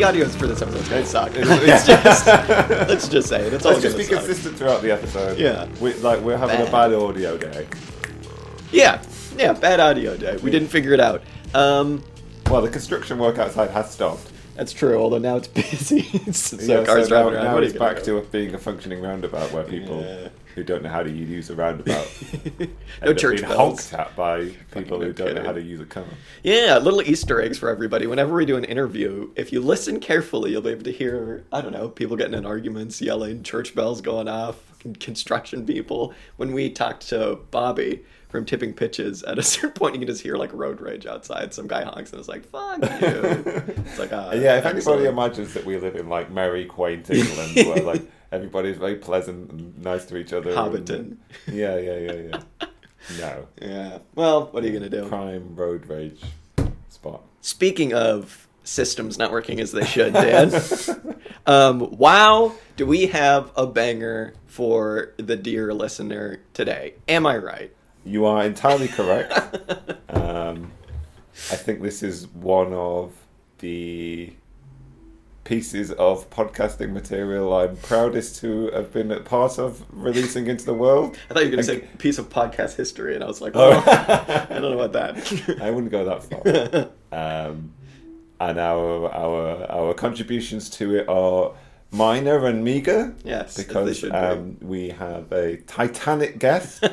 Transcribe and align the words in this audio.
The 0.00 0.06
audios 0.06 0.34
for 0.34 0.46
this 0.46 0.62
episode 0.62 0.88
going 0.88 1.02
to 1.02 1.06
suck. 1.08 1.30
It's 1.34 1.86
just, 1.86 2.26
let's 2.26 3.06
just 3.06 3.28
say 3.28 3.42
it. 3.46 3.52
It's 3.52 3.66
all 3.66 3.72
Let's 3.72 3.82
just 3.84 3.98
be 3.98 4.04
suck. 4.04 4.16
consistent 4.24 4.56
throughout 4.56 4.80
the 4.80 4.90
episode. 4.92 5.36
Yeah. 5.38 5.68
We, 5.78 5.92
like 5.96 6.20
we're 6.22 6.38
having 6.38 6.56
a 6.62 6.64
Bad. 6.64 6.72
bad 6.90 6.92
audio 6.94 7.36
day. 7.36 7.66
Yeah, 8.72 9.02
yeah. 9.36 9.52
Bad 9.52 9.78
audio 9.78 10.16
day. 10.16 10.38
We 10.38 10.50
didn't 10.50 10.68
figure 10.68 10.94
it 10.94 11.00
out. 11.00 11.22
Um, 11.52 12.02
Well, 12.50 12.62
the 12.62 12.70
construction 12.70 13.18
work 13.18 13.36
outside 13.38 13.68
has 13.72 13.90
stopped. 13.90 14.26
that's 14.56 14.72
true. 14.72 14.98
Although 14.98 15.18
now 15.18 15.36
it's 15.36 15.48
busy, 15.70 16.00
so 16.32 16.56
Yeah, 16.56 16.82
cars 16.84 17.08
so 17.08 17.14
now, 17.14 17.28
around. 17.28 17.44
now 17.44 17.52
What 17.52 17.62
are 17.62 17.66
it's 17.66 17.74
you 17.74 17.78
gonna 17.78 17.94
back 17.94 18.02
do? 18.02 18.18
to 18.22 18.26
being 18.28 18.54
a 18.54 18.58
functioning 18.58 19.02
roundabout 19.02 19.52
where 19.52 19.64
people 19.64 20.00
Yeah. 20.00 20.28
Who 20.54 20.64
don't 20.64 20.82
know 20.82 20.88
how 20.88 21.02
to 21.02 21.10
use 21.10 21.50
a 21.50 21.54
roundabout 21.54 22.06
no 23.02 23.14
church 23.14 23.38
being 23.40 23.48
bells. 23.48 23.90
honked 23.90 23.94
at 23.94 24.16
by 24.16 24.50
people 24.72 24.98
no 24.98 25.06
who 25.06 25.12
don't 25.12 25.34
know 25.34 25.42
how 25.42 25.52
to 25.52 25.62
use 25.62 25.80
a 25.80 25.86
car. 25.86 26.04
Yeah, 26.42 26.78
little 26.78 27.02
Easter 27.02 27.40
eggs 27.40 27.58
for 27.58 27.68
everybody. 27.68 28.06
Whenever 28.06 28.34
we 28.34 28.44
do 28.44 28.56
an 28.56 28.64
interview, 28.64 29.30
if 29.36 29.52
you 29.52 29.60
listen 29.60 30.00
carefully, 30.00 30.52
you'll 30.52 30.62
be 30.62 30.70
able 30.70 30.84
to 30.84 30.92
hear, 30.92 31.44
I 31.52 31.60
don't 31.60 31.72
know, 31.72 31.88
people 31.88 32.16
getting 32.16 32.34
in 32.34 32.46
arguments, 32.46 33.00
yelling, 33.00 33.42
church 33.42 33.74
bells 33.74 34.00
going 34.00 34.28
off, 34.28 34.56
construction 34.98 35.66
people. 35.66 36.14
When 36.36 36.52
we 36.52 36.70
talked 36.70 37.08
to 37.08 37.38
Bobby 37.50 38.04
from 38.30 38.44
Tipping 38.44 38.72
Pitches, 38.72 39.22
at 39.24 39.38
a 39.38 39.42
certain 39.54 39.72
point, 39.72 39.94
you 39.94 40.00
can 40.00 40.08
just 40.08 40.22
hear 40.22 40.36
like 40.36 40.52
road 40.52 40.80
rage 40.80 41.06
outside. 41.06 41.52
Some 41.52 41.66
guy 41.66 41.82
honks 41.84 42.10
and 42.12 42.20
it's 42.20 42.28
like, 42.28 42.44
fuck 42.46 42.78
you. 42.80 42.84
It's 43.86 43.98
like, 43.98 44.12
ah, 44.12 44.32
yeah, 44.32 44.58
if 44.58 44.66
anybody 44.66 45.04
imagines 45.06 45.54
that 45.54 45.64
we 45.64 45.76
live 45.78 45.96
in 45.96 46.08
like 46.08 46.30
merry, 46.30 46.64
quaint 46.64 47.10
England, 47.10 47.54
where 47.56 47.82
like 47.82 48.02
everybody's 48.32 48.76
very 48.76 48.96
pleasant 48.96 49.50
and 49.50 49.78
nice 49.82 50.04
to 50.06 50.16
each 50.16 50.32
other, 50.32 50.50
and- 50.50 51.18
yeah, 51.46 51.76
yeah, 51.78 51.96
yeah, 51.98 52.12
yeah. 52.12 52.40
No, 53.18 53.46
Yeah. 53.60 53.98
Well, 54.14 54.46
what 54.50 54.62
are 54.62 54.66
you 54.66 54.78
going 54.78 54.88
to 54.90 55.00
do? 55.02 55.08
prime 55.08 55.56
road 55.56 55.86
rage 55.86 56.20
spot. 56.90 57.22
Speaking 57.40 57.94
of 57.94 58.46
systems 58.62 59.18
not 59.18 59.32
working 59.32 59.58
as 59.58 59.72
they 59.72 59.84
should, 59.86 60.12
Dan, 60.12 60.52
um, 61.46 61.96
wow, 61.96 62.52
do 62.76 62.86
we 62.86 63.06
have 63.06 63.50
a 63.56 63.66
banger 63.66 64.34
for 64.46 65.14
the 65.16 65.34
dear 65.34 65.72
listener 65.72 66.40
today? 66.52 66.94
Am 67.08 67.26
I 67.26 67.38
right? 67.38 67.74
You 68.04 68.24
are 68.26 68.44
entirely 68.44 68.88
correct. 68.88 69.32
um, 70.10 70.72
I 71.50 71.56
think 71.56 71.82
this 71.82 72.02
is 72.02 72.26
one 72.28 72.72
of 72.72 73.12
the 73.58 74.32
pieces 75.44 75.90
of 75.92 76.30
podcasting 76.30 76.92
material 76.92 77.52
I'm 77.52 77.76
proudest 77.76 78.36
to 78.40 78.70
have 78.70 78.92
been 78.92 79.10
a 79.10 79.20
part 79.20 79.58
of 79.58 79.84
releasing 79.90 80.46
into 80.46 80.64
the 80.64 80.74
world. 80.74 81.18
I 81.30 81.34
thought 81.34 81.40
you 81.44 81.50
were 81.50 81.56
going 81.56 81.66
to 81.66 81.72
say 81.72 81.80
piece 81.98 82.18
of 82.18 82.28
podcast 82.28 82.76
history, 82.76 83.14
and 83.14 83.24
I 83.24 83.26
was 83.26 83.40
like, 83.40 83.52
Oh. 83.56 83.72
oh, 83.84 84.46
I 84.50 84.54
don't 84.58 84.62
know 84.62 84.78
about 84.80 84.92
that. 84.92 85.60
I 85.60 85.70
wouldn't 85.70 85.90
go 85.92 86.04
that 86.04 86.90
far. 87.10 87.46
Um, 87.46 87.72
and 88.38 88.58
our 88.58 89.12
our 89.12 89.70
our 89.70 89.94
contributions 89.94 90.70
to 90.70 90.96
it 90.96 91.08
are 91.08 91.52
minor 91.90 92.46
and 92.46 92.62
meager. 92.64 93.14
Yes, 93.24 93.56
because 93.56 93.98
should 93.98 94.12
be. 94.12 94.16
um, 94.16 94.56
we 94.62 94.88
have 94.90 95.30
a 95.32 95.56
Titanic 95.58 96.38
guest. 96.38 96.84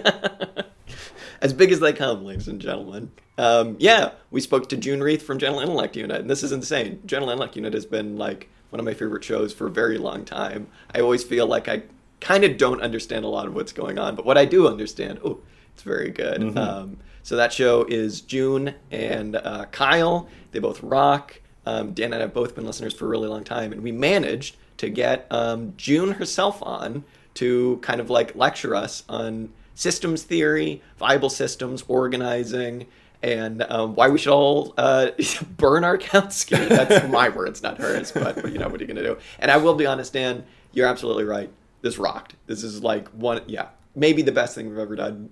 As 1.42 1.53
big 1.53 1.72
as 1.72 1.80
they 1.80 1.94
come, 1.94 2.25
ladies 2.25 2.48
and 2.48 2.59
gentlemen. 2.59 3.12
Um, 3.38 3.75
yeah, 3.80 4.12
we 4.31 4.42
spoke 4.42 4.70
to 4.70 4.78
June 4.78 5.02
Reith 5.02 5.22
from 5.22 5.38
General 5.38 5.62
Intellect 5.62 5.96
Unit, 5.96 6.22
and 6.22 6.30
this 6.30 6.44
is 6.44 6.52
insane. 6.52 7.02
General 7.06 7.30
Intellect 7.30 7.56
Unit 7.56 7.74
has 7.74 7.86
been 7.86 8.18
like 8.18 8.50
one 8.70 8.80
of 8.80 8.86
my 8.86 8.94
favorite 8.94 9.24
shows 9.24 9.53
for 9.53 9.68
a 9.68 9.72
very 9.72 9.98
long 9.98 10.25
time. 10.25 10.68
I 10.94 11.00
always 11.00 11.24
feel 11.24 11.46
like 11.48 11.68
I 11.68 11.84
kind 12.20 12.44
of 12.44 12.58
don't 12.58 12.81
understand 12.81 13.25
a 13.25 13.28
lot 13.28 13.48
of 13.48 13.53
what's 13.53 13.72
going 13.72 14.00
on, 14.00 14.16
but 14.16 14.25
what 14.25 14.38
I 14.38 14.46
do 14.46 14.68
understand, 14.68 15.20
oh, 15.24 15.40
it's 15.74 15.84
very 15.84 16.09
good. 16.09 16.58
Um, 16.58 16.98
so 17.22 17.36
that 17.36 17.54
show 17.54 17.84
is 17.84 18.22
June 18.22 18.74
and 18.90 19.36
uh, 19.36 19.66
Kyle. 19.66 20.30
They 20.52 20.59
both 20.59 20.81
rock. 20.81 21.40
Um, 21.66 21.92
Dan 21.92 22.14
and 22.14 22.16
I 22.16 22.19
have 22.22 22.34
both 22.34 22.56
been 22.56 22.66
listeners 22.66 22.94
for 22.94 23.06
a 23.06 23.09
really 23.09 23.28
long 23.28 23.44
time, 23.44 23.74
and 23.74 23.84
we 23.84 23.92
managed 23.92 24.56
to 24.78 24.90
get 24.90 25.28
um, 25.30 25.74
June 25.75 26.12
herself 26.12 26.64
on 26.64 27.04
to 27.34 27.78
kind 27.81 28.00
of 28.00 28.09
like 28.09 28.36
lecture 28.36 28.74
us 28.74 29.04
on 29.09 29.50
systems 29.78 30.24
theory, 30.24 30.82
viable 30.98 31.30
systems, 31.30 31.84
organizing, 31.88 32.88
and 33.22 33.64
um, 33.70 33.94
why 33.94 34.10
we 34.10 34.18
should 34.18 34.34
all 34.34 34.74
uh, 34.78 35.12
burn 35.58 35.84
our 35.84 35.98
Kautsky. 35.98 36.68
That's 36.70 37.08
my 37.08 37.30
words, 37.30 37.62
not 37.62 37.78
hers. 37.78 38.12
But, 38.12 38.42
but 38.42 38.52
you 38.52 38.58
know 38.58 38.68
what 38.68 38.82
are 38.82 38.84
you 38.84 38.88
gonna 38.88 39.04
do? 39.04 39.18
And 39.40 39.52
I 39.52 39.58
will 39.58 39.76
be 39.76 39.86
honest, 39.86 40.14
Dan, 40.14 40.44
you're 40.74 40.88
absolutely 40.88 41.24
right. 41.24 41.50
This 41.82 42.00
rocked. 42.00 42.36
This 42.48 42.64
is 42.64 42.82
like 42.84 43.08
one, 43.10 43.44
yeah, 43.46 43.68
maybe 43.96 44.24
the 44.24 44.32
best 44.32 44.56
thing 44.56 44.68
we've 44.68 44.80
ever 44.80 44.96
done. 44.96 45.30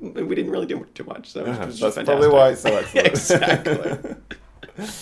We 0.00 0.34
didn't 0.36 0.52
really 0.52 0.66
do 0.66 0.86
too 0.94 1.02
much, 1.02 1.32
so 1.32 1.42
was 1.44 1.58
That's 1.58 1.78
just 1.80 2.04
probably 2.04 2.30
fantastic. 2.30 2.32
why 2.32 2.50
it's 2.50 2.60
so 2.60 2.98
excellent. 3.00 4.06
exactly. 4.76 4.94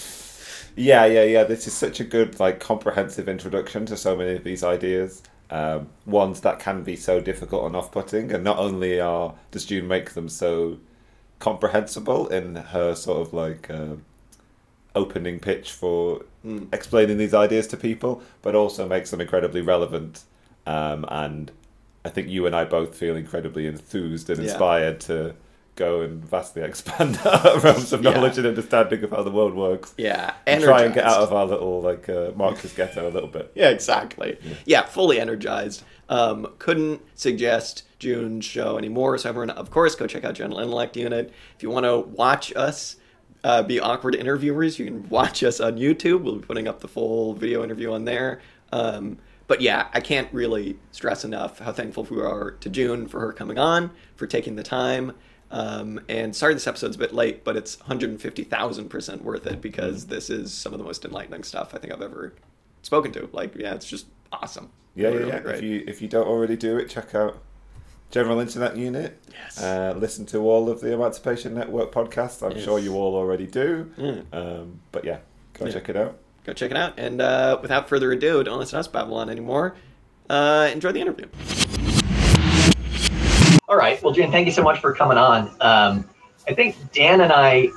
Yeah, 0.74 1.04
yeah, 1.04 1.24
yeah. 1.24 1.44
This 1.44 1.66
is 1.66 1.74
such 1.74 2.00
a 2.00 2.04
good, 2.04 2.40
like, 2.40 2.60
comprehensive 2.60 3.28
introduction 3.28 3.84
to 3.86 3.96
so 3.96 4.16
many 4.16 4.36
of 4.36 4.44
these 4.44 4.64
ideas. 4.64 5.22
Um, 5.48 5.88
ones 6.06 6.40
that 6.40 6.58
can 6.58 6.82
be 6.82 6.96
so 6.96 7.20
difficult 7.20 7.66
and 7.66 7.76
off-putting, 7.76 8.32
and 8.32 8.42
not 8.42 8.58
only 8.58 9.00
are 9.00 9.34
does 9.52 9.64
June 9.64 9.86
make 9.86 10.14
them 10.14 10.28
so 10.28 10.78
comprehensible 11.38 12.26
in 12.28 12.56
her 12.56 12.94
sort 12.94 13.20
of 13.20 13.32
like 13.32 13.70
uh, 13.70 13.94
opening 14.94 15.38
pitch 15.38 15.70
for 15.72 16.22
explaining 16.72 17.18
these 17.18 17.34
ideas 17.34 17.66
to 17.68 17.76
people, 17.76 18.22
but 18.42 18.54
also 18.54 18.88
makes 18.88 19.10
them 19.10 19.20
incredibly 19.20 19.60
relevant. 19.60 20.22
Um, 20.66 21.04
and 21.08 21.52
I 22.04 22.08
think 22.08 22.28
you 22.28 22.46
and 22.46 22.54
I 22.56 22.64
both 22.64 22.94
feel 22.96 23.14
incredibly 23.16 23.66
enthused 23.66 24.30
and 24.30 24.38
Yeah. 24.38 24.44
inspired 24.50 25.00
to 25.02 25.34
go 25.76 26.00
and 26.00 26.24
vastly 26.24 26.62
expand 26.70 27.18
our 27.24 27.60
realms 27.60 27.92
of 27.92 28.02
Yeah. 28.02 28.10
knowledge 28.10 28.38
and 28.38 28.46
understanding 28.46 29.04
of 29.04 29.10
how 29.10 29.22
the 29.22 29.30
world 29.30 29.54
works. 29.54 29.94
Yeah, 29.96 30.34
And 30.46 30.62
try 30.62 30.82
and 30.84 30.94
get 30.94 31.04
out 31.04 31.20
of 31.22 31.32
our 31.32 31.46
little 31.46 31.80
like 31.80 32.08
uh, 32.08 32.32
Marxist 32.34 32.76
ghetto 32.76 33.08
a 33.08 33.12
little 33.12 33.28
bit. 33.28 33.52
Yeah, 33.54 33.68
exactly. 33.70 34.38
Yeah, 34.64 34.82
fully 34.86 35.20
energized. 35.20 35.82
Um, 36.08 36.48
couldn't 36.58 37.00
suggest 37.14 37.84
June's 37.98 38.44
show 38.44 38.78
anymore. 38.78 39.16
So 39.18 39.28
everyone, 39.28 39.50
of 39.50 39.70
course, 39.70 39.94
go 39.94 40.06
check 40.06 40.24
out 40.24 40.34
General 40.34 40.60
Intellect 40.60 40.96
Unit. 40.96 41.32
If 41.56 41.62
you 41.62 41.70
want 41.70 41.84
to 41.84 41.98
watch 42.00 42.54
us 42.56 42.96
uh, 43.44 43.62
be 43.62 43.78
awkward 43.80 44.14
interviewers, 44.14 44.78
you 44.78 44.84
can 44.86 45.08
watch 45.08 45.42
us 45.42 45.60
on 45.60 45.76
YouTube. 45.76 46.22
We'll 46.22 46.36
be 46.36 46.46
putting 46.46 46.66
up 46.68 46.80
the 46.80 46.88
full 46.88 47.34
video 47.34 47.62
interview 47.62 47.92
on 47.92 48.04
there. 48.04 48.40
Um, 48.72 49.18
but 49.48 49.60
yeah, 49.60 49.86
I 49.94 50.00
can't 50.00 50.28
really 50.32 50.76
stress 50.90 51.24
enough 51.24 51.60
how 51.60 51.70
thankful 51.72 52.04
we 52.10 52.20
are 52.20 52.52
to 52.52 52.68
June 52.68 53.06
for 53.06 53.20
her 53.20 53.32
coming 53.32 53.58
on, 53.58 53.90
for 54.16 54.26
taking 54.26 54.56
the 54.56 54.64
time. 54.64 55.12
Um, 55.50 56.00
and 56.08 56.34
sorry 56.34 56.54
this 56.54 56.66
episode's 56.66 56.96
a 56.96 56.98
bit 56.98 57.14
late, 57.14 57.44
but 57.44 57.56
it's 57.56 57.76
150,000% 57.76 59.22
worth 59.22 59.46
it 59.46 59.60
because 59.60 60.06
this 60.06 60.28
is 60.30 60.52
some 60.52 60.72
of 60.72 60.78
the 60.78 60.84
most 60.84 61.04
enlightening 61.04 61.44
stuff 61.44 61.74
I 61.74 61.78
think 61.78 61.92
I've 61.92 62.02
ever 62.02 62.32
spoken 62.82 63.12
to. 63.12 63.28
Like, 63.32 63.54
yeah, 63.56 63.74
it's 63.74 63.86
just 63.88 64.06
awesome. 64.32 64.70
Yeah, 64.94 65.08
yeah, 65.10 65.14
Really 65.16 65.28
yeah. 65.28 65.38
great. 65.40 65.56
If 65.56 65.62
you 65.62 65.84
if 65.86 66.02
you 66.02 66.08
don't 66.08 66.26
already 66.26 66.56
do 66.56 66.76
it, 66.78 66.88
check 66.88 67.14
out 67.14 67.42
General 68.10 68.40
Intellect 68.40 68.76
Unit. 68.76 69.22
Yes. 69.32 69.62
Uh, 69.62 69.94
listen 69.96 70.24
to 70.26 70.38
all 70.38 70.70
of 70.70 70.80
the 70.80 70.92
Emancipation 70.92 71.54
Network 71.54 71.92
podcasts. 71.92 72.42
I'm 72.44 72.56
Yes. 72.56 72.64
sure 72.64 72.78
you 72.78 72.94
all 72.94 73.14
already 73.14 73.46
do. 73.46 73.92
Mm. 73.98 74.24
Um, 74.32 74.80
but 74.92 75.04
yeah, 75.04 75.18
go 75.54 75.66
Yeah. 75.66 75.72
check 75.72 75.88
it 75.90 75.96
out. 75.96 76.18
Go 76.44 76.52
check 76.54 76.70
it 76.70 76.76
out. 76.76 76.94
And 76.98 77.20
uh, 77.20 77.58
without 77.60 77.88
further 77.88 78.10
ado, 78.12 78.42
don't 78.42 78.58
listen 78.58 78.76
to 78.76 78.80
us 78.80 78.88
Babylon 78.88 79.28
anymore. 79.30 79.74
Uh, 80.30 80.70
enjoy 80.72 80.92
the 80.92 81.00
interview. 81.00 81.26
All 83.68 83.76
right. 83.76 84.00
Well, 84.00 84.12
Jan, 84.12 84.30
thank 84.30 84.46
you 84.46 84.52
so 84.52 84.62
much 84.62 84.78
for 84.78 84.94
coming 84.94 85.18
on. 85.18 85.50
Um, 85.60 86.08
I 86.46 86.54
think 86.54 86.76
Dan 86.92 87.20
and 87.20 87.32
I, 87.32 87.70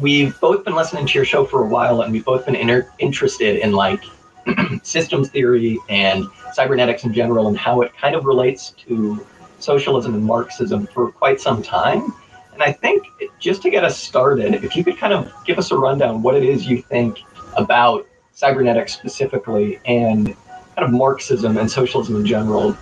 we've 0.00 0.38
both 0.40 0.64
been 0.64 0.74
listening 0.74 1.06
to 1.06 1.14
your 1.14 1.24
show 1.24 1.44
for 1.44 1.62
a 1.62 1.68
while, 1.68 2.02
and 2.02 2.12
we've 2.12 2.24
both 2.24 2.46
been 2.46 2.56
inter- 2.56 2.92
interested 2.98 3.60
in 3.60 3.70
like 3.70 4.02
systems 4.82 5.28
theory 5.28 5.78
and 5.88 6.24
cybernetics 6.52 7.04
in 7.04 7.12
general, 7.12 7.46
and 7.46 7.56
how 7.56 7.80
it 7.82 7.96
kind 7.96 8.16
of 8.16 8.24
relates 8.24 8.70
to 8.70 9.24
socialism 9.60 10.14
and 10.14 10.24
Marxism 10.24 10.88
for 10.88 11.12
quite 11.12 11.40
some 11.40 11.62
time. 11.62 12.12
And 12.52 12.60
I 12.60 12.72
think 12.72 13.06
just 13.38 13.62
to 13.62 13.70
get 13.70 13.84
us 13.84 13.96
started, 13.96 14.64
if 14.64 14.74
you 14.74 14.82
could 14.82 14.98
kind 14.98 15.12
of 15.12 15.32
give 15.44 15.58
us 15.58 15.70
a 15.70 15.76
rundown 15.76 16.22
what 16.22 16.34
it 16.34 16.42
is 16.42 16.66
you 16.66 16.82
think 16.82 17.20
about 17.56 18.04
cybernetics 18.32 18.94
specifically 18.94 19.78
and 19.84 20.26
kind 20.74 20.78
of 20.78 20.90
Marxism 20.90 21.56
and 21.56 21.70
socialism 21.70 22.16
in 22.16 22.26
general 22.26 22.76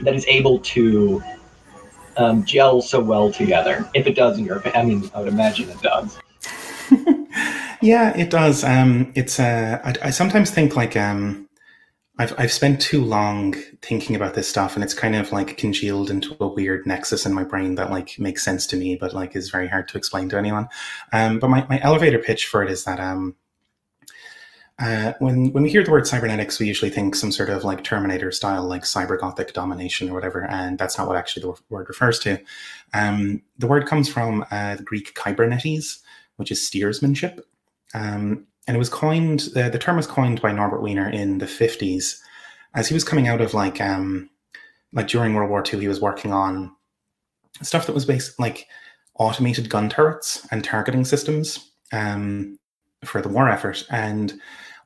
that 0.00 0.16
is 0.16 0.26
able 0.26 0.58
to 0.58 1.22
um, 2.16 2.44
gel 2.44 2.80
so 2.80 3.00
well 3.00 3.32
together. 3.32 3.88
If 3.94 4.06
it 4.06 4.14
does, 4.14 4.38
in 4.38 4.44
your 4.44 4.66
I 4.76 4.84
mean, 4.84 5.10
I 5.14 5.20
would 5.20 5.28
imagine 5.28 5.70
it 5.70 5.80
does. 5.80 6.18
yeah, 7.80 8.16
it 8.16 8.30
does. 8.30 8.64
Um, 8.64 9.12
it's 9.14 9.40
uh, 9.40 9.80
I, 9.84 10.08
I 10.08 10.10
sometimes 10.10 10.50
think 10.50 10.76
like 10.76 10.96
um, 10.96 11.48
I've 12.18 12.34
I've 12.38 12.52
spent 12.52 12.80
too 12.80 13.04
long 13.04 13.54
thinking 13.82 14.14
about 14.14 14.34
this 14.34 14.48
stuff, 14.48 14.74
and 14.74 14.84
it's 14.84 14.94
kind 14.94 15.16
of 15.16 15.32
like 15.32 15.56
congealed 15.56 16.10
into 16.10 16.36
a 16.40 16.46
weird 16.46 16.86
nexus 16.86 17.26
in 17.26 17.34
my 17.34 17.44
brain 17.44 17.74
that 17.74 17.90
like 17.90 18.18
makes 18.18 18.44
sense 18.44 18.66
to 18.68 18.76
me, 18.76 18.96
but 18.96 19.14
like 19.14 19.34
is 19.34 19.50
very 19.50 19.68
hard 19.68 19.88
to 19.88 19.98
explain 19.98 20.28
to 20.30 20.38
anyone. 20.38 20.68
Um, 21.12 21.38
but 21.38 21.48
my, 21.48 21.66
my 21.68 21.80
elevator 21.82 22.18
pitch 22.18 22.46
for 22.46 22.62
it 22.62 22.70
is 22.70 22.84
that 22.84 23.00
um, 23.00 23.34
uh, 24.80 25.12
when 25.20 25.52
when 25.52 25.62
we 25.62 25.70
hear 25.70 25.84
the 25.84 25.90
word 25.90 26.06
cybernetics, 26.06 26.58
we 26.58 26.66
usually 26.66 26.90
think 26.90 27.14
some 27.14 27.30
sort 27.30 27.48
of 27.48 27.62
like 27.62 27.84
Terminator 27.84 28.32
style, 28.32 28.64
like 28.64 28.82
cyber 28.82 29.18
gothic 29.18 29.52
domination 29.52 30.10
or 30.10 30.14
whatever, 30.14 30.44
and 30.44 30.78
that's 30.78 30.98
not 30.98 31.06
what 31.06 31.16
actually 31.16 31.42
the 31.42 31.54
word 31.70 31.88
refers 31.88 32.18
to. 32.20 32.38
Um, 32.92 33.42
the 33.58 33.68
word 33.68 33.86
comes 33.86 34.08
from 34.08 34.44
uh, 34.50 34.74
the 34.74 34.82
Greek 34.82 35.14
kybernetes, 35.14 36.00
which 36.36 36.50
is 36.50 36.66
steersmanship. 36.66 37.46
Um, 37.94 38.46
and 38.66 38.76
it 38.76 38.78
was 38.78 38.88
coined. 38.88 39.40
The, 39.54 39.68
the 39.70 39.78
term 39.78 39.96
was 39.96 40.08
coined 40.08 40.42
by 40.42 40.50
Norbert 40.50 40.82
Wiener 40.82 41.08
in 41.08 41.38
the 41.38 41.46
fifties, 41.46 42.20
as 42.74 42.88
he 42.88 42.94
was 42.94 43.04
coming 43.04 43.28
out 43.28 43.40
of 43.40 43.54
like 43.54 43.80
um, 43.80 44.28
like 44.92 45.06
during 45.06 45.34
World 45.34 45.50
War 45.50 45.62
II, 45.64 45.80
he 45.80 45.88
was 45.88 46.00
working 46.00 46.32
on 46.32 46.74
stuff 47.62 47.86
that 47.86 47.94
was 47.94 48.04
based 48.04 48.40
like 48.40 48.66
automated 49.20 49.70
gun 49.70 49.88
turrets 49.88 50.46
and 50.50 50.64
targeting 50.64 51.04
systems 51.04 51.70
um, 51.92 52.58
for 53.04 53.20
the 53.20 53.28
war 53.28 53.48
effort. 53.48 53.84
And 53.90 54.34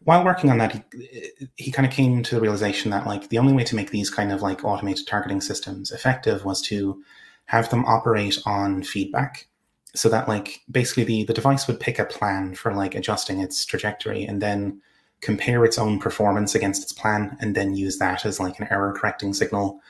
while 0.05 0.25
working 0.25 0.51
on 0.51 0.59
that, 0.59 0.73
he, 0.73 1.49
he 1.57 1.73
kind 1.73 1.87
of 1.87 1.93
came 1.93 2.23
to 2.23 2.35
the 2.35 2.41
realization 2.41 2.91
that 2.91 3.07
like 3.07 3.29
the 3.29 3.39
only 3.39 3.53
way 3.53 3.65
to 3.65 3.77
make 3.77 3.91
these 3.91 4.11
kind 4.11 4.33
of 4.33 4.43
like 4.43 4.65
automated 4.65 5.07
targeting 5.07 5.41
systems 5.41 5.91
effective 5.91 6.45
was 6.45 6.63
to 6.63 7.03
have 7.47 7.71
them 7.71 7.85
operate 7.87 8.39
on 8.47 8.83
feedback 8.83 9.47
so 9.95 10.09
that 10.09 10.29
like 10.29 10.61
basically 10.71 11.05
the, 11.05 11.25
the 11.25 11.33
device 11.33 11.67
would 11.67 11.81
pick 11.81 11.99
a 11.99 12.05
plan 12.05 12.55
for 12.55 12.75
like 12.75 12.95
adjusting 12.95 13.41
its 13.41 13.65
trajectory 13.65 14.25
and 14.25 14.41
then 14.43 14.81
compare 15.21 15.65
its 15.65 15.79
own 15.79 15.99
performance 15.99 16.55
against 16.55 16.83
its 16.83 16.93
plan 16.93 17.37
and 17.41 17.55
then 17.55 17.75
use 17.75 17.99
that 17.99 18.25
as 18.25 18.39
like 18.39 18.59
an 18.61 18.69
error 18.71 18.93
correcting 18.97 19.33
signal 19.33 19.81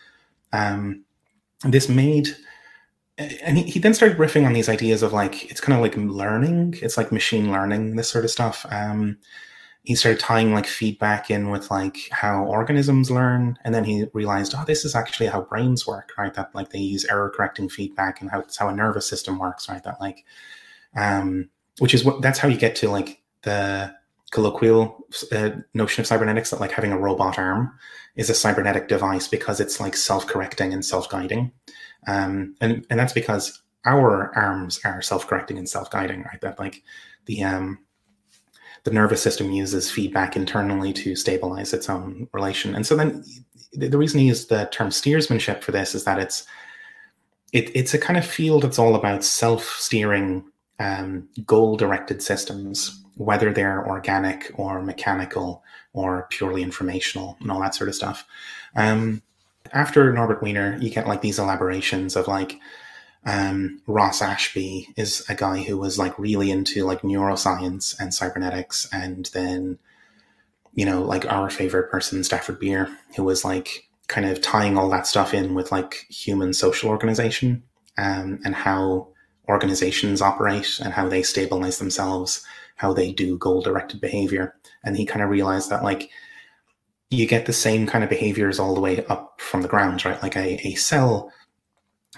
um, 0.53 1.05
this 1.65 1.89
made 1.89 2.29
and 3.19 3.59
he, 3.59 3.65
he 3.65 3.79
then 3.79 3.95
started 3.95 4.19
riffing 4.19 4.47
on 4.47 4.53
these 4.53 4.69
ideas 4.69 5.03
of 5.03 5.13
like 5.13 5.51
it's 5.51 5.61
kind 5.61 5.77
of 5.77 5.83
like 5.83 5.97
learning. 5.97 6.75
It's 6.81 6.97
like 6.97 7.11
machine 7.13 7.51
learning 7.51 7.97
this 7.97 8.09
sort 8.09 8.25
of 8.25 8.31
stuff. 8.31 8.65
Um, 8.71 9.19
he 9.83 9.95
started 9.95 10.21
tying 10.21 10.53
like 10.53 10.67
feedback 10.67 11.31
in 11.31 11.51
with 11.51 11.71
like 11.71 11.97
how 12.11 12.45
organisms 12.45 13.11
learn 13.11 13.59
and 13.65 13.75
then 13.75 13.85
he 13.85 14.05
realized 14.13 14.55
oh 14.55 14.63
this 14.67 14.85
is 14.85 14.95
actually 14.95 15.29
how 15.29 15.41
brains 15.41 15.87
work 15.87 16.11
right? 16.19 16.35
That 16.35 16.55
like 16.55 16.71
they 16.71 16.79
use 16.79 17.07
error 17.07 17.33
correcting 17.35 17.69
feedback 17.71 18.21
and 18.21 18.31
how 18.31 18.41
it's 18.41 18.59
how 18.59 18.69
a 18.69 18.75
nervous 18.75 19.09
system 19.09 19.39
works 19.39 19.69
right? 19.69 19.83
That 19.83 20.01
like 20.01 20.25
um 20.95 21.49
which 21.79 21.95
is 21.95 22.05
what 22.05 22.21
that's 22.21 22.39
how 22.39 22.49
you 22.49 22.59
get 22.59 22.77
to 22.77 22.91
like 22.91 23.23
the 23.43 23.95
colloquial 24.31 25.07
uh, 25.33 25.51
notion 25.73 26.03
of 26.03 26.07
cybernetics 26.07 26.51
that 26.51 26.61
like 26.61 26.73
having 26.73 26.93
a 26.93 26.99
robot 26.99 27.39
arm 27.39 27.73
is 28.17 28.29
a 28.29 28.35
cybernetic 28.35 28.89
device 28.89 29.27
because 29.27 29.59
it's 29.59 29.81
like 29.81 29.97
self-correcting 29.97 30.73
and 30.73 30.85
self-guiding 30.85 31.51
um 32.07 32.55
and 32.61 32.87
and 32.91 32.99
that's 32.99 33.13
because 33.13 33.63
our 33.85 34.33
arms 34.37 34.81
are 34.85 35.03
self-correcting 35.03 35.59
and 35.59 35.69
self-guiding 35.69 36.23
right 36.23 36.41
that 36.41 36.59
like 36.59 36.83
the 37.27 37.43
um 37.43 37.79
the 38.85 38.91
nervous 38.95 39.23
system 39.23 39.51
uses 39.51 39.91
feedback 39.91 40.37
internally 40.37 40.93
to 40.93 41.17
stabilize 41.17 41.73
its 41.75 41.91
own 41.91 42.29
relation. 42.33 42.75
And 42.75 42.87
so 42.87 42.97
then 42.97 43.25
the 43.73 43.99
reason 43.99 44.21
he 44.21 44.27
used 44.27 44.49
the 44.49 44.69
term 44.73 44.91
steersmanship 44.91 45.63
for 45.63 45.73
this 45.73 45.95
is 45.95 46.05
that 46.05 46.19
it's 46.19 46.47
it, 47.53 47.75
it's 47.75 47.95
a 47.95 47.99
kind 47.99 48.19
of 48.19 48.27
field 48.27 48.63
that's 48.63 48.79
all 48.79 48.95
about 48.95 49.25
self-steering 49.25 50.45
um, 50.81 51.29
goal-directed 51.47 52.23
systems, 52.23 53.03
whether 53.17 53.53
they're 53.53 53.87
organic 53.89 54.51
or 54.55 54.83
mechanical 54.83 55.63
or 55.95 56.27
purely 56.31 56.63
informational 56.63 57.37
and 57.41 57.51
all 57.51 57.61
that 57.61 57.75
sort 57.75 57.89
of 57.89 57.95
stuff. 57.95 58.27
Um, 58.77 59.23
after 59.73 60.13
Norbert 60.13 60.43
Wiener, 60.43 60.79
you 60.81 60.91
get 60.91 61.07
like 61.09 61.21
these 61.21 61.39
elaborations 61.39 62.17
of 62.17 62.29
like 62.29 62.59
um, 63.25 63.83
Ross 63.87 64.23
Ashby 64.23 64.89
is 64.97 65.25
a 65.29 65.35
guy 65.35 65.63
who 65.63 65.77
was 65.77 65.99
like 65.99 66.19
really 66.19 66.51
into 66.51 66.85
like 66.85 67.03
neuroscience 67.03 67.99
and 67.99 68.15
cybernetics, 68.15 68.89
and 68.93 69.27
then 69.35 69.79
you 70.75 70.85
know 70.85 71.03
like 71.03 71.31
our 71.31 71.51
favorite 71.51 71.91
person 71.91 72.25
Stafford 72.25 72.61
Beer, 72.61 72.89
who 73.17 73.25
was 73.25 73.45
like 73.45 73.89
kind 74.07 74.27
of 74.27 74.41
tying 74.41 74.79
all 74.79 74.89
that 74.91 75.07
stuff 75.07 75.35
in 75.35 75.55
with 75.55 75.71
like 75.71 76.07
human 76.09 76.53
social 76.55 76.89
organization 76.89 77.63
um, 77.99 78.39
and 78.45 78.55
how 78.55 79.09
organizations 79.49 80.23
operate 80.23 80.79
and 80.83 80.95
how 80.95 81.09
they 81.09 81.23
stabilize 81.23 81.79
themselves, 81.79 82.45
how 82.77 82.93
they 82.93 83.13
do 83.13 83.37
goal 83.37 83.61
directed 83.61 84.01
behavior, 84.01 84.55
and 84.85 84.97
he 84.97 85.05
kind 85.05 85.23
of 85.23 85.31
realized 85.31 85.71
that 85.71 85.85
like 85.85 86.11
you 87.11 87.27
get 87.27 87.47
the 87.47 87.53
same 87.53 87.87
kind 87.87 88.05
of 88.05 88.11
behaviors 88.11 88.59
all 88.59 88.75
the 88.75 88.81
way 88.81 89.05
up 89.07 89.41
from 89.41 89.63
the 89.63 89.69
ground, 89.69 90.05
right? 90.05 90.23
Like 90.23 90.37
a, 90.37 90.67
a 90.67 90.75
cell 90.75 91.33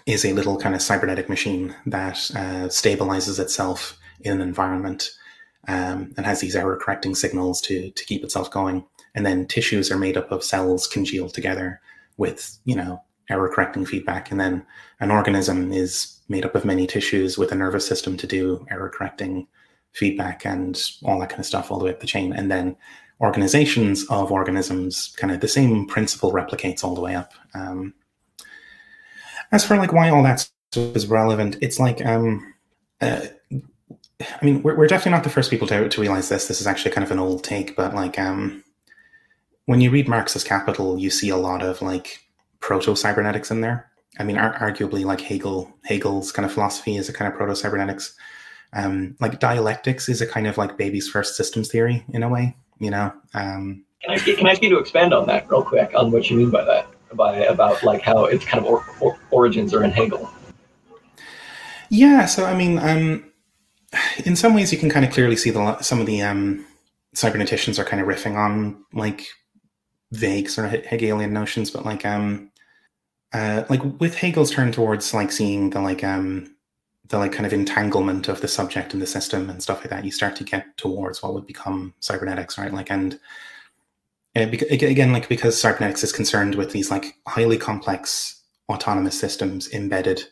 is 0.06 0.24
a 0.24 0.32
little 0.32 0.58
kind 0.58 0.74
of 0.74 0.82
cybernetic 0.82 1.28
machine 1.28 1.74
that 1.86 2.16
uh, 2.34 2.68
stabilizes 2.68 3.38
itself 3.38 3.98
in 4.20 4.32
an 4.32 4.40
environment 4.40 5.10
um, 5.68 6.12
and 6.16 6.26
has 6.26 6.40
these 6.40 6.56
error 6.56 6.76
correcting 6.76 7.14
signals 7.14 7.60
to 7.62 7.90
to 7.90 8.04
keep 8.04 8.24
itself 8.24 8.50
going. 8.50 8.84
And 9.14 9.26
then 9.26 9.46
tissues 9.46 9.90
are 9.90 9.98
made 9.98 10.16
up 10.16 10.30
of 10.32 10.44
cells 10.44 10.86
congealed 10.86 11.34
together 11.34 11.80
with 12.16 12.58
you 12.64 12.74
know 12.74 13.02
error 13.28 13.48
correcting 13.48 13.86
feedback. 13.86 14.30
And 14.30 14.40
then 14.40 14.64
an 14.98 15.10
organism 15.10 15.72
is 15.72 16.18
made 16.28 16.44
up 16.44 16.54
of 16.54 16.64
many 16.64 16.86
tissues 16.86 17.38
with 17.38 17.52
a 17.52 17.56
nervous 17.56 17.86
system 17.86 18.16
to 18.16 18.26
do 18.26 18.66
error 18.70 18.88
correcting 18.88 19.46
feedback 19.92 20.44
and 20.44 20.80
all 21.04 21.18
that 21.20 21.28
kind 21.28 21.40
of 21.40 21.46
stuff 21.46 21.70
all 21.70 21.78
the 21.78 21.84
way 21.84 21.90
up 21.90 22.00
the 22.00 22.06
chain. 22.06 22.32
And 22.32 22.50
then 22.50 22.76
organizations 23.20 24.04
of 24.08 24.32
organisms, 24.32 25.14
kind 25.16 25.32
of 25.32 25.40
the 25.40 25.48
same 25.48 25.86
principle 25.86 26.32
replicates 26.32 26.82
all 26.82 26.94
the 26.94 27.00
way 27.00 27.14
up. 27.14 27.32
Um, 27.54 27.94
as 29.52 29.64
for 29.64 29.76
like 29.76 29.92
why 29.92 30.08
all 30.10 30.22
that 30.22 30.48
stuff 30.70 30.96
is 30.96 31.06
relevant, 31.06 31.56
it's 31.60 31.78
like 31.78 32.04
um, 32.04 32.54
uh, 33.00 33.26
I 34.20 34.44
mean, 34.44 34.62
we're, 34.62 34.76
we're 34.76 34.86
definitely 34.86 35.12
not 35.12 35.24
the 35.24 35.30
first 35.30 35.50
people 35.50 35.66
to 35.68 35.88
to 35.88 36.00
realize 36.00 36.28
this. 36.28 36.48
This 36.48 36.60
is 36.60 36.66
actually 36.66 36.92
kind 36.92 37.04
of 37.04 37.10
an 37.10 37.18
old 37.18 37.42
take, 37.44 37.76
but 37.76 37.94
like 37.94 38.18
um, 38.18 38.62
when 39.66 39.80
you 39.80 39.90
read 39.90 40.08
Marx's 40.08 40.44
Capital, 40.44 40.98
you 40.98 41.10
see 41.10 41.30
a 41.30 41.36
lot 41.36 41.62
of 41.62 41.80
like 41.82 42.20
proto 42.60 42.94
cybernetics 42.94 43.50
in 43.50 43.60
there. 43.60 43.90
I 44.18 44.24
mean, 44.24 44.36
ar- 44.36 44.58
arguably, 44.58 45.04
like 45.04 45.20
Hegel, 45.20 45.72
Hegel's 45.84 46.32
kind 46.32 46.44
of 46.44 46.52
philosophy 46.52 46.96
is 46.96 47.08
a 47.08 47.12
kind 47.12 47.30
of 47.30 47.36
proto 47.36 47.56
cybernetics. 47.56 48.14
Um, 48.72 49.16
like 49.20 49.40
dialectics 49.40 50.08
is 50.08 50.20
a 50.20 50.26
kind 50.26 50.46
of 50.46 50.58
like 50.58 50.76
baby's 50.76 51.08
first 51.08 51.36
systems 51.36 51.68
theory 51.68 52.04
in 52.12 52.22
a 52.22 52.28
way, 52.28 52.56
you 52.80 52.90
know. 52.90 53.12
Um, 53.34 53.84
can 54.02 54.14
I 54.14 54.18
can 54.18 54.46
I 54.46 54.50
ask 54.50 54.62
you 54.62 54.70
to 54.70 54.78
expand 54.78 55.14
on 55.14 55.26
that 55.26 55.48
real 55.48 55.62
quick 55.62 55.92
on 55.94 56.10
what 56.10 56.28
you 56.28 56.36
mean 56.36 56.50
by 56.50 56.64
that? 56.64 56.88
by 57.14 57.36
about 57.38 57.82
like 57.82 58.02
how 58.02 58.24
its 58.24 58.44
kind 58.44 58.64
of 58.64 58.70
or, 58.70 58.84
or, 59.00 59.18
origins 59.30 59.74
are 59.74 59.84
in 59.84 59.90
Hegel. 59.90 60.30
Yeah, 61.88 62.26
so 62.26 62.44
I 62.44 62.54
mean, 62.54 62.78
um, 62.78 63.32
in 64.24 64.36
some 64.36 64.54
ways, 64.54 64.72
you 64.72 64.78
can 64.78 64.90
kind 64.90 65.04
of 65.04 65.12
clearly 65.12 65.36
see 65.36 65.50
the 65.50 65.80
some 65.80 66.00
of 66.00 66.06
the 66.06 66.22
um, 66.22 66.64
cyberneticians 67.14 67.78
are 67.78 67.84
kind 67.84 68.00
of 68.00 68.08
riffing 68.08 68.36
on 68.36 68.84
like 68.92 69.26
vague 70.12 70.48
sort 70.48 70.72
of 70.72 70.84
Hegelian 70.84 71.32
notions, 71.32 71.70
but 71.70 71.84
like 71.84 72.06
um, 72.06 72.50
uh, 73.32 73.64
like 73.68 73.82
with 74.00 74.14
Hegel's 74.14 74.50
turn 74.50 74.72
towards 74.72 75.12
like 75.12 75.32
seeing 75.32 75.70
the 75.70 75.80
like 75.80 76.04
um, 76.04 76.54
the 77.10 77.18
like 77.18 77.32
kind 77.32 77.46
of 77.46 77.52
entanglement 77.52 78.28
of 78.28 78.40
the 78.40 78.48
subject 78.48 78.92
and 78.92 79.02
the 79.02 79.06
system 79.06 79.50
and 79.50 79.62
stuff 79.62 79.80
like 79.80 79.90
that, 79.90 80.04
you 80.04 80.12
start 80.12 80.36
to 80.36 80.44
get 80.44 80.76
towards 80.76 81.22
what 81.22 81.34
would 81.34 81.46
become 81.46 81.92
cybernetics, 82.00 82.56
right? 82.56 82.72
Like 82.72 82.90
and 82.90 83.18
uh, 84.36 84.46
again, 84.70 85.12
like 85.12 85.28
because 85.28 85.60
cybernetics 85.60 86.04
is 86.04 86.12
concerned 86.12 86.54
with 86.54 86.72
these 86.72 86.90
like 86.90 87.16
highly 87.26 87.58
complex 87.58 88.42
autonomous 88.70 89.18
systems 89.18 89.72
embedded 89.72 90.22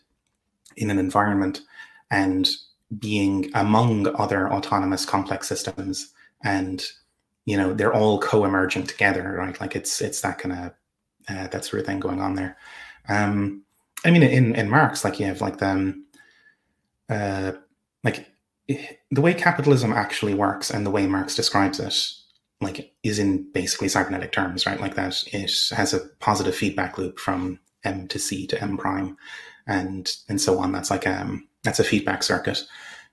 in 0.77 0.91
an 0.91 0.99
environment 0.99 1.63
and 2.11 2.49
being 2.99 3.51
among 3.55 4.07
other 4.17 4.51
autonomous 4.51 5.05
complex 5.05 5.49
systems 5.49 6.13
and 6.45 6.87
you 7.45 7.57
know 7.57 7.75
they're 7.75 7.93
all 7.93 8.19
co-emerging 8.21 8.85
together 8.85 9.35
right 9.37 9.61
like 9.61 9.77
it's 9.77 10.01
it's 10.01 10.23
that 10.23 10.39
kind 10.39 10.53
of 10.55 10.73
uh, 11.29 11.49
that 11.49 11.65
sort 11.65 11.81
of 11.81 11.87
thing 11.87 12.01
going 12.01 12.21
on 12.21 12.35
there 12.35 12.57
um 13.09 13.63
i 14.07 14.11
mean 14.11 14.23
in 14.23 14.55
in 14.55 14.71
marx 14.71 15.05
like 15.05 15.21
you 15.21 15.27
have 15.27 15.43
like 15.43 15.59
the 15.59 15.69
um, 15.69 16.07
uh 17.09 17.53
like 18.05 18.27
the 19.11 19.21
way 19.21 19.33
capitalism 19.33 19.93
actually 19.93 20.35
works 20.35 20.71
and 20.71 20.85
the 20.85 20.91
way 20.91 21.07
marx 21.07 21.35
describes 21.35 21.81
it 21.81 21.95
like 22.61 22.93
is 23.03 23.19
in 23.19 23.51
basically 23.53 23.89
cybernetic 23.89 24.33
terms, 24.33 24.67
right? 24.67 24.81
Like 24.81 24.95
that 24.97 25.23
it 25.33 25.53
has 25.77 25.95
a 25.95 26.01
positive 26.21 26.55
feedback 26.55 26.99
loop 26.99 27.19
from 27.19 27.61
M 27.85 28.09
to 28.09 28.19
C 28.19 28.47
to 28.49 28.61
M 28.61 28.77
prime, 28.77 29.17
and 29.67 30.11
and 30.29 30.41
so 30.41 30.59
on. 30.59 30.73
That's 30.73 30.91
like 30.91 31.07
um 31.07 31.47
that's 31.63 31.79
a 31.79 31.85
feedback 31.85 32.23
circuit. 32.23 32.65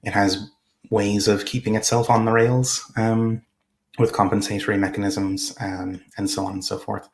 It 0.04 0.14
has 0.14 0.50
ways 0.90 1.28
of 1.28 1.46
keeping 1.46 1.76
itself 1.76 2.10
on 2.10 2.26
the 2.26 2.32
rails 2.32 2.92
um, 2.96 3.42
with 3.98 4.14
compensatory 4.14 4.78
mechanisms 4.78 5.56
um, 5.60 6.00
and 6.18 6.30
so 6.30 6.46
on 6.46 6.54
and 6.54 6.66
so 6.66 6.78
forth. 6.78 7.10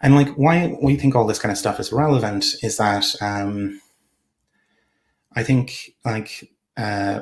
And 0.00 0.14
like 0.14 0.28
why 0.34 0.76
we 0.80 0.96
think 0.96 1.14
all 1.14 1.26
this 1.26 1.40
kind 1.40 1.50
of 1.50 1.58
stuff 1.58 1.80
is 1.80 1.92
relevant 1.92 2.54
is 2.62 2.76
that 2.76 3.14
um, 3.20 3.80
I 5.34 5.42
think 5.42 5.94
like 6.04 6.52
uh, 6.76 7.20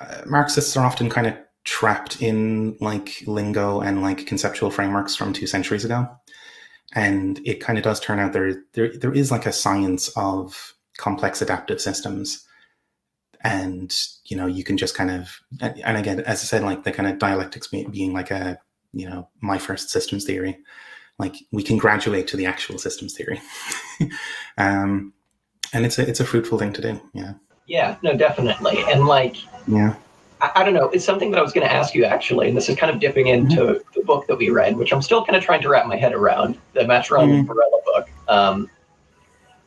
uh 0.00 0.22
Marxists 0.26 0.76
are 0.76 0.84
often 0.84 1.08
kind 1.10 1.26
of 1.26 1.34
trapped 1.64 2.20
in 2.20 2.76
like 2.80 3.22
lingo 3.26 3.80
and 3.80 4.02
like 4.02 4.26
conceptual 4.26 4.70
frameworks 4.70 5.16
from 5.16 5.32
two 5.32 5.46
centuries 5.46 5.84
ago. 5.84 6.08
And 6.94 7.40
it 7.44 7.60
kind 7.60 7.78
of 7.78 7.84
does 7.84 7.98
turn 7.98 8.20
out 8.20 8.32
there, 8.32 8.62
there 8.74 8.92
there 8.96 9.12
is 9.12 9.30
like 9.30 9.46
a 9.46 9.52
science 9.52 10.08
of 10.16 10.74
complex 10.96 11.42
adaptive 11.42 11.80
systems. 11.80 12.46
And 13.42 13.94
you 14.26 14.36
know, 14.36 14.46
you 14.46 14.64
can 14.64 14.76
just 14.76 14.94
kind 14.94 15.10
of 15.10 15.40
and 15.60 15.96
again, 15.96 16.20
as 16.20 16.42
I 16.42 16.44
said, 16.44 16.62
like 16.62 16.84
the 16.84 16.92
kind 16.92 17.08
of 17.08 17.18
dialectics 17.18 17.66
being 17.66 18.12
like 18.12 18.30
a 18.30 18.58
you 18.92 19.08
know, 19.08 19.28
my 19.40 19.58
first 19.58 19.90
systems 19.90 20.24
theory, 20.24 20.56
like 21.18 21.34
we 21.50 21.62
can 21.62 21.78
graduate 21.78 22.28
to 22.28 22.36
the 22.36 22.46
actual 22.46 22.78
systems 22.78 23.14
theory. 23.14 23.40
um 24.58 25.12
and 25.72 25.84
it's 25.84 25.98
a 25.98 26.08
it's 26.08 26.20
a 26.20 26.24
fruitful 26.24 26.58
thing 26.58 26.72
to 26.72 26.82
do. 26.82 27.00
Yeah. 27.12 27.34
Yeah, 27.66 27.96
no, 28.02 28.14
definitely. 28.14 28.82
And 28.88 29.06
like 29.06 29.36
yeah 29.66 29.94
I, 30.40 30.50
I, 30.56 30.64
don't 30.64 30.74
know. 30.74 30.88
It's 30.90 31.04
something 31.04 31.30
that 31.30 31.38
I 31.38 31.42
was 31.42 31.52
going 31.52 31.66
to 31.66 31.72
ask 31.72 31.94
you 31.94 32.04
actually, 32.04 32.48
and 32.48 32.56
this 32.56 32.68
is 32.68 32.76
kind 32.76 32.92
of 32.92 33.00
dipping 33.00 33.28
into 33.28 33.56
mm-hmm. 33.56 33.98
the 33.98 34.04
book 34.04 34.26
that 34.26 34.36
we 34.36 34.50
read, 34.50 34.76
which 34.76 34.92
I'm 34.92 35.02
still 35.02 35.24
kind 35.24 35.36
of 35.36 35.42
trying 35.42 35.62
to 35.62 35.68
wrap 35.68 35.86
my 35.86 35.96
head 35.96 36.12
around, 36.12 36.58
the 36.72 36.80
Maturana 36.80 37.28
mm-hmm. 37.28 37.46
Varela 37.46 37.80
book. 37.84 38.10
Um, 38.28 38.70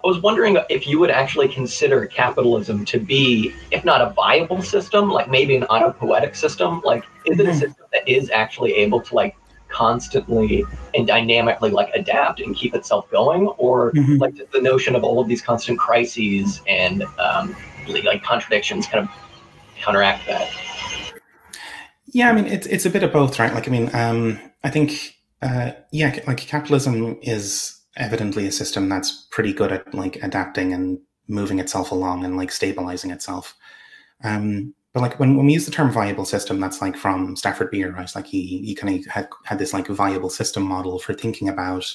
I 0.03 0.07
was 0.07 0.21
wondering 0.21 0.57
if 0.69 0.87
you 0.87 0.99
would 0.99 1.09
actually 1.09 1.47
consider 1.47 2.05
capitalism 2.05 2.85
to 2.85 2.99
be, 2.99 3.53
if 3.71 3.83
not 3.83 4.01
a 4.01 4.11
viable 4.11 4.61
system, 4.61 5.09
like 5.09 5.29
maybe 5.29 5.55
an 5.55 5.63
autopoietic 5.63 6.35
system. 6.35 6.81
Like, 6.85 7.03
is 7.25 7.39
it 7.39 7.45
a 7.45 7.49
mm-hmm. 7.49 7.59
system 7.59 7.85
that 7.91 8.07
is 8.07 8.29
actually 8.29 8.73
able 8.73 9.01
to 9.01 9.15
like 9.15 9.35
constantly 9.69 10.63
and 10.93 11.07
dynamically 11.07 11.71
like 11.71 11.89
adapt 11.93 12.39
and 12.39 12.55
keep 12.55 12.73
itself 12.73 13.09
going, 13.11 13.47
or 13.57 13.91
mm-hmm. 13.91 14.17
like 14.17 14.35
the 14.51 14.61
notion 14.61 14.95
of 14.95 15.03
all 15.03 15.19
of 15.19 15.27
these 15.27 15.41
constant 15.41 15.79
crises 15.79 16.61
and 16.67 17.03
um, 17.19 17.55
like 17.87 18.23
contradictions 18.23 18.87
kind 18.87 19.07
of 19.07 19.15
counteract 19.77 20.25
that? 20.27 20.51
Yeah, 22.07 22.29
I 22.29 22.33
mean, 22.33 22.45
it's 22.45 22.67
it's 22.67 22.85
a 22.85 22.89
bit 22.89 23.03
of 23.03 23.11
both, 23.11 23.37
right? 23.39 23.53
Like, 23.53 23.67
I 23.67 23.71
mean, 23.71 23.93
um, 23.93 24.39
I 24.63 24.69
think, 24.69 25.17
uh, 25.41 25.71
yeah, 25.91 26.19
like 26.25 26.37
capitalism 26.37 27.17
is 27.21 27.79
evidently 27.97 28.47
a 28.47 28.51
system 28.51 28.89
that's 28.89 29.27
pretty 29.31 29.53
good 29.53 29.71
at 29.71 29.93
like 29.93 30.17
adapting 30.23 30.73
and 30.73 30.99
moving 31.27 31.59
itself 31.59 31.91
along 31.91 32.23
and 32.23 32.37
like 32.37 32.51
stabilizing 32.51 33.11
itself. 33.11 33.55
Um, 34.23 34.73
but 34.97 35.03
like 35.03 35.19
when, 35.19 35.37
when 35.37 35.45
we 35.45 35.53
use 35.53 35.67
the 35.67 35.71
term 35.71 35.91
viable 35.91 36.25
system, 36.25 36.59
that's 36.59 36.81
like 36.81 36.97
from 36.97 37.35
Stafford 37.35 37.69
Beer, 37.69 37.91
right? 37.91 38.09
Like 38.15 38.25
he 38.25 38.63
he 38.65 38.73
kind 38.73 38.97
of 38.97 39.05
had 39.05 39.29
had 39.43 39.59
this 39.59 39.71
like 39.71 39.85
viable 39.85 40.31
system 40.31 40.63
model 40.63 40.97
for 40.97 41.13
thinking 41.13 41.49
about 41.49 41.85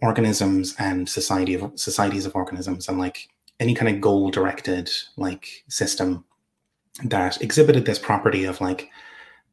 organisms 0.00 0.74
and 0.78 1.06
society 1.06 1.52
of 1.52 1.70
societies 1.74 2.24
of 2.24 2.34
organisms 2.34 2.88
and 2.88 2.98
like 2.98 3.28
any 3.60 3.74
kind 3.74 3.94
of 3.94 4.00
goal 4.00 4.30
directed 4.30 4.90
like 5.18 5.62
system 5.68 6.24
that 7.04 7.38
exhibited 7.42 7.84
this 7.84 7.98
property 7.98 8.46
of 8.46 8.62
like 8.62 8.88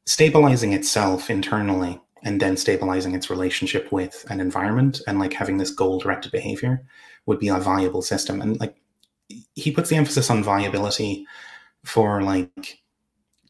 stabilizing 0.05 0.71
itself 0.71 1.29
internally 1.29 1.99
and 2.23 2.39
then 2.39 2.55
stabilizing 2.55 3.13
its 3.13 3.29
relationship 3.29 3.91
with 3.91 4.25
an 4.29 4.39
environment 4.39 5.01
and 5.05 5.19
like 5.19 5.33
having 5.33 5.57
this 5.57 5.71
goal 5.71 5.99
directed 5.99 6.31
behavior 6.31 6.81
would 7.25 7.39
be 7.39 7.49
a 7.49 7.59
viable 7.59 8.01
system 8.01 8.39
and 8.39 8.57
like 8.61 8.77
he 9.55 9.69
puts 9.69 9.89
the 9.89 9.97
emphasis 9.97 10.29
on 10.29 10.41
viability 10.41 11.27
for 11.85 12.21
like 12.21 12.79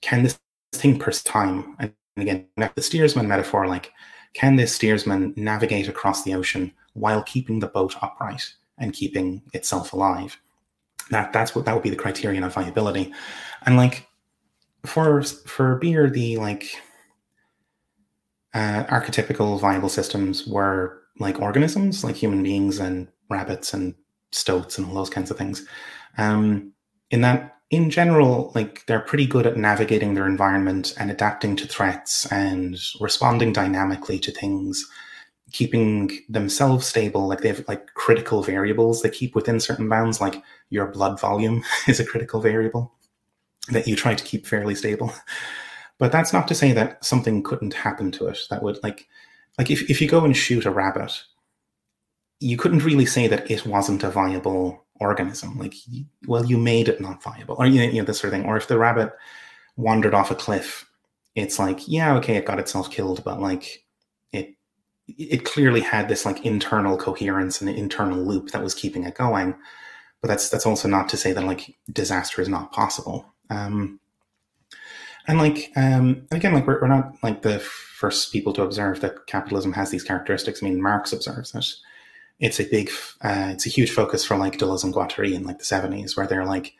can 0.01 0.23
this 0.23 0.39
thing 0.73 0.97
per 0.99 1.11
time? 1.11 1.75
And 1.79 1.93
again 2.17 2.47
the 2.75 2.81
steersman 2.81 3.27
metaphor 3.27 3.67
like 3.67 3.91
can 4.33 4.55
this 4.55 4.73
steersman 4.73 5.33
navigate 5.35 5.87
across 5.87 6.23
the 6.23 6.33
ocean 6.33 6.71
while 6.93 7.23
keeping 7.23 7.59
the 7.59 7.67
boat 7.67 7.95
upright 8.01 8.53
and 8.77 8.93
keeping 8.93 9.41
itself 9.53 9.93
alive? 9.93 10.39
That 11.11 11.33
that's 11.33 11.55
what 11.55 11.65
that 11.65 11.73
would 11.73 11.83
be 11.83 11.89
the 11.89 11.95
criterion 11.95 12.43
of 12.43 12.53
viability. 12.53 13.13
And 13.65 13.77
like 13.77 14.07
for 14.85 15.23
for 15.23 15.75
beer 15.77 16.09
the 16.09 16.37
like 16.37 16.71
uh, 18.53 18.83
archetypical 18.85 19.59
viable 19.59 19.89
systems 19.89 20.47
were 20.47 21.01
like 21.19 21.39
organisms 21.39 22.03
like 22.03 22.15
human 22.15 22.41
beings 22.41 22.79
and 22.79 23.07
rabbits 23.29 23.73
and 23.73 23.93
stoats 24.31 24.77
and 24.77 24.87
all 24.87 24.93
those 24.93 25.09
kinds 25.09 25.31
of 25.31 25.37
things. 25.37 25.65
Um, 26.17 26.73
in 27.11 27.21
that 27.21 27.58
in 27.71 27.89
general 27.89 28.51
like 28.55 28.85
they're 28.87 28.99
pretty 28.99 29.27
good 29.27 29.45
at 29.45 29.57
navigating 29.57 30.13
their 30.13 30.25
environment 30.25 30.93
and 30.97 31.11
adapting 31.11 31.55
to 31.55 31.67
threats 31.67 32.25
and 32.31 32.79
responding 32.99 33.53
dynamically 33.53 34.17
to 34.19 34.31
things 34.31 34.89
keeping 35.51 36.11
themselves 36.29 36.85
stable. 36.85 37.27
Like 37.27 37.41
they 37.41 37.49
have 37.49 37.67
like 37.67 37.93
critical 37.93 38.43
variables 38.43 39.01
they 39.01 39.09
keep 39.09 39.35
within 39.35 39.59
certain 39.59 39.89
bounds 39.89 40.21
like 40.21 40.41
your 40.69 40.87
blood 40.87 41.19
volume 41.19 41.63
is 41.87 41.99
a 41.99 42.05
critical 42.05 42.41
variable 42.41 42.93
that 43.69 43.87
you 43.87 43.95
try 43.95 44.15
to 44.15 44.23
keep 44.23 44.47
fairly 44.47 44.75
stable. 44.75 45.13
But 45.99 46.11
that's 46.11 46.33
not 46.33 46.47
to 46.47 46.55
say 46.55 46.71
that 46.71 47.03
something 47.03 47.43
couldn't 47.43 47.73
happen 47.73 48.11
to 48.13 48.27
it 48.27 48.39
that 48.49 48.63
would 48.63 48.79
like 48.81 49.07
like 49.57 49.69
if, 49.69 49.89
if 49.89 50.01
you 50.01 50.07
go 50.07 50.23
and 50.23 50.35
shoot 50.35 50.65
a 50.65 50.71
rabbit 50.71 51.23
you 52.39 52.55
couldn't 52.55 52.85
really 52.85 53.05
say 53.05 53.27
that 53.27 53.49
it 53.51 53.65
wasn't 53.65 54.03
a 54.03 54.09
viable 54.09 54.85
organism 54.99 55.57
like 55.57 55.73
well 56.27 56.45
you 56.45 56.57
made 56.57 56.87
it 56.87 56.99
not 56.99 57.23
viable 57.23 57.55
or 57.57 57.65
you 57.65 57.91
know 57.93 58.03
this 58.03 58.19
sort 58.19 58.33
of 58.33 58.39
thing 58.39 58.47
or 58.47 58.57
if 58.57 58.67
the 58.67 58.77
rabbit 58.77 59.11
wandered 59.77 60.13
off 60.13 60.31
a 60.31 60.35
cliff 60.35 60.85
it's 61.35 61.57
like 61.57 61.87
yeah 61.87 62.15
okay 62.15 62.35
it 62.35 62.45
got 62.45 62.59
itself 62.59 62.91
killed 62.91 63.23
but 63.23 63.39
like 63.39 63.83
it 64.31 64.55
it 65.17 65.45
clearly 65.45 65.81
had 65.81 66.07
this 66.07 66.25
like 66.25 66.45
internal 66.45 66.97
coherence 66.97 67.61
and 67.61 67.69
internal 67.69 68.19
loop 68.19 68.51
that 68.51 68.63
was 68.63 68.75
keeping 68.75 69.03
it 69.03 69.15
going. 69.15 69.55
But 70.21 70.27
that's 70.27 70.49
that's 70.49 70.65
also 70.65 70.87
not 70.87 71.07
to 71.09 71.17
say 71.17 71.31
that 71.33 71.45
like 71.45 71.75
disaster 71.91 72.41
is 72.41 72.49
not 72.49 72.71
possible. 72.71 73.25
Um, 73.49 73.99
and 75.27 75.37
like 75.37 75.71
um, 75.75 76.27
again, 76.31 76.53
like 76.53 76.67
we're, 76.67 76.81
we're 76.81 76.87
not 76.87 77.15
like 77.23 77.41
the 77.41 77.59
first 77.59 78.31
people 78.31 78.53
to 78.53 78.63
observe 78.63 79.01
that 79.01 79.27
capitalism 79.27 79.73
has 79.73 79.89
these 79.91 80.03
characteristics. 80.03 80.61
I 80.61 80.67
mean, 80.67 80.81
Marx 80.81 81.13
observes 81.13 81.55
it. 81.55 81.65
It's 82.39 82.59
a 82.59 82.69
big, 82.69 82.89
uh, 83.21 83.49
it's 83.51 83.65
a 83.65 83.69
huge 83.69 83.91
focus 83.91 84.25
for 84.25 84.37
like 84.37 84.57
Deleuze 84.57 84.83
and 84.83 84.93
Guattari 84.93 85.33
in 85.33 85.43
like 85.43 85.59
the 85.59 85.65
seventies, 85.65 86.15
where 86.15 86.27
they're 86.27 86.45
like, 86.45 86.73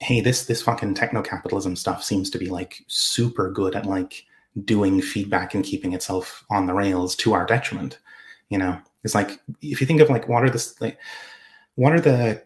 "Hey, 0.00 0.20
this 0.20 0.46
this 0.46 0.62
fucking 0.62 0.94
techno 0.94 1.22
capitalism 1.22 1.76
stuff 1.76 2.04
seems 2.04 2.30
to 2.30 2.38
be 2.38 2.46
like 2.46 2.84
super 2.86 3.50
good 3.50 3.74
at 3.74 3.86
like 3.86 4.24
doing 4.64 5.00
feedback 5.00 5.54
and 5.54 5.64
keeping 5.64 5.92
itself 5.92 6.44
on 6.50 6.66
the 6.66 6.74
rails 6.74 7.14
to 7.16 7.32
our 7.32 7.46
detriment. 7.46 7.98
You 8.48 8.58
know, 8.58 8.78
it's 9.04 9.14
like 9.14 9.40
if 9.62 9.80
you 9.80 9.86
think 9.86 10.00
of 10.00 10.10
like 10.10 10.28
what 10.28 10.44
are 10.44 10.50
the 10.50 10.74
like 10.80 10.98
what 11.76 11.92
are 11.92 12.00
the 12.00 12.42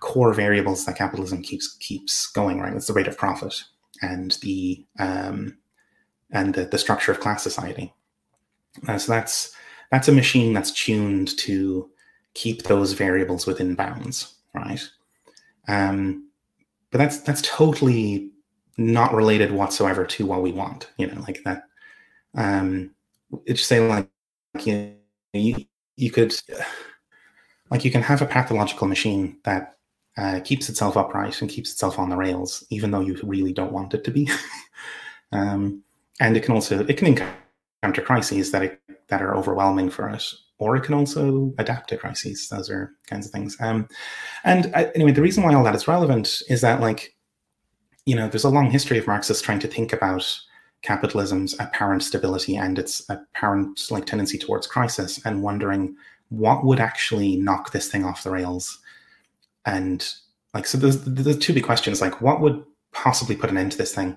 core 0.00 0.32
variables 0.32 0.84
that 0.84 0.96
capitalism 0.96 1.42
keeps 1.42 1.76
keeps 1.78 2.26
going 2.28 2.60
right? 2.60 2.74
It's 2.74 2.86
the 2.86 2.92
rate 2.92 3.08
of 3.08 3.16
profit 3.16 3.64
and 4.02 4.32
the 4.42 4.84
um, 4.98 5.56
and 6.30 6.54
the, 6.54 6.66
the 6.66 6.78
structure 6.78 7.12
of 7.12 7.20
class 7.20 7.42
society. 7.42 7.94
Uh, 8.86 8.98
so 8.98 9.12
that's 9.12 9.52
that's 9.90 10.08
a 10.08 10.12
machine 10.12 10.52
that's 10.52 10.72
tuned 10.72 11.36
to 11.38 11.90
keep 12.36 12.64
those 12.64 12.92
variables 12.92 13.46
within 13.46 13.74
bounds, 13.74 14.34
right? 14.54 14.80
Um, 15.68 16.28
but 16.90 16.98
that's 16.98 17.20
that's 17.20 17.42
totally 17.42 18.30
not 18.76 19.14
related 19.14 19.50
whatsoever 19.50 20.04
to 20.04 20.26
what 20.26 20.42
we 20.42 20.52
want. 20.52 20.90
You 20.98 21.08
know, 21.08 21.20
like 21.22 21.42
that. 21.44 21.62
Um, 22.34 22.90
it's 23.46 23.64
saying 23.64 23.88
like 23.88 24.08
you, 24.60 24.74
know, 24.74 25.40
you 25.40 25.64
you 25.96 26.10
could 26.10 26.34
like 27.70 27.84
you 27.84 27.90
can 27.90 28.02
have 28.02 28.22
a 28.22 28.26
pathological 28.26 28.86
machine 28.86 29.38
that 29.44 29.78
uh, 30.18 30.40
keeps 30.44 30.68
itself 30.68 30.96
upright 30.96 31.40
and 31.40 31.50
keeps 31.50 31.72
itself 31.72 31.98
on 31.98 32.10
the 32.10 32.16
rails, 32.16 32.64
even 32.70 32.90
though 32.90 33.00
you 33.00 33.18
really 33.24 33.52
don't 33.52 33.72
want 33.72 33.94
it 33.94 34.04
to 34.04 34.10
be. 34.10 34.28
um, 35.32 35.82
and 36.20 36.36
it 36.36 36.42
can 36.42 36.54
also 36.54 36.84
it 36.86 36.98
can 36.98 37.08
encounter 37.08 38.02
crises 38.02 38.52
that 38.52 38.62
it, 38.62 38.80
that 39.08 39.22
are 39.22 39.34
overwhelming 39.34 39.88
for 39.88 40.10
it, 40.10 40.24
or 40.58 40.76
it 40.76 40.82
can 40.82 40.94
also 40.94 41.52
adapt 41.58 41.88
to 41.90 41.96
crises. 41.96 42.48
Those 42.48 42.70
are 42.70 42.92
kinds 43.08 43.26
of 43.26 43.32
things. 43.32 43.56
Um, 43.60 43.88
and 44.44 44.72
uh, 44.74 44.90
anyway, 44.94 45.12
the 45.12 45.22
reason 45.22 45.44
why 45.44 45.54
all 45.54 45.64
that 45.64 45.74
is 45.74 45.88
relevant 45.88 46.42
is 46.48 46.60
that 46.62 46.80
like 46.80 47.14
you 48.06 48.14
know, 48.14 48.28
there's 48.28 48.44
a 48.44 48.48
long 48.48 48.70
history 48.70 48.98
of 48.98 49.06
Marxists 49.06 49.42
trying 49.42 49.58
to 49.58 49.68
think 49.68 49.92
about 49.92 50.40
capitalism's 50.82 51.58
apparent 51.58 52.02
stability 52.02 52.56
and 52.56 52.78
its 52.78 53.04
apparent 53.08 53.90
like 53.90 54.06
tendency 54.06 54.38
towards 54.38 54.66
crisis 54.66 55.20
and 55.26 55.42
wondering 55.42 55.96
what 56.28 56.64
would 56.64 56.78
actually 56.80 57.36
knock 57.36 57.72
this 57.72 57.90
thing 57.90 58.04
off 58.04 58.22
the 58.22 58.30
rails 58.30 58.78
and 59.64 60.14
like 60.54 60.66
so 60.66 60.78
there's, 60.78 61.02
there's 61.02 61.38
two 61.38 61.52
big 61.52 61.64
questions 61.64 62.00
like 62.00 62.20
what 62.20 62.40
would 62.40 62.62
possibly 62.92 63.34
put 63.34 63.50
an 63.50 63.56
end 63.56 63.72
to 63.72 63.78
this 63.78 63.94
thing 63.94 64.16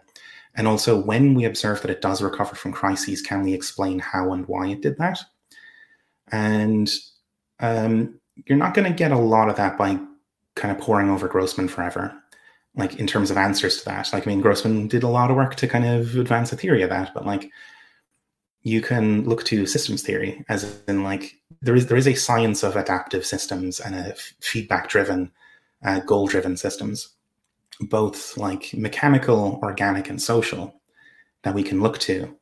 and 0.56 0.68
also 0.68 1.02
when 1.02 1.34
we 1.34 1.46
observe 1.46 1.82
that 1.82 1.92
it 1.92 2.02
does 2.02 2.22
recover 2.22 2.56
from 2.56 2.74
crises 2.74 3.22
can 3.22 3.42
we 3.42 3.54
explain 3.54 3.98
how 3.98 4.32
and 4.34 4.48
why 4.48 4.68
it 4.68 4.82
did 4.82 4.98
that 4.98 5.20
and 6.32 6.92
um, 7.60 8.20
you're 8.46 8.58
not 8.58 8.74
going 8.74 8.90
to 8.90 8.98
get 8.98 9.12
a 9.12 9.18
lot 9.18 9.50
of 9.50 9.58
that 9.58 9.78
by 9.78 10.00
kind 10.56 10.76
of 10.76 10.82
poring 10.82 11.10
over 11.10 11.28
grossman 11.28 11.68
forever 11.68 12.14
like 12.76 12.96
in 12.96 13.08
terms 13.08 13.32
of 13.32 13.38
answers 13.38 13.80
to 13.80 13.86
that. 13.86 14.12
Like, 14.14 14.28
I 14.28 14.30
mean, 14.30 14.42
Grossman 14.42 14.88
did 14.88 15.04
a 15.04 15.08
lot 15.08 15.30
of 15.30 15.38
work 15.38 15.56
to 15.56 15.68
kind 15.68 15.86
of 15.86 16.16
advance 16.16 16.50
the 16.50 16.56
theory 16.56 16.82
of 16.82 16.90
that, 16.90 17.14
but 17.14 17.26
like 17.26 17.52
you 18.62 18.82
can 18.82 19.24
look 19.24 19.44
to 19.46 19.66
systems 19.66 20.02
theory 20.04 20.44
as 20.50 20.82
in 20.88 21.04
like 21.04 21.36
there 21.62 21.76
is 21.76 21.88
there 21.88 21.98
is 21.98 22.08
a 22.08 22.14
science 22.14 22.64
of 22.64 22.76
adaptive 22.76 23.26
systems 23.26 23.80
and 23.80 23.96
a 23.96 24.10
f- 24.10 24.34
feedback 24.42 24.90
driven, 24.90 25.32
uh, 25.84 26.00
goal 26.02 26.28
driven 26.28 26.56
systems, 26.58 27.10
both 27.82 28.38
like 28.38 28.74
mechanical, 28.74 29.60
organic, 29.64 30.10
and 30.10 30.22
social 30.22 30.74
that 31.44 31.56
we 31.56 31.64
can 31.64 31.82
look 31.82 31.98
to, 32.00 32.36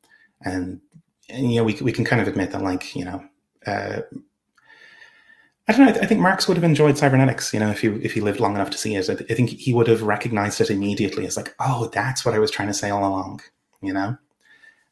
and, 0.44 0.82
and 1.29 1.51
you 1.51 1.60
know 1.60 1.63
we 1.63 1.75
we 1.82 1.91
can 1.91 2.06
kind 2.06 2.22
of 2.22 2.27
admit 2.27 2.51
that 2.51 2.62
like 2.62 2.96
you 2.96 3.06
know. 3.06 3.24
Uh, 3.67 4.01
I 5.67 5.74
don't 5.74 5.86
know. 5.86 6.01
I 6.01 6.05
think 6.05 6.21
Marx 6.21 6.47
would 6.47 6.55
have 6.55 6.63
enjoyed 6.63 6.97
cybernetics, 6.97 7.53
you 7.53 7.59
know, 7.59 7.69
if 7.69 7.81
he 7.81 7.88
if 7.88 8.13
he 8.13 8.21
lived 8.21 8.39
long 8.39 8.55
enough 8.55 8.69
to 8.69 8.77
see 8.77 8.95
it. 8.95 9.09
I, 9.09 9.15
th- 9.15 9.29
I 9.29 9.33
think 9.33 9.50
he 9.50 9.74
would 9.74 9.88
have 9.88 10.01
recognized 10.01 10.62
it 10.62 10.69
immediately 10.69 11.25
as 11.25 11.36
like, 11.36 11.53
oh, 11.59 11.89
that's 11.93 12.24
what 12.24 12.33
I 12.33 12.39
was 12.39 12.50
trying 12.50 12.69
to 12.69 12.74
say 12.74 12.89
all 12.89 13.05
along, 13.05 13.41
you 13.81 13.91
know. 13.91 14.17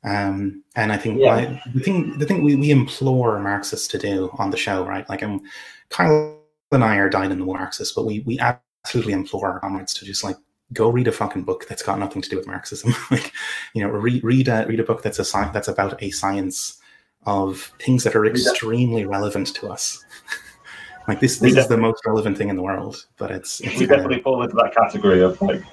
Um, 0.03 0.63
and 0.75 0.91
I 0.91 0.97
think 0.97 1.19
yeah. 1.21 1.61
the 1.73 1.79
thing 1.79 2.17
the 2.17 2.25
thing 2.25 2.43
we, 2.43 2.57
we 2.57 2.71
implore 2.71 3.39
Marxists 3.39 3.87
to 3.87 3.97
do 3.97 4.29
on 4.37 4.51
the 4.51 4.57
show, 4.57 4.85
right? 4.85 5.07
Like, 5.09 5.23
I'm 5.23 5.31
um, 5.31 5.41
Kyle 5.89 6.41
and 6.73 6.83
I 6.83 6.97
are 6.97 7.09
dying 7.09 7.31
in 7.31 7.39
the 7.39 7.45
Marxists, 7.45 7.95
but 7.95 8.05
we 8.05 8.19
we 8.19 8.37
absolutely 8.39 9.13
implore 9.13 9.53
our 9.53 9.61
comrades 9.61 9.93
to 9.93 10.05
just 10.05 10.25
like 10.25 10.35
go 10.73 10.89
read 10.89 11.07
a 11.07 11.11
fucking 11.11 11.43
book 11.43 11.67
that's 11.69 11.83
got 11.83 11.99
nothing 11.99 12.21
to 12.21 12.29
do 12.29 12.35
with 12.35 12.47
Marxism. 12.47 12.93
like, 13.11 13.31
you 13.73 13.81
know, 13.81 13.89
read 13.89 14.23
read 14.25 14.49
a 14.49 14.65
read 14.67 14.81
a 14.81 14.83
book 14.83 15.03
that's 15.03 15.19
a 15.19 15.25
sci- 15.25 15.51
that's 15.53 15.69
about 15.69 16.03
a 16.03 16.11
science 16.11 16.81
of 17.25 17.73
things 17.79 18.03
that 18.03 18.15
are 18.15 18.25
extremely 18.25 19.05
relevant 19.05 19.47
to 19.55 19.69
us. 19.69 20.03
like 21.07 21.19
this 21.19 21.39
this 21.39 21.55
is 21.55 21.67
the 21.67 21.77
most 21.77 22.05
relevant 22.05 22.37
thing 22.37 22.49
in 22.49 22.55
the 22.55 22.61
world, 22.61 23.05
but 23.17 23.31
it's, 23.31 23.61
it's 23.61 23.79
we 23.79 23.85
definitely 23.85 24.21
fall 24.21 24.41
into 24.43 24.55
that 24.55 24.73
category 24.75 25.21
of 25.21 25.41
like 25.41 25.63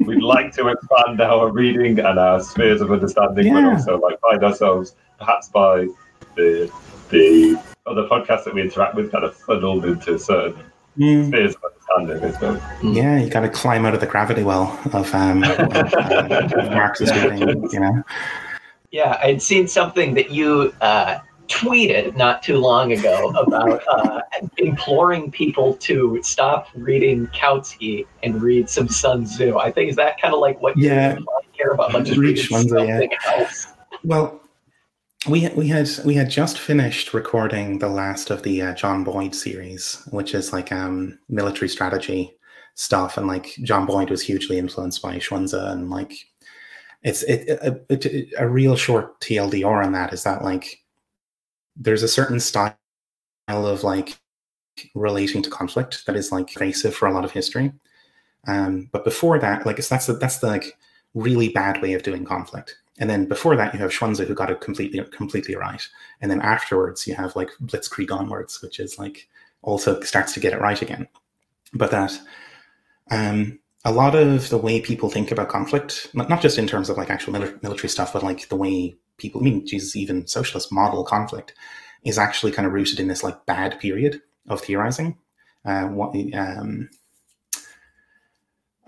we'd 0.00 0.22
like 0.22 0.52
to 0.52 0.68
expand 0.68 1.20
our 1.20 1.50
reading 1.50 1.98
and 1.98 2.18
our 2.18 2.40
spheres 2.40 2.80
of 2.80 2.90
understanding, 2.90 3.52
but 3.52 3.64
also 3.64 3.98
like 3.98 4.20
find 4.20 4.42
ourselves 4.44 4.94
perhaps 5.18 5.48
by 5.48 5.86
the 6.36 6.70
the 7.10 7.60
other 7.86 8.02
podcasts 8.04 8.44
that 8.44 8.54
we 8.54 8.62
interact 8.62 8.94
with 8.94 9.10
kind 9.10 9.24
of 9.24 9.34
funneled 9.34 9.84
into 9.84 10.18
certain 10.18 10.62
Mm, 10.98 11.28
spheres 11.28 11.54
of 11.54 11.62
understanding 11.64 12.28
as 12.28 12.40
well. 12.40 12.92
yeah, 12.92 13.18
you 13.20 13.30
got 13.30 13.42
to 13.42 13.48
climb 13.48 13.86
out 13.86 13.94
of 13.94 14.00
the 14.00 14.06
gravity 14.06 14.42
well 14.42 14.76
of, 14.92 15.14
um, 15.14 15.44
of, 15.44 15.60
um, 15.94 16.32
of 16.32 16.70
Marxist 16.72 17.14
reading, 17.14 17.68
you 17.70 17.78
know. 17.78 18.02
Yeah, 18.90 19.18
I'd 19.22 19.42
seen 19.42 19.68
something 19.68 20.14
that 20.14 20.30
you 20.30 20.72
uh, 20.80 21.18
tweeted 21.48 22.16
not 22.16 22.42
too 22.42 22.56
long 22.58 22.92
ago 22.92 23.30
about 23.30 23.82
uh, 23.88 24.20
imploring 24.58 25.30
people 25.30 25.74
to 25.78 26.20
stop 26.22 26.68
reading 26.74 27.26
Kautsky 27.28 28.06
and 28.22 28.40
read 28.40 28.68
some 28.70 28.88
Sun 28.88 29.24
Tzu. 29.24 29.58
I 29.58 29.70
think 29.70 29.90
is 29.90 29.96
that 29.96 30.20
kind 30.20 30.32
of 30.34 30.40
like 30.40 30.60
what 30.62 30.76
Yeah. 30.76 31.16
you 31.18 31.26
care 31.56 31.72
about, 31.72 31.92
like 31.92 32.04
just 32.04 32.18
Read 32.18 32.36
Sunzi, 32.36 32.86
yeah. 32.86 33.32
else. 33.40 33.66
Well, 34.04 34.40
we 35.28 35.48
we 35.56 35.66
had 35.68 35.88
we 36.04 36.14
had 36.14 36.30
just 36.30 36.58
finished 36.58 37.12
recording 37.12 37.78
the 37.80 37.88
last 37.88 38.30
of 38.30 38.42
the 38.42 38.62
uh, 38.62 38.74
John 38.74 39.02
Boyd 39.04 39.34
series, 39.34 40.00
which 40.10 40.34
is 40.34 40.52
like 40.52 40.70
um 40.70 41.18
military 41.28 41.68
strategy 41.68 42.32
stuff, 42.74 43.16
and 43.18 43.26
like 43.26 43.54
John 43.64 43.84
Boyd 43.84 44.10
was 44.10 44.22
hugely 44.22 44.58
influenced 44.58 45.02
by 45.02 45.16
Sunzi, 45.18 45.72
and 45.72 45.90
like 45.90 46.12
it's 47.02 47.22
it, 47.24 47.48
it, 47.48 47.86
it, 47.88 48.06
it- 48.06 48.34
a 48.38 48.48
real 48.48 48.76
short 48.76 49.20
TLDR 49.20 49.84
on 49.84 49.92
that 49.92 50.12
is 50.12 50.24
that 50.24 50.42
like 50.44 50.82
there's 51.76 52.02
a 52.02 52.08
certain 52.08 52.40
style 52.40 52.76
of 53.48 53.84
like 53.84 54.18
relating 54.94 55.42
to 55.42 55.50
conflict 55.50 56.06
that 56.06 56.16
is 56.16 56.32
like 56.32 56.52
pervasive 56.52 56.94
for 56.94 57.08
a 57.08 57.12
lot 57.14 57.24
of 57.24 57.32
history. 57.32 57.72
Um, 58.46 58.88
but 58.92 59.04
before 59.04 59.38
that, 59.38 59.66
like 59.66 59.78
it's 59.78 59.88
that's 59.88 60.06
the 60.06 60.14
that's 60.14 60.38
the 60.38 60.48
like 60.48 60.78
really 61.14 61.48
bad 61.50 61.82
way 61.82 61.94
of 61.94 62.02
doing 62.02 62.24
conflict. 62.24 62.76
And 63.00 63.08
then 63.10 63.26
before 63.26 63.56
that, 63.56 63.74
you 63.74 63.80
have 63.80 63.92
Sunzi 63.92 64.26
who 64.26 64.34
got 64.34 64.50
it 64.50 64.60
completely 64.60 65.02
completely 65.12 65.56
right. 65.56 65.86
And 66.20 66.30
then 66.30 66.40
afterwards, 66.40 67.06
you 67.06 67.14
have 67.14 67.36
like 67.36 67.50
Blitzkrieg 67.62 68.10
onwards, 68.12 68.62
which 68.62 68.80
is 68.80 68.98
like 68.98 69.28
also 69.62 70.00
starts 70.02 70.32
to 70.34 70.40
get 70.40 70.52
it 70.52 70.60
right 70.60 70.80
again. 70.82 71.08
But 71.74 71.90
that 71.92 72.18
um, 73.10 73.58
a 73.88 73.92
lot 73.92 74.14
of 74.14 74.50
the 74.50 74.58
way 74.58 74.82
people 74.82 75.08
think 75.08 75.30
about 75.30 75.48
conflict, 75.48 76.10
not, 76.12 76.28
not 76.28 76.42
just 76.42 76.58
in 76.58 76.66
terms 76.66 76.90
of 76.90 76.98
like 76.98 77.08
actual 77.08 77.32
mili- 77.32 77.62
military 77.62 77.88
stuff, 77.88 78.12
but 78.12 78.22
like 78.22 78.46
the 78.50 78.56
way 78.56 78.94
people, 79.16 79.40
I 79.40 79.44
mean, 79.44 79.66
Jesus, 79.66 79.96
even 79.96 80.26
socialist 80.26 80.70
model 80.70 81.04
conflict, 81.04 81.54
is 82.04 82.18
actually 82.18 82.52
kind 82.52 82.66
of 82.66 82.74
rooted 82.74 83.00
in 83.00 83.08
this 83.08 83.24
like 83.24 83.46
bad 83.46 83.80
period 83.80 84.20
of 84.46 84.60
theorizing. 84.60 85.16
Uh, 85.64 85.84
what, 85.86 86.14
um, 86.34 86.90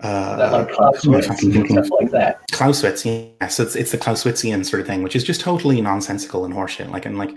uh, 0.01 0.35
that 0.37 0.51
like 0.51 0.69
I'm 0.69 0.75
Clausewitz 0.75 1.89
like 1.89 2.11
that. 2.11 2.41
Clausewitz, 2.51 3.03
yes, 3.03 3.59
it's 3.59 3.75
it's 3.75 3.91
the 3.91 3.97
Clausewitzian 3.97 4.63
sort 4.63 4.81
of 4.81 4.87
thing, 4.87 5.01
which 5.01 5.15
is 5.15 5.23
just 5.23 5.41
totally 5.41 5.81
nonsensical 5.81 6.45
and 6.45 6.53
horseshit. 6.53 6.91
Like, 6.91 7.07
and 7.07 7.17
like, 7.17 7.31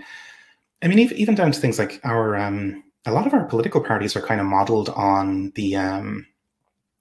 I 0.83 0.87
mean, 0.87 0.99
even, 0.99 1.17
even 1.17 1.35
down 1.35 1.51
to 1.51 1.59
things 1.59 1.79
like 1.79 1.99
our, 2.03 2.35
um, 2.35 2.83
a 3.05 3.11
lot 3.11 3.25
of 3.25 3.33
our 3.33 3.45
political 3.45 3.81
parties 3.81 4.15
are 4.15 4.21
kind 4.21 4.39
of 4.39 4.45
modeled 4.45 4.89
on 4.89 5.51
the, 5.55 5.75
um, 5.75 6.27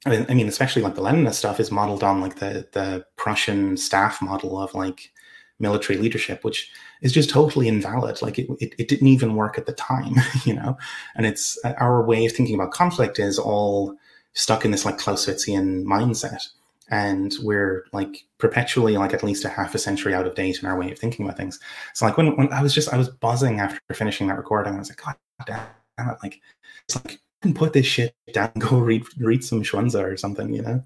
I 0.07 0.11
mean, 0.11 0.27
I 0.29 0.35
mean, 0.35 0.49
especially 0.49 0.83
like 0.83 0.95
the 0.95 1.03
Leninist 1.03 1.35
stuff 1.35 1.61
is 1.61 1.71
modeled 1.71 2.03
on 2.03 2.21
like 2.21 2.37
the 2.37 2.69
the 2.73 3.07
Prussian 3.17 3.77
staff 3.77 4.21
model 4.21 4.61
of 4.61 4.75
like 4.75 5.13
military 5.59 5.99
leadership, 5.99 6.45
which 6.45 6.71
is 7.01 7.13
just 7.13 7.31
totally 7.31 7.69
invalid. 7.69 8.21
Like, 8.21 8.39
it 8.39 8.49
it, 8.61 8.75
it 8.79 8.89
didn't 8.89 9.09
even 9.09 9.37
work 9.37 9.57
at 9.57 9.67
the 9.67 9.73
time, 9.73 10.15
you 10.45 10.55
know. 10.55 10.77
And 11.17 11.27
it's 11.27 11.59
uh, 11.65 11.75
our 11.79 12.05
way 12.05 12.27
of 12.27 12.33
thinking 12.33 12.55
about 12.55 12.73
conflict 12.73 13.19
is 13.19 13.39
all 13.39 13.95
stuck 14.35 14.65
in 14.65 14.71
this 14.71 14.85
like 14.85 14.99
Clausewitzian 14.99 15.85
mindset 15.85 16.49
and 16.91 17.35
we're 17.43 17.87
like 17.93 18.27
perpetually 18.39 18.97
like 18.97 19.15
at 19.15 19.23
least 19.23 19.45
a 19.45 19.49
half 19.49 19.75
a 19.75 19.79
century 19.79 20.13
out 20.13 20.27
of 20.27 20.35
date 20.35 20.63
in 20.63 20.69
our 20.69 20.79
way 20.79 20.91
of 20.91 20.99
thinking 20.99 21.25
about 21.25 21.37
things. 21.37 21.59
So 21.95 22.05
like 22.05 22.17
when, 22.17 22.37
when 22.37 22.53
I 22.53 22.63
was 22.63 22.75
just 22.75 22.93
I 22.93 22.97
was 22.97 23.09
buzzing 23.09 23.61
after 23.61 23.81
finishing 23.95 24.27
that 24.29 24.37
recording, 24.37 24.75
I 24.75 24.79
was 24.79 24.91
like, 24.91 25.03
God 25.03 25.17
damn 25.47 26.09
it, 26.11 26.19
like 26.23 26.41
it's 26.85 27.03
like 27.05 27.21
can 27.45 27.55
put 27.55 27.73
this 27.73 27.87
shit 27.87 28.15
down 28.33 28.51
and 28.55 28.63
go 28.63 28.79
read 28.91 29.05
read 29.19 29.45
some 29.45 29.63
Sunzi 29.63 30.03
or 30.03 30.17
something, 30.17 30.53
you 30.53 30.63
know? 30.63 30.85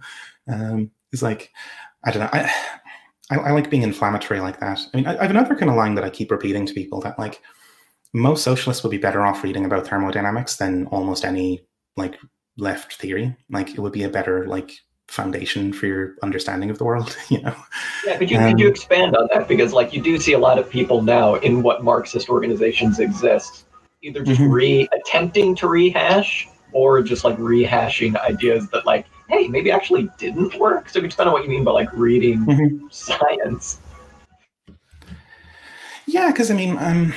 Um 0.49 0.91
it's 1.13 1.23
like 1.23 1.51
I 2.05 2.11
don't 2.11 2.23
know. 2.23 2.31
I 2.33 2.53
I, 3.31 3.37
I 3.37 3.51
like 3.53 3.71
being 3.71 3.83
inflammatory 3.83 4.41
like 4.41 4.61
that. 4.61 4.81
I 4.93 4.97
mean, 4.97 5.07
I, 5.07 5.17
I 5.19 5.23
have 5.23 5.31
another 5.31 5.55
kind 5.55 5.71
of 5.71 5.77
line 5.77 5.95
that 5.95 6.05
I 6.05 6.11
keep 6.11 6.31
repeating 6.31 6.67
to 6.67 6.75
people 6.75 7.01
that 7.03 7.19
like 7.19 7.41
most 8.13 8.43
socialists 8.43 8.83
would 8.83 8.91
be 8.91 8.99
better 8.99 9.25
off 9.25 9.43
reading 9.43 9.65
about 9.65 9.87
thermodynamics 9.87 10.57
than 10.57 10.87
almost 10.87 11.25
any 11.25 11.61
like 11.97 12.19
left 12.57 12.95
theory. 12.95 13.37
Like 13.51 13.71
it 13.71 13.81
would 13.81 13.93
be 13.93 14.05
a 14.05 14.09
better 14.09 14.47
like 14.47 14.73
foundation 15.09 15.73
for 15.73 15.87
your 15.87 16.15
understanding 16.23 16.71
of 16.71 16.79
the 16.79 16.85
world, 16.85 17.17
you 17.29 17.41
know. 17.43 17.55
Yeah, 18.07 18.19
could 18.19 18.31
you 18.31 18.39
Um, 18.39 18.51
could 18.51 18.61
you 18.61 18.69
expand 18.69 19.17
on 19.17 19.29
that 19.33 19.49
because 19.49 19.73
like 19.73 19.93
you 19.93 20.03
do 20.03 20.19
see 20.19 20.33
a 20.33 20.39
lot 20.39 20.59
of 20.59 20.69
people 20.71 21.03
now 21.03 21.35
in 21.37 21.63
what 21.63 21.85
Marxist 21.85 22.29
organizations 22.29 22.99
exist, 22.99 23.65
either 24.03 24.23
just 24.23 24.41
Mhm. 24.41 24.53
re 24.53 24.89
attempting 24.93 25.55
to 25.57 25.69
rehash 25.69 26.49
or 26.73 27.03
just 27.03 27.25
like 27.25 27.37
rehashing 27.39 28.17
ideas 28.21 28.69
that 28.71 28.87
like, 28.87 29.07
hey, 29.29 29.49
maybe 29.49 29.71
actually 29.71 30.09
didn't 30.19 30.55
work. 30.59 30.89
So 30.89 30.99
you 31.01 31.07
expand 31.07 31.29
on 31.29 31.33
what 31.33 31.43
you 31.43 31.49
mean 31.49 31.65
by 31.65 31.73
like 31.73 31.89
reading 31.93 32.45
Mhm. 32.47 32.93
science? 32.93 33.79
Yeah, 36.07 36.31
because 36.31 36.51
I 36.51 36.55
mean, 36.55 36.77
um, 36.79 37.13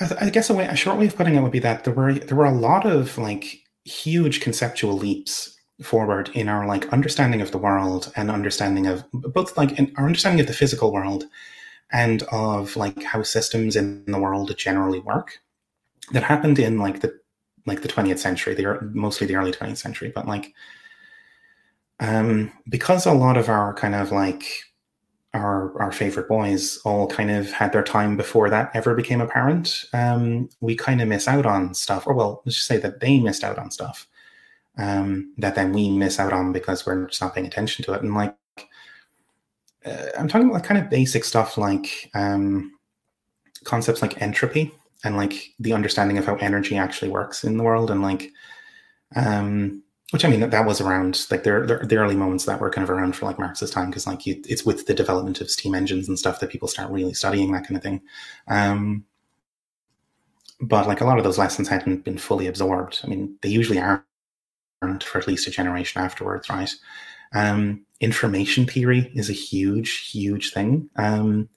I, 0.00 0.26
I 0.26 0.30
guess 0.30 0.50
a, 0.50 0.54
way, 0.54 0.66
a 0.66 0.76
short 0.76 0.98
way 0.98 1.06
of 1.06 1.16
putting 1.16 1.34
it 1.34 1.42
would 1.42 1.52
be 1.52 1.58
that 1.60 1.84
there 1.84 1.94
were 1.94 2.14
there 2.14 2.36
were 2.36 2.46
a 2.46 2.52
lot 2.52 2.86
of 2.86 3.16
like 3.18 3.60
huge 3.84 4.40
conceptual 4.40 4.96
leaps 4.96 5.58
forward 5.82 6.30
in 6.34 6.48
our 6.48 6.66
like 6.66 6.92
understanding 6.92 7.40
of 7.40 7.50
the 7.50 7.58
world 7.58 8.12
and 8.14 8.30
understanding 8.30 8.86
of 8.86 9.04
both 9.12 9.56
like 9.56 9.78
in 9.78 9.92
our 9.96 10.06
understanding 10.06 10.40
of 10.40 10.46
the 10.46 10.52
physical 10.52 10.92
world 10.92 11.24
and 11.92 12.22
of 12.24 12.76
like 12.76 13.02
how 13.02 13.22
systems 13.22 13.76
in 13.76 14.04
the 14.06 14.18
world 14.18 14.54
generally 14.56 15.00
work 15.00 15.38
that 16.12 16.22
happened 16.22 16.58
in 16.58 16.78
like 16.78 17.00
the 17.00 17.18
like 17.66 17.82
the 17.82 17.88
20th 17.88 18.18
century 18.18 18.54
the 18.54 18.78
mostly 18.92 19.26
the 19.26 19.36
early 19.36 19.52
20th 19.52 19.76
century 19.76 20.10
but 20.14 20.26
like 20.26 20.52
um 22.00 22.50
because 22.68 23.06
a 23.06 23.12
lot 23.12 23.36
of 23.36 23.48
our 23.48 23.74
kind 23.74 23.94
of 23.94 24.10
like 24.10 24.44
our 25.34 25.80
our 25.80 25.92
favorite 25.92 26.28
boys 26.28 26.78
all 26.84 27.06
kind 27.06 27.30
of 27.30 27.50
had 27.52 27.72
their 27.72 27.82
time 27.82 28.16
before 28.16 28.50
that 28.50 28.70
ever 28.74 28.94
became 28.94 29.20
apparent. 29.22 29.86
Um, 29.94 30.50
we 30.60 30.76
kind 30.76 31.00
of 31.00 31.08
miss 31.08 31.26
out 31.26 31.46
on 31.46 31.72
stuff, 31.72 32.06
or 32.06 32.12
well, 32.12 32.42
let's 32.44 32.56
just 32.56 32.68
say 32.68 32.76
that 32.76 33.00
they 33.00 33.18
missed 33.18 33.42
out 33.42 33.58
on 33.58 33.70
stuff 33.70 34.06
um, 34.78 35.32
that 35.38 35.54
then 35.54 35.72
we 35.72 35.90
miss 35.90 36.18
out 36.18 36.32
on 36.32 36.52
because 36.52 36.86
we're 36.86 37.06
just 37.06 37.20
not 37.20 37.34
paying 37.34 37.46
attention 37.46 37.84
to 37.84 37.92
it. 37.92 38.02
And 38.02 38.14
like, 38.14 38.34
uh, 39.84 40.06
I'm 40.18 40.28
talking 40.28 40.50
about 40.50 40.64
kind 40.64 40.80
of 40.80 40.90
basic 40.90 41.24
stuff 41.24 41.58
like 41.58 42.10
um, 42.14 42.72
concepts 43.64 44.02
like 44.02 44.20
entropy 44.22 44.72
and 45.04 45.16
like 45.16 45.50
the 45.60 45.72
understanding 45.74 46.18
of 46.18 46.26
how 46.26 46.36
energy 46.36 46.76
actually 46.76 47.10
works 47.10 47.44
in 47.44 47.56
the 47.58 47.64
world, 47.64 47.90
and 47.90 48.02
like, 48.02 48.30
um, 49.16 49.82
which 50.12 50.24
I 50.24 50.28
mean 50.28 50.40
that, 50.40 50.50
that 50.52 50.66
was 50.66 50.80
around 50.80 51.26
like 51.30 51.44
there 51.44 51.66
there- 51.66 51.84
the 51.84 51.96
early 51.96 52.16
moments 52.16 52.44
that 52.46 52.60
were 52.60 52.70
kind 52.70 52.84
of 52.84 52.90
around 52.90 53.16
for 53.16 53.26
like 53.26 53.38
Marx's 53.38 53.70
time 53.70 53.90
because 53.90 54.06
like 54.06 54.26
you, 54.26 54.40
it's 54.48 54.64
with 54.66 54.86
the 54.86 54.94
development 54.94 55.40
of 55.40 55.50
steam 55.50 55.74
engines 55.74 56.08
and 56.08 56.18
stuff 56.18 56.40
that 56.40 56.50
people 56.50 56.68
start 56.68 56.90
really 56.90 57.14
studying 57.14 57.52
that 57.52 57.66
kind 57.66 57.76
of 57.76 57.82
thing. 57.82 58.02
Um, 58.48 59.04
but 60.60 60.86
like 60.86 61.00
a 61.00 61.04
lot 61.04 61.18
of 61.18 61.24
those 61.24 61.38
lessons 61.38 61.68
hadn't 61.68 62.04
been 62.04 62.18
fully 62.18 62.46
absorbed. 62.46 63.00
I 63.04 63.08
mean, 63.08 63.36
they 63.42 63.48
usually 63.48 63.80
aren't 63.80 64.04
for 65.02 65.18
at 65.18 65.26
least 65.28 65.46
a 65.46 65.50
generation 65.50 66.02
afterwards, 66.02 66.48
right? 66.48 66.70
Um, 67.34 67.84
information 68.02 68.66
theory 68.66 69.10
is 69.14 69.30
a 69.30 69.34
huge, 69.34 70.10
huge 70.10 70.52
thing. 70.52 70.90
Um, 70.96 71.48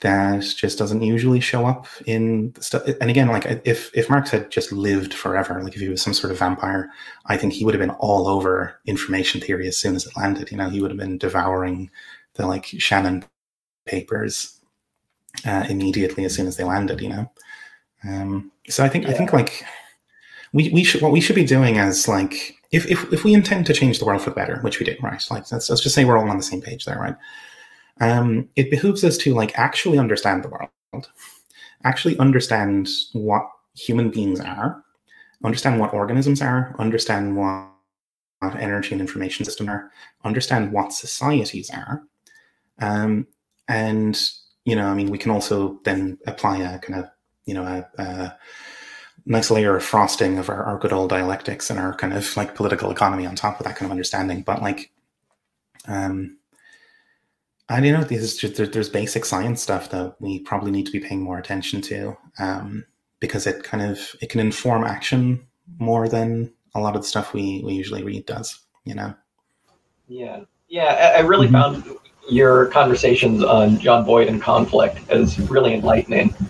that 0.00 0.42
just 0.42 0.76
doesn't 0.78 1.00
usually 1.02 1.40
show 1.40 1.66
up 1.66 1.86
in 2.04 2.54
stuff. 2.60 2.82
And 3.00 3.08
again, 3.08 3.28
like 3.28 3.46
if 3.64 3.90
if 3.94 4.10
Marx 4.10 4.30
had 4.30 4.50
just 4.50 4.70
lived 4.70 5.14
forever, 5.14 5.62
like 5.62 5.74
if 5.74 5.80
he 5.80 5.88
was 5.88 6.02
some 6.02 6.12
sort 6.12 6.30
of 6.30 6.38
vampire, 6.38 6.90
I 7.26 7.38
think 7.38 7.54
he 7.54 7.64
would 7.64 7.74
have 7.74 7.80
been 7.80 7.96
all 7.98 8.28
over 8.28 8.78
information 8.86 9.40
theory 9.40 9.66
as 9.66 9.78
soon 9.78 9.96
as 9.96 10.06
it 10.06 10.16
landed. 10.16 10.50
You 10.50 10.58
know, 10.58 10.68
he 10.68 10.80
would 10.80 10.90
have 10.90 10.98
been 10.98 11.16
devouring 11.16 11.90
the 12.34 12.46
like 12.46 12.66
Shannon 12.66 13.24
papers 13.86 14.60
uh, 15.46 15.64
immediately 15.70 16.24
as 16.24 16.34
soon 16.34 16.46
as 16.48 16.58
they 16.58 16.64
landed. 16.64 17.00
You 17.00 17.08
know, 17.08 17.32
um, 18.06 18.52
so 18.68 18.84
I 18.84 18.90
think 18.90 19.06
I 19.06 19.12
think 19.12 19.32
like 19.32 19.64
we 20.52 20.68
we 20.68 20.84
should 20.84 21.00
what 21.00 21.12
we 21.12 21.20
should 21.22 21.36
be 21.36 21.46
doing 21.46 21.78
as 21.78 22.08
like 22.08 22.56
if 22.74 22.90
if 22.90 23.12
if 23.12 23.24
we 23.24 23.34
intend 23.34 23.66
to 23.66 23.72
change 23.72 23.98
the 23.98 24.04
world 24.04 24.22
for 24.22 24.30
the 24.30 24.36
better, 24.36 24.58
which 24.60 24.78
we 24.78 24.86
do, 24.86 24.96
right? 25.02 25.22
Like 25.30 25.50
let's 25.52 25.70
let's 25.70 25.82
just 25.82 25.94
say 25.94 26.04
we're 26.04 26.18
all 26.18 26.28
on 26.28 26.36
the 26.36 26.42
same 26.42 26.60
page 26.60 26.84
there, 26.84 26.98
right? 26.98 27.16
um, 28.00 28.48
it 28.56 28.70
behooves 28.70 29.04
us 29.04 29.16
to 29.18 29.34
like 29.34 29.56
actually 29.58 29.98
understand 29.98 30.42
the 30.42 30.48
world, 30.48 31.10
actually 31.84 32.18
understand 32.18 32.88
what 33.12 33.48
human 33.76 34.10
beings 34.10 34.40
are, 34.40 34.82
understand 35.44 35.80
what 35.80 35.94
organisms 35.94 36.42
are, 36.42 36.74
understand 36.78 37.36
what 37.36 37.70
energy 38.58 38.92
and 38.92 39.00
information 39.00 39.44
system 39.44 39.68
are, 39.68 39.90
understand 40.24 40.72
what 40.72 40.92
societies 40.92 41.70
are, 41.70 42.02
um, 42.80 43.26
and 43.68 44.30
you 44.64 44.74
know, 44.74 44.86
I 44.86 44.94
mean, 44.94 45.10
we 45.10 45.18
can 45.18 45.30
also 45.30 45.78
then 45.84 46.18
apply 46.26 46.58
a 46.58 46.78
kind 46.78 47.00
of 47.00 47.10
you 47.44 47.54
know 47.54 47.64
a, 47.64 48.02
a 48.02 48.36
nice 49.26 49.50
layer 49.50 49.76
of 49.76 49.82
frosting 49.82 50.38
of 50.38 50.48
our, 50.48 50.62
our 50.64 50.78
good 50.78 50.92
old 50.92 51.10
dialectics 51.10 51.70
and 51.70 51.78
our 51.78 51.94
kind 51.94 52.12
of 52.12 52.36
like 52.36 52.54
political 52.54 52.90
economy 52.90 53.26
on 53.26 53.34
top 53.34 53.58
of 53.58 53.64
that 53.64 53.76
kind 53.76 53.86
of 53.86 53.90
understanding. 53.90 54.42
But 54.42 54.60
like, 54.60 54.92
um, 55.86 56.38
I 57.68 57.80
don't 57.80 57.92
know. 57.92 58.04
There's 58.04 58.36
just, 58.36 58.72
there's 58.72 58.90
basic 58.90 59.24
science 59.24 59.62
stuff 59.62 59.90
that 59.90 60.16
we 60.20 60.40
probably 60.40 60.70
need 60.70 60.86
to 60.86 60.92
be 60.92 61.00
paying 61.00 61.22
more 61.22 61.38
attention 61.38 61.80
to 61.82 62.16
um, 62.38 62.84
because 63.20 63.46
it 63.46 63.64
kind 63.64 63.82
of 63.82 64.14
it 64.20 64.28
can 64.28 64.40
inform 64.40 64.84
action 64.84 65.46
more 65.78 66.08
than 66.08 66.52
a 66.74 66.80
lot 66.80 66.94
of 66.94 67.02
the 67.02 67.08
stuff 67.08 67.32
we 67.32 67.62
we 67.64 67.72
usually 67.72 68.02
read 68.02 68.26
does. 68.26 68.60
You 68.84 68.94
know. 68.94 69.14
Yeah, 70.08 70.40
yeah. 70.68 71.14
I, 71.16 71.18
I 71.18 71.20
really 71.20 71.46
mm-hmm. 71.46 71.82
found 71.82 71.98
your 72.28 72.66
conversations 72.66 73.42
on 73.42 73.78
John 73.78 74.04
Boyd 74.04 74.28
and 74.28 74.42
conflict 74.42 74.98
as 75.08 75.38
really 75.50 75.72
enlightening 75.72 76.30
mm-hmm. 76.30 76.44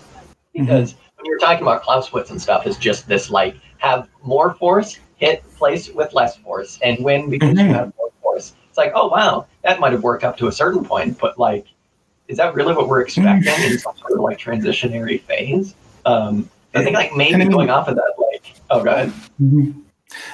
because 0.53 0.93
mm-hmm. 0.93 1.04
You're 1.25 1.39
talking 1.39 1.63
about 1.63 1.83
Clausewitz 1.83 2.29
and 2.29 2.41
stuff, 2.41 2.65
is 2.67 2.77
just 2.77 3.07
this 3.07 3.29
like 3.29 3.55
have 3.77 4.07
more 4.23 4.53
force 4.53 4.99
hit 5.17 5.43
place 5.55 5.89
with 5.89 6.13
less 6.13 6.37
force 6.37 6.79
and 6.83 7.03
win 7.03 7.29
because 7.29 7.49
mm-hmm. 7.49 7.67
you 7.67 7.73
have 7.73 7.93
more 7.97 8.11
force 8.21 8.53
it's 8.75 8.77
like, 8.77 8.91
oh 8.93 9.07
wow, 9.07 9.47
that 9.63 9.79
might 9.79 9.93
have 9.93 10.03
worked 10.03 10.25
up 10.25 10.35
to 10.35 10.47
a 10.47 10.51
certain 10.51 10.83
point, 10.83 11.17
but 11.17 11.39
like, 11.39 11.65
is 12.27 12.35
that 12.35 12.53
really 12.55 12.75
what 12.75 12.89
we're 12.89 12.99
expecting 12.99 13.71
in 13.71 13.79
some 13.79 13.95
sort 13.95 14.11
of 14.11 14.19
like 14.19 14.37
transitionary 14.37 15.21
phase? 15.21 15.73
Um, 16.05 16.49
I 16.73 16.83
think 16.83 16.93
like 16.93 17.15
maybe 17.15 17.35
I 17.35 17.37
mean, 17.37 17.51
going 17.51 17.69
off 17.69 17.87
of 17.87 17.95
that, 17.95 18.13
like, 18.17 18.53
oh, 18.69 18.83
go 18.83 18.91
ahead. 18.91 19.13
Mm-hmm. 19.41 19.79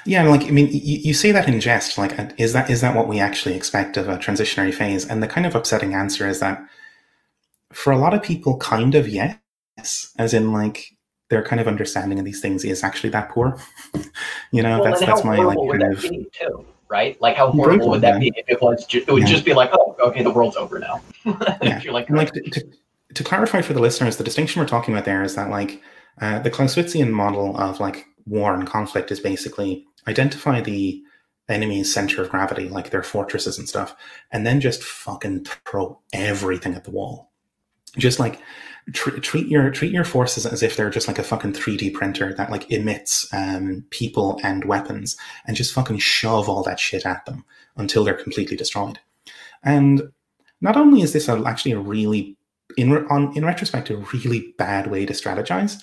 Yeah, 0.08 0.28
like 0.28 0.46
I 0.46 0.50
mean, 0.50 0.70
you, 0.70 0.98
you 0.98 1.14
say 1.14 1.32
that 1.32 1.48
in 1.48 1.60
jest. 1.60 2.00
Like, 2.00 2.18
uh, 2.18 2.30
is 2.40 2.54
that 2.54 2.72
is 2.72 2.82
that 2.82 2.96
what 2.96 3.08
we 3.08 3.20
actually 3.20 3.54
expect 3.54 3.96
of 3.96 4.10
a 4.10 4.18
transitionary 4.18 4.74
phase? 4.74 5.06
And 5.06 5.22
the 5.22 5.28
kind 5.28 5.46
of 5.46 5.54
upsetting 5.54 5.94
answer 5.94 6.28
is 6.28 6.40
that 6.40 6.66
for 7.72 7.94
a 7.94 7.98
lot 7.98 8.16
of 8.16 8.24
people, 8.24 8.58
kind 8.58 8.96
of 8.96 9.08
yes, 9.08 9.38
as 10.18 10.34
in 10.34 10.52
like 10.52 10.96
their 11.30 11.44
kind 11.44 11.60
of 11.60 11.68
understanding 11.68 12.20
of 12.20 12.26
these 12.26 12.42
things 12.42 12.66
is 12.66 12.84
actually 12.84 13.10
that 13.12 13.30
poor. 13.30 13.58
you 14.52 14.62
know, 14.62 14.82
well, 14.82 14.92
that's 14.92 15.06
that's 15.06 15.24
my 15.24 15.38
like 15.38 15.58
kind 15.58 15.84
of. 15.84 16.02
Too? 16.02 16.66
right? 16.92 17.20
Like, 17.22 17.38
how 17.38 17.50
horrible 17.50 17.90
would 17.90 18.02
that 18.02 18.20
be 18.20 18.34
if 18.36 18.46
it 18.50 18.62
was? 18.62 18.86
Just, 18.86 19.08
it 19.08 19.12
would 19.12 19.24
yeah. 19.24 19.30
just 19.30 19.46
be 19.46 19.54
like, 19.54 19.70
oh, 19.72 19.96
okay, 20.04 20.22
the 20.22 20.30
world's 20.30 20.58
over 20.58 20.78
now. 20.78 21.02
yeah. 21.64 21.82
like, 21.90 22.10
and 22.10 22.18
like 22.18 22.34
to, 22.34 22.42
to, 22.42 22.68
to, 23.14 23.24
clarify 23.24 23.62
for 23.62 23.72
the 23.72 23.80
listeners, 23.80 24.18
the 24.18 24.26
distinction 24.26 24.60
we're 24.60 24.68
talking 24.68 24.94
about 24.94 25.06
there 25.06 25.24
is 25.24 25.36
that 25.36 25.50
like 25.50 25.82
uh, 26.20 26.40
the 26.40 26.52
Clausewitzian 26.52 27.10
model 27.10 27.56
of 27.56 27.80
like 27.80 28.06
war 28.28 28.54
and 28.54 28.68
conflict 28.68 29.10
is 29.10 29.22
basically 29.22 29.86
identify 30.06 30.60
the 30.60 31.02
enemy's 31.48 31.94
center 31.94 32.22
of 32.22 32.30
gravity, 32.30 32.68
like 32.68 32.90
their 32.90 33.04
fortresses 33.04 33.58
and 33.58 33.70
stuff, 33.70 33.96
and 34.32 34.46
then 34.46 34.60
just 34.60 34.84
fucking 34.84 35.46
throw 35.66 35.98
everything 36.12 36.76
at 36.76 36.84
the 36.84 36.92
wall. 36.92 37.32
Just 37.98 38.20
like 38.20 38.42
tr- 38.94 39.20
treat 39.20 39.48
your 39.48 39.70
treat 39.70 39.92
your 39.92 40.04
forces 40.04 40.46
as 40.46 40.64
if 40.64 40.76
they're 40.76 40.90
just 40.90 41.08
like 41.08 41.20
a 41.20 41.24
fucking 41.24 41.54
3D 41.54 41.94
printer 41.94 42.34
that 42.34 42.52
like 42.52 42.72
emits 42.72 43.28
um, 43.34 43.86
people 43.90 44.40
and 44.44 44.66
weapons, 44.66 45.18
and 45.46 45.56
just 45.56 45.74
fucking 45.74 46.00
shove 46.00 46.50
all 46.50 46.64
that 46.64 46.80
shit 46.80 47.06
at 47.06 47.26
them 47.26 47.46
until 47.78 48.04
they're 48.04 48.14
completely 48.14 48.58
destroyed. 48.58 49.00
And 49.64 50.12
not 50.62 50.78
only 50.78 51.02
is 51.02 51.14
this 51.14 51.28
a, 51.28 51.44
actually 51.46 51.72
a 51.72 51.80
really 51.80 52.38
in 52.78 53.06
on 53.08 53.36
in 53.36 53.46
retrospect 53.46 53.90
a 53.90 53.98
really 53.98 54.54
bad 54.58 54.88
way 54.88 55.06
to 55.06 55.14
strategize, 55.14 55.80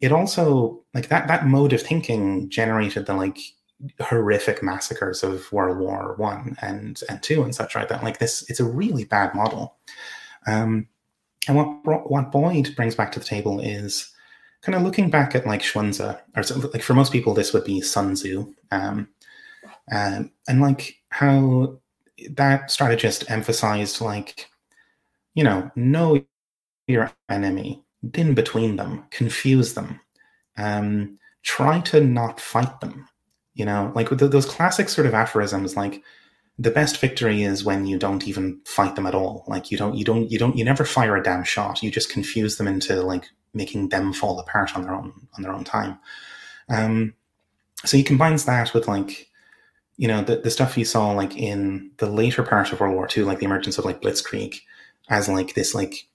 it 0.00 0.12
also 0.12 0.82
like 0.94 1.08
that 1.08 1.28
that 1.28 1.46
mode 1.46 1.72
of 1.72 1.82
thinking 1.82 2.48
generated 2.50 3.06
the 3.06 3.14
like 3.14 3.38
horrific 4.00 4.62
massacres 4.62 5.22
of 5.22 5.50
World 5.52 5.78
War 5.78 6.14
One 6.16 6.56
and 6.60 7.00
and 7.08 7.22
two 7.22 7.42
and 7.42 7.54
such 7.54 7.74
right 7.74 7.88
that 7.88 8.04
like 8.04 8.18
this 8.18 8.48
it's 8.48 8.60
a 8.60 8.64
really 8.64 9.04
bad 9.04 9.34
model. 9.34 9.76
Um, 10.46 10.88
and 11.48 11.56
what 11.56 12.10
what 12.10 12.32
Boyd 12.32 12.74
brings 12.76 12.94
back 12.94 13.12
to 13.12 13.18
the 13.18 13.24
table 13.24 13.60
is 13.60 14.12
kind 14.62 14.76
of 14.76 14.82
looking 14.82 15.10
back 15.10 15.34
at 15.34 15.46
like 15.46 15.62
Sunzi, 15.62 16.18
or 16.36 16.42
so, 16.42 16.58
like 16.72 16.82
for 16.82 16.94
most 16.94 17.12
people, 17.12 17.34
this 17.34 17.52
would 17.52 17.64
be 17.64 17.80
Sun 17.80 18.14
Tzu, 18.14 18.52
um, 18.70 19.08
um, 19.92 20.30
and 20.48 20.60
like 20.60 20.96
how 21.10 21.78
that 22.30 22.70
strategist 22.70 23.28
emphasized 23.30 24.00
like, 24.00 24.48
you 25.34 25.42
know, 25.42 25.70
know 25.74 26.24
your 26.86 27.10
enemy, 27.28 27.82
in 28.14 28.34
between 28.34 28.76
them, 28.76 29.04
confuse 29.10 29.74
them, 29.74 30.00
um, 30.56 31.18
try 31.42 31.80
to 31.80 32.00
not 32.00 32.40
fight 32.40 32.80
them. 32.80 33.08
You 33.54 33.66
know, 33.66 33.92
like 33.94 34.08
those 34.08 34.46
classic 34.46 34.88
sort 34.88 35.06
of 35.06 35.14
aphorisms, 35.14 35.76
like 35.76 36.02
the 36.58 36.70
best 36.70 36.98
victory 36.98 37.42
is 37.42 37.64
when 37.64 37.86
you 37.86 37.98
don't 37.98 38.28
even 38.28 38.60
fight 38.64 38.94
them 38.94 39.06
at 39.06 39.14
all. 39.14 39.44
Like 39.46 39.70
you 39.70 39.78
don't, 39.78 39.94
you 39.94 40.04
don't, 40.04 40.30
you 40.30 40.38
don't, 40.38 40.56
you 40.56 40.64
never 40.64 40.84
fire 40.84 41.16
a 41.16 41.22
damn 41.22 41.44
shot. 41.44 41.82
You 41.82 41.90
just 41.90 42.10
confuse 42.10 42.56
them 42.56 42.68
into 42.68 43.02
like 43.02 43.28
making 43.54 43.88
them 43.88 44.12
fall 44.12 44.38
apart 44.38 44.74
on 44.76 44.82
their 44.82 44.94
own 44.94 45.12
on 45.36 45.42
their 45.42 45.52
own 45.52 45.64
time. 45.64 45.98
Um, 46.68 47.14
so 47.84 47.96
he 47.96 48.02
combines 48.02 48.44
that 48.44 48.72
with 48.74 48.86
like, 48.88 49.30
you 49.96 50.08
know, 50.08 50.22
the, 50.22 50.36
the 50.36 50.50
stuff 50.50 50.78
you 50.78 50.84
saw 50.84 51.12
like 51.12 51.36
in 51.36 51.90
the 51.98 52.06
later 52.06 52.42
part 52.42 52.72
of 52.72 52.80
World 52.80 52.94
War 52.94 53.08
II, 53.14 53.24
like 53.24 53.38
the 53.38 53.46
emergence 53.46 53.78
of 53.78 53.84
like 53.84 54.00
Blitzkrieg, 54.00 54.60
as 55.08 55.28
like 55.28 55.54
this 55.54 55.74
like 55.74 56.06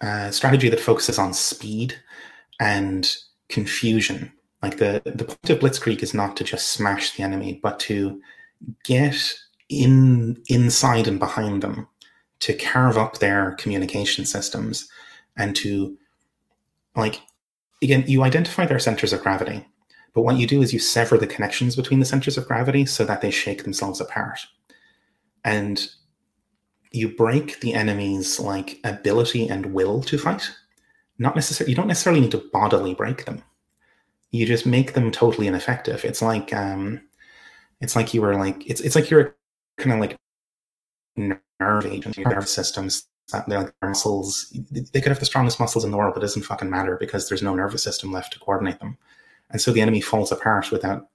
uh, 0.00 0.30
strategy 0.30 0.68
that 0.68 0.80
focuses 0.80 1.18
on 1.18 1.32
speed 1.32 1.94
and 2.58 3.16
confusion. 3.48 4.32
Like 4.62 4.78
the 4.78 5.02
the 5.04 5.24
point 5.24 5.50
of 5.50 5.58
Blitzkrieg 5.58 6.02
is 6.02 6.14
not 6.14 6.36
to 6.36 6.44
just 6.44 6.70
smash 6.70 7.12
the 7.12 7.22
enemy, 7.22 7.60
but 7.62 7.78
to 7.80 8.20
get 8.84 9.34
in 9.70 10.42
inside 10.48 11.06
and 11.06 11.18
behind 11.18 11.62
them 11.62 11.88
to 12.40 12.54
carve 12.54 12.98
up 12.98 13.18
their 13.18 13.52
communication 13.52 14.26
systems 14.26 14.88
and 15.36 15.54
to 15.56 15.96
like 16.96 17.20
again 17.82 18.04
you 18.06 18.22
identify 18.22 18.66
their 18.66 18.78
centers 18.78 19.12
of 19.12 19.22
gravity 19.22 19.64
but 20.14 20.22
what 20.22 20.36
you 20.36 20.46
do 20.46 20.62
is 20.62 20.72
you 20.72 20.78
sever 20.78 21.16
the 21.16 21.26
connections 21.26 21.76
between 21.76 22.00
the 22.00 22.06
centers 22.06 22.36
of 22.36 22.46
gravity 22.46 22.84
so 22.86 23.04
that 23.04 23.20
they 23.20 23.30
shake 23.30 23.62
themselves 23.62 24.00
apart. 24.00 24.40
And 25.44 25.88
you 26.90 27.08
break 27.08 27.60
the 27.60 27.74
enemy's 27.74 28.40
like 28.40 28.80
ability 28.82 29.48
and 29.48 29.72
will 29.72 30.02
to 30.02 30.18
fight. 30.18 30.50
Not 31.18 31.36
necessarily 31.36 31.70
you 31.70 31.76
don't 31.76 31.86
necessarily 31.86 32.20
need 32.20 32.32
to 32.32 32.50
bodily 32.52 32.94
break 32.94 33.24
them. 33.24 33.42
You 34.32 34.46
just 34.46 34.66
make 34.66 34.94
them 34.94 35.10
totally 35.10 35.46
ineffective. 35.46 36.04
It's 36.04 36.22
like 36.22 36.52
um 36.52 37.00
it's 37.80 37.94
like 37.94 38.12
you 38.12 38.22
were 38.22 38.34
like 38.34 38.68
it's 38.68 38.80
it's 38.80 38.96
like 38.96 39.10
you're 39.10 39.36
kind 39.80 39.92
of 39.92 40.00
like 40.00 40.16
nerve 41.16 41.86
agents, 41.86 42.18
nerve 42.18 42.48
systems. 42.48 43.06
They're 43.46 43.62
like 43.62 43.74
muscles. 43.82 44.52
They 44.70 45.00
could 45.00 45.10
have 45.10 45.20
the 45.20 45.26
strongest 45.26 45.60
muscles 45.60 45.84
in 45.84 45.90
the 45.90 45.96
world, 45.96 46.14
but 46.14 46.20
it 46.20 46.26
doesn't 46.26 46.42
fucking 46.42 46.70
matter 46.70 46.96
because 46.98 47.28
there's 47.28 47.42
no 47.42 47.54
nervous 47.54 47.82
system 47.82 48.10
left 48.10 48.32
to 48.32 48.40
coordinate 48.40 48.80
them, 48.80 48.98
and 49.50 49.60
so 49.60 49.72
the 49.72 49.80
enemy 49.80 50.00
falls 50.00 50.32
apart 50.32 50.70
without 50.70 51.08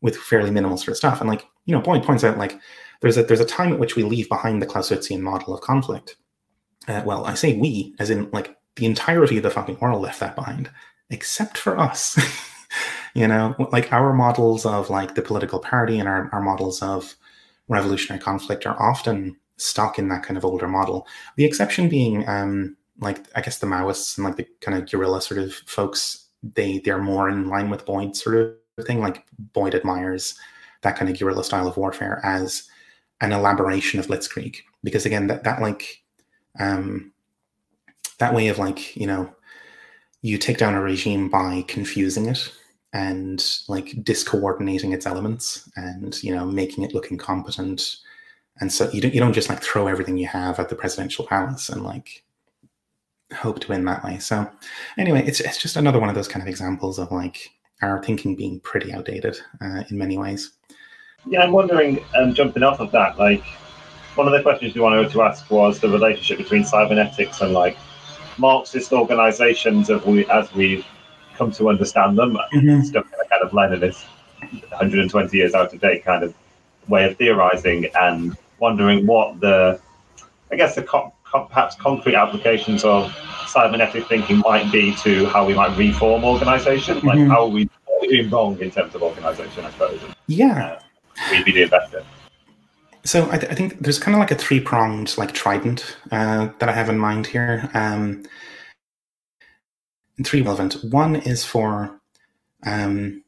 with 0.00 0.16
fairly 0.16 0.50
minimal 0.50 0.76
sort 0.76 0.88
of 0.88 0.96
stuff. 0.96 1.20
And 1.20 1.30
like 1.30 1.46
you 1.64 1.74
know, 1.74 1.80
Boyd 1.80 2.02
points 2.02 2.24
out, 2.24 2.38
like 2.38 2.58
there's 3.00 3.16
a 3.16 3.22
there's 3.22 3.40
a 3.40 3.44
time 3.44 3.72
at 3.72 3.78
which 3.78 3.94
we 3.94 4.02
leave 4.02 4.28
behind 4.28 4.60
the 4.60 4.66
Clausewitzian 4.66 5.20
model 5.20 5.54
of 5.54 5.60
conflict. 5.60 6.16
Uh, 6.88 7.02
well, 7.04 7.24
I 7.24 7.34
say 7.34 7.56
we, 7.56 7.94
as 7.98 8.10
in 8.10 8.30
like 8.32 8.56
the 8.76 8.86
entirety 8.86 9.36
of 9.36 9.44
the 9.44 9.50
fucking 9.50 9.78
world 9.78 10.02
left 10.02 10.20
that 10.20 10.34
behind, 10.34 10.70
except 11.10 11.56
for 11.56 11.78
us. 11.78 12.18
you 13.14 13.28
know, 13.28 13.54
like 13.70 13.92
our 13.92 14.12
models 14.12 14.66
of 14.66 14.90
like 14.90 15.14
the 15.14 15.22
political 15.22 15.60
party 15.60 15.98
and 15.98 16.08
our, 16.08 16.28
our 16.32 16.42
models 16.42 16.82
of 16.82 17.14
revolutionary 17.68 18.22
conflict 18.22 18.66
are 18.66 18.80
often 18.80 19.36
stuck 19.56 19.98
in 19.98 20.08
that 20.08 20.22
kind 20.22 20.36
of 20.36 20.44
older 20.44 20.68
model. 20.68 21.06
The 21.36 21.44
exception 21.44 21.88
being, 21.88 22.28
um, 22.28 22.76
like 23.00 23.26
I 23.34 23.40
guess 23.40 23.58
the 23.58 23.66
Maoists 23.66 24.16
and 24.16 24.24
like 24.24 24.36
the 24.36 24.46
kind 24.60 24.76
of 24.76 24.90
guerrilla 24.90 25.20
sort 25.20 25.40
of 25.40 25.54
folks, 25.66 26.28
they 26.54 26.78
they're 26.80 26.98
more 26.98 27.28
in 27.28 27.48
line 27.48 27.70
with 27.70 27.86
Boyd 27.86 28.16
sort 28.16 28.36
of 28.36 28.86
thing. 28.86 29.00
Like 29.00 29.24
Boyd 29.52 29.74
admires 29.74 30.38
that 30.82 30.96
kind 30.96 31.10
of 31.10 31.18
guerrilla 31.18 31.44
style 31.44 31.66
of 31.66 31.76
warfare 31.76 32.20
as 32.24 32.68
an 33.20 33.32
elaboration 33.32 33.98
of 33.98 34.06
Blitzkrieg, 34.06 34.56
because 34.82 35.06
again, 35.06 35.26
that 35.28 35.44
that 35.44 35.60
like 35.60 36.02
um, 36.60 37.12
that 38.18 38.34
way 38.34 38.48
of 38.48 38.58
like 38.58 38.96
you 38.96 39.06
know 39.06 39.34
you 40.22 40.38
take 40.38 40.58
down 40.58 40.74
a 40.74 40.80
regime 40.80 41.28
by 41.28 41.64
confusing 41.68 42.26
it 42.26 42.50
and 42.94 43.60
like 43.68 44.02
discoordinating 44.02 44.92
its 44.92 45.04
elements 45.04 45.68
and 45.76 46.22
you 46.22 46.34
know 46.34 46.46
making 46.46 46.84
it 46.84 46.94
look 46.94 47.10
incompetent. 47.10 47.96
And 48.60 48.72
so 48.72 48.88
you 48.90 49.00
don't 49.00 49.12
you 49.12 49.20
don't 49.20 49.32
just 49.32 49.48
like 49.48 49.62
throw 49.62 49.88
everything 49.88 50.16
you 50.16 50.28
have 50.28 50.58
at 50.58 50.70
the 50.70 50.76
presidential 50.76 51.26
palace 51.26 51.68
and 51.68 51.82
like 51.82 52.24
hope 53.34 53.60
to 53.60 53.68
win 53.68 53.84
that 53.84 54.04
way. 54.04 54.18
So 54.18 54.50
anyway 54.96 55.26
it's 55.26 55.40
it's 55.40 55.60
just 55.60 55.76
another 55.76 56.00
one 56.00 56.08
of 56.08 56.14
those 56.14 56.28
kind 56.28 56.42
of 56.42 56.48
examples 56.48 56.98
of 56.98 57.10
like 57.10 57.50
our 57.82 58.02
thinking 58.02 58.36
being 58.36 58.60
pretty 58.60 58.92
outdated 58.94 59.36
uh, 59.60 59.82
in 59.90 59.98
many 59.98 60.16
ways. 60.16 60.52
Yeah 61.26 61.42
i'm 61.42 61.52
wondering 61.52 62.04
um, 62.16 62.34
jumping 62.34 62.62
off 62.62 62.80
of 62.80 62.92
that 62.92 63.18
like 63.18 63.42
one 64.14 64.26
of 64.26 64.32
the 64.32 64.42
questions 64.42 64.74
we 64.74 64.80
wanted 64.80 65.10
to 65.10 65.22
ask 65.22 65.50
was 65.50 65.80
the 65.80 65.88
relationship 65.88 66.38
between 66.38 66.64
cybernetics 66.64 67.40
and 67.40 67.52
like 67.52 67.76
marxist 68.38 68.92
organizations 68.92 69.90
of 69.90 70.06
we 70.06 70.26
as 70.26 70.52
we've 70.52 70.84
come 71.36 71.50
to 71.52 71.68
understand 71.68 72.18
them. 72.18 72.36
Mm-hmm. 72.52 72.82
Stuff 72.82 73.06
in 73.12 73.20
a 73.20 73.28
kind 73.28 73.42
of 73.42 73.50
Leninist, 73.50 74.04
120 74.70 75.36
years 75.36 75.54
out 75.54 75.72
of 75.72 75.80
date 75.80 76.04
kind 76.04 76.22
of 76.24 76.34
way 76.88 77.04
of 77.04 77.16
theorizing 77.16 77.86
and 77.98 78.36
wondering 78.58 79.06
what 79.06 79.40
the, 79.40 79.80
I 80.52 80.56
guess, 80.56 80.74
the 80.74 80.82
co- 80.82 81.12
co- 81.24 81.44
perhaps 81.46 81.74
concrete 81.76 82.14
applications 82.14 82.84
of 82.84 83.12
cybernetic 83.48 84.06
thinking 84.06 84.38
might 84.38 84.70
be 84.70 84.94
to 84.96 85.26
how 85.26 85.46
we 85.46 85.54
might 85.54 85.76
reform 85.76 86.24
organization. 86.24 87.00
Like, 87.00 87.18
Mhm. 87.18 87.28
how 87.28 87.42
are 87.44 87.48
we, 87.48 87.62
are 87.64 88.00
we 88.00 88.08
doing 88.08 88.30
wrong 88.30 88.58
in 88.60 88.70
terms 88.70 88.94
of 88.94 89.02
organization, 89.02 89.64
I 89.64 89.70
suppose, 89.70 90.02
and 90.02 90.14
Yeah. 90.26 90.78
we'd 91.30 91.44
be 91.44 91.52
doing 91.52 91.68
better. 91.68 92.02
So 93.06 93.28
I, 93.30 93.36
th- 93.36 93.52
I 93.52 93.54
think 93.54 93.80
there's 93.80 93.98
kind 93.98 94.14
of 94.14 94.18
like 94.20 94.30
a 94.30 94.34
three 94.34 94.60
pronged 94.60 95.18
like 95.18 95.32
trident 95.32 95.96
uh, 96.10 96.48
that 96.58 96.68
I 96.70 96.72
have 96.72 96.88
in 96.88 96.98
mind 96.98 97.26
here. 97.26 97.68
Um, 97.74 98.22
three 100.22 100.42
relevant. 100.42 100.76
One 100.84 101.16
is 101.16 101.44
for 101.44 102.00
um, 102.64 103.22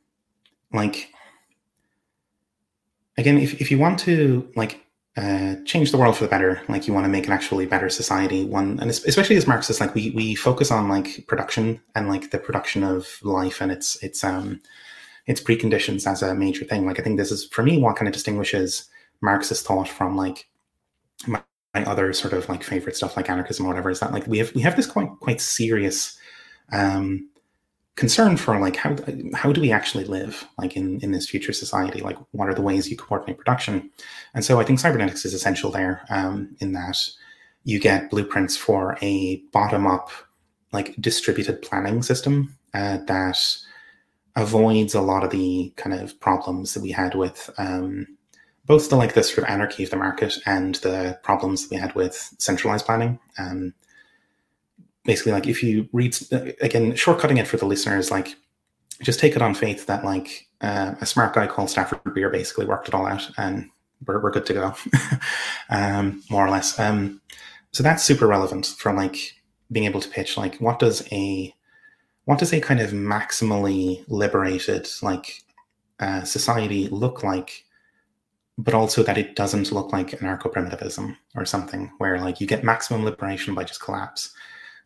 like 0.73 1.11
again, 3.19 3.39
if 3.39 3.61
if 3.61 3.71
you 3.71 3.79
want 3.79 3.99
to 4.01 4.51
like 4.57 4.83
uh, 5.17 5.57
change 5.65 5.91
the 5.91 5.97
world 5.97 6.17
for 6.17 6.25
the 6.25 6.31
better, 6.31 6.61
like 6.69 6.87
you 6.87 6.93
want 6.93 7.05
to 7.05 7.11
make 7.11 7.27
an 7.27 7.33
actually 7.33 7.67
better 7.67 7.89
society, 7.89 8.45
one 8.45 8.79
and 8.81 8.91
especially 8.91 9.37
as 9.37 9.47
Marxists, 9.47 9.81
like 9.81 9.95
we 9.95 10.11
we 10.11 10.35
focus 10.35 10.71
on 10.71 10.89
like 10.89 11.27
production 11.27 11.81
and 11.95 12.09
like 12.09 12.31
the 12.31 12.39
production 12.39 12.83
of 12.83 13.19
life 13.23 13.61
and 13.61 13.73
its 13.73 14.03
its 14.03 14.23
um 14.23 14.61
its 15.27 15.41
preconditions 15.41 16.07
as 16.07 16.23
a 16.23 16.35
major 16.35 16.65
thing. 16.65 16.87
Like 16.87 17.01
I 17.01 17.03
think 17.03 17.19
this 17.19 17.33
is 17.33 17.47
for 17.47 17.63
me 17.63 17.79
what 17.79 17.97
kind 17.97 18.09
of 18.09 18.15
distinguishes 18.15 18.89
Marxist 19.23 19.67
thought 19.67 19.89
from 19.89 20.17
like 20.17 20.47
my, 21.27 21.43
my 21.75 21.85
other 21.85 22.13
sort 22.13 22.33
of 22.33 22.49
like 22.49 22.63
favorite 22.63 22.97
stuff 22.97 23.17
like 23.17 23.31
anarchism 23.31 23.67
or 23.67 23.69
whatever 23.69 23.91
is 23.91 24.01
that 24.01 24.13
like 24.13 24.27
we 24.27 24.39
have 24.39 24.55
we 24.55 24.61
have 24.63 24.77
this 24.77 24.87
quite 24.87 25.09
quite 25.21 25.41
serious 25.41 26.19
um 26.73 27.29
concern 27.97 28.37
for 28.37 28.59
like 28.61 28.77
how 28.77 28.95
how 29.35 29.53
do 29.53 29.61
we 29.61 29.73
actually 29.73 30.05
live 30.05 30.47
like 30.59 30.77
in 30.77 31.01
in 31.01 31.13
this 31.13 31.29
future 31.29 31.53
society 31.53 32.01
like 32.01 32.19
what 32.33 32.49
are 32.49 32.55
the 32.55 32.63
ways 32.63 32.91
you 32.91 32.97
coordinate 32.97 33.39
production 33.39 33.91
and 34.35 34.45
so 34.45 34.61
i 34.61 34.65
think 34.65 34.79
cybernetics 34.79 35.25
is 35.25 35.33
essential 35.33 35.71
there 35.71 36.05
um 36.11 36.55
in 36.61 36.73
that 36.73 36.99
you 37.65 37.81
get 37.81 38.11
blueprints 38.11 38.57
for 38.57 38.99
a 39.01 39.37
bottom 39.53 39.87
up 39.87 40.11
like 40.73 40.95
distributed 41.01 41.63
planning 41.63 42.03
system 42.03 42.55
uh, 42.75 42.99
that 43.07 43.39
avoids 44.35 44.95
a 44.95 45.01
lot 45.01 45.25
of 45.25 45.31
the 45.31 45.73
kind 45.77 45.99
of 45.99 46.19
problems 46.21 46.75
that 46.75 46.83
we 46.83 46.91
had 46.91 47.15
with 47.15 47.49
um 47.57 48.07
both 48.67 48.91
the 48.91 48.97
like 48.97 49.15
the 49.15 49.23
sort 49.23 49.39
of 49.39 49.45
anarchy 49.45 49.85
of 49.85 49.91
the 49.91 49.97
market 49.97 50.39
and 50.45 50.77
the 50.77 51.19
problems 51.23 51.63
that 51.63 51.71
we 51.71 51.81
had 51.81 51.95
with 51.95 52.35
centralized 52.39 52.85
planning. 52.85 53.19
Um, 53.39 53.75
basically, 55.07 55.33
like 55.33 55.47
if 55.47 55.63
you 55.63 55.89
read 55.93 56.17
again, 56.61 56.93
shortcutting 56.93 57.39
it 57.39 57.47
for 57.47 57.57
the 57.57 57.67
listeners, 57.67 58.11
like 58.11 58.37
just 59.03 59.21
take 59.21 59.37
it 59.37 59.43
on 59.43 59.55
faith 59.55 59.87
that 59.87 60.05
like 60.05 60.47
uh, 60.61 60.95
a 61.01 61.07
smart 61.07 61.35
guy 61.35 61.47
called 61.47 61.71
Stafford 61.71 62.01
Beer 62.15 62.31
basically 62.31 62.67
worked 62.67 62.89
it 62.89 62.95
all 62.95 63.07
out, 63.07 63.31
and 63.39 63.71
we're 64.07 64.21
we're 64.23 64.31
good 64.31 64.47
to 64.47 64.55
go, 64.55 64.75
um, 65.71 66.23
more 66.31 66.47
or 66.47 66.51
less. 66.51 66.79
Um, 66.79 67.21
so 67.73 67.83
that's 67.83 68.05
super 68.05 68.27
relevant 68.27 68.67
for 68.79 68.93
like 68.93 69.35
being 69.71 69.87
able 69.87 70.01
to 70.01 70.09
pitch 70.09 70.37
like 70.37 70.57
what 70.57 70.79
does 70.79 71.07
a 71.13 71.55
what 72.25 72.39
does 72.39 72.53
a 72.53 72.61
kind 72.61 72.81
of 72.81 72.91
maximally 72.91 74.05
liberated 74.09 74.89
like 75.03 75.43
uh, 76.01 76.23
society 76.25 76.89
look 76.89 77.23
like 77.23 77.65
but 78.59 78.75
also 78.75 79.03
that 79.03 79.19
it 79.19 79.37
doesn't 79.37 79.73
look 79.73 79.93
like 79.93 80.11
anarcho-primitivism 80.13 81.17
or 81.35 81.45
something 81.45 81.91
where 81.99 82.19
like 82.21 82.41
you 82.41 82.47
get 82.47 82.65
maximum 82.65 83.05
liberation 83.05 83.55
by 83.55 83.65
just 83.65 83.83
collapse 83.83 84.33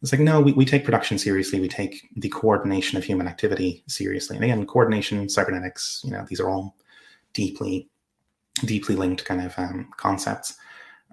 it's 0.03 0.13
like 0.13 0.21
no 0.21 0.41
we, 0.41 0.53
we 0.53 0.65
take 0.65 0.85
production 0.85 1.19
seriously. 1.19 1.61
We 1.61 1.69
take 1.69 2.09
the 2.17 2.29
coordination 2.29 2.99
of 2.99 3.05
human 3.05 3.29
activity 3.29 3.85
seriously. 3.87 4.37
And 4.37 4.45
again 4.45 4.67
coordination 4.67 5.29
cybernetics 5.29 6.03
you 6.05 6.11
know 6.11 6.25
these 6.29 6.41
are 6.41 6.49
all 6.49 6.77
deeply 7.33 7.89
deeply 8.65 8.97
linked 8.97 9.25
kind 9.25 9.41
of 9.41 9.59
um, 9.59 9.89
concepts. 9.97 10.55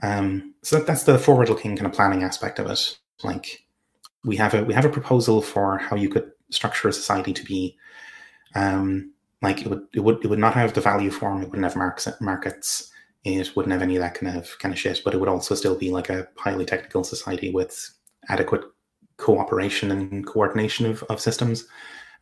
Um, 0.03 0.53
so 0.63 0.77
that, 0.77 0.87
that's 0.87 1.03
the 1.03 1.17
forward-looking 1.17 1.75
kind 1.75 1.87
of 1.87 1.93
planning 1.93 2.23
aspect 2.23 2.59
of 2.59 2.67
it. 2.67 2.97
Like 3.23 3.65
we 4.23 4.35
have 4.37 4.53
a 4.53 4.63
we 4.63 4.73
have 4.73 4.85
a 4.85 4.89
proposal 4.89 5.41
for 5.41 5.77
how 5.77 5.95
you 5.95 6.09
could 6.09 6.31
structure 6.49 6.87
a 6.87 6.93
society 6.93 7.33
to 7.33 7.43
be 7.43 7.75
um, 8.55 9.11
like 9.41 9.61
it 9.61 9.67
would 9.67 9.85
it 9.93 10.01
would 10.01 10.23
it 10.23 10.27
would 10.27 10.39
not 10.39 10.53
have 10.53 10.73
the 10.73 10.81
value 10.81 11.11
form 11.11 11.41
it 11.41 11.49
wouldn't 11.49 11.63
have 11.63 11.75
markets 11.75 12.07
markets 12.21 12.91
it 13.23 13.55
wouldn't 13.55 13.73
have 13.73 13.81
any 13.81 13.95
of 13.95 14.01
that 14.01 14.15
kind 14.15 14.35
of 14.37 14.57
kind 14.59 14.73
of 14.73 14.79
shit 14.79 15.01
but 15.03 15.13
it 15.13 15.19
would 15.19 15.29
also 15.29 15.55
still 15.55 15.75
be 15.75 15.91
like 15.91 16.09
a 16.09 16.27
highly 16.37 16.65
technical 16.65 17.03
society 17.03 17.51
with 17.51 17.93
adequate 18.29 18.63
cooperation 19.17 19.91
and 19.91 20.25
coordination 20.25 20.85
of, 20.85 21.03
of 21.03 21.19
systems 21.19 21.65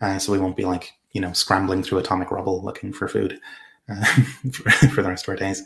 uh, 0.01 0.17
so 0.17 0.31
we 0.31 0.39
won't 0.39 0.57
be 0.57 0.65
like 0.65 0.93
you 1.11 1.21
know 1.21 1.33
scrambling 1.33 1.83
through 1.83 1.97
atomic 1.97 2.31
rubble 2.31 2.63
looking 2.63 2.91
for 2.91 3.07
food 3.07 3.39
uh, 3.89 4.05
for, 4.51 4.69
for 4.71 5.01
the 5.01 5.09
rest 5.09 5.25
of 5.25 5.29
our 5.29 5.35
days 5.35 5.63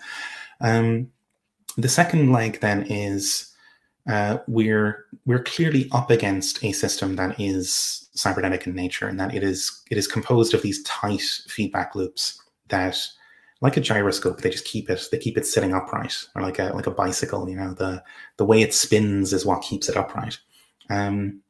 um, 0.62 1.10
the 1.78 1.90
second 1.90 2.32
leg 2.32 2.60
then 2.60 2.84
is 2.84 3.50
uh, 4.10 4.40
we're 4.48 5.06
we're 5.26 5.44
clearly 5.44 5.88
up 5.92 6.10
against 6.10 6.64
a 6.64 6.72
system 6.72 7.16
that 7.16 7.40
is 7.40 8.10
cybernetic 8.14 8.66
in 8.66 8.74
nature, 8.74 9.08
and 9.08 9.20
that 9.20 9.34
it 9.36 9.44
is 9.44 9.84
it 9.92 9.98
is 9.98 10.08
composed 10.08 10.54
of 10.54 10.62
these 10.62 10.82
tight 10.84 11.22
feedback 11.48 11.96
loops 11.96 12.42
that, 12.70 12.98
like 13.62 13.78
a 13.78 13.82
gyroscope, 13.82 14.42
they 14.42 14.50
just 14.50 14.66
keep 14.66 14.90
it 14.90 15.08
they 15.12 15.18
keep 15.18 15.38
it 15.38 15.46
sitting 15.46 15.74
upright, 15.74 16.16
or 16.36 16.42
like 16.42 16.60
a 16.60 16.72
like 16.74 16.88
a 16.88 16.92
bicycle. 16.92 17.48
You 17.48 17.58
know, 17.58 17.74
the 17.74 18.04
the 18.38 18.46
way 18.46 18.62
it 18.62 18.74
spins 18.74 19.32
is 19.32 19.46
what 19.46 19.62
keeps 19.62 19.90
it 19.90 19.98
upright. 19.98 20.40
Um, 20.90 21.42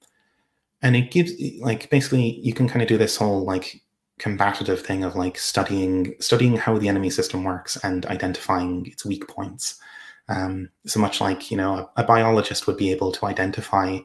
and 0.82 0.96
it 0.96 1.12
gives 1.12 1.34
like 1.62 1.90
basically 1.90 2.40
you 2.40 2.54
can 2.54 2.68
kind 2.68 2.82
of 2.82 2.88
do 2.88 2.98
this 2.98 3.18
whole 3.18 3.44
like 3.44 3.82
combative 4.18 4.82
thing 4.82 5.04
of 5.04 5.16
like 5.16 5.38
studying 5.38 6.16
studying 6.20 6.58
how 6.58 6.78
the 6.78 6.90
enemy 6.90 7.10
system 7.10 7.44
works 7.44 7.78
and 7.84 8.06
identifying 8.08 8.86
its 8.86 9.06
weak 9.06 9.28
points. 9.28 9.80
Um, 10.28 10.70
so 10.86 11.00
much 11.00 11.22
like 11.22 11.50
you 11.50 11.58
know 11.58 11.90
a, 11.98 12.02
a, 12.02 12.04
biologist 12.04 12.68
would 12.68 12.78
be 12.78 12.92
able 12.92 13.12
to 13.14 13.26
identify 13.26 13.98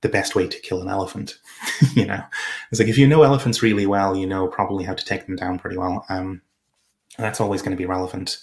the 0.00 0.08
best 0.08 0.34
way 0.34 0.48
to 0.48 0.60
kill 0.60 0.82
an 0.82 0.88
elephant 0.88 1.38
you 1.94 2.04
know? 2.04 2.20
It's 2.70 2.80
like 2.80 2.88
if 2.88 2.98
you 2.98 3.06
know 3.06 3.22
elephants 3.22 3.62
really 3.62 3.86
well 3.86 4.16
you 4.16 4.26
know 4.26 4.48
probably 4.48 4.84
how 4.84 4.94
to 4.94 5.04
take 5.04 5.26
them 5.26 5.36
down 5.36 5.58
pretty 5.58 5.76
well. 5.76 6.04
Um, 6.08 6.42
that's 7.16 7.40
always 7.40 7.62
going 7.62 7.76
to 7.76 7.80
be 7.80 7.86
relevant 7.86 8.38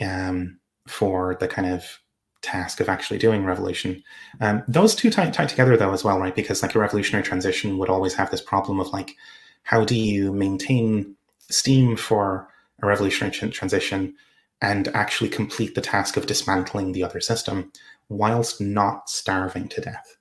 um, 0.00 0.58
for 0.86 1.36
the 1.40 1.48
kind 1.48 1.68
of 1.68 1.98
task 2.44 2.80
of 2.80 2.88
actually 2.88 3.18
doing 3.18 3.44
revolution. 3.44 4.02
Um, 4.40 4.62
those 4.68 4.94
two 4.94 5.10
tie, 5.10 5.30
tie 5.30 5.46
together 5.46 5.76
though 5.76 5.92
as 5.92 6.04
well 6.04 6.18
right? 6.18 6.34
Because 6.34 6.62
like 6.62 6.74
a 6.74 6.78
revolutionary 6.78 7.24
transition 7.24 7.78
would 7.78 7.88
always 7.88 8.14
have 8.14 8.30
this 8.30 8.42
problem 8.42 8.80
of 8.80 8.88
like 8.88 9.16
how 9.64 9.84
do 9.84 9.96
you 9.96 10.32
maintain 10.32 11.16
steam 11.50 11.96
for 11.96 12.48
a 12.82 12.86
revolutionary 12.86 13.32
transition 13.50 14.14
and 14.60 14.88
actually 14.88 15.30
complete 15.30 15.74
the 15.74 15.80
task 15.80 16.16
of 16.16 16.26
dismantling 16.26 16.92
the 16.92 17.02
other 17.02 17.20
system 17.20 17.72
whilst 18.08 18.60
not 18.60 19.08
starving 19.08 19.68
to 19.68 19.80
death? 19.80 20.16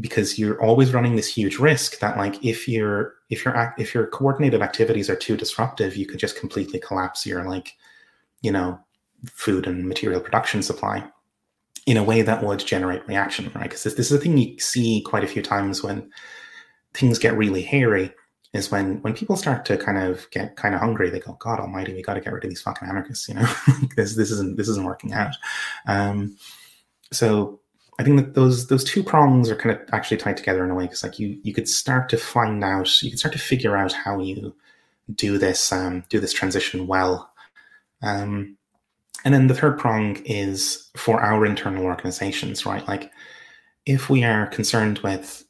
Because 0.00 0.38
you're 0.38 0.60
always 0.62 0.94
running 0.94 1.16
this 1.16 1.32
huge 1.32 1.58
risk 1.58 1.98
that 1.98 2.16
like 2.16 2.42
if 2.44 2.66
your 2.66 3.14
if 3.28 3.44
your 3.44 3.74
if 3.78 3.94
your 3.94 4.06
coordinated 4.06 4.62
activities 4.62 5.10
are 5.10 5.16
too 5.16 5.36
disruptive 5.36 5.96
you 5.96 6.06
could 6.06 6.18
just 6.18 6.38
completely 6.38 6.78
collapse 6.78 7.26
your 7.26 7.44
like 7.44 7.74
you 8.42 8.50
know 8.50 8.78
food 9.30 9.66
and 9.66 9.86
material 9.86 10.20
production 10.20 10.62
supply 10.62 11.04
in 11.86 11.96
a 11.96 12.02
way 12.02 12.22
that 12.22 12.42
would 12.42 12.60
generate 12.60 13.06
reaction 13.06 13.50
right? 13.54 13.64
Because 13.64 13.82
this, 13.82 13.94
this 13.94 14.10
is 14.10 14.18
a 14.18 14.20
thing 14.20 14.38
you 14.38 14.58
see 14.58 15.02
quite 15.02 15.24
a 15.24 15.28
few 15.28 15.42
times 15.42 15.82
when 15.82 16.10
things 16.94 17.18
get 17.18 17.36
really 17.36 17.62
hairy 17.62 18.12
is 18.52 18.70
when 18.70 19.00
when 19.02 19.14
people 19.14 19.36
start 19.36 19.64
to 19.64 19.76
kind 19.78 19.98
of 19.98 20.28
get 20.30 20.56
kind 20.56 20.74
of 20.74 20.80
hungry 20.80 21.08
they 21.08 21.20
go 21.20 21.32
god 21.40 21.58
almighty 21.58 21.94
we 21.94 22.02
got 22.02 22.14
to 22.14 22.20
get 22.20 22.32
rid 22.32 22.44
of 22.44 22.50
these 22.50 22.60
fucking 22.62 22.88
anarchists 22.88 23.28
you 23.28 23.34
know? 23.34 23.48
This 23.96 24.14
this 24.14 24.30
isn't 24.30 24.56
this 24.56 24.68
isn't 24.68 24.84
working 24.84 25.12
out. 25.12 25.34
Um, 25.86 26.36
so 27.12 27.60
i 27.98 28.02
think 28.02 28.16
that 28.16 28.34
those 28.34 28.68
those 28.68 28.84
two 28.84 29.02
prongs 29.02 29.50
are 29.50 29.56
kind 29.56 29.76
of 29.76 29.80
actually 29.92 30.16
tied 30.16 30.36
together 30.36 30.64
in 30.64 30.70
a 30.70 30.74
way 30.74 30.84
because 30.84 31.02
like 31.02 31.18
you 31.18 31.38
you 31.42 31.52
could 31.52 31.68
start 31.68 32.08
to 32.08 32.16
find 32.16 32.64
out 32.64 33.02
you 33.02 33.10
could 33.10 33.18
start 33.18 33.34
to 33.34 33.38
figure 33.38 33.76
out 33.76 33.92
how 33.92 34.18
you 34.18 34.54
do 35.14 35.38
this 35.38 35.72
um, 35.72 36.04
do 36.08 36.20
this 36.20 36.32
transition 36.32 36.86
well. 36.86 37.30
Um, 38.02 38.56
and 39.24 39.32
then 39.34 39.46
the 39.46 39.54
third 39.54 39.78
prong 39.78 40.16
is 40.24 40.90
for 40.96 41.20
our 41.20 41.46
internal 41.46 41.84
organizations 41.84 42.66
right? 42.66 42.86
Like 42.86 43.10
if 43.86 44.10
we 44.10 44.24
are 44.24 44.46
concerned 44.46 44.98
with 45.00 45.44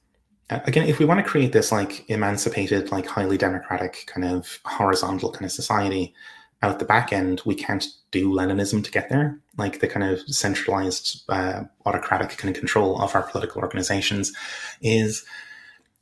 again 0.50 0.86
if 0.86 0.98
we 0.98 1.04
want 1.06 1.18
to 1.18 1.30
create 1.30 1.52
this 1.52 1.72
like 1.72 2.08
emancipated 2.10 2.90
like 2.92 3.06
highly 3.06 3.38
democratic 3.38 4.04
kind 4.06 4.26
of 4.26 4.58
horizontal 4.64 5.32
kind 5.32 5.46
of 5.46 5.52
society 5.52 6.14
out 6.62 6.78
the 6.78 6.84
back 6.84 7.12
end 7.12 7.40
we 7.44 7.54
can't 7.54 7.86
do 8.10 8.30
leninism 8.30 8.84
to 8.84 8.90
get 8.90 9.08
there. 9.08 9.38
Like 9.56 9.80
the 9.80 9.88
kind 9.88 10.04
of 10.04 10.20
centralized 10.28 11.22
uh, 11.28 11.64
autocratic 11.86 12.36
kind 12.36 12.54
of 12.54 12.58
control 12.58 13.00
of 13.00 13.14
our 13.14 13.22
political 13.22 13.62
organizations 13.62 14.32
is 14.80 15.24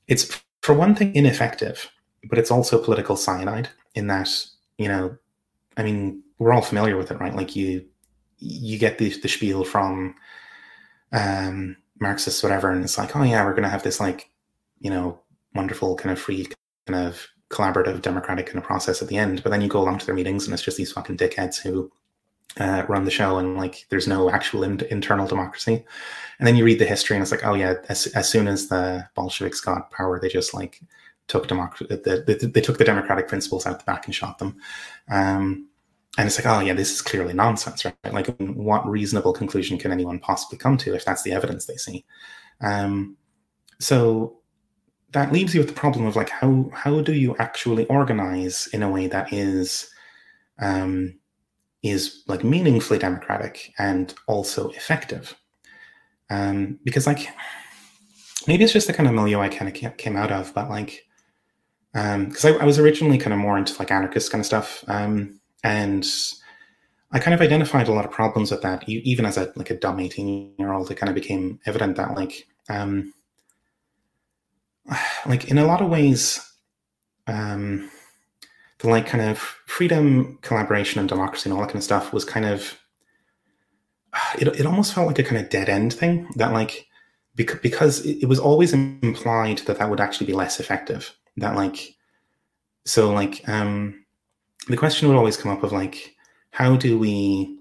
it's 0.09 0.43
for 0.63 0.75
one 0.75 0.95
thing 0.95 1.15
ineffective 1.15 1.91
but 2.29 2.39
it's 2.39 2.51
also 2.51 2.83
political 2.83 3.17
cyanide 3.17 3.69
in 3.95 4.09
that 4.09 4.29
you 4.79 4.89
know 4.89 5.17
i 5.77 5.83
mean 5.83 6.23
we're 6.41 6.53
all 6.53 6.63
familiar 6.63 6.97
with 6.97 7.13
it 7.13 7.21
right 7.21 7.37
like 7.37 7.55
you 7.55 7.85
you 8.39 8.77
get 8.79 8.99
the, 8.99 9.11
the 9.21 9.29
spiel 9.29 9.63
from 9.63 10.15
um 11.13 11.77
marxists 12.01 12.43
whatever 12.43 12.71
and 12.71 12.83
it's 12.83 12.99
like 12.99 13.15
oh 13.15 13.23
yeah 13.23 13.45
we're 13.45 13.55
to 13.55 13.69
have 13.69 13.85
this 13.85 14.01
like 14.01 14.31
you 14.81 14.91
know, 14.91 15.21
wonderful 15.55 15.95
kind 15.95 16.11
of 16.11 16.19
free 16.19 16.49
kind 16.87 17.07
of 17.07 17.27
collaborative 17.51 18.03
democratic 18.03 18.47
kind 18.47 18.59
of 18.59 18.65
process 18.65 19.03
at 19.03 19.09
the 19.09 19.17
end. 19.17 19.43
But 19.43 19.51
then 19.51 19.61
you 19.61 19.69
go 19.69 19.81
along 19.81 19.99
to 19.99 20.07
their 20.07 20.15
meetings 20.15 20.47
and 20.47 20.55
it's 20.55 20.63
just 20.63 20.77
these 20.77 20.93
fucking 20.93 21.19
dickheads 21.19 21.61
who 21.61 21.91
uh, 22.59 22.85
run 22.89 23.05
the 23.05 23.11
show 23.11 23.39
and 23.39 23.57
like 23.57 23.87
there's 23.91 24.09
no 24.09 24.31
actual 24.31 24.65
in- 24.65 24.87
internal 24.91 25.27
democracy. 25.27 25.85
And 26.39 26.47
then 26.47 26.57
you 26.57 26.65
read 26.65 26.79
the 26.79 26.87
history 26.87 27.17
and 27.17 27.23
it's 27.23 27.31
like, 27.31 27.45
oh 27.45 27.55
yeah, 27.55 27.75
as, 27.89 28.07
as 28.09 28.29
soon 28.29 28.49
as 28.49 28.69
the 28.69 29.07
Bolsheviks 29.15 29.61
got 29.61 29.91
power, 29.91 30.19
they 30.19 30.29
just 30.29 30.55
like 30.55 30.81
took 31.29 31.47
democracy, 31.47 31.87
the, 31.87 32.25
the, 32.27 32.47
they 32.47 32.61
took 32.61 32.79
the 32.79 32.85
democratic 32.85 33.29
principles 33.29 33.67
out 33.67 33.79
the 33.79 33.85
back 33.85 34.07
and 34.07 34.15
shot 34.15 34.39
them. 34.39 34.57
Um, 35.11 35.69
and 36.19 36.27
it's 36.27 36.39
like, 36.39 36.47
oh 36.47 36.61
yeah, 36.61 36.75
this 36.75 36.93
is 36.93 37.03
clearly 37.03 37.33
nonsense, 37.33 37.85
right? 37.85 37.95
Like, 38.13 38.27
what 38.39 38.87
reasonable 38.87 39.33
conclusion 39.33 39.79
can 39.79 39.93
anyone 39.93 40.19
possibly 40.19 40.59
come 40.59 40.77
to 40.79 40.95
if 40.95 41.05
that's 41.05 41.23
the 41.23 41.33
evidence 41.33 41.67
they 41.67 41.77
see? 41.77 42.05
Um, 42.61 43.17
so 43.79 44.39
that 45.13 45.33
leaves 45.33 45.55
you 45.55 45.61
with 45.61 45.69
the 45.69 45.75
problem 45.75 46.07
of 46.07 46.17
like, 46.17 46.31
how 46.31 46.71
how 46.75 47.01
do 47.01 47.15
you 47.15 47.37
actually 47.39 47.87
organize 47.87 48.69
in 48.73 48.83
a 48.83 48.91
way 48.91 49.07
that 49.07 49.33
is 49.33 49.91
um, 50.61 51.19
is 51.83 52.23
like 52.27 52.45
meaningfully 52.45 52.99
democratic 52.99 53.73
and 53.79 54.13
also 54.27 54.69
effective? 54.71 55.37
Um, 56.29 56.79
because 56.85 57.07
like 57.07 57.29
maybe 58.47 58.65
it's 58.65 58.73
just 58.73 58.87
the 58.87 58.93
kind 58.93 59.09
of 59.09 59.15
milieu 59.15 59.41
I 59.41 59.49
kind 59.49 59.75
of 59.75 59.97
came 59.97 60.17
out 60.17 60.33
of, 60.33 60.53
but 60.55 60.69
like 60.69 61.07
because 61.93 62.45
um, 62.45 62.55
I, 62.55 62.59
I, 62.59 62.65
was 62.65 62.79
originally 62.79 63.19
kind 63.19 63.33
of 63.33 63.41
more 63.41 63.59
into 63.59 63.77
like 63.81 63.91
anarchist 63.91 64.31
kind 64.31 64.41
of 64.41 64.47
stuff. 64.47 64.85
Um, 64.87 65.40
and 65.65 66.07
I 67.13 67.19
kind 67.19 67.35
of 67.35 67.41
identified 67.41 67.89
a 67.89 67.93
lot 67.93 68.05
of 68.05 68.13
problems 68.13 68.51
with 68.51 68.63
that, 68.63 68.89
even 68.89 69.27
as 69.27 69.37
a 69.37 69.53
like 69.57 69.71
a 69.71 69.79
dumb 69.79 70.01
eighteen 70.01 70.55
year 70.59 70.73
old. 70.73 70.91
It 70.91 70.97
kind 70.97 71.09
of 71.09 71.15
became 71.15 71.59
evident 71.67 71.97
that 71.97 72.15
like 72.15 72.47
um, 72.69 73.13
like 75.27 75.51
in 75.51 75.59
a 75.59 75.67
lot 75.67 75.83
of 75.83 75.91
ways, 75.91 76.41
um, 77.27 77.91
the 78.79 78.89
like 78.89 79.07
kind 79.07 79.25
of 79.25 79.39
freedom, 79.67 80.39
collaboration, 80.43 81.01
and 81.01 81.09
democracy 81.09 81.49
and 81.49 81.55
all 81.55 81.61
that 81.61 81.69
kind 81.69 81.79
of 81.79 81.85
stuff 81.85 82.13
was 82.13 82.25
kind 82.25 82.47
of 82.47 82.79
it. 84.39 84.47
It 84.49 84.67
almost 84.67 84.95
felt 84.95 85.09
like 85.09 85.19
a 85.19 85.25
kind 85.25 85.43
of 85.43 85.51
dead 85.51 85.69
end 85.69 85.93
thing 85.93 86.29
that 86.37 86.53
like 86.53 86.87
because 87.35 87.59
because 87.61 88.07
it 88.07 88.27
was 88.27 88.39
always 88.39 88.73
implied 88.73 89.59
that 89.59 89.79
that 89.79 89.91
would 89.91 90.01
actually 90.01 90.27
be 90.29 90.33
less 90.33 90.61
effective. 90.61 91.13
That 91.37 91.57
like 91.57 91.97
so 92.85 93.13
like 93.13 93.49
um 93.49 94.00
the 94.71 94.77
question 94.77 95.09
would 95.09 95.17
always 95.17 95.37
come 95.37 95.51
up 95.51 95.63
of 95.63 95.73
like 95.73 96.15
how 96.53 96.77
do 96.77 96.99
we 96.99 97.59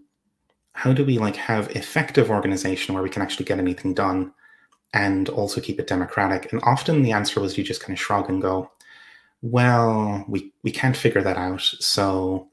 how 0.74 0.93
do 0.93 1.04
we 1.04 1.17
like 1.17 1.36
have 1.36 1.76
effective 1.76 2.30
organization 2.30 2.93
where 2.93 3.04
we 3.04 3.10
can 3.10 3.22
actually 3.22 3.45
get 3.45 3.60
anything 3.60 3.93
done 3.93 4.32
and 4.93 5.30
also 5.30 5.60
keep 5.60 5.80
it 5.80 5.88
democratic? 5.88 6.52
And 6.52 6.62
often 6.63 7.02
the 7.02 7.12
answer 7.12 7.39
was 7.39 7.58
you 7.58 7.63
just 7.63 7.82
kind 7.82 7.93
of 7.93 8.00
shrug 8.00 8.30
and 8.30 8.41
go 8.41 8.72
well 9.41 10.26
we 10.28 10.54
we 10.63 10.72
can't 10.72 10.98
figure 10.98 11.22
that 11.22 11.38
out. 11.38 11.62
So 11.62 12.50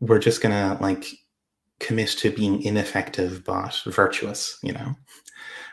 we're 0.00 0.18
just 0.18 0.42
gonna 0.42 0.78
like 0.80 1.06
commit 1.78 2.08
to 2.08 2.30
being 2.30 2.62
ineffective 2.62 3.44
but 3.44 3.80
virtuous 3.86 4.58
you 4.62 4.72
know? 4.72 4.94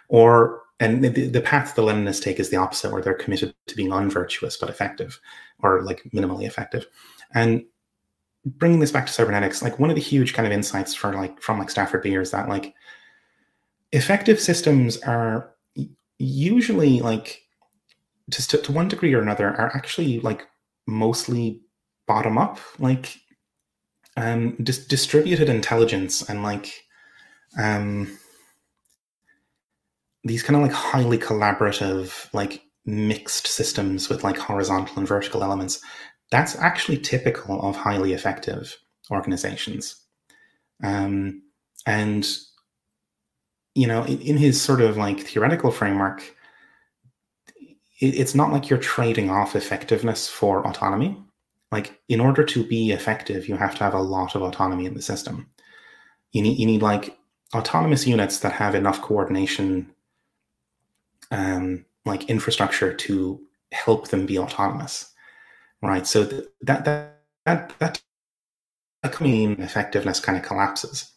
Or 0.09 0.61
and 0.79 1.03
the, 1.03 1.09
the 1.09 1.41
path 1.41 1.75
the 1.75 1.81
leninists 1.81 2.21
take 2.21 2.39
is 2.39 2.49
the 2.49 2.57
opposite 2.57 2.91
where 2.91 3.01
they're 3.01 3.13
committed 3.13 3.53
to 3.67 3.75
being 3.75 3.91
unvirtuous 3.91 4.55
but 4.55 4.69
effective 4.69 5.19
or 5.61 5.81
like 5.83 6.03
minimally 6.13 6.45
effective. 6.45 6.85
And 7.33 7.65
bringing 8.57 8.79
this 8.79 8.91
back 8.91 9.05
to 9.07 9.13
cybernetics, 9.13 9.61
like 9.61 9.79
one 9.79 9.89
of 9.89 9.95
the 9.95 10.01
huge 10.01 10.33
kind 10.33 10.45
of 10.45 10.53
insights 10.53 10.93
for 10.93 11.13
like 11.13 11.41
from 11.41 11.59
like 11.59 11.69
Stafford 11.69 12.03
Beer 12.03 12.21
is 12.21 12.31
that 12.31 12.49
like 12.49 12.73
effective 13.91 14.39
systems 14.39 14.97
are 15.01 15.53
usually 16.19 16.99
like 16.99 17.41
just 18.29 18.49
to, 18.51 18.57
to 18.57 18.71
one 18.71 18.87
degree 18.87 19.13
or 19.13 19.21
another 19.21 19.47
are 19.47 19.75
actually 19.75 20.19
like 20.19 20.47
mostly 20.87 21.61
bottom 22.07 22.37
up, 22.37 22.59
like 22.79 23.17
um 24.15 24.55
dis- 24.63 24.87
distributed 24.87 25.49
intelligence 25.49 26.27
and 26.27 26.41
like 26.41 26.83
um 27.59 28.17
these 30.23 30.43
kind 30.43 30.57
of 30.57 30.63
like 30.63 30.71
highly 30.71 31.17
collaborative 31.17 32.27
like 32.33 32.63
mixed 32.85 33.47
systems 33.47 34.09
with 34.09 34.23
like 34.23 34.37
horizontal 34.37 34.97
and 34.97 35.07
vertical 35.07 35.43
elements 35.43 35.81
that's 36.31 36.55
actually 36.57 36.97
typical 36.97 37.61
of 37.61 37.75
highly 37.75 38.13
effective 38.13 38.77
organizations. 39.11 39.95
Um, 40.83 41.43
and, 41.85 42.27
you 43.75 43.87
know, 43.87 44.03
in, 44.03 44.19
in, 44.21 44.37
his 44.37 44.61
sort 44.61 44.81
of 44.81 44.97
like 44.97 45.21
theoretical 45.21 45.71
framework, 45.71 46.21
it, 47.99 48.15
it's 48.15 48.35
not 48.35 48.51
like 48.51 48.69
you're 48.69 48.79
trading 48.79 49.29
off 49.29 49.55
effectiveness 49.55 50.27
for 50.27 50.67
autonomy. 50.67 51.17
Like, 51.71 51.99
in 52.07 52.19
order 52.19 52.43
to 52.43 52.63
be 52.65 52.91
effective, 52.91 53.47
you 53.47 53.57
have 53.57 53.75
to 53.75 53.83
have 53.83 53.93
a 53.93 54.01
lot 54.01 54.35
of 54.35 54.41
autonomy 54.41 54.85
in 54.85 54.93
the 54.93 55.01
system. 55.01 55.49
You 56.31 56.41
need, 56.41 56.59
you 56.59 56.65
need 56.65 56.81
like 56.81 57.17
autonomous 57.55 58.05
units 58.05 58.39
that 58.39 58.53
have 58.53 58.75
enough 58.75 59.01
coordination, 59.01 59.93
um, 61.31 61.85
like 62.05 62.29
infrastructure 62.29 62.93
to 62.93 63.41
help 63.71 64.09
them 64.09 64.25
be 64.25 64.37
autonomous 64.37 65.13
right? 65.81 66.05
So 66.07 66.23
that 66.61 66.85
that 66.85 67.13
that 67.45 67.73
that 67.77 68.01
clean 69.11 69.61
effectiveness 69.61 70.19
kind 70.19 70.37
of 70.37 70.43
collapses 70.43 71.11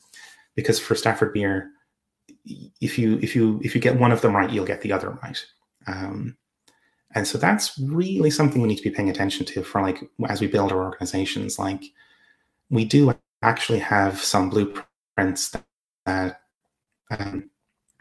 because 0.55 0.79
for 0.79 0.95
Stafford 0.95 1.33
Beer, 1.33 1.71
if 2.81 2.99
you 2.99 3.19
if 3.23 3.35
you 3.35 3.61
if 3.63 3.75
you 3.75 3.81
get 3.81 3.99
one 3.99 4.13
of 4.13 4.21
them 4.21 4.37
right, 4.37 4.51
you'll 4.51 4.65
get 4.65 4.83
the 4.83 4.93
other 4.93 5.11
right. 5.23 5.45
Um, 5.87 6.37
and 7.15 7.27
so 7.27 7.39
that's 7.39 7.77
really 7.79 8.31
something 8.31 8.63
we 8.63 8.69
need 8.69 8.77
to 8.77 8.85
be 8.85 8.91
paying 8.91 9.11
attention 9.11 9.45
to 9.47 9.63
for 9.63 9.83
like 9.83 10.09
as 10.29 10.41
we 10.41 10.47
build 10.47 10.73
our 10.73 10.85
organizations. 10.85 11.59
Like 11.59 11.83
we 12.71 12.85
do 12.85 13.15
actually 13.43 13.81
have 13.81 14.21
some 14.21 14.51
blueprints 14.51 15.51
that, 15.51 15.65
that 16.07 16.41
um, 17.11 17.51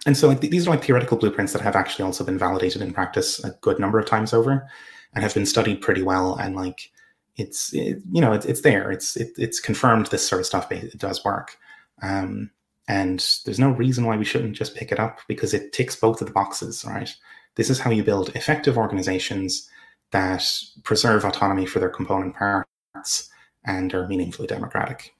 and 0.05 0.15
so 0.15 0.27
like 0.27 0.41
these 0.41 0.67
are 0.67 0.71
like 0.71 0.83
theoretical 0.83 1.17
blueprints 1.17 1.53
that 1.53 1.61
have 1.61 1.75
actually 1.75 2.05
also 2.05 2.23
been 2.23 2.37
validated 2.37 2.81
in 2.81 2.93
practice 2.93 3.43
a 3.43 3.51
good 3.61 3.79
number 3.79 3.99
of 3.99 4.05
times 4.05 4.33
over 4.33 4.69
and 5.13 5.23
have 5.23 5.33
been 5.33 5.45
studied 5.45 5.81
pretty 5.81 6.03
well 6.03 6.35
and 6.35 6.55
like 6.55 6.91
it's 7.39 7.73
it, 7.73 7.99
you 8.11 8.21
know 8.21 8.33
it's, 8.33 8.45
it's 8.45 8.61
there. 8.61 8.91
It's 8.91 9.15
it, 9.15 9.31
it's 9.37 9.59
confirmed 9.59 10.07
this 10.07 10.27
sort 10.27 10.41
of 10.41 10.45
stuff 10.45 10.71
it 10.71 10.97
does 10.97 11.23
work. 11.23 11.57
Um, 12.01 12.51
and 12.87 13.25
there's 13.45 13.59
no 13.59 13.69
reason 13.71 14.05
why 14.05 14.17
we 14.17 14.25
shouldn't 14.25 14.55
just 14.55 14.75
pick 14.75 14.91
it 14.91 14.99
up 14.99 15.19
because 15.27 15.53
it 15.53 15.73
ticks 15.73 15.95
both 15.95 16.21
of 16.21 16.27
the 16.27 16.33
boxes 16.33 16.83
right? 16.85 17.13
This 17.55 17.69
is 17.69 17.79
how 17.79 17.91
you 17.91 18.03
build 18.03 18.35
effective 18.35 18.77
organizations 18.77 19.69
that 20.11 20.45
preserve 20.83 21.23
autonomy 21.23 21.65
for 21.65 21.79
their 21.79 21.89
component 21.89 22.35
parts 22.35 23.29
and 23.65 23.93
are 23.93 24.07
meaningfully 24.07 24.47
democratic. 24.47 25.13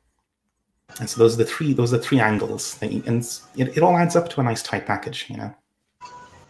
And 0.99 1.08
so 1.10 1.19
those 1.19 1.36
are 1.36 1.43
the 1.43 1.45
three 1.45 1.73
those 1.73 1.93
are 1.93 1.97
the 1.97 2.04
three 2.04 2.19
angles 2.19 2.82
you, 2.82 3.04
and 3.06 3.21
it, 3.56 3.78
it 3.78 3.84
all 3.84 3.95
adds 3.95 4.15
up 4.15 4.30
to 4.30 4.41
a 4.41 4.43
nice 4.43 4.63
tight 4.63 4.86
package 4.86 5.28
you 5.30 5.38
know 5.38 5.54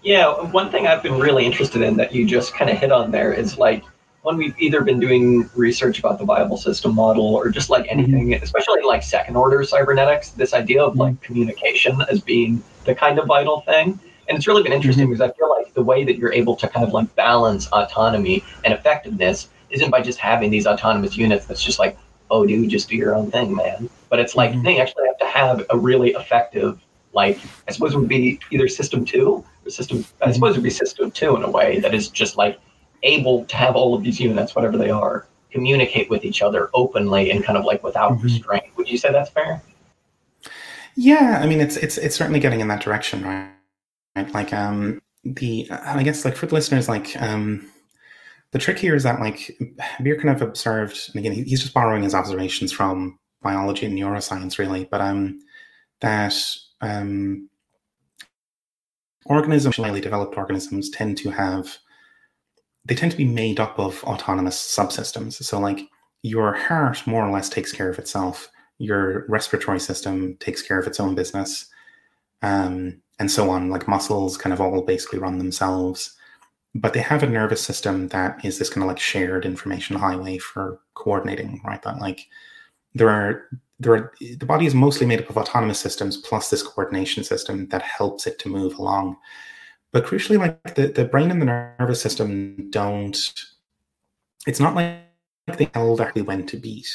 yeah, 0.02 0.28
one 0.52 0.72
thing 0.72 0.88
I've 0.88 1.04
been 1.04 1.20
really 1.20 1.46
interested 1.46 1.82
in 1.82 1.98
that 1.98 2.14
you 2.14 2.26
just 2.26 2.54
kind 2.54 2.70
of 2.70 2.78
hit 2.78 2.92
on 2.92 3.12
there 3.12 3.34
is 3.34 3.58
like 3.58 3.84
when 4.22 4.38
we've 4.38 4.58
either 4.60 4.82
been 4.82 5.00
doing 5.00 5.50
research 5.56 6.00
about 6.00 6.20
the 6.20 6.26
viable 6.26 6.58
system 6.58 6.94
model 6.94 7.36
or 7.36 7.50
just 7.50 7.69
like 7.69 7.86
mm-hmm. 7.86 8.00
anything, 8.00 8.34
especially 8.36 8.82
like 8.82 9.04
second 9.04 9.36
order 9.36 9.63
cybernetics, 9.63 10.32
this 10.32 10.54
idea 10.54 10.84
of 10.84 10.96
like 10.96 11.19
communication 11.21 12.02
as 12.10 12.21
being 12.21 12.62
the 12.86 12.96
kind 12.96 13.19
of 13.19 13.28
vital 13.28 13.62
thing. 13.62 14.00
And 14.28 14.38
it's 14.38 14.48
really 14.48 14.63
been 14.63 14.73
interesting 14.73 15.06
mm-hmm. 15.06 15.13
because 15.13 15.32
I 15.32 15.34
feel 15.38 15.50
like 15.50 15.73
the 15.73 15.84
way 15.84 16.04
that 16.04 16.17
you're 16.17 16.34
able 16.34 16.56
to 16.58 16.67
kind 16.67 16.86
of 16.86 16.94
like 16.94 17.13
balance 17.15 17.67
autonomy 17.71 18.44
and 18.63 18.73
effectiveness 18.73 19.50
isn't 19.69 19.90
by 19.90 20.02
just 20.02 20.19
having 20.19 20.52
these 20.52 20.67
autonomous 20.67 21.17
units 21.17 21.46
that's 21.46 21.63
just 21.63 21.80
like, 21.80 21.98
oh, 22.32 22.46
dude, 22.46 22.69
just 22.69 22.90
do 22.90 22.96
your 22.96 23.15
own 23.15 23.32
thing, 23.32 23.56
man. 23.56 23.90
But 24.10 24.19
it's 24.19 24.36
like, 24.36 24.52
mm-hmm. 24.52 24.63
they 24.63 24.80
actually 24.80 25.08
have 25.08 25.17
to 25.19 25.26
have 25.26 25.65
a 25.69 25.78
really 25.78 26.12
effective 26.12 26.80
like 27.14 27.40
I 27.68 27.72
suppose 27.72 27.94
it 27.94 27.98
would 27.98 28.08
be 28.08 28.40
either 28.52 28.68
system 28.68 29.06
two 29.06 29.44
or 29.66 29.70
system 29.70 30.06
I 30.22 30.32
suppose 30.32 30.56
it 30.56 30.60
would 30.60 30.64
be 30.64 30.70
system 30.70 31.12
two 31.12 31.36
in 31.36 31.44
a 31.44 31.50
way 31.50 31.80
that 31.80 31.94
is 31.94 32.10
just 32.10 32.38
like 32.38 32.60
able 33.04 33.46
to 33.46 33.56
have 33.56 33.76
all 33.76 33.94
of 33.96 34.04
these 34.04 34.20
units, 34.20 34.56
whatever 34.56 34.78
they 34.78 34.90
are, 34.90 35.28
communicate 35.52 36.10
with 36.10 36.26
each 36.26 36.42
other 36.42 36.70
openly 36.74 37.32
and 37.32 37.44
kind 37.44 37.58
of 37.58 37.66
like 37.66 37.84
without 37.84 38.14
mm-hmm. 38.14 38.24
restraint. 38.24 38.66
Would 38.76 38.90
you 38.90 38.98
say 38.98 39.12
that's 39.12 39.30
fair? 39.30 39.62
Yeah, 40.96 41.40
I 41.42 41.48
mean 41.48 41.62
it's 41.62 41.78
it's 41.78 41.98
it's 41.98 42.16
certainly 42.16 42.40
getting 42.40 42.60
in 42.60 42.68
that 42.68 42.82
direction, 42.82 43.24
right? 43.24 43.50
right? 44.16 44.32
Like 44.34 44.54
um 44.54 45.02
the 45.24 45.68
I 45.72 46.04
guess 46.04 46.26
like 46.26 46.36
for 46.36 46.46
the 46.46 46.56
listeners, 46.56 46.90
like 46.90 47.16
um 47.22 47.70
the 48.52 48.60
trick 48.60 48.80
here 48.80 48.96
is 48.96 49.04
that 49.04 49.20
like 49.20 49.58
Beer 50.02 50.16
kind 50.16 50.30
of 50.30 50.42
observed, 50.42 51.12
and 51.14 51.20
again 51.20 51.32
he's 51.32 51.62
just 51.62 51.74
borrowing 51.74 52.04
his 52.04 52.16
observations 52.16 52.72
from 52.72 53.18
biology 53.42 53.86
and 53.86 53.98
neuroscience 53.98 54.58
really, 54.58 54.86
but 54.86 55.02
um 55.02 55.40
that 56.02 56.36
um, 56.82 57.50
organisms, 59.25 59.77
highly 59.77 60.02
developed 60.02 60.38
organisms, 60.38 60.90
tend 60.90 61.17
to 61.19 61.30
have 61.30 61.77
they 62.86 62.96
tend 62.96 63.12
to 63.12 63.17
be 63.17 63.25
made 63.25 63.60
up 63.60 63.77
of 63.77 64.04
autonomous 64.06 64.58
subsystems. 64.58 65.34
So, 65.44 65.60
like 65.60 65.82
your 66.23 66.54
heart 66.54 67.06
more 67.06 67.25
or 67.27 67.32
less 67.32 67.50
takes 67.50 67.71
care 67.71 67.90
of 67.90 68.00
itself. 68.00 68.50
Your 68.80 69.25
respiratory 69.27 69.80
system 69.80 70.38
takes 70.40 70.62
care 70.62 70.80
of 70.80 70.88
its 70.88 71.00
own 71.00 71.13
business, 71.15 71.67
um, 72.42 73.02
and 73.19 73.30
so 73.32 73.50
on. 73.50 73.69
Like 73.69 73.88
muscles, 73.88 74.38
kind 74.38 74.54
of 74.54 74.62
all 74.62 74.82
basically 74.82 75.19
run 75.19 75.38
themselves. 75.38 76.15
but 76.75 76.94
they 76.94 77.00
have 77.02 77.23
a 77.23 77.27
nervous 77.30 77.62
system 77.62 78.08
that 78.10 78.44
is 78.46 78.60
this 78.60 78.69
kind 78.69 78.84
of 78.84 78.88
like 78.88 79.00
shared 79.00 79.46
information 79.46 79.96
highway 79.98 80.38
for 80.38 80.80
coordinating, 80.94 81.62
right? 81.65 81.82
That 81.84 82.00
like 82.00 82.27
there 82.96 83.10
are 83.10 83.50
are 83.88 84.13
the 84.19 84.46
body 84.46 84.65
is 84.65 84.75
mostly 84.75 85.08
made 85.08 85.21
up 85.21 85.30
of 85.30 85.38
autonomous 85.38 85.80
systems 85.80 86.17
plus 86.17 86.50
this 86.50 86.63
coordination 86.63 87.23
system 87.23 87.67
that 87.69 87.82
helps 87.82 88.27
it 88.27 88.40
to 88.40 88.50
move 88.50 88.77
along. 88.77 89.17
But 89.92 90.06
crucially, 90.06 90.38
like 90.38 90.75
the, 90.75 90.88
the 90.88 91.06
brain 91.06 91.32
and 91.32 91.42
the 91.42 91.46
nervous 91.80 92.02
system 92.02 92.69
don't 92.69 93.17
it's 94.48 94.60
not 94.60 94.75
like 94.75 94.98
they 95.58 95.65
tell 95.65 95.92
exactly 95.92 96.21
when 96.21 96.46
to 96.48 96.58
beat. 96.58 96.88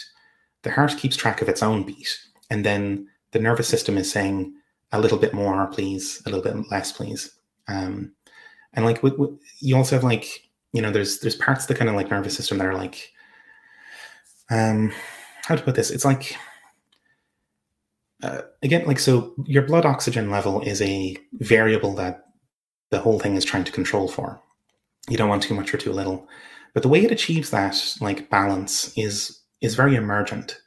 The 0.62 0.70
heart 0.70 0.96
keeps 0.96 1.16
track 1.16 1.42
of 1.42 1.48
its 1.48 1.62
own 1.62 1.82
beat, 1.84 2.18
and 2.50 2.64
then 2.64 3.08
the 3.32 3.38
nervous 3.38 3.68
system 3.68 3.98
is 3.98 4.10
saying 4.10 4.54
a 4.92 5.00
little 5.00 5.18
bit 5.18 5.34
more, 5.34 5.66
please, 5.66 6.22
a 6.24 6.30
little 6.30 6.42
bit 6.42 6.70
less, 6.70 6.92
please. 6.92 7.30
Um, 7.68 8.12
and 8.74 8.84
like 8.84 9.00
you 9.60 9.76
also 9.76 9.96
have 9.96 10.04
like 10.04 10.26
you 10.72 10.82
know 10.82 10.90
there's 10.90 11.20
there's 11.20 11.36
parts 11.36 11.64
of 11.64 11.68
the 11.68 11.74
kind 11.74 11.88
of 11.88 11.96
like 11.96 12.10
nervous 12.10 12.36
system 12.36 12.58
that 12.58 12.66
are 12.66 12.74
like 12.74 13.12
um 14.50 14.92
how 15.44 15.54
to 15.54 15.62
put 15.62 15.74
this 15.74 15.90
it's 15.90 16.04
like 16.04 16.36
uh, 18.22 18.42
again 18.62 18.86
like 18.86 18.98
so 18.98 19.34
your 19.44 19.62
blood 19.62 19.84
oxygen 19.84 20.30
level 20.30 20.60
is 20.62 20.80
a 20.82 21.16
variable 21.34 21.94
that 21.94 22.24
the 22.90 23.00
whole 23.00 23.18
thing 23.18 23.36
is 23.36 23.44
trying 23.44 23.64
to 23.64 23.72
control 23.72 24.08
for. 24.08 24.40
You 25.08 25.16
don't 25.16 25.28
want 25.28 25.42
too 25.42 25.54
much 25.54 25.74
or 25.74 25.78
too 25.78 25.92
little. 25.92 26.28
But 26.72 26.82
the 26.82 26.88
way 26.88 27.04
it 27.04 27.10
achieves 27.12 27.50
that 27.50 27.96
like 28.00 28.30
balance 28.30 28.92
is 28.96 29.40
is 29.60 29.74
very 29.74 29.96
emergent 29.96 30.60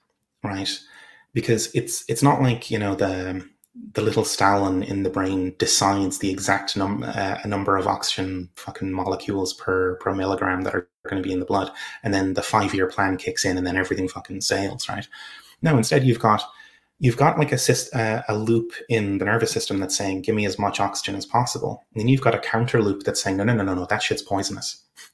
right? 0.43 0.79
Because 1.33 1.69
it's 1.73 2.03
it's 2.07 2.23
not 2.23 2.41
like 2.41 2.71
you 2.71 2.79
know 2.79 2.95
the 2.95 3.47
the 3.93 4.01
little 4.01 4.25
Stalin 4.25 4.81
in 4.81 5.03
the 5.03 5.09
brain 5.09 5.55
decides 5.59 6.17
the 6.17 6.31
exact 6.31 6.75
num- 6.75 7.03
uh, 7.03 7.37
number 7.45 7.77
of 7.77 7.85
oxygen 7.87 8.49
fucking 8.55 8.91
molecules 8.91 9.53
per 9.53 9.95
per 9.97 10.13
milligram 10.13 10.61
that 10.61 10.73
are 10.73 10.89
going 11.07 11.21
to 11.21 11.27
be 11.27 11.33
in 11.33 11.39
the 11.39 11.45
blood, 11.45 11.71
and 12.03 12.13
then 12.13 12.33
the 12.33 12.41
five 12.41 12.73
year 12.73 12.87
plan 12.87 13.17
kicks 13.17 13.45
in, 13.45 13.57
and 13.57 13.67
then 13.67 13.77
everything 13.77 14.07
fucking 14.07 14.41
sails, 14.41 14.89
right? 14.89 15.07
No, 15.61 15.77
instead 15.77 16.03
you've 16.03 16.19
got 16.19 16.43
you've 16.99 17.17
got 17.17 17.37
like 17.37 17.51
a 17.51 17.59
uh, 17.93 18.21
a 18.27 18.37
loop 18.37 18.73
in 18.89 19.17
the 19.17 19.25
nervous 19.25 19.51
system 19.51 19.79
that's 19.79 19.97
saying, 19.97 20.21
"Give 20.21 20.35
me 20.35 20.45
as 20.45 20.59
much 20.59 20.79
oxygen 20.79 21.15
as 21.15 21.25
possible," 21.25 21.83
and 21.93 22.01
then 22.01 22.07
you've 22.07 22.21
got 22.21 22.35
a 22.35 22.39
counter 22.39 22.81
loop 22.81 23.03
that's 23.03 23.21
saying, 23.21 23.37
"No, 23.37 23.43
no, 23.43 23.53
no, 23.53 23.63
no, 23.63 23.75
no, 23.75 23.85
that 23.85 24.01
shit's 24.01 24.21
poisonous." 24.21 24.83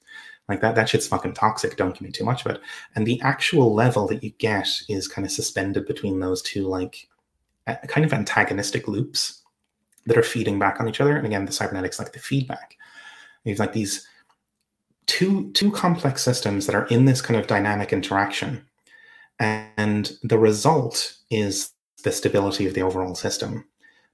Like 0.50 0.60
that, 0.60 0.76
that 0.76 0.90
shit's 0.90 1.08
fucking 1.08 1.36
toxic. 1.36 1.78
Don't 1.78 1.94
give 1.94 2.02
me 2.02 2.12
too 2.12 2.26
much 2.26 2.46
of 2.46 2.52
it. 2.52 2.62
And 2.96 3.08
the 3.08 3.22
actual 3.22 3.74
level 3.74 4.08
that 4.08 4.22
you 4.22 4.32
get 4.40 4.68
is 4.90 5.08
kind 5.08 5.26
of 5.26 5.32
suspended 5.32 5.86
between 5.86 6.20
those 6.20 6.42
two, 6.42 6.68
like 6.68 7.08
kind 7.88 8.06
of 8.06 8.12
antagonistic 8.12 8.90
loops 8.90 9.42
that 10.06 10.18
are 10.18 10.24
feeding 10.24 10.60
back 10.60 10.82
on 10.82 10.90
each 10.90 11.00
other. 11.00 11.16
And 11.16 11.26
again, 11.26 11.46
the 11.46 11.54
cybernetics 11.54 11.98
like 11.98 12.12
the 12.12 12.20
feedback. 12.20 12.76
You've 13.46 13.60
like 13.60 13.72
these 13.72 14.06
two 15.06 15.52
two 15.52 15.72
complex 15.72 16.24
systems 16.24 16.66
that 16.66 16.76
are 16.76 16.88
in 16.88 17.06
this 17.06 17.22
kind 17.22 17.40
of 17.40 17.48
dynamic 17.48 17.94
interaction, 17.94 18.66
and 19.40 20.12
the 20.24 20.38
result 20.38 21.18
is 21.30 21.73
the 22.04 22.12
stability 22.12 22.68
of 22.68 22.74
the 22.74 22.82
overall 22.82 23.16
system. 23.16 23.66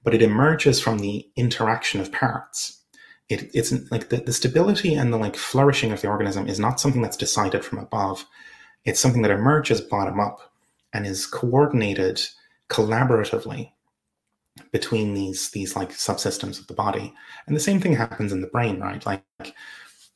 But 0.04 0.14
it 0.14 0.22
emerges 0.22 0.80
from 0.80 1.00
the 1.00 1.30
interaction 1.36 2.00
of 2.00 2.12
parts. 2.12 2.82
It, 3.28 3.52
it's 3.54 3.72
like 3.92 4.10
the, 4.10 4.18
the 4.18 4.34
stability 4.34 4.96
and 4.96 5.14
the 5.14 5.18
like 5.18 5.36
flourishing 5.36 5.92
of 5.92 6.02
the 6.02 6.08
organism 6.08 6.48
is 6.48 6.60
not 6.60 6.80
something 6.80 7.02
that's 7.02 7.18
decided 7.18 7.64
from 7.64 7.80
above. 7.80 8.26
It's 8.86 9.00
something 9.00 9.22
that 9.24 9.32
emerges 9.32 9.82
bottom 9.82 10.20
up 10.20 10.40
and 10.94 11.06
is 11.06 11.26
coordinated 11.26 12.22
collaboratively 12.70 13.72
between 14.72 15.14
these 15.14 15.52
these 15.52 15.76
like 15.76 15.92
subsystems 15.92 16.60
of 16.60 16.68
the 16.68 16.74
body 16.74 17.14
and 17.48 17.56
the 17.56 17.62
same 17.62 17.80
thing 17.80 17.96
happens 17.96 18.32
in 18.32 18.42
the 18.42 18.48
brain 18.48 18.80
right 18.80 19.06
like 19.06 19.24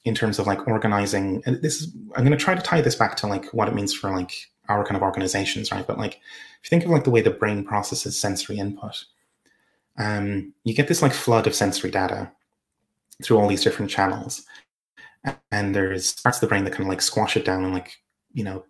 in 0.05 0.13
terms 0.13 0.37
of 0.37 0.45
like 0.45 0.67
organizing 0.67 1.41
and 1.45 1.61
this 1.61 1.81
is 1.81 1.95
i'm 2.15 2.25
going 2.25 2.37
to 2.37 2.43
try 2.43 2.53
to 2.53 2.61
tie 2.61 2.81
this 2.81 2.95
back 2.95 3.15
to 3.15 3.25
like 3.25 3.45
what 3.53 3.67
it 3.67 3.73
means 3.73 3.93
for 3.93 4.11
like 4.11 4.33
our 4.69 4.83
kind 4.83 4.95
of 4.95 5.01
organizations 5.01 5.71
right 5.71 5.87
but 5.87 5.97
like 5.97 6.13
if 6.13 6.65
you 6.65 6.69
think 6.69 6.83
of 6.83 6.89
like 6.89 7.03
the 7.03 7.09
way 7.09 7.21
the 7.21 7.29
brain 7.29 7.63
processes 7.63 8.19
sensory 8.19 8.57
input 8.57 9.05
um 9.97 10.53
you 10.63 10.73
get 10.73 10.87
this 10.87 11.01
like 11.01 11.13
flood 11.13 11.47
of 11.47 11.55
sensory 11.55 11.91
data 11.91 12.31
through 13.21 13.37
all 13.37 13.47
these 13.47 13.63
different 13.63 13.91
channels 13.91 14.45
and 15.51 15.75
there's 15.75 16.13
parts 16.21 16.37
of 16.37 16.41
the 16.41 16.47
brain 16.47 16.63
that 16.63 16.71
kind 16.71 16.83
of 16.83 16.87
like 16.87 17.01
squash 17.01 17.37
it 17.37 17.45
down 17.45 17.63
and 17.63 17.73
like 17.73 17.97
you 18.33 18.43
know 18.43 18.63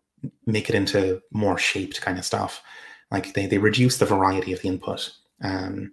make 0.45 0.69
it 0.69 0.75
into 0.75 1.21
more 1.31 1.57
shaped 1.57 2.01
kind 2.01 2.17
of 2.17 2.25
stuff 2.25 2.61
like 3.11 3.33
they, 3.33 3.45
they 3.45 3.57
reduce 3.57 3.97
the 3.97 4.05
variety 4.05 4.51
of 4.51 4.61
the 4.61 4.67
input 4.67 5.11
um, 5.43 5.91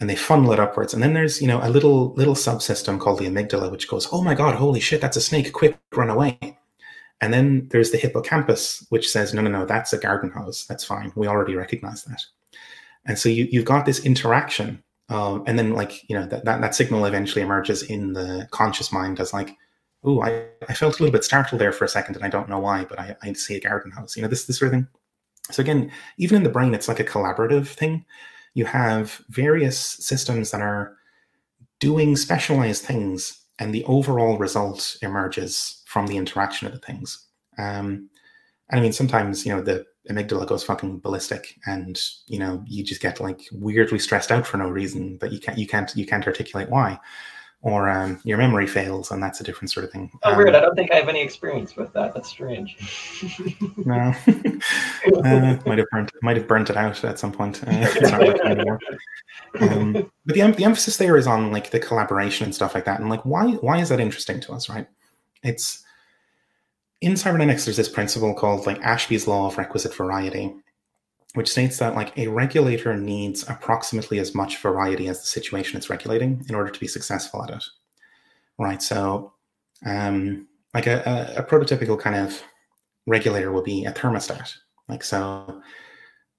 and 0.00 0.08
they 0.08 0.14
funnel 0.16 0.52
it 0.52 0.60
upwards. 0.60 0.94
And 0.94 1.02
then 1.02 1.12
there's, 1.12 1.42
you 1.42 1.48
know, 1.48 1.60
a 1.62 1.70
little 1.70 2.14
little 2.14 2.34
subsystem 2.34 3.00
called 3.00 3.18
the 3.18 3.26
amygdala, 3.26 3.70
which 3.70 3.88
goes, 3.88 4.08
oh 4.12 4.22
my 4.22 4.34
God, 4.34 4.54
holy 4.54 4.80
shit, 4.80 5.00
that's 5.00 5.16
a 5.16 5.20
snake, 5.20 5.52
quick, 5.52 5.76
run 5.92 6.10
away. 6.10 6.38
And 7.20 7.32
then 7.32 7.68
there's 7.70 7.90
the 7.90 7.98
hippocampus, 7.98 8.86
which 8.90 9.10
says, 9.10 9.34
no, 9.34 9.42
no, 9.42 9.50
no, 9.50 9.66
that's 9.66 9.92
a 9.92 9.98
garden 9.98 10.30
hose. 10.30 10.66
That's 10.66 10.84
fine. 10.84 11.12
We 11.16 11.26
already 11.26 11.56
recognize 11.56 12.04
that. 12.04 12.24
And 13.06 13.18
so 13.18 13.28
you, 13.28 13.48
you've 13.50 13.64
got 13.64 13.86
this 13.86 14.04
interaction. 14.04 14.82
Uh, 15.08 15.40
and 15.46 15.58
then, 15.58 15.72
like, 15.72 16.08
you 16.08 16.16
know, 16.16 16.26
that, 16.26 16.44
that, 16.44 16.60
that 16.60 16.74
signal 16.74 17.06
eventually 17.06 17.42
emerges 17.42 17.82
in 17.82 18.12
the 18.12 18.46
conscious 18.50 18.92
mind 18.92 19.18
as, 19.18 19.32
like, 19.32 19.56
oh, 20.04 20.22
I, 20.22 20.46
I 20.68 20.74
felt 20.74 20.98
a 20.98 21.02
little 21.02 21.12
bit 21.12 21.24
startled 21.24 21.60
there 21.60 21.72
for 21.72 21.84
a 21.84 21.88
second 21.88 22.14
and 22.16 22.24
I 22.24 22.28
don't 22.28 22.48
know 22.48 22.60
why, 22.60 22.84
but 22.84 23.00
I, 23.00 23.16
I 23.22 23.32
see 23.32 23.56
a 23.56 23.60
garden 23.60 23.90
hose. 23.90 24.16
You 24.16 24.22
know, 24.22 24.28
this, 24.28 24.44
this 24.44 24.58
sort 24.58 24.68
of 24.68 24.72
thing. 24.74 24.88
So 25.50 25.62
again, 25.62 25.90
even 26.18 26.36
in 26.36 26.42
the 26.42 26.50
brain, 26.50 26.74
it's 26.74 26.88
like 26.88 27.00
a 27.00 27.04
collaborative 27.04 27.68
thing. 27.68 28.04
You 28.54 28.64
have 28.66 29.22
various 29.28 29.78
systems 29.78 30.50
that 30.50 30.60
are 30.60 30.96
doing 31.80 32.16
specialized 32.16 32.84
things, 32.84 33.44
and 33.58 33.74
the 33.74 33.84
overall 33.84 34.36
result 34.38 34.96
emerges 35.02 35.77
from 35.88 36.06
the 36.06 36.18
interaction 36.18 36.66
of 36.66 36.74
the 36.74 36.78
things. 36.78 37.26
Um, 37.56 38.10
and 38.68 38.78
I 38.78 38.80
mean, 38.80 38.92
sometimes 38.92 39.46
you 39.46 39.54
know 39.54 39.62
the 39.62 39.86
amygdala 40.10 40.46
goes 40.46 40.62
fucking 40.62 41.00
ballistic, 41.00 41.56
and 41.66 41.98
you 42.26 42.38
know 42.38 42.62
you 42.66 42.84
just 42.84 43.00
get 43.00 43.20
like 43.20 43.40
weirdly 43.52 43.98
stressed 43.98 44.30
out 44.30 44.46
for 44.46 44.58
no 44.58 44.68
reason, 44.68 45.16
but 45.16 45.32
you 45.32 45.40
can't 45.40 45.56
you 45.56 45.66
can't 45.66 45.90
you 45.96 46.04
can't 46.04 46.26
articulate 46.26 46.68
why 46.68 47.00
or 47.62 47.88
um, 47.88 48.20
your 48.22 48.38
memory 48.38 48.66
fails, 48.66 49.10
and 49.10 49.22
that's 49.22 49.40
a 49.40 49.44
different 49.44 49.70
sort 49.70 49.84
of 49.84 49.90
thing. 49.90 50.10
Oh, 50.22 50.32
um, 50.32 50.36
weird! 50.36 50.54
I 50.54 50.60
don't 50.60 50.76
think 50.76 50.92
I 50.92 50.96
have 50.96 51.08
any 51.08 51.22
experience 51.22 51.74
with 51.74 51.92
that. 51.94 52.14
That's 52.14 52.28
strange. 52.28 52.76
no, 53.78 54.14
uh, 55.24 55.58
might 55.66 55.78
have 55.78 55.88
burnt 55.90 56.12
might 56.22 56.36
have 56.36 56.46
burnt 56.46 56.70
it 56.70 56.76
out 56.76 57.02
at 57.04 57.18
some 57.18 57.32
point. 57.32 57.62
Uh, 57.64 57.70
it's 57.70 58.10
not 58.10 58.20
working 58.20 58.46
anymore. 58.46 58.78
Um, 59.60 59.92
but 59.92 60.10
the 60.26 60.52
the 60.52 60.64
emphasis 60.64 60.98
there 60.98 61.16
is 61.16 61.26
on 61.26 61.50
like 61.50 61.70
the 61.70 61.80
collaboration 61.80 62.44
and 62.44 62.54
stuff 62.54 62.74
like 62.74 62.84
that, 62.84 63.00
and 63.00 63.08
like 63.08 63.24
why 63.24 63.52
why 63.54 63.78
is 63.80 63.88
that 63.88 63.98
interesting 63.98 64.40
to 64.40 64.52
us, 64.52 64.68
right? 64.68 64.86
It's 65.42 65.84
in 67.00 67.16
cybernetics. 67.16 67.64
There's 67.64 67.76
this 67.76 67.88
principle 67.88 68.34
called 68.34 68.66
like 68.66 68.80
Ashby's 68.80 69.28
law 69.28 69.46
of 69.46 69.58
requisite 69.58 69.94
variety, 69.94 70.54
which 71.34 71.50
states 71.50 71.78
that 71.78 71.94
like 71.94 72.16
a 72.18 72.28
regulator 72.28 72.96
needs 72.96 73.48
approximately 73.48 74.18
as 74.18 74.34
much 74.34 74.58
variety 74.58 75.08
as 75.08 75.20
the 75.20 75.26
situation 75.26 75.76
it's 75.76 75.90
regulating 75.90 76.44
in 76.48 76.54
order 76.54 76.70
to 76.70 76.80
be 76.80 76.88
successful 76.88 77.42
at 77.44 77.50
it. 77.50 77.64
Right 78.58 78.82
so 78.82 79.32
um, 79.86 80.48
like 80.74 80.86
a, 80.86 81.34
a, 81.36 81.40
a 81.40 81.44
prototypical 81.44 81.98
kind 81.98 82.16
of 82.16 82.42
regulator 83.06 83.52
will 83.52 83.62
be 83.62 83.84
a 83.84 83.92
thermostat. 83.92 84.52
Like 84.88 85.04
so 85.04 85.62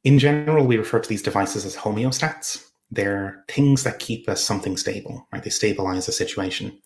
in 0.04 0.20
general 0.20 0.66
we 0.66 0.78
refer 0.78 1.00
to 1.00 1.10
these 1.10 1.24
devices 1.24 1.66
as 1.66 1.76
homeostats. 1.76 2.66
They're 2.92 3.46
things 3.48 3.84
that 3.84 4.00
keep 4.00 4.28
us 4.28 4.44
something 4.44 4.76
stable 4.76 5.28
right? 5.32 5.44
They 5.44 5.52
stabilize 5.52 6.08
a 6.08 6.12
situation 6.12 6.78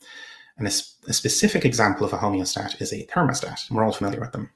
and 0.57 0.67
a, 0.67 0.71
a 1.07 1.13
specific 1.13 1.65
example 1.65 2.05
of 2.05 2.13
a 2.13 2.17
homeostat 2.17 2.81
is 2.81 2.93
a 2.93 3.05
thermostat 3.07 3.69
we're 3.71 3.83
all 3.83 3.91
familiar 3.91 4.19
with 4.19 4.31
them 4.31 4.49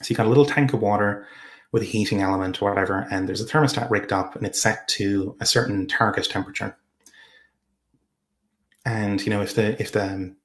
so 0.00 0.06
you've 0.08 0.16
got 0.16 0.26
a 0.26 0.30
little 0.30 0.46
tank 0.46 0.72
of 0.72 0.80
water 0.80 1.26
with 1.72 1.82
a 1.82 1.86
heating 1.86 2.22
element 2.22 2.62
or 2.62 2.70
whatever, 2.70 3.06
and 3.10 3.28
there's 3.28 3.40
a 3.40 3.46
thermostat 3.46 3.90
rigged 3.90 4.12
up 4.12 4.36
and 4.36 4.46
it's 4.46 4.60
set 4.60 4.88
to 4.88 5.36
a 5.40 5.46
certain 5.46 5.86
target 5.86 6.28
temperature. 6.30 6.76
And 8.84 9.20
you 9.20 9.30
know, 9.30 9.42
if 9.42 9.54
the 9.54 9.80
if 9.80 9.92
the 9.92 10.04
um, 10.04 10.36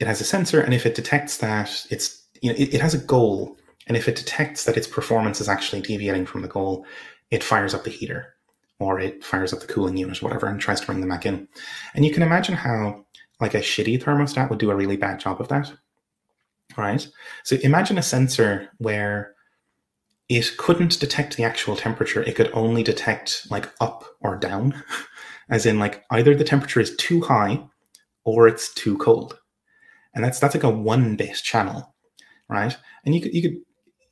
it 0.00 0.06
has 0.06 0.20
a 0.20 0.24
sensor, 0.24 0.60
and 0.60 0.74
if 0.74 0.86
it 0.86 0.94
detects 0.94 1.38
that 1.38 1.86
it's 1.90 2.24
you 2.40 2.50
know 2.50 2.56
it, 2.58 2.74
it 2.74 2.80
has 2.80 2.94
a 2.94 2.98
goal, 2.98 3.56
and 3.86 3.96
if 3.96 4.08
it 4.08 4.16
detects 4.16 4.64
that 4.64 4.76
its 4.76 4.88
performance 4.88 5.40
is 5.40 5.48
actually 5.48 5.82
deviating 5.82 6.26
from 6.26 6.42
the 6.42 6.48
goal, 6.48 6.84
it 7.30 7.44
fires 7.44 7.74
up 7.74 7.84
the 7.84 7.90
heater 7.90 8.34
or 8.80 8.98
it 8.98 9.24
fires 9.24 9.52
up 9.52 9.60
the 9.60 9.68
cooling 9.68 9.96
unit, 9.96 10.20
or 10.20 10.26
whatever, 10.26 10.48
and 10.48 10.60
tries 10.60 10.80
to 10.80 10.86
bring 10.86 10.98
them 10.98 11.08
back 11.08 11.24
in. 11.24 11.46
And 11.94 12.04
you 12.04 12.12
can 12.12 12.24
imagine 12.24 12.56
how 12.56 13.03
like 13.40 13.54
a 13.54 13.60
shitty 13.60 14.02
thermostat 14.02 14.50
would 14.50 14.58
do 14.58 14.70
a 14.70 14.76
really 14.76 14.96
bad 14.96 15.20
job 15.20 15.40
of 15.40 15.48
that. 15.48 15.72
Right? 16.76 17.06
So 17.42 17.56
imagine 17.62 17.98
a 17.98 18.02
sensor 18.02 18.70
where 18.78 19.34
it 20.28 20.56
couldn't 20.56 20.98
detect 20.98 21.36
the 21.36 21.44
actual 21.44 21.76
temperature. 21.76 22.22
It 22.22 22.36
could 22.36 22.50
only 22.52 22.82
detect 22.82 23.46
like 23.50 23.70
up 23.80 24.04
or 24.20 24.36
down, 24.36 24.82
as 25.50 25.66
in 25.66 25.78
like 25.78 26.04
either 26.10 26.34
the 26.34 26.44
temperature 26.44 26.80
is 26.80 26.96
too 26.96 27.20
high 27.20 27.62
or 28.24 28.48
it's 28.48 28.72
too 28.72 28.96
cold. 28.98 29.38
And 30.14 30.24
that's 30.24 30.38
that's 30.38 30.54
like 30.54 30.64
a 30.64 30.70
one 30.70 31.16
bit 31.16 31.36
channel, 31.36 31.94
right? 32.48 32.76
And 33.04 33.14
you 33.14 33.20
could 33.20 33.34
you 33.34 33.42
could 33.42 33.56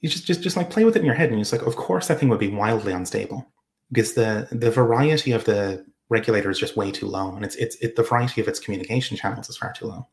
you 0.00 0.08
just 0.08 0.26
just 0.26 0.42
just 0.42 0.56
like 0.56 0.70
play 0.70 0.84
with 0.84 0.96
it 0.96 1.00
in 1.00 1.06
your 1.06 1.14
head, 1.14 1.30
and 1.30 1.40
it's 1.40 1.52
like, 1.52 1.62
of 1.62 1.76
course 1.76 2.08
that 2.08 2.18
thing 2.18 2.28
would 2.28 2.40
be 2.40 2.48
wildly 2.48 2.92
unstable 2.92 3.46
because 3.88 4.14
the 4.14 4.48
the 4.50 4.70
variety 4.70 5.32
of 5.32 5.44
the 5.44 5.84
regulator 6.08 6.50
is 6.50 6.58
just 6.58 6.76
way 6.76 6.90
too 6.90 7.06
low, 7.06 7.34
and 7.34 7.44
it's 7.44 7.56
it's 7.56 7.76
it, 7.76 7.96
the 7.96 8.02
variety 8.02 8.40
of 8.40 8.48
its 8.48 8.60
communication 8.60 9.16
channels 9.16 9.48
is 9.48 9.56
far 9.56 9.72
too 9.72 9.86
low. 9.86 10.06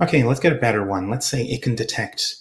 Okay, 0.00 0.24
let's 0.24 0.40
get 0.40 0.52
a 0.52 0.56
better 0.56 0.84
one. 0.84 1.10
Let's 1.10 1.26
say 1.26 1.44
it 1.44 1.62
can 1.62 1.74
detect 1.74 2.36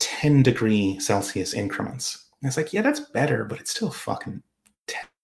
10 0.00 0.42
degree 0.42 0.98
Celsius 0.98 1.54
increments. 1.54 2.26
And 2.42 2.48
it's 2.48 2.56
like, 2.56 2.72
yeah, 2.72 2.82
that's 2.82 3.00
better, 3.00 3.44
but 3.44 3.60
it's 3.60 3.70
still 3.70 3.90
fucking 3.90 4.42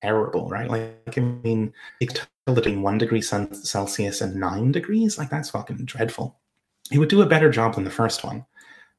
terrible, 0.02 0.48
right? 0.48 0.70
Like, 0.70 1.16
I 1.16 1.20
mean, 1.20 1.72
it 2.00 2.26
between 2.46 2.82
one 2.82 2.98
degree 2.98 3.22
Celsius 3.22 4.20
and 4.20 4.36
nine 4.36 4.72
degrees. 4.72 5.18
Like, 5.18 5.30
that's 5.30 5.50
fucking 5.50 5.84
dreadful. 5.84 6.38
It 6.92 6.98
would 6.98 7.08
do 7.08 7.22
a 7.22 7.26
better 7.26 7.50
job 7.50 7.74
than 7.74 7.84
the 7.84 7.90
first 7.90 8.24
one, 8.24 8.44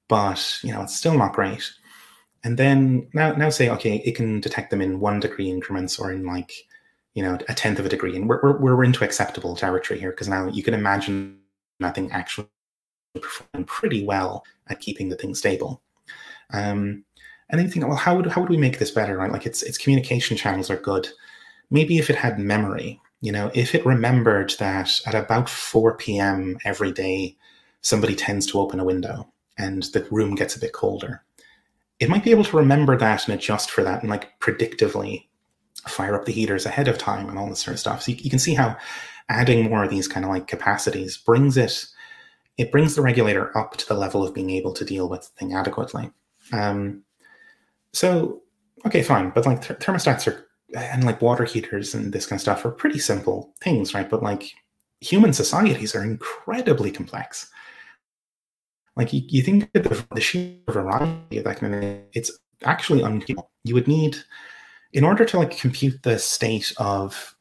but 0.07 0.59
you 0.63 0.73
know, 0.73 0.81
it's 0.81 0.95
still 0.95 1.17
not 1.17 1.33
great. 1.33 1.71
And 2.43 2.57
then 2.57 3.07
now, 3.13 3.33
now 3.33 3.49
say, 3.49 3.69
okay, 3.69 3.97
it 3.97 4.15
can 4.15 4.39
detect 4.39 4.71
them 4.71 4.81
in 4.81 4.99
one 4.99 5.19
degree 5.19 5.49
increments 5.49 5.99
or 5.99 6.11
in 6.11 6.25
like, 6.25 6.51
you 7.15 7.23
know, 7.23 7.37
a 7.47 7.53
tenth 7.53 7.79
of 7.79 7.85
a 7.85 7.89
degree, 7.89 8.15
and 8.15 8.29
we're 8.29 8.41
we're, 8.43 8.75
we're 8.75 8.83
into 8.83 9.03
acceptable 9.03 9.55
territory 9.55 9.99
here 9.99 10.11
because 10.11 10.27
now 10.27 10.47
you 10.47 10.61
can 10.61 10.73
imagine 10.73 11.39
nothing 11.79 12.11
actually 12.11 12.47
performing 13.15 13.65
pretty 13.65 14.05
well 14.05 14.43
at 14.67 14.81
keeping 14.81 15.09
the 15.09 15.15
thing 15.15 15.33
stable. 15.33 15.81
Um, 16.51 17.05
and 17.49 17.59
then 17.59 17.65
you 17.65 17.71
think, 17.71 17.87
well, 17.87 17.95
how 17.95 18.15
would 18.15 18.27
how 18.27 18.41
would 18.41 18.49
we 18.49 18.57
make 18.57 18.79
this 18.79 18.91
better? 18.91 19.17
Right, 19.17 19.31
like 19.31 19.45
its 19.45 19.63
its 19.63 19.77
communication 19.77 20.37
channels 20.37 20.69
are 20.69 20.77
good. 20.77 21.07
Maybe 21.71 21.97
if 21.97 22.09
it 22.09 22.15
had 22.15 22.37
memory, 22.37 23.01
you 23.21 23.31
know, 23.31 23.49
if 23.53 23.73
it 23.73 23.85
remembered 23.85 24.53
that 24.59 25.01
at 25.07 25.15
about 25.15 25.49
4 25.49 25.97
p.m. 25.97 26.57
every 26.63 26.91
day, 26.91 27.35
somebody 27.81 28.13
tends 28.15 28.45
to 28.47 28.59
open 28.59 28.79
a 28.79 28.85
window 28.85 29.31
and 29.57 29.83
the 29.83 30.05
room 30.11 30.35
gets 30.35 30.55
a 30.55 30.59
bit 30.59 30.73
colder, 30.73 31.23
it 31.99 32.09
might 32.09 32.23
be 32.23 32.31
able 32.31 32.43
to 32.43 32.57
remember 32.57 32.97
that 32.97 33.27
and 33.27 33.33
adjust 33.33 33.71
for 33.71 33.83
that 33.83 34.01
and 34.01 34.09
like 34.09 34.39
predictively 34.39 35.27
fire 35.87 36.15
up 36.15 36.25
the 36.25 36.31
heaters 36.31 36.65
ahead 36.65 36.87
of 36.87 36.97
time 36.97 37.29
and 37.29 37.37
all 37.37 37.49
this 37.49 37.59
sort 37.59 37.73
of 37.73 37.79
stuff. 37.79 38.03
So 38.03 38.11
you, 38.11 38.17
you 38.21 38.29
can 38.29 38.39
see 38.39 38.53
how 38.53 38.75
adding 39.29 39.69
more 39.69 39.83
of 39.83 39.89
these 39.89 40.07
kind 40.07 40.25
of 40.25 40.31
like 40.31 40.47
capacities 40.47 41.17
brings 41.17 41.57
it 41.57 41.87
it 42.57 42.71
brings 42.71 42.95
the 42.95 43.01
regulator 43.01 43.55
up 43.57 43.75
to 43.77 43.87
the 43.87 43.93
level 43.93 44.25
of 44.25 44.33
being 44.33 44.49
able 44.49 44.73
to 44.73 44.85
deal 44.85 45.09
with 45.09 45.21
the 45.21 45.39
thing 45.39 45.53
adequately. 45.53 46.09
Um, 46.53 47.03
so, 47.91 48.41
okay, 48.85 49.03
fine, 49.03 49.31
but 49.31 49.45
like 49.45 49.61
th- 49.61 49.79
thermostats 49.79 50.27
are 50.27 50.47
and 50.73 51.03
like 51.03 51.21
water 51.21 51.45
heaters 51.45 51.93
and 51.93 52.11
this 52.11 52.25
kind 52.25 52.37
of 52.37 52.41
stuff 52.41 52.65
are 52.65 52.71
pretty 52.71 52.99
simple 52.99 53.53
things, 53.61 53.93
right? 53.93 54.09
But 54.09 54.23
like 54.23 54.51
human 54.99 55.33
societies 55.33 55.95
are 55.95 56.03
incredibly 56.03 56.91
complex. 56.91 57.49
Like 58.95 59.13
you, 59.13 59.21
you 59.27 59.41
think 59.41 59.69
of 59.75 60.07
the, 60.09 60.21
sheer 60.21 60.57
variety 60.69 61.37
of 61.37 61.43
that 61.43 61.57
kind 61.57 61.75
of 61.75 61.81
thing, 61.81 62.03
it's 62.13 62.31
actually 62.63 63.03
unbelievable. 63.03 63.51
You 63.63 63.75
would 63.75 63.87
need, 63.87 64.17
in 64.95 65.03
order 65.03 65.25
to 65.25 65.37
like 65.37 65.57
compute 65.57 66.01
the 66.03 66.17
state 66.17 66.73
of 66.77 67.35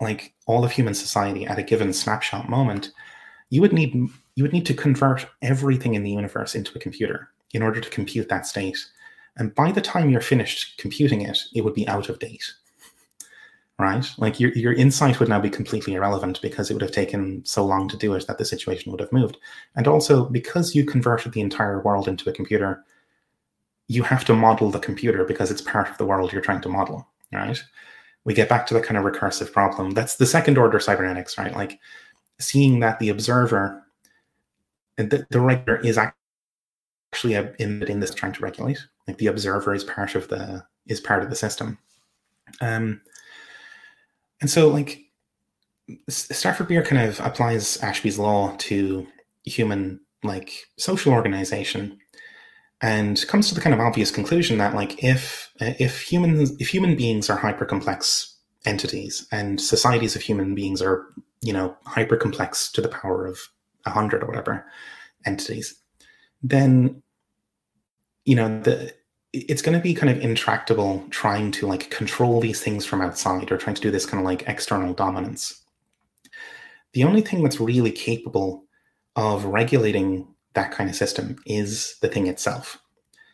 like 0.00 0.34
all 0.46 0.64
of 0.64 0.72
human 0.72 0.92
society 0.92 1.46
at 1.46 1.58
a 1.58 1.62
given 1.62 1.92
snapshot 1.92 2.48
moment, 2.48 2.90
you 3.48 3.60
would 3.60 3.72
need 3.72 3.94
you 4.34 4.42
would 4.42 4.52
need 4.52 4.66
to 4.66 4.74
convert 4.74 5.26
everything 5.40 5.94
in 5.94 6.02
the 6.02 6.10
universe 6.10 6.56
into 6.56 6.76
a 6.76 6.80
computer 6.80 7.30
in 7.52 7.62
order 7.62 7.80
to 7.80 7.88
compute 7.90 8.28
that 8.28 8.44
state. 8.44 8.76
And 9.36 9.54
by 9.54 9.70
the 9.70 9.80
time 9.80 10.10
you're 10.10 10.20
finished 10.20 10.76
computing 10.76 11.22
it, 11.22 11.38
it 11.54 11.62
would 11.62 11.74
be 11.74 11.86
out 11.86 12.08
of 12.08 12.18
date. 12.18 12.52
Right? 13.78 14.04
Like 14.18 14.40
your, 14.40 14.52
your 14.52 14.72
insight 14.72 15.18
would 15.20 15.28
now 15.28 15.40
be 15.40 15.50
completely 15.50 15.94
irrelevant 15.94 16.40
because 16.42 16.70
it 16.70 16.74
would 16.74 16.82
have 16.82 16.92
taken 16.92 17.44
so 17.44 17.64
long 17.64 17.88
to 17.88 17.96
do 17.96 18.14
it 18.14 18.26
that 18.26 18.38
the 18.38 18.44
situation 18.44 18.90
would 18.90 19.00
have 19.00 19.12
moved. 19.12 19.36
And 19.76 19.88
also, 19.88 20.26
because 20.26 20.74
you 20.74 20.84
converted 20.84 21.32
the 21.32 21.40
entire 21.40 21.82
world 21.82 22.06
into 22.06 22.28
a 22.30 22.32
computer, 22.32 22.84
you 23.88 24.02
have 24.02 24.24
to 24.24 24.34
model 24.34 24.70
the 24.70 24.78
computer 24.78 25.24
because 25.24 25.50
it's 25.50 25.60
part 25.60 25.88
of 25.88 25.98
the 25.98 26.06
world 26.06 26.32
you're 26.32 26.42
trying 26.42 26.62
to 26.62 26.68
model. 26.68 27.06
Right? 27.32 27.62
We 28.24 28.34
get 28.34 28.48
back 28.48 28.66
to 28.66 28.74
the 28.74 28.80
kind 28.80 28.96
of 28.96 29.04
recursive 29.04 29.52
problem. 29.52 29.90
That's 29.90 30.16
the 30.16 30.26
second 30.26 30.56
order 30.56 30.80
cybernetics, 30.80 31.36
right? 31.36 31.54
Like 31.54 31.78
seeing 32.38 32.80
that 32.80 32.98
the 32.98 33.10
observer 33.10 33.84
the, 34.96 35.26
the 35.30 35.40
regulator 35.40 35.78
is 35.78 35.98
actually 35.98 37.34
in 37.58 38.00
this 38.00 38.14
trying 38.14 38.32
to 38.32 38.42
regulate. 38.42 38.84
Like 39.06 39.18
the 39.18 39.26
observer 39.26 39.74
is 39.74 39.84
part 39.84 40.14
of 40.14 40.28
the 40.28 40.64
is 40.86 41.00
part 41.00 41.22
of 41.22 41.30
the 41.30 41.36
system. 41.36 41.78
Um, 42.60 43.00
and 44.40 44.50
so 44.50 44.68
like 44.68 45.00
Stafford 46.08 46.68
Beer 46.68 46.82
kind 46.82 47.08
of 47.08 47.20
applies 47.20 47.78
Ashby's 47.78 48.18
law 48.18 48.54
to 48.58 49.06
human 49.44 50.00
like 50.22 50.66
social 50.78 51.12
organization 51.12 51.98
and 52.84 53.26
comes 53.28 53.48
to 53.48 53.54
the 53.54 53.62
kind 53.62 53.72
of 53.72 53.80
obvious 53.80 54.10
conclusion 54.10 54.58
that 54.58 54.74
like 54.74 55.02
if 55.02 55.50
if 55.58 56.02
humans 56.02 56.52
if 56.60 56.68
human 56.68 56.94
beings 56.94 57.30
are 57.30 57.38
hyper 57.38 57.64
complex 57.64 58.36
entities 58.66 59.26
and 59.32 59.58
societies 59.58 60.14
of 60.14 60.20
human 60.20 60.54
beings 60.54 60.82
are 60.82 61.06
you 61.40 61.52
know 61.52 61.74
hyper 61.86 62.16
complex 62.16 62.70
to 62.70 62.82
the 62.82 62.88
power 62.88 63.24
of 63.24 63.38
100 63.84 64.22
or 64.22 64.26
whatever 64.26 64.66
entities, 65.24 65.74
then 66.42 67.02
you 68.26 68.36
know 68.36 68.60
the 68.60 68.92
it's 69.32 69.62
going 69.62 69.76
to 69.76 69.82
be 69.82 69.94
kind 69.94 70.10
of 70.14 70.22
intractable 70.22 71.02
trying 71.08 71.50
to 71.52 71.66
like 71.66 71.90
control 71.90 72.38
these 72.38 72.60
things 72.60 72.84
from 72.84 73.00
outside 73.00 73.50
or 73.50 73.56
trying 73.56 73.76
to 73.76 73.82
do 73.82 73.90
this 73.90 74.04
kind 74.04 74.20
of 74.20 74.26
like 74.26 74.46
external 74.46 74.92
dominance. 74.92 75.64
The 76.92 77.04
only 77.04 77.22
thing 77.22 77.42
that's 77.42 77.58
really 77.58 77.90
capable 77.90 78.66
of 79.16 79.46
regulating 79.46 80.33
that 80.54 80.72
kind 80.72 80.88
of 80.88 80.96
system 80.96 81.36
is 81.46 81.96
the 82.00 82.08
thing 82.08 82.26
itself. 82.26 82.80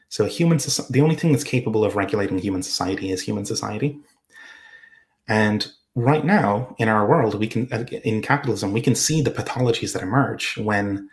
So 0.09 0.25
human 0.25 0.59
the 0.91 1.01
only 1.01 1.15
thing 1.15 1.33
that's 1.33 1.45
capable 1.45 1.85
of 1.85 1.97
regulating 1.97 2.39
human 2.39 2.63
society 2.63 3.11
is 3.13 3.23
human 3.23 3.45
society. 3.45 3.99
And 5.29 5.71
right 5.95 6.25
now 6.25 6.75
in 6.79 6.89
our 6.89 7.07
world 7.07 7.35
we 7.35 7.47
can 7.47 7.69
uh, 7.73 7.85
in 8.05 8.23
capitalism 8.23 8.73
we 8.73 8.81
can 8.81 8.95
see 8.95 9.21
the 9.21 9.31
pathologies 9.31 9.93
that 9.93 10.03
emerge 10.03 10.57
when 10.59 11.09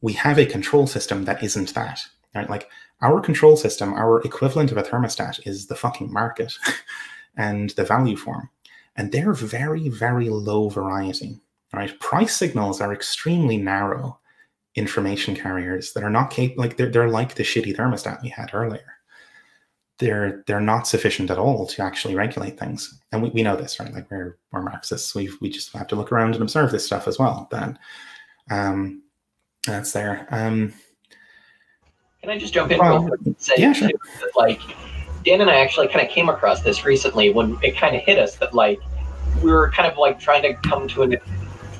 we 0.00 0.12
have 0.12 0.38
a 0.38 0.46
control 0.46 0.86
system 0.86 1.24
that 1.24 1.42
isn't 1.42 1.74
that 1.74 2.00
right 2.34 2.48
like 2.48 2.68
our 3.02 3.20
control 3.20 3.56
system 3.56 3.92
our 3.92 4.22
equivalent 4.22 4.72
of 4.72 4.78
a 4.78 4.82
thermostat 4.82 5.46
is 5.46 5.66
the 5.66 5.74
fucking 5.74 6.10
market 6.10 6.54
and 7.36 7.70
the 7.70 7.84
value 7.84 8.16
form 8.16 8.48
and 8.96 9.12
they're 9.12 9.34
very 9.34 9.90
very 9.90 10.30
low 10.30 10.70
variety 10.70 11.38
right 11.74 12.00
price 12.00 12.34
signals 12.34 12.80
are 12.80 12.92
extremely 12.92 13.58
narrow 13.58 14.18
information 14.74 15.34
carriers 15.36 15.92
that 15.92 16.02
are 16.02 16.10
not 16.10 16.30
capable 16.30 16.62
like 16.62 16.76
they're, 16.76 16.90
they're 16.90 17.08
like 17.08 17.34
the 17.34 17.42
shitty 17.42 17.76
thermostat 17.76 18.22
we 18.22 18.28
had 18.28 18.50
earlier 18.54 18.92
they're 20.02 20.42
they're 20.46 20.60
not 20.60 20.86
sufficient 20.86 21.30
at 21.30 21.38
all 21.38 21.64
to 21.66 21.82
actually 21.82 22.16
regulate 22.16 22.58
things. 22.58 23.00
And 23.12 23.22
we, 23.22 23.30
we 23.30 23.42
know 23.42 23.56
this, 23.56 23.78
right? 23.78 23.92
Like 23.92 24.10
we're 24.10 24.36
we're 24.50 24.62
Marxists. 24.62 25.14
We 25.14 25.30
we 25.40 25.48
just 25.48 25.72
have 25.74 25.86
to 25.88 25.96
look 25.96 26.10
around 26.10 26.34
and 26.34 26.42
observe 26.42 26.72
this 26.72 26.84
stuff 26.84 27.06
as 27.06 27.18
well. 27.18 27.48
Then 27.50 27.78
um 28.50 29.02
that's 29.64 29.92
there. 29.92 30.26
Um 30.30 30.72
Can 32.20 32.30
I 32.30 32.38
just 32.38 32.52
jump 32.52 32.72
in 32.72 32.78
well, 32.78 33.08
and 33.24 33.36
say 33.38 33.54
yeah, 33.58 33.72
sure. 33.72 33.88
that, 33.88 34.30
like 34.36 34.60
Dan 35.24 35.40
and 35.40 35.48
I 35.48 35.60
actually 35.60 35.86
kind 35.86 36.04
of 36.04 36.10
came 36.10 36.28
across 36.28 36.62
this 36.62 36.84
recently 36.84 37.32
when 37.32 37.56
it 37.62 37.76
kind 37.76 37.94
of 37.94 38.02
hit 38.02 38.18
us 38.18 38.36
that 38.36 38.54
like 38.54 38.80
we 39.40 39.52
were 39.52 39.70
kind 39.70 39.90
of 39.90 39.98
like 39.98 40.18
trying 40.18 40.42
to 40.42 40.54
come 40.68 40.88
to 40.88 41.02
an 41.02 41.16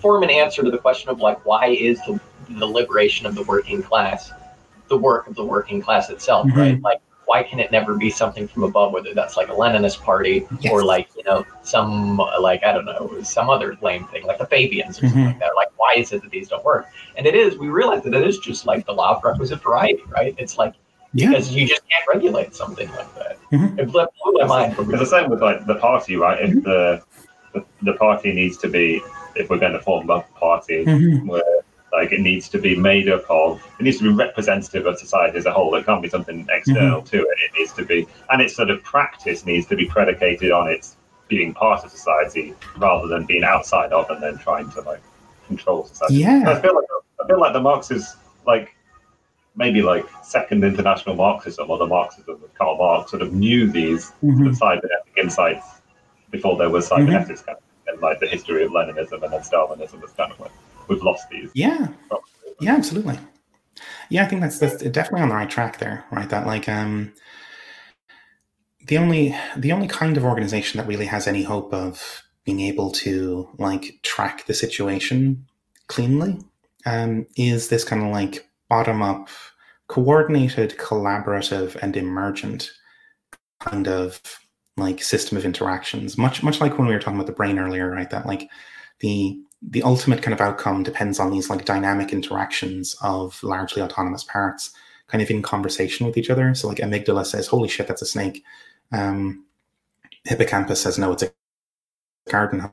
form 0.01 0.23
an 0.23 0.31
answer 0.31 0.63
to 0.63 0.71
the 0.71 0.79
question 0.79 1.11
of 1.11 1.21
like 1.21 1.45
why 1.45 1.67
is 1.67 1.99
the, 2.07 2.21
the 2.59 2.67
liberation 2.67 3.27
of 3.27 3.35
the 3.35 3.43
working 3.43 3.83
class 3.83 4.31
the 4.89 4.97
work 4.97 5.27
of 5.27 5.35
the 5.35 5.45
working 5.45 5.81
class 5.81 6.11
itself, 6.11 6.47
mm-hmm. 6.47 6.59
right? 6.59 6.83
Like 6.83 7.01
why 7.25 7.43
can 7.43 7.61
it 7.61 7.73
never 7.73 7.95
be 7.95 8.11
something 8.11 8.47
from 8.47 8.63
above, 8.65 8.93
whether 8.93 9.15
that's 9.15 9.37
like 9.37 9.49
a 9.49 9.53
Leninist 9.53 10.03
party 10.03 10.47
yes. 10.61 10.73
or 10.73 10.85
like, 10.85 11.09
you 11.17 11.23
know, 11.25 11.45
some 11.63 12.19
like, 12.41 12.63
I 12.63 12.73
don't 12.73 12.85
know, 12.85 13.23
some 13.23 13.49
other 13.49 13.79
lame 13.81 14.07
thing, 14.09 14.27
like 14.27 14.39
the 14.39 14.47
Fabians 14.47 14.99
or 14.99 15.07
mm-hmm. 15.07 15.09
something 15.09 15.25
like 15.25 15.39
that. 15.39 15.53
Like, 15.57 15.69
why 15.77 15.95
is 15.97 16.13
it 16.13 16.23
that 16.23 16.31
these 16.31 16.49
don't 16.49 16.65
work? 16.65 16.89
And 17.17 17.27
it 17.27 17.35
is, 17.35 17.57
we 17.57 17.69
realize 17.69 18.03
that 18.05 18.15
it 18.15 18.27
is 18.27 18.39
just 18.39 18.67
like 18.67 18.85
the 18.85 18.93
law 18.93 19.17
of 19.17 19.25
requisite 19.25 19.63
variety, 19.63 20.03
right? 20.09 20.35
It's 20.37 20.59
like, 20.59 20.75
yeah. 21.15 21.29
because 21.29 21.55
you 21.55 21.67
just 21.67 21.83
can't 21.89 22.05
regulate 22.09 22.55
something 22.55 22.91
like 22.91 23.15
that. 23.15 23.39
Mm-hmm. 23.51 23.79
It 23.79 23.93
blew 23.93 24.07
my 24.25 24.47
mind. 24.47 24.75
It's 24.79 24.99
the 24.99 25.07
same 25.07 25.31
with 25.31 25.41
like 25.41 25.65
the 25.67 25.77
party, 25.77 26.17
right? 26.17 26.43
If 26.43 26.51
mm-hmm. 26.51 26.61
the, 26.61 27.03
the, 27.55 27.65
the 27.83 27.93
party 27.95 28.33
needs 28.33 28.59
to 28.59 28.69
be, 28.69 29.01
if 29.37 29.49
we're 29.49 29.59
going 29.59 29.73
to 29.73 29.81
form 29.81 30.11
a 30.11 30.21
party 30.39 30.85
mm-hmm. 30.85 31.27
where 31.27 31.43
like 31.93 32.13
it 32.13 32.21
needs 32.21 32.49
to 32.49 32.59
be 32.59 32.75
made 32.75 33.09
up 33.09 33.25
of, 33.29 33.63
it 33.79 33.83
needs 33.83 33.99
to 33.99 34.05
be 34.05 34.11
representative 34.11 34.87
of 34.87 34.99
society 34.99 35.37
as 35.39 35.47
a 35.47 35.53
whole. 35.53 35.75
It 35.75 35.85
can't 35.85 36.03
be 36.03 36.09
something 36.09 36.47
external 36.51 37.03
mm-hmm. 37.03 37.17
to 37.17 37.23
it. 37.23 37.39
It 37.45 37.59
needs 37.59 37.73
to 37.75 37.85
be, 37.85 38.07
and 38.31 38.41
its 38.41 38.57
sort 38.57 38.71
of 38.71 38.83
practice 38.83 39.45
needs 39.45 39.67
to 39.67 39.77
be 39.77 39.87
predicated 39.87 40.51
on 40.51 40.69
its 40.69 40.97
being 41.29 41.55
part 41.55 41.85
of 41.85 41.91
society 41.91 42.55
rather 42.77 43.09
than 43.09 43.25
being 43.25 43.45
outside 43.45 43.93
of 43.93 44.09
and 44.11 44.23
then 44.23 44.39
trying 44.39 44.71
to 44.71 44.81
like 44.83 45.03
control 45.47 45.85
society. 45.85 46.17
Yeah, 46.17 46.45
I 46.47 46.61
feel 46.61 46.75
like 46.75 46.85
I 47.23 47.27
feel 47.27 47.41
like 47.41 47.53
the 47.53 47.61
Marxists 47.61 48.17
like 48.47 48.75
maybe 49.55 49.83
like 49.83 50.07
second 50.23 50.65
international 50.65 51.15
Marxism 51.15 51.71
or 51.71 51.79
the 51.79 51.87
Marxism 51.87 52.35
of 52.43 52.55
Karl 52.55 52.77
Marx 52.77 53.11
sort 53.11 53.23
of 53.23 53.33
knew 53.33 53.71
these 53.71 54.13
mm-hmm. 54.23 54.53
cybernetic 54.53 55.13
insights 55.17 55.67
before 56.31 56.57
there 56.57 56.71
was 56.71 56.87
cybernetics 56.87 57.43
mm-hmm. 57.43 57.51
kind 57.51 57.59
of, 57.59 57.93
and 57.93 58.01
like 58.01 58.19
the 58.21 58.27
history 58.27 58.65
of 58.65 58.71
Leninism 58.71 59.23
and 59.23 59.33
then 59.33 59.41
Stalinism 59.41 60.01
was 60.01 60.13
kind 60.13 60.33
of 60.33 60.41
like 60.41 60.51
we've 60.89 61.03
lost 61.03 61.29
these. 61.31 61.51
Yeah, 61.55 61.89
yeah, 62.61 62.75
absolutely. 62.75 63.19
Yeah, 64.09 64.25
I 64.25 64.29
think 64.29 64.43
that's 64.43 64.59
that's 64.59 64.83
definitely 64.83 65.23
on 65.23 65.29
the 65.29 65.35
right 65.35 65.51
track 65.51 65.79
there, 65.79 66.05
right? 66.11 66.29
That 66.29 66.47
like 66.47 66.69
um, 66.69 67.13
the 68.87 68.99
only 68.99 69.37
the 69.57 69.73
only 69.73 69.89
kind 69.89 70.17
of 70.17 70.25
organization 70.25 70.79
that 70.79 70.87
really 70.87 71.07
has 71.07 71.27
any 71.27 71.43
hope 71.43 71.73
of 71.73 72.23
being 72.45 72.61
able 72.61 72.91
to 72.91 73.49
like 73.59 73.99
track 74.03 74.47
the 74.47 74.55
situation 74.55 75.47
cleanly 75.87 76.39
um, 76.87 77.27
is 77.37 77.69
this 77.69 77.85
kind 77.85 78.03
of 78.03 78.09
like 78.09 78.49
bottom 78.69 79.03
up, 79.03 79.29
coordinated, 79.89 80.77
collaborative, 80.79 81.77
and 81.77 81.97
emergent 81.97 82.71
kind 83.61 83.87
of 83.87 84.21
like 84.77 85.03
system 85.03 85.37
of 85.39 85.45
interactions. 85.45 86.19
Much 86.19 86.43
much 86.43 86.61
like 86.61 86.79
when 86.79 86.89
we 86.89 86.95
were 86.95 87.01
talking 87.01 87.17
about 87.17 87.27
the 87.27 87.33
brain 87.33 87.59
earlier, 87.59 87.91
right? 87.91 88.11
That 88.11 88.27
like 88.27 88.51
the 89.01 89.41
the 89.63 89.83
ultimate 89.83 90.23
kind 90.23 90.35
of 90.35 90.41
outcome 90.41 90.83
depends 90.83 91.21
on 91.21 91.31
these 91.31 91.49
like 91.49 91.65
dynamic 91.65 92.13
interactions 92.13 92.97
of 93.03 93.43
largely 93.43 93.81
autonomous 93.81 94.25
parts 94.25 94.73
kind 95.07 95.23
of 95.23 95.31
in 95.31 95.43
conversation 95.43 96.07
with 96.07 96.17
each 96.17 96.31
other. 96.31 96.55
So 96.55 96.69
like 96.69 96.79
amygdala 96.79 97.27
says, 97.27 97.47
"Holy 97.47 97.69
shit, 97.69 97.87
that's 97.87 98.03
a 98.03 98.07
snake." 98.07 98.43
Um, 98.93 99.45
hippocampus 100.25 100.81
says, 100.81 100.99
"No, 100.99 101.13
it's 101.13 101.23
a 101.23 101.33
garden 102.29 102.73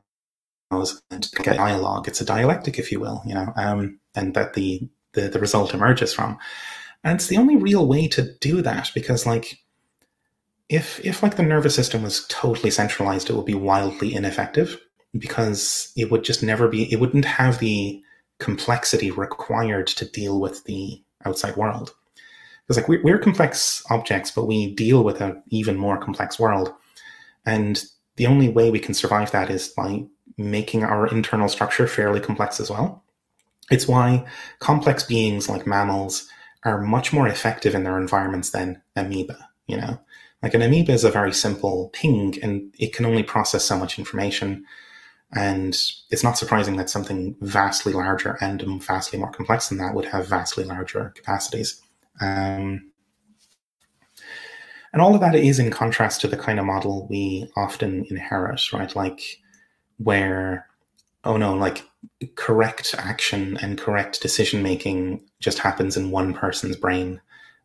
hose." 0.71 1.01
And 1.11 1.29
get 1.43 1.57
dialogue. 1.57 2.07
It's 2.07 2.21
a 2.21 2.25
dialectic, 2.25 2.79
if 2.79 2.91
you 2.91 2.99
will, 2.99 3.21
you 3.25 3.33
know, 3.33 3.53
um, 3.55 3.99
and 4.15 4.33
that 4.35 4.53
the, 4.53 4.87
the 5.13 5.27
the 5.29 5.39
result 5.39 5.73
emerges 5.73 6.13
from. 6.13 6.37
And 7.03 7.15
it's 7.15 7.27
the 7.27 7.37
only 7.37 7.55
real 7.55 7.87
way 7.87 8.07
to 8.09 8.33
do 8.39 8.61
that 8.61 8.91
because, 8.93 9.25
like, 9.25 9.59
if 10.69 11.03
if 11.05 11.21
like 11.23 11.35
the 11.35 11.43
nervous 11.43 11.75
system 11.75 12.03
was 12.03 12.25
totally 12.29 12.71
centralized, 12.71 13.29
it 13.29 13.35
would 13.35 13.45
be 13.45 13.55
wildly 13.55 14.13
ineffective 14.15 14.79
because 15.17 15.91
it 15.95 16.11
would 16.11 16.23
just 16.23 16.43
never 16.43 16.67
be. 16.67 16.91
It 16.91 16.99
wouldn't 16.99 17.25
have 17.25 17.59
the 17.59 18.01
complexity 18.39 19.11
required 19.11 19.87
to 19.87 20.05
deal 20.05 20.39
with 20.39 20.63
the 20.63 21.01
outside 21.25 21.55
world. 21.55 21.93
Because 22.65 22.77
like 22.77 22.87
we're, 22.87 23.01
we're 23.01 23.17
complex 23.17 23.83
objects, 23.89 24.31
but 24.31 24.45
we 24.45 24.73
deal 24.73 25.03
with 25.03 25.21
an 25.21 25.41
even 25.49 25.75
more 25.77 25.97
complex 25.97 26.39
world, 26.39 26.73
and 27.45 27.83
the 28.15 28.27
only 28.27 28.49
way 28.49 28.69
we 28.69 28.79
can 28.79 28.93
survive 28.93 29.31
that 29.31 29.49
is 29.49 29.69
by 29.69 30.03
making 30.37 30.83
our 30.83 31.07
internal 31.07 31.49
structure 31.49 31.87
fairly 31.87 32.19
complex 32.19 32.59
as 32.59 32.69
well. 32.69 33.03
It's 33.71 33.87
why 33.87 34.25
complex 34.59 35.03
beings 35.03 35.49
like 35.49 35.67
mammals 35.67 36.27
are 36.63 36.81
much 36.81 37.13
more 37.13 37.27
effective 37.27 37.75
in 37.75 37.83
their 37.83 37.97
environments 37.97 38.51
than 38.51 38.81
amoeba. 38.95 39.49
You 39.67 39.77
know, 39.77 39.99
like 40.41 40.53
an 40.53 40.61
amoeba 40.61 40.91
is 40.91 41.03
a 41.03 41.11
very 41.11 41.33
simple 41.33 41.91
thing, 41.95 42.37
and 42.41 42.73
it 42.77 42.93
can 42.93 43.05
only 43.05 43.23
process 43.23 43.63
so 43.63 43.77
much 43.77 43.99
information. 43.99 44.65
And 45.35 45.79
it's 46.09 46.23
not 46.23 46.37
surprising 46.37 46.77
that 46.77 46.89
something 46.89 47.35
vastly 47.41 47.93
larger 47.93 48.37
and 48.41 48.63
vastly 48.81 49.19
more 49.19 49.31
complex 49.31 49.69
than 49.69 49.77
that 49.77 49.93
would 49.93 50.05
have 50.05 50.27
vastly 50.27 50.63
larger 50.63 51.13
capacities. 51.15 51.81
Um, 52.19 52.91
and 54.91 55.01
all 55.01 55.13
of 55.13 55.21
that 55.21 55.35
is 55.35 55.59
in 55.59 55.69
contrast 55.69 56.21
to 56.21 56.27
the 56.27 56.37
kind 56.37 56.59
of 56.59 56.65
model 56.65 57.07
we 57.09 57.49
often 57.55 58.05
inherit, 58.09 58.73
right? 58.73 58.95
Like 58.95 59.21
where, 59.97 60.67
oh 61.23 61.37
no, 61.37 61.53
like 61.53 61.85
correct 62.35 62.95
action 62.97 63.57
and 63.61 63.77
correct 63.77 64.21
decision 64.21 64.63
making 64.63 65.21
just 65.39 65.59
happens 65.59 65.95
in 65.95 66.11
one 66.11 66.33
person's 66.33 66.75
brain, 66.75 67.21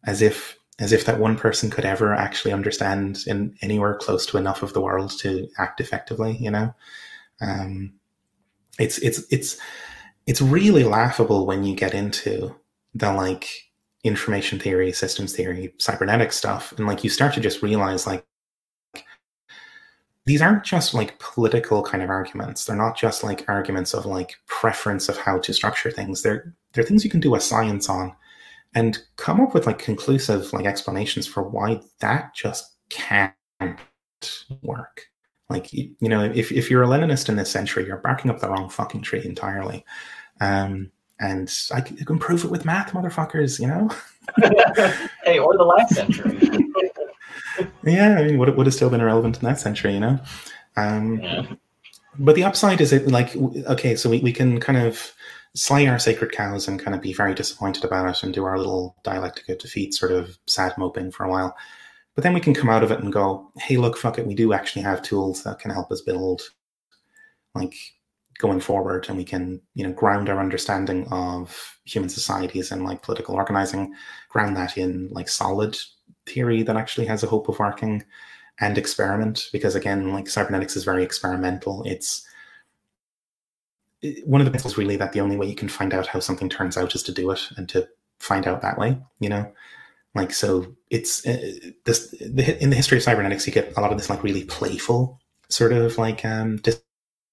as 0.06 0.20
if 0.20 0.58
as 0.80 0.92
if 0.92 1.04
that 1.04 1.20
one 1.20 1.36
person 1.36 1.70
could 1.70 1.84
ever 1.84 2.12
actually 2.12 2.52
understand 2.52 3.20
in 3.28 3.56
anywhere 3.62 3.94
close 3.94 4.26
to 4.26 4.36
enough 4.36 4.62
of 4.62 4.72
the 4.72 4.80
world 4.80 5.16
to 5.20 5.48
act 5.56 5.80
effectively. 5.80 6.36
You 6.38 6.50
know, 6.50 6.74
um, 7.40 7.94
it's 8.78 8.98
it's 8.98 9.24
it's 9.30 9.56
it's 10.26 10.40
really 10.40 10.84
laughable 10.84 11.46
when 11.46 11.64
you 11.64 11.74
get 11.74 11.94
into 11.94 12.54
the 12.94 13.12
like 13.12 13.48
information 14.04 14.58
theory, 14.58 14.92
systems 14.92 15.34
theory, 15.34 15.74
cybernetic 15.78 16.32
stuff, 16.32 16.72
and 16.76 16.86
like 16.86 17.04
you 17.04 17.10
start 17.10 17.34
to 17.34 17.40
just 17.40 17.62
realize 17.62 18.06
like 18.06 18.24
these 20.26 20.40
aren't 20.40 20.64
just 20.64 20.94
like 20.94 21.18
political 21.18 21.82
kind 21.82 22.02
of 22.02 22.08
arguments. 22.08 22.64
They're 22.64 22.76
not 22.76 22.96
just 22.96 23.22
like 23.22 23.48
arguments 23.48 23.92
of 23.92 24.06
like 24.06 24.36
preference 24.46 25.08
of 25.08 25.18
how 25.18 25.38
to 25.38 25.52
structure 25.52 25.90
things. 25.90 26.22
They're 26.22 26.54
they're 26.72 26.84
things 26.84 27.04
you 27.04 27.10
can 27.10 27.20
do 27.20 27.34
a 27.34 27.40
science 27.40 27.88
on 27.88 28.14
and 28.74 28.98
come 29.16 29.40
up 29.40 29.54
with 29.54 29.66
like 29.66 29.78
conclusive 29.78 30.52
like 30.52 30.66
explanations 30.66 31.26
for 31.26 31.42
why 31.42 31.80
that 32.00 32.34
just 32.34 32.76
can't 32.88 33.34
work. 34.62 35.06
Like 35.50 35.72
you, 35.72 35.94
you 36.00 36.08
know, 36.08 36.24
if 36.24 36.50
if 36.52 36.70
you're 36.70 36.82
a 36.82 36.86
Leninist 36.86 37.28
in 37.28 37.36
this 37.36 37.50
century, 37.50 37.86
you're 37.86 37.98
barking 37.98 38.30
up 38.30 38.40
the 38.40 38.48
wrong 38.48 38.68
fucking 38.68 39.02
tree 39.02 39.24
entirely. 39.24 39.84
Um, 40.40 40.90
and 41.20 41.52
I 41.72 41.80
can, 41.80 41.98
I 42.00 42.04
can 42.04 42.18
prove 42.18 42.44
it 42.44 42.50
with 42.50 42.64
math, 42.64 42.92
motherfuckers. 42.92 43.60
You 43.60 43.68
know. 43.68 43.90
hey, 45.24 45.38
or 45.38 45.56
the 45.56 45.64
last 45.64 45.94
century. 45.94 46.38
yeah, 47.84 48.16
I 48.18 48.24
mean, 48.24 48.38
would 48.38 48.56
would 48.56 48.66
have 48.66 48.74
still 48.74 48.90
been 48.90 49.00
irrelevant 49.00 49.36
in 49.36 49.44
that 49.44 49.60
century, 49.60 49.94
you 49.94 50.00
know? 50.00 50.18
Um, 50.76 51.20
yeah. 51.20 51.46
But 52.18 52.36
the 52.36 52.44
upside 52.44 52.80
is 52.80 52.92
it 52.92 53.08
like 53.08 53.36
okay, 53.36 53.96
so 53.96 54.08
we, 54.08 54.20
we 54.20 54.32
can 54.32 54.60
kind 54.60 54.78
of 54.78 55.12
slay 55.54 55.86
our 55.86 55.98
sacred 55.98 56.32
cows 56.32 56.66
and 56.66 56.80
kind 56.80 56.94
of 56.94 57.00
be 57.00 57.12
very 57.12 57.34
disappointed 57.34 57.84
about 57.84 58.08
it 58.08 58.22
and 58.22 58.34
do 58.34 58.44
our 58.44 58.58
little 58.58 58.96
dialectic 59.04 59.48
of 59.48 59.58
defeat, 59.58 59.94
sort 59.94 60.12
of 60.12 60.38
sad 60.46 60.76
moping 60.78 61.10
for 61.10 61.24
a 61.24 61.30
while. 61.30 61.56
But 62.14 62.22
then 62.22 62.34
we 62.34 62.40
can 62.40 62.54
come 62.54 62.70
out 62.70 62.84
of 62.84 62.92
it 62.92 63.00
and 63.00 63.12
go, 63.12 63.50
hey, 63.58 63.76
look, 63.76 63.96
fuck 63.96 64.18
it, 64.18 64.26
we 64.26 64.34
do 64.34 64.52
actually 64.52 64.82
have 64.82 65.02
tools 65.02 65.42
that 65.42 65.58
can 65.58 65.70
help 65.70 65.90
us 65.90 66.00
build 66.00 66.42
like 67.54 67.74
going 68.38 68.60
forward 68.60 69.06
and 69.08 69.16
we 69.16 69.24
can 69.24 69.60
you 69.74 69.86
know 69.86 69.92
ground 69.92 70.28
our 70.28 70.40
understanding 70.40 71.06
of 71.12 71.78
human 71.84 72.08
societies 72.08 72.72
and 72.72 72.84
like 72.84 73.00
political 73.00 73.36
organizing 73.36 73.94
ground 74.28 74.56
that 74.56 74.76
in 74.76 75.08
like 75.12 75.28
solid 75.28 75.78
theory 76.26 76.62
that 76.62 76.76
actually 76.76 77.06
has 77.06 77.22
a 77.22 77.28
hope 77.28 77.48
of 77.48 77.58
working 77.58 78.02
and 78.60 78.78
experiment 78.78 79.48
because 79.52 79.74
again 79.74 80.12
like 80.12 80.28
cybernetics 80.28 80.76
is 80.76 80.84
very 80.84 81.02
experimental. 81.02 81.82
It's 81.84 82.26
one 84.24 84.40
of 84.40 84.44
the 84.44 84.50
principles 84.50 84.76
really 84.76 84.96
that 84.96 85.12
the 85.12 85.20
only 85.20 85.36
way 85.36 85.46
you 85.46 85.54
can 85.54 85.68
find 85.68 85.94
out 85.94 86.06
how 86.06 86.20
something 86.20 86.48
turns 86.48 86.76
out 86.76 86.94
is 86.94 87.02
to 87.04 87.12
do 87.12 87.30
it 87.30 87.40
and 87.56 87.68
to 87.70 87.88
find 88.18 88.46
out 88.46 88.60
that 88.62 88.78
way 88.78 88.98
you 89.18 89.28
know 89.28 89.50
like 90.14 90.32
so 90.32 90.74
it's 90.90 91.26
uh, 91.26 91.52
this 91.84 92.10
the, 92.20 92.62
in 92.62 92.70
the 92.70 92.76
history 92.76 92.98
of 92.98 93.02
cybernetics 93.02 93.46
you 93.46 93.52
get 93.52 93.76
a 93.76 93.80
lot 93.80 93.90
of 93.90 93.98
this 93.98 94.10
like 94.10 94.22
really 94.22 94.44
playful 94.44 95.20
sort 95.48 95.72
of 95.72 95.98
like 95.98 96.24
um 96.24 96.60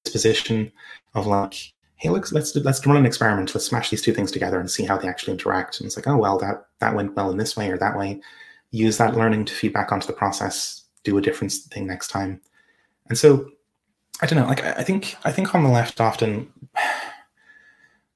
disposition 0.04 0.72
of 1.14 1.28
like 1.28 1.56
hey 1.96 2.10
let's 2.10 2.32
let's 2.32 2.56
let's 2.56 2.86
run 2.86 2.98
an 2.98 3.06
experiment. 3.06 3.54
Let's 3.54 3.68
smash 3.68 3.90
these 3.92 4.02
two 4.02 4.14
things 4.14 4.32
together 4.32 4.60
and 4.60 4.70
see 4.70 4.86
how 4.86 4.98
they 4.98 5.08
actually 5.08 5.34
interact. 5.34 5.80
And 5.80 5.86
it's 5.86 5.96
like 5.96 6.08
oh 6.08 6.18
well 6.18 6.38
that 6.40 6.66
that 6.80 6.96
went 6.96 7.16
well 7.16 7.30
in 7.30 7.38
this 7.38 7.56
way 7.56 7.70
or 7.70 7.78
that 7.78 7.98
way. 7.98 8.22
Use 8.72 8.98
that 8.98 9.16
learning 9.16 9.46
to 9.46 9.54
feed 9.54 9.74
back 9.74 9.92
onto 9.92 10.08
the 10.08 10.14
process. 10.14 10.86
Do 11.04 11.18
a 11.18 11.22
different 11.22 11.52
thing 11.52 11.86
next 11.86 12.08
time. 12.08 12.42
And 13.10 13.18
so 13.18 13.52
i 14.22 14.26
don't 14.26 14.40
know 14.40 14.48
like 14.48 14.64
i 14.64 14.84
think 14.84 15.16
i 15.24 15.32
think 15.32 15.54
on 15.54 15.64
the 15.64 15.70
left 15.70 16.00
often 16.00 16.52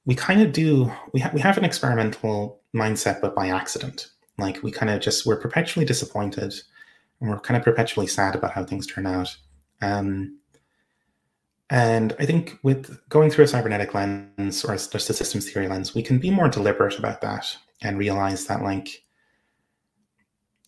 we 0.04 0.14
kind 0.14 0.40
of 0.40 0.52
do 0.52 0.90
we, 1.12 1.20
ha- 1.20 1.30
we 1.34 1.40
have 1.40 1.58
an 1.58 1.64
experimental 1.64 2.60
mindset 2.74 3.20
but 3.20 3.34
by 3.34 3.48
accident 3.48 4.10
like 4.38 4.62
we 4.62 4.70
kind 4.70 4.90
of 4.90 5.00
just 5.00 5.26
we're 5.26 5.40
perpetually 5.40 5.86
disappointed 5.86 6.54
and 7.20 7.30
we're 7.30 7.40
kind 7.40 7.56
of 7.56 7.64
perpetually 7.64 8.06
sad 8.06 8.34
about 8.34 8.52
how 8.52 8.64
things 8.64 8.86
turn 8.86 9.06
out 9.06 9.36
um 9.82 10.38
and 11.70 12.14
I 12.18 12.26
think 12.26 12.58
with 12.62 12.96
going 13.08 13.30
through 13.30 13.44
a 13.44 13.48
cybernetic 13.48 13.92
lens 13.92 14.64
or 14.64 14.76
just 14.76 14.94
a 14.94 15.12
systems 15.12 15.50
theory 15.50 15.66
lens, 15.66 15.94
we 15.94 16.02
can 16.02 16.18
be 16.18 16.30
more 16.30 16.48
deliberate 16.48 16.98
about 16.98 17.20
that 17.22 17.56
and 17.82 17.98
realize 17.98 18.46
that, 18.46 18.62
like, 18.62 19.04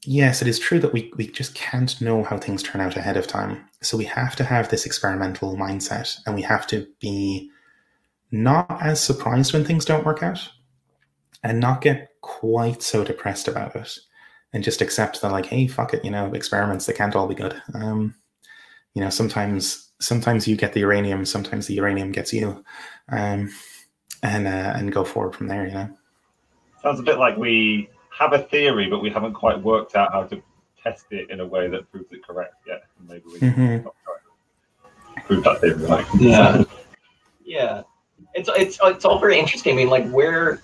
yes, 0.04 0.42
it 0.42 0.48
is 0.48 0.58
true 0.58 0.80
that 0.80 0.92
we, 0.92 1.12
we 1.16 1.28
just 1.28 1.54
can't 1.54 2.00
know 2.00 2.24
how 2.24 2.36
things 2.36 2.62
turn 2.62 2.80
out 2.80 2.96
ahead 2.96 3.16
of 3.16 3.28
time. 3.28 3.64
So 3.80 3.96
we 3.96 4.04
have 4.06 4.34
to 4.36 4.44
have 4.44 4.68
this 4.68 4.86
experimental 4.86 5.56
mindset 5.56 6.18
and 6.26 6.34
we 6.34 6.42
have 6.42 6.66
to 6.68 6.86
be 7.00 7.50
not 8.32 8.66
as 8.82 9.00
surprised 9.00 9.52
when 9.52 9.64
things 9.64 9.84
don't 9.84 10.04
work 10.04 10.22
out 10.22 10.48
and 11.44 11.60
not 11.60 11.80
get 11.80 12.10
quite 12.28 12.82
so 12.82 13.02
depressed 13.02 13.48
about 13.48 13.74
it 13.74 13.98
and 14.52 14.62
just 14.62 14.82
accept 14.82 15.22
that, 15.22 15.32
like, 15.32 15.46
hey, 15.46 15.66
fuck 15.66 15.94
it, 15.94 16.04
you 16.04 16.10
know, 16.10 16.32
experiments, 16.34 16.84
they 16.84 16.92
can't 16.92 17.16
all 17.16 17.26
be 17.26 17.34
good. 17.34 17.60
Um, 17.74 18.14
you 18.94 19.02
know, 19.02 19.10
sometimes 19.10 19.90
sometimes 20.00 20.46
you 20.46 20.54
get 20.54 20.74
the 20.74 20.80
uranium, 20.80 21.24
sometimes 21.24 21.66
the 21.66 21.74
uranium 21.74 22.12
gets 22.12 22.32
you, 22.32 22.62
um, 23.10 23.50
and 24.22 24.46
uh, 24.46 24.72
and 24.76 24.92
go 24.92 25.04
forward 25.04 25.34
from 25.34 25.48
there. 25.48 25.66
You 25.66 25.74
know, 25.74 25.88
sounds 26.82 27.00
a 27.00 27.02
bit 27.02 27.18
like 27.18 27.36
we 27.36 27.88
have 28.10 28.32
a 28.34 28.40
theory, 28.40 28.88
but 28.88 29.00
we 29.00 29.10
haven't 29.10 29.34
quite 29.34 29.62
worked 29.62 29.96
out 29.96 30.12
how 30.12 30.24
to 30.24 30.42
test 30.82 31.06
it 31.10 31.30
in 31.30 31.40
a 31.40 31.46
way 31.46 31.68
that 31.68 31.90
proves 31.90 32.12
it 32.12 32.26
correct 32.26 32.54
yet. 32.66 32.84
And 32.98 33.08
maybe 33.08 33.24
we 33.26 33.38
mm-hmm. 33.40 33.88
prove 35.26 35.44
that 35.44 35.60
theory 35.60 35.86
right. 35.86 36.06
Yeah, 36.18 36.64
yeah. 37.44 37.82
It's 38.34 38.50
it's 38.54 38.78
it's 38.82 39.04
all 39.04 39.18
very 39.18 39.38
interesting. 39.38 39.72
I 39.72 39.76
mean, 39.76 39.90
like 39.90 40.08
where. 40.10 40.60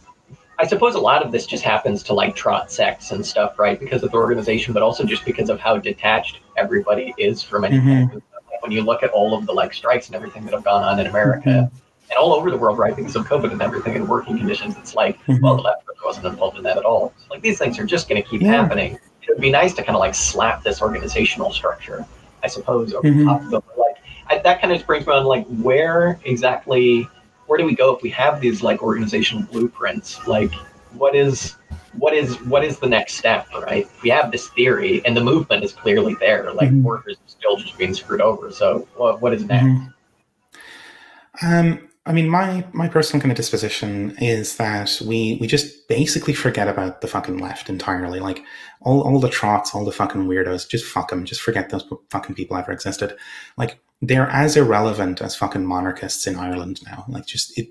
I 0.59 0.67
suppose 0.67 0.95
a 0.95 1.01
lot 1.01 1.25
of 1.25 1.33
this 1.33 1.47
just 1.47 1.65
happens 1.65 2.03
to 2.05 2.15
like 2.15 2.37
trot 2.37 2.71
sects 2.71 3.11
and 3.11 3.25
stuff, 3.25 3.59
right? 3.59 3.79
Because 3.79 4.03
of 4.03 4.13
the 4.13 4.17
organization, 4.17 4.73
but 4.73 4.83
also 4.83 5.05
just 5.05 5.25
because 5.25 5.51
of 5.51 5.59
how 5.59 5.79
detached 5.79 6.41
everybody 6.57 7.13
is 7.19 7.43
from 7.43 7.65
anything. 7.65 8.09
Mm-hmm 8.09 8.19
when 8.65 8.73
you 8.73 8.81
look 8.81 9.03
at 9.03 9.11
all 9.11 9.37
of 9.37 9.45
the 9.45 9.53
like 9.53 9.75
strikes 9.75 10.07
and 10.07 10.17
everything 10.17 10.43
that 10.47 10.55
have 10.55 10.65
gone 10.65 10.83
on 10.83 10.99
in 10.99 11.07
America 11.07 11.49
mm-hmm. 11.49 12.11
and 12.11 12.19
all 12.19 12.33
over 12.33 12.51
the 12.51 12.57
world, 12.57 12.79
right, 12.79 12.97
because 12.97 13.15
of 13.15 13.27
COVID 13.27 13.53
and 13.53 13.61
everything 13.61 13.95
and 13.95 14.09
working 14.09 14.39
conditions, 14.39 14.75
it's 14.79 14.95
like, 14.95 15.21
mm-hmm. 15.27 15.43
well, 15.43 15.57
the 15.57 15.63
left 15.63 15.85
wasn't 16.03 16.27
involved 16.27 16.57
in 16.57 16.63
that 16.63 16.77
at 16.77 16.85
all. 16.85 17.15
like 17.31 17.43
these 17.43 17.59
things 17.59 17.79
are 17.79 17.85
just 17.85 18.09
going 18.09 18.23
to 18.23 18.29
keep 18.29 18.41
yeah. 18.41 18.53
happening. 18.53 18.95
It 18.95 19.29
would 19.29 19.41
be 19.41 19.51
nice 19.51 19.75
to 19.75 19.83
kind 19.83 19.97
of 19.97 20.01
like 20.01 20.15
slap 20.15 20.63
this 20.63 20.83
organizational 20.83 21.53
structure, 21.53 22.07
I 22.43 22.49
suppose, 22.49 22.93
over 22.95 23.09
mm-hmm. 23.09 23.27
top 23.27 23.43
of 23.43 23.51
the 23.51 23.63
like. 23.79 24.43
that 24.43 24.61
kind 24.61 24.73
of 24.73 24.87
brings 24.87 25.07
me 25.07 25.13
on 25.13 25.25
like 25.25 25.47
where 25.47 26.19
exactly 26.25 27.09
where 27.47 27.59
do 27.59 27.65
we 27.65 27.75
go 27.75 27.95
if 27.95 28.03
we 28.03 28.11
have 28.11 28.41
these 28.41 28.63
like 28.63 28.83
organizational 28.83 29.45
blueprints? 29.45 30.27
Like 30.27 30.53
what 30.93 31.15
is 31.15 31.57
what 31.99 32.15
is 32.15 32.41
what 32.43 32.65
is 32.65 32.79
the 32.79 32.89
next 32.89 33.15
step, 33.15 33.47
right? 33.55 33.89
We 34.03 34.11
have 34.11 34.33
this 34.33 34.49
theory 34.49 35.05
and 35.05 35.17
the 35.17 35.23
movement 35.23 35.65
is 35.65 35.73
clearly 35.73 36.17
there. 36.21 36.53
Like 36.53 36.69
mm-hmm. 36.69 36.83
workers 36.83 37.17
are 37.17 37.29
still 37.29 37.57
just 37.57 37.77
being 37.79 37.95
screwed 37.95 38.21
over. 38.21 38.51
So 38.51 38.89
what 38.97 39.21
what 39.21 39.33
is 39.35 39.45
next? 39.45 39.65
Mm-hmm. 39.65 41.47
Um 41.47 41.89
I 42.07 42.13
mean, 42.13 42.29
my 42.29 42.67
my 42.73 42.87
personal 42.87 43.23
kind 43.23 43.33
of 43.33 43.37
disposition 43.37 44.15
is 44.19 44.57
that 44.57 45.01
we 45.05 45.39
we 45.41 45.47
just 45.47 45.89
basically 45.89 46.35
forget 46.35 46.69
about 46.69 47.01
the 47.01 47.07
fucking 47.07 47.39
left 47.39 47.71
entirely. 47.71 48.21
Like 48.21 48.43
all 48.83 49.03
all 49.03 49.19
the 49.19 49.31
trots, 49.31 49.75
all 49.75 49.85
the 49.85 49.93
fucking 49.93 50.27
weirdos, 50.27 50.69
just 50.69 50.85
fuck 50.85 51.09
them. 51.09 51.25
Just 51.25 51.41
forget 51.41 51.71
those 51.71 51.85
fucking 52.11 52.35
people 52.35 52.59
ever 52.59 52.73
existed. 52.73 53.17
Like 53.57 53.79
they're 54.07 54.29
as 54.29 54.57
irrelevant 54.57 55.21
as 55.23 55.37
fucking 55.37 55.65
monarchists 55.65 56.27
in 56.27 56.37
Ireland 56.37 56.81
now. 56.87 57.05
Like 57.09 57.27
just 57.27 57.57
it, 57.59 57.69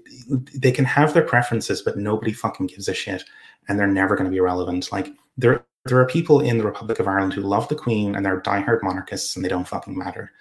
they 0.59 0.71
can 0.71 0.86
have 0.86 1.13
their 1.13 1.23
preferences, 1.23 1.81
but 1.81 1.97
nobody 1.97 2.34
fucking 2.34 2.67
gives 2.67 2.88
a 2.88 2.93
shit, 2.93 3.23
and 3.67 3.77
they're 3.77 3.88
never 3.88 4.15
going 4.15 4.29
to 4.29 4.34
be 4.34 4.39
relevant. 4.39 4.91
Like 4.91 5.09
there 5.38 5.65
there 5.86 5.99
are 5.99 6.07
people 6.07 6.39
in 6.39 6.57
the 6.57 6.65
Republic 6.65 6.99
of 6.99 7.07
Ireland 7.07 7.34
who 7.34 7.41
love 7.41 7.67
the 7.67 7.75
Queen 7.75 8.15
and 8.15 8.25
they're 8.25 8.41
diehard 8.41 8.84
monarchists, 8.84 9.36
and 9.36 9.43
they 9.43 9.49
don't 9.49 9.67
fucking 9.67 9.97
matter 9.97 10.31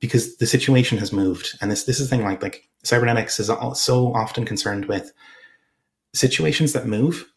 because 0.00 0.36
the 0.36 0.46
situation 0.46 0.98
has 0.98 1.12
moved. 1.12 1.56
And 1.60 1.70
this 1.70 1.84
this 1.84 2.00
is 2.00 2.10
the 2.10 2.16
thing 2.16 2.24
like 2.24 2.42
like 2.42 2.68
cybernetics 2.84 3.40
is 3.40 3.50
so 3.74 4.14
often 4.14 4.44
concerned 4.44 4.86
with 4.86 5.12
situations 6.14 6.72
that 6.72 6.86
move, 6.86 7.30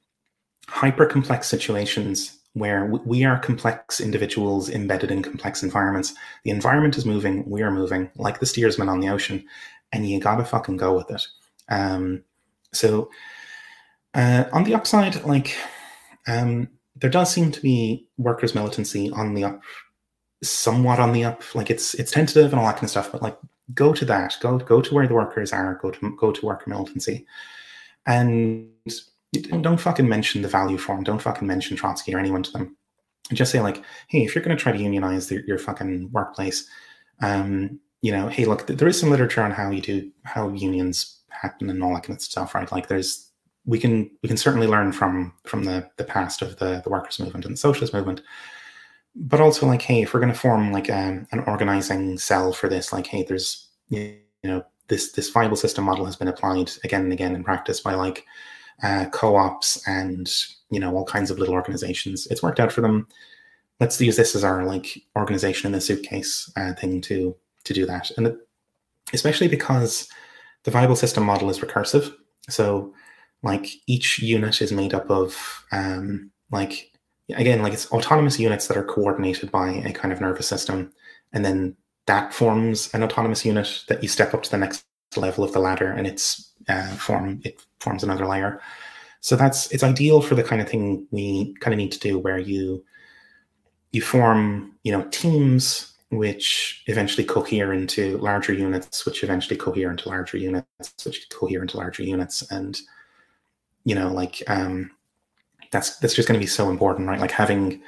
hyper 0.67 1.05
complex 1.05 1.47
situations 1.47 2.40
where 2.53 2.85
we 2.85 3.23
are 3.23 3.39
complex 3.39 4.01
individuals 4.01 4.69
embedded 4.69 5.11
in 5.11 5.21
complex 5.21 5.63
environments. 5.63 6.13
The 6.43 6.51
environment 6.51 6.97
is 6.97 7.05
moving, 7.05 7.49
we 7.49 7.61
are 7.61 7.71
moving, 7.71 8.09
like 8.15 8.39
the 8.39 8.45
steersman 8.45 8.89
on 8.89 8.99
the 8.99 9.09
ocean, 9.09 9.45
and 9.93 10.07
you 10.07 10.19
gotta 10.19 10.43
fucking 10.43 10.77
go 10.77 10.95
with 10.95 11.09
it. 11.11 11.25
Um, 11.69 12.23
so, 12.73 13.09
uh, 14.13 14.45
on 14.51 14.65
the 14.65 14.75
upside, 14.75 15.23
like, 15.23 15.55
um, 16.27 16.67
there 16.95 17.09
does 17.09 17.31
seem 17.31 17.51
to 17.51 17.61
be 17.61 18.07
workers' 18.17 18.53
militancy 18.53 19.09
on 19.11 19.33
the 19.33 19.45
up 19.45 19.61
somewhat 20.43 20.99
on 20.99 21.13
the 21.13 21.23
up. 21.23 21.43
Like 21.55 21.69
it's 21.69 21.93
it's 21.95 22.11
tentative 22.11 22.51
and 22.51 22.59
all 22.59 22.65
that 22.65 22.75
kind 22.75 22.85
of 22.85 22.89
stuff, 22.89 23.11
but 23.11 23.21
like 23.21 23.37
go 23.73 23.93
to 23.93 24.05
that. 24.05 24.37
Go 24.41 24.57
go 24.57 24.81
to 24.81 24.93
where 24.93 25.07
the 25.07 25.13
workers 25.13 25.53
are. 25.53 25.79
Go 25.81 25.91
to 25.91 26.15
go 26.17 26.31
to 26.31 26.45
worker 26.45 26.69
militancy, 26.69 27.25
and 28.05 28.69
don't 29.33 29.79
fucking 29.79 30.07
mention 30.07 30.41
the 30.41 30.47
value 30.47 30.77
form. 30.77 31.03
Don't 31.03 31.21
fucking 31.21 31.47
mention 31.47 31.77
Trotsky 31.77 32.13
or 32.13 32.19
anyone 32.19 32.43
to 32.43 32.51
them. 32.51 32.75
Just 33.31 33.51
say 33.51 33.61
like, 33.61 33.81
hey, 34.07 34.23
if 34.23 34.35
you're 34.35 34.43
going 34.43 34.55
to 34.55 34.61
try 34.61 34.71
to 34.71 34.81
unionize 34.81 35.27
the, 35.27 35.41
your 35.47 35.57
fucking 35.57 36.09
workplace, 36.11 36.67
um, 37.21 37.79
you 38.01 38.11
know, 38.11 38.27
hey, 38.27 38.45
look, 38.45 38.67
there 38.67 38.87
is 38.87 38.99
some 38.99 39.09
literature 39.09 39.41
on 39.41 39.51
how 39.51 39.69
you 39.69 39.81
do 39.81 40.11
how 40.23 40.49
unions 40.49 41.21
happen 41.29 41.69
and 41.69 41.81
all 41.83 41.93
that 41.93 42.03
kind 42.03 42.17
of 42.17 42.21
stuff, 42.21 42.55
right? 42.55 42.71
Like, 42.71 42.87
there's 42.87 43.31
we 43.65 43.79
can 43.79 44.09
we 44.23 44.27
can 44.27 44.37
certainly 44.37 44.67
learn 44.67 44.91
from 44.91 45.33
from 45.45 45.63
the 45.63 45.87
the 45.97 46.03
past 46.03 46.41
of 46.41 46.57
the 46.57 46.81
the 46.83 46.89
workers 46.89 47.19
movement 47.19 47.45
and 47.45 47.53
the 47.53 47.57
socialist 47.57 47.93
movement 47.93 48.21
but 49.15 49.41
also 49.41 49.67
like 49.67 49.81
hey 49.81 50.01
if 50.01 50.13
we're 50.13 50.19
going 50.19 50.31
to 50.31 50.37
form 50.37 50.71
like 50.71 50.89
um, 50.89 51.27
an 51.31 51.39
organizing 51.47 52.17
cell 52.17 52.53
for 52.53 52.67
this 52.69 52.93
like 52.93 53.05
hey 53.05 53.23
there's 53.23 53.69
you 53.89 54.17
know 54.43 54.63
this 54.87 55.11
this 55.11 55.29
viable 55.29 55.57
system 55.57 55.83
model 55.83 56.05
has 56.05 56.15
been 56.15 56.27
applied 56.27 56.71
again 56.83 57.01
and 57.01 57.13
again 57.13 57.35
in 57.35 57.43
practice 57.43 57.79
by 57.79 57.93
like 57.93 58.25
uh, 58.83 59.05
co-ops 59.11 59.81
and 59.87 60.31
you 60.69 60.79
know 60.79 60.95
all 60.95 61.05
kinds 61.05 61.31
of 61.31 61.39
little 61.39 61.55
organizations. 61.55 62.27
It's 62.27 62.43
worked 62.43 62.59
out 62.59 62.71
for 62.71 62.81
them. 62.81 63.07
Let's 63.79 63.99
use 63.99 64.15
this 64.15 64.35
as 64.35 64.43
our 64.43 64.65
like 64.65 65.01
organization 65.17 65.67
in 65.67 65.71
the 65.71 65.81
suitcase 65.81 66.51
uh, 66.55 66.73
thing 66.73 67.01
to 67.01 67.35
to 67.63 67.73
do 67.73 67.85
that. 67.85 68.11
And 68.17 68.37
especially 69.13 69.47
because 69.47 70.07
the 70.63 70.71
viable 70.71 70.95
system 70.95 71.23
model 71.23 71.49
is 71.49 71.59
recursive. 71.59 72.13
So 72.49 72.93
like 73.43 73.67
each 73.87 74.19
unit 74.19 74.61
is 74.61 74.71
made 74.71 74.93
up 74.93 75.09
of 75.09 75.65
um, 75.71 76.31
like 76.51 76.91
again, 77.35 77.61
like 77.61 77.73
it's 77.73 77.91
autonomous 77.91 78.39
units 78.39 78.67
that 78.67 78.77
are 78.77 78.83
coordinated 78.83 79.51
by 79.51 79.69
a 79.69 79.93
kind 79.93 80.11
of 80.11 80.21
nervous 80.21 80.47
system, 80.47 80.91
and 81.33 81.45
then 81.45 81.75
that 82.07 82.33
forms 82.33 82.93
an 82.93 83.03
autonomous 83.03 83.45
unit 83.45 83.83
that 83.87 84.01
you 84.03 84.09
step 84.09 84.33
up 84.33 84.43
to 84.43 84.51
the 84.51 84.57
next 84.57 84.83
level 85.15 85.43
of 85.43 85.53
the 85.53 85.59
ladder, 85.59 85.91
and 85.91 86.07
it's 86.07 86.50
uh, 86.67 86.87
form 86.95 87.41
it 87.43 87.65
forms 87.79 88.03
another 88.03 88.25
layer. 88.25 88.61
So 89.21 89.35
that's 89.35 89.71
it's 89.71 89.83
ideal 89.83 90.21
for 90.21 90.35
the 90.35 90.43
kind 90.43 90.61
of 90.61 90.69
thing 90.69 91.07
we 91.11 91.55
kind 91.59 91.73
of 91.73 91.77
need 91.77 91.91
to 91.91 91.99
do, 91.99 92.17
where 92.19 92.39
you 92.39 92.83
you 93.91 94.01
form 94.01 94.73
you 94.83 94.91
know 94.91 95.03
teams 95.11 95.87
which 96.11 96.83
eventually 96.87 97.23
cohere 97.23 97.71
into 97.71 98.17
larger 98.17 98.51
units, 98.51 99.05
which 99.05 99.23
eventually 99.23 99.55
cohere 99.55 99.89
into 99.89 100.09
larger 100.09 100.37
units, 100.37 101.05
which 101.05 101.29
cohere 101.29 101.61
into 101.61 101.77
larger 101.77 102.03
units, 102.03 102.41
and 102.51 102.81
you 103.85 103.95
know 103.95 104.11
like 104.11 104.43
um, 104.47 104.91
that's 105.71 105.97
that's 105.97 106.13
just 106.13 106.27
going 106.27 106.39
to 106.39 106.43
be 106.43 106.47
so 106.47 106.69
important, 106.69 107.07
right? 107.07 107.19
Like 107.19 107.31
having 107.31 107.81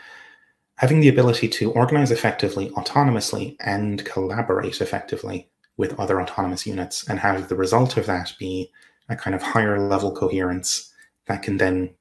having 0.76 1.02
the 1.02 1.10
ability 1.10 1.48
to 1.48 1.72
organize 1.74 2.12
effectively, 2.12 2.70
autonomously, 2.72 3.56
and 3.60 4.04
collaborate 4.06 4.82
effectively 4.82 5.50
with 5.78 6.00
other 6.00 6.22
autonomous 6.22 6.68
units, 6.68 7.08
and 7.08 7.20
have 7.20 7.50
the 7.50 7.56
result 7.56 7.98
of 7.98 8.06
that 8.06 8.34
be 8.40 8.72
a 9.10 9.16
kind 9.16 9.36
of 9.36 9.42
higher 9.42 9.80
level 9.80 10.12
coherence 10.12 10.92
that 11.28 11.42
can 11.42 11.58
then 11.58 11.94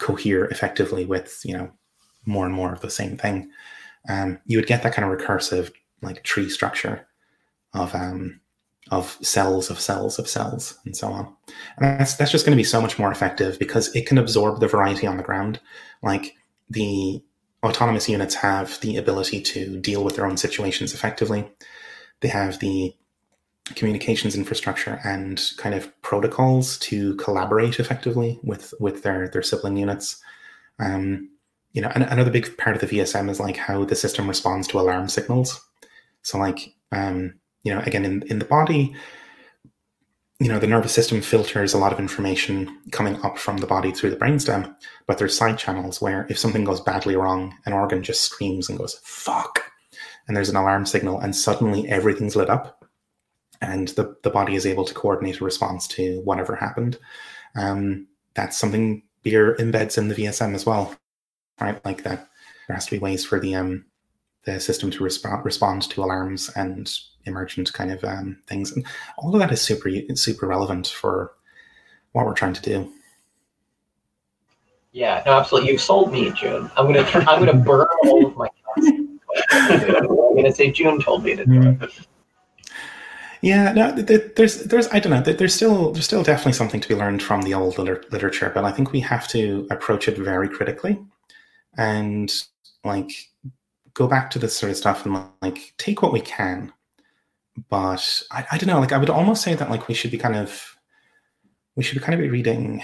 cohere 0.00 0.46
effectively 0.46 1.04
with 1.04 1.40
you 1.44 1.56
know 1.56 1.70
more 2.26 2.46
and 2.46 2.54
more 2.54 2.72
of 2.72 2.80
the 2.80 2.90
same 2.90 3.16
thing. 3.16 3.50
Um, 4.08 4.38
you 4.46 4.58
would 4.58 4.66
get 4.66 4.82
that 4.82 4.94
kind 4.94 5.10
of 5.10 5.16
recursive 5.16 5.72
like 6.00 6.22
tree 6.24 6.48
structure 6.48 7.06
of 7.74 7.94
um, 7.94 8.40
of 8.90 9.16
cells 9.22 9.70
of 9.70 9.80
cells 9.80 10.18
of 10.18 10.28
cells 10.28 10.78
and 10.84 10.96
so 10.96 11.08
on. 11.08 11.32
And 11.76 12.00
that's 12.00 12.14
that's 12.14 12.32
just 12.32 12.44
going 12.44 12.56
to 12.56 12.60
be 12.60 12.64
so 12.64 12.80
much 12.80 12.98
more 12.98 13.12
effective 13.12 13.58
because 13.58 13.94
it 13.94 14.06
can 14.06 14.18
absorb 14.18 14.60
the 14.60 14.68
variety 14.68 15.06
on 15.06 15.16
the 15.16 15.22
ground. 15.22 15.60
Like 16.02 16.34
the 16.68 17.22
autonomous 17.62 18.08
units 18.08 18.34
have 18.34 18.80
the 18.80 18.96
ability 18.96 19.40
to 19.40 19.78
deal 19.78 20.02
with 20.02 20.16
their 20.16 20.26
own 20.26 20.36
situations 20.36 20.92
effectively. 20.94 21.48
They 22.20 22.28
have 22.28 22.58
the 22.58 22.94
communications 23.76 24.34
infrastructure 24.34 25.00
and 25.04 25.42
kind 25.56 25.74
of 25.74 25.90
protocols 26.02 26.78
to 26.78 27.14
collaborate 27.16 27.80
effectively 27.80 28.38
with 28.42 28.74
with 28.80 29.02
their 29.02 29.28
their 29.28 29.42
sibling 29.42 29.76
units. 29.76 30.20
Um, 30.78 31.30
you 31.72 31.80
know, 31.80 31.90
another 31.94 32.30
big 32.30 32.56
part 32.58 32.76
of 32.76 32.82
the 32.82 32.98
VSM 32.98 33.30
is 33.30 33.40
like 33.40 33.56
how 33.56 33.84
the 33.84 33.96
system 33.96 34.28
responds 34.28 34.68
to 34.68 34.80
alarm 34.80 35.08
signals. 35.08 35.60
So 36.22 36.38
like 36.38 36.74
um, 36.92 37.34
you 37.64 37.74
know, 37.74 37.80
again, 37.80 38.04
in, 38.04 38.22
in 38.28 38.38
the 38.38 38.44
body, 38.44 38.94
you 40.42 40.48
know, 40.48 40.58
the 40.58 40.66
nervous 40.66 40.92
system 40.92 41.20
filters 41.20 41.72
a 41.72 41.78
lot 41.78 41.92
of 41.92 42.00
information 42.00 42.80
coming 42.90 43.16
up 43.22 43.38
from 43.38 43.58
the 43.58 43.66
body 43.66 43.92
through 43.92 44.10
the 44.10 44.16
brainstem, 44.16 44.74
but 45.06 45.18
there's 45.18 45.36
side 45.36 45.56
channels 45.56 46.00
where 46.00 46.26
if 46.28 46.38
something 46.38 46.64
goes 46.64 46.80
badly 46.80 47.14
wrong, 47.14 47.56
an 47.64 47.72
organ 47.72 48.02
just 48.02 48.22
screams 48.22 48.68
and 48.68 48.78
goes, 48.78 49.00
fuck. 49.04 49.62
And 50.26 50.36
there's 50.36 50.48
an 50.48 50.56
alarm 50.56 50.84
signal, 50.84 51.20
and 51.20 51.34
suddenly 51.34 51.88
everything's 51.88 52.36
lit 52.36 52.50
up, 52.50 52.81
and 53.62 53.88
the, 53.88 54.16
the 54.22 54.30
body 54.30 54.54
is 54.54 54.66
able 54.66 54.84
to 54.84 54.92
coordinate 54.92 55.40
a 55.40 55.44
response 55.44 55.86
to 55.86 56.20
whatever 56.22 56.54
happened. 56.54 56.98
Um, 57.54 58.08
that's 58.34 58.58
something 58.58 59.02
Beer 59.22 59.54
embeds 59.58 59.96
in 59.96 60.08
the 60.08 60.14
VSM 60.16 60.54
as 60.54 60.66
well, 60.66 60.94
right? 61.60 61.82
Like 61.84 62.02
that, 62.02 62.28
there 62.66 62.74
has 62.74 62.86
to 62.86 62.90
be 62.90 62.98
ways 62.98 63.24
for 63.24 63.38
the 63.38 63.54
um, 63.54 63.84
the 64.44 64.58
system 64.58 64.90
to 64.90 65.04
respond 65.04 65.44
respond 65.44 65.82
to 65.90 66.02
alarms 66.02 66.50
and 66.56 66.92
emergent 67.24 67.72
kind 67.72 67.92
of 67.92 68.02
um, 68.02 68.38
things, 68.48 68.72
and 68.72 68.84
all 69.18 69.32
of 69.32 69.38
that 69.38 69.52
is 69.52 69.60
super 69.60 69.88
super 70.14 70.48
relevant 70.48 70.88
for 70.88 71.32
what 72.12 72.26
we're 72.26 72.34
trying 72.34 72.54
to 72.54 72.62
do. 72.62 72.92
Yeah, 74.90 75.22
no, 75.24 75.38
absolutely. 75.38 75.70
You've 75.70 75.80
sold 75.80 76.12
me, 76.12 76.32
June. 76.32 76.68
I'm 76.76 76.86
gonna 76.86 77.08
I'm 77.28 77.44
gonna 77.44 77.54
burn 77.54 77.86
all 78.04 78.26
of 78.26 78.36
my. 78.36 78.48
I'm 79.50 80.36
gonna 80.36 80.52
say 80.52 80.72
June 80.72 81.00
told 81.00 81.22
me 81.22 81.36
to 81.36 81.46
do 81.46 81.76
it. 81.80 82.06
Yeah, 83.42 83.72
no, 83.72 83.90
there's, 83.90 84.64
there's, 84.64 84.86
I 84.88 85.00
don't 85.00 85.10
know, 85.10 85.20
there's 85.20 85.54
still, 85.54 85.90
there's 85.90 86.04
still 86.04 86.22
definitely 86.22 86.52
something 86.52 86.80
to 86.80 86.88
be 86.88 86.94
learned 86.94 87.22
from 87.24 87.42
the 87.42 87.54
old 87.54 87.76
literature, 87.76 88.52
but 88.54 88.64
I 88.64 88.70
think 88.70 88.92
we 88.92 89.00
have 89.00 89.26
to 89.28 89.66
approach 89.68 90.06
it 90.06 90.16
very 90.16 90.48
critically, 90.48 90.96
and 91.76 92.32
like 92.84 93.10
go 93.94 94.06
back 94.06 94.30
to 94.30 94.38
this 94.38 94.56
sort 94.56 94.70
of 94.70 94.76
stuff 94.76 95.04
and 95.04 95.24
like 95.42 95.74
take 95.76 96.02
what 96.02 96.12
we 96.12 96.20
can. 96.20 96.72
But 97.68 98.22
I, 98.30 98.46
I 98.52 98.58
don't 98.58 98.68
know 98.68 98.80
like 98.80 98.92
i 98.92 98.98
would 98.98 99.10
almost 99.10 99.42
say 99.42 99.54
that 99.54 99.70
like 99.70 99.88
we 99.88 99.94
should 99.94 100.10
be 100.10 100.18
kind 100.18 100.36
of 100.36 100.76
we 101.76 101.82
should 101.82 101.98
be 101.98 102.04
kind 102.04 102.14
of 102.14 102.20
be 102.20 102.30
reading 102.30 102.82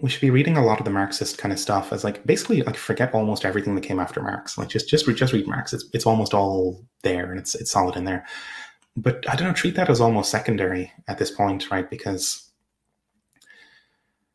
we 0.00 0.08
should 0.08 0.22
be 0.22 0.30
reading 0.30 0.56
a 0.56 0.64
lot 0.64 0.78
of 0.78 0.84
the 0.84 0.90
marxist 0.90 1.38
kind 1.38 1.52
of 1.52 1.58
stuff 1.60 1.92
as 1.92 2.02
like 2.02 2.24
basically 2.26 2.62
like 2.62 2.76
forget 2.76 3.14
almost 3.14 3.44
everything 3.44 3.74
that 3.74 3.82
came 3.84 4.00
after 4.00 4.22
marx. 4.22 4.58
Like 4.58 4.68
just 4.68 4.88
just 4.88 5.06
just 5.16 5.32
read 5.32 5.46
marx. 5.46 5.72
It's, 5.72 5.84
it's 5.92 6.06
almost 6.06 6.34
all 6.34 6.84
there 7.02 7.30
and 7.30 7.38
it's 7.38 7.54
it's 7.54 7.70
solid 7.72 7.96
in 7.96 8.04
there 8.04 8.26
but 8.96 9.24
i 9.28 9.36
don't 9.36 9.48
know 9.48 9.54
treat 9.54 9.74
that 9.74 9.90
as 9.90 10.00
almost 10.00 10.30
secondary 10.30 10.92
at 11.08 11.18
this 11.18 11.30
point 11.30 11.70
right? 11.70 11.88
Because 11.90 12.50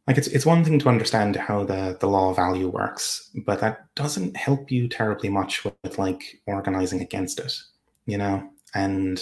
like 0.08 0.18
it's 0.18 0.28
it's 0.28 0.46
one 0.46 0.64
thing 0.64 0.80
to 0.80 0.90
understand 0.90 1.36
how 1.36 1.64
the 1.64 1.98
the 2.00 2.08
law 2.08 2.30
of 2.30 2.36
value 2.38 2.70
works 2.70 3.30
but 3.46 3.60
that 3.60 3.94
doesn't 3.96 4.38
help 4.38 4.72
you 4.72 4.88
terribly 4.88 5.30
much 5.30 5.64
with, 5.64 5.76
with 5.84 5.98
like 5.98 6.42
organizing 6.48 7.02
against 7.02 7.40
it 7.40 7.54
you 8.08 8.18
know? 8.18 8.50
And 8.74 9.22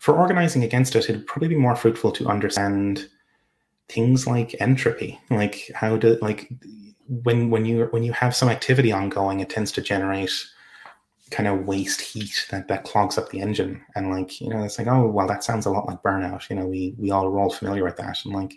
for 0.00 0.16
organizing 0.16 0.62
against 0.62 0.94
it, 0.94 1.08
it'd 1.08 1.26
probably 1.26 1.48
be 1.48 1.56
more 1.56 1.74
fruitful 1.74 2.12
to 2.12 2.28
understand 2.28 3.08
things 3.88 4.26
like 4.26 4.54
entropy, 4.60 5.18
like 5.30 5.70
how 5.74 5.96
do 5.96 6.18
like 6.20 6.52
when 7.08 7.48
when 7.48 7.64
you 7.64 7.86
when 7.86 8.02
you 8.02 8.12
have 8.12 8.36
some 8.36 8.50
activity 8.50 8.92
ongoing, 8.92 9.40
it 9.40 9.48
tends 9.48 9.72
to 9.72 9.80
generate 9.80 10.30
kind 11.30 11.48
of 11.48 11.66
waste 11.66 12.00
heat 12.00 12.46
that 12.50 12.68
that 12.68 12.84
clogs 12.84 13.18
up 13.18 13.30
the 13.30 13.40
engine, 13.40 13.82
and 13.94 14.10
like 14.10 14.40
you 14.40 14.48
know, 14.48 14.62
it's 14.62 14.78
like 14.78 14.88
oh 14.88 15.06
well, 15.06 15.26
that 15.26 15.44
sounds 15.44 15.66
a 15.66 15.70
lot 15.70 15.86
like 15.86 16.02
burnout. 16.02 16.48
You 16.50 16.56
know, 16.56 16.66
we 16.66 16.94
we 16.98 17.10
all 17.10 17.26
are 17.26 17.38
all 17.38 17.50
familiar 17.50 17.84
with 17.84 17.96
that, 17.96 18.24
and 18.24 18.34
like 18.34 18.54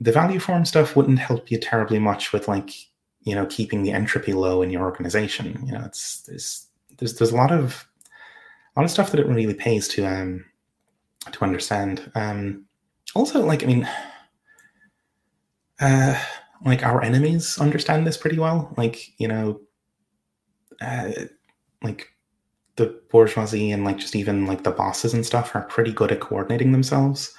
the 0.00 0.12
value 0.12 0.40
form 0.40 0.64
stuff 0.64 0.96
wouldn't 0.96 1.18
help 1.18 1.50
you 1.50 1.58
terribly 1.58 1.98
much 1.98 2.32
with 2.32 2.48
like 2.48 2.70
you 3.22 3.34
know 3.34 3.46
keeping 3.46 3.82
the 3.82 3.92
entropy 3.92 4.32
low 4.32 4.62
in 4.62 4.70
your 4.70 4.82
organization. 4.82 5.62
You 5.64 5.72
know, 5.72 5.82
it's 5.84 6.22
there's 6.22 6.66
there's 6.98 7.14
there's 7.14 7.32
a 7.32 7.36
lot 7.36 7.52
of 7.52 7.86
a 8.74 8.80
lot 8.80 8.84
of 8.84 8.90
stuff 8.90 9.10
that 9.10 9.20
it 9.20 9.26
really 9.26 9.54
pays 9.54 9.88
to 9.88 10.04
um 10.04 10.44
to 11.30 11.44
understand. 11.44 12.10
Um, 12.14 12.64
also, 13.14 13.44
like 13.44 13.62
I 13.62 13.66
mean, 13.66 13.88
uh, 15.80 16.18
like 16.64 16.84
our 16.84 17.02
enemies 17.02 17.58
understand 17.58 18.06
this 18.06 18.16
pretty 18.16 18.38
well. 18.38 18.72
Like 18.76 19.18
you 19.18 19.28
know, 19.28 19.60
uh, 20.80 21.10
like 21.82 22.12
the 22.76 22.98
bourgeoisie 23.10 23.70
and 23.70 23.84
like 23.84 23.98
just 23.98 24.16
even 24.16 24.46
like 24.46 24.64
the 24.64 24.70
bosses 24.70 25.12
and 25.14 25.26
stuff 25.26 25.54
are 25.54 25.62
pretty 25.62 25.92
good 25.92 26.12
at 26.12 26.20
coordinating 26.20 26.72
themselves. 26.72 27.34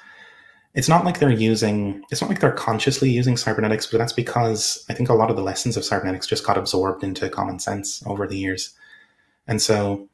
It's 0.75 0.89
not 0.89 1.05
like 1.05 1.19
they're 1.19 1.29
using. 1.29 2.03
It's 2.11 2.21
not 2.21 2.29
like 2.29 2.39
they're 2.39 2.51
consciously 2.51 3.09
using 3.09 3.37
cybernetics, 3.37 3.87
but 3.87 3.99
that's 3.99 4.13
because 4.13 4.85
I 4.89 4.93
think 4.93 5.09
a 5.09 5.13
lot 5.13 5.29
of 5.29 5.35
the 5.35 5.43
lessons 5.43 5.77
of 5.77 5.85
cybernetics 5.85 6.27
just 6.27 6.45
got 6.45 6.57
absorbed 6.57 7.03
into 7.03 7.29
common 7.29 7.59
sense 7.59 8.03
over 8.07 8.27
the 8.27 8.37
years, 8.37 8.73
and 9.47 9.61
so 9.61 10.09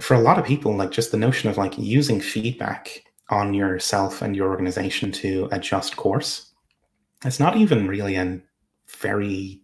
for 0.00 0.14
a 0.14 0.20
lot 0.20 0.38
of 0.38 0.44
people, 0.44 0.74
like 0.74 0.90
just 0.90 1.12
the 1.12 1.16
notion 1.16 1.48
of 1.48 1.58
like 1.58 1.78
using 1.78 2.20
feedback 2.20 3.04
on 3.28 3.54
yourself 3.54 4.22
and 4.22 4.34
your 4.34 4.48
organization 4.48 5.12
to 5.12 5.48
adjust 5.52 5.96
course, 5.96 6.52
it's 7.24 7.40
not 7.40 7.56
even 7.56 7.86
really 7.86 8.16
a 8.16 8.40
very 8.98 9.59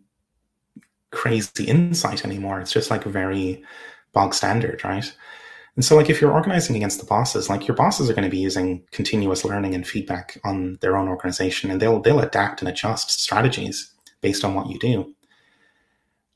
crazy 1.16 1.64
insight 1.64 2.24
anymore. 2.24 2.60
It's 2.60 2.72
just 2.72 2.90
like 2.90 3.04
very 3.04 3.64
bog 4.12 4.34
standard, 4.34 4.84
right? 4.84 5.10
And 5.76 5.84
so, 5.84 5.96
like, 5.96 6.08
if 6.08 6.20
you're 6.20 6.32
organizing 6.32 6.76
against 6.76 7.00
the 7.00 7.06
bosses, 7.06 7.50
like 7.50 7.66
your 7.68 7.76
bosses 7.76 8.08
are 8.08 8.14
going 8.14 8.24
to 8.24 8.30
be 8.30 8.38
using 8.38 8.82
continuous 8.92 9.44
learning 9.44 9.74
and 9.74 9.86
feedback 9.86 10.38
on 10.44 10.78
their 10.80 10.96
own 10.96 11.08
organization, 11.08 11.70
and 11.70 11.80
they'll 11.80 12.00
they'll 12.00 12.20
adapt 12.20 12.60
and 12.60 12.68
adjust 12.68 13.10
strategies 13.10 13.92
based 14.20 14.44
on 14.44 14.54
what 14.54 14.70
you 14.70 14.78
do. 14.78 15.14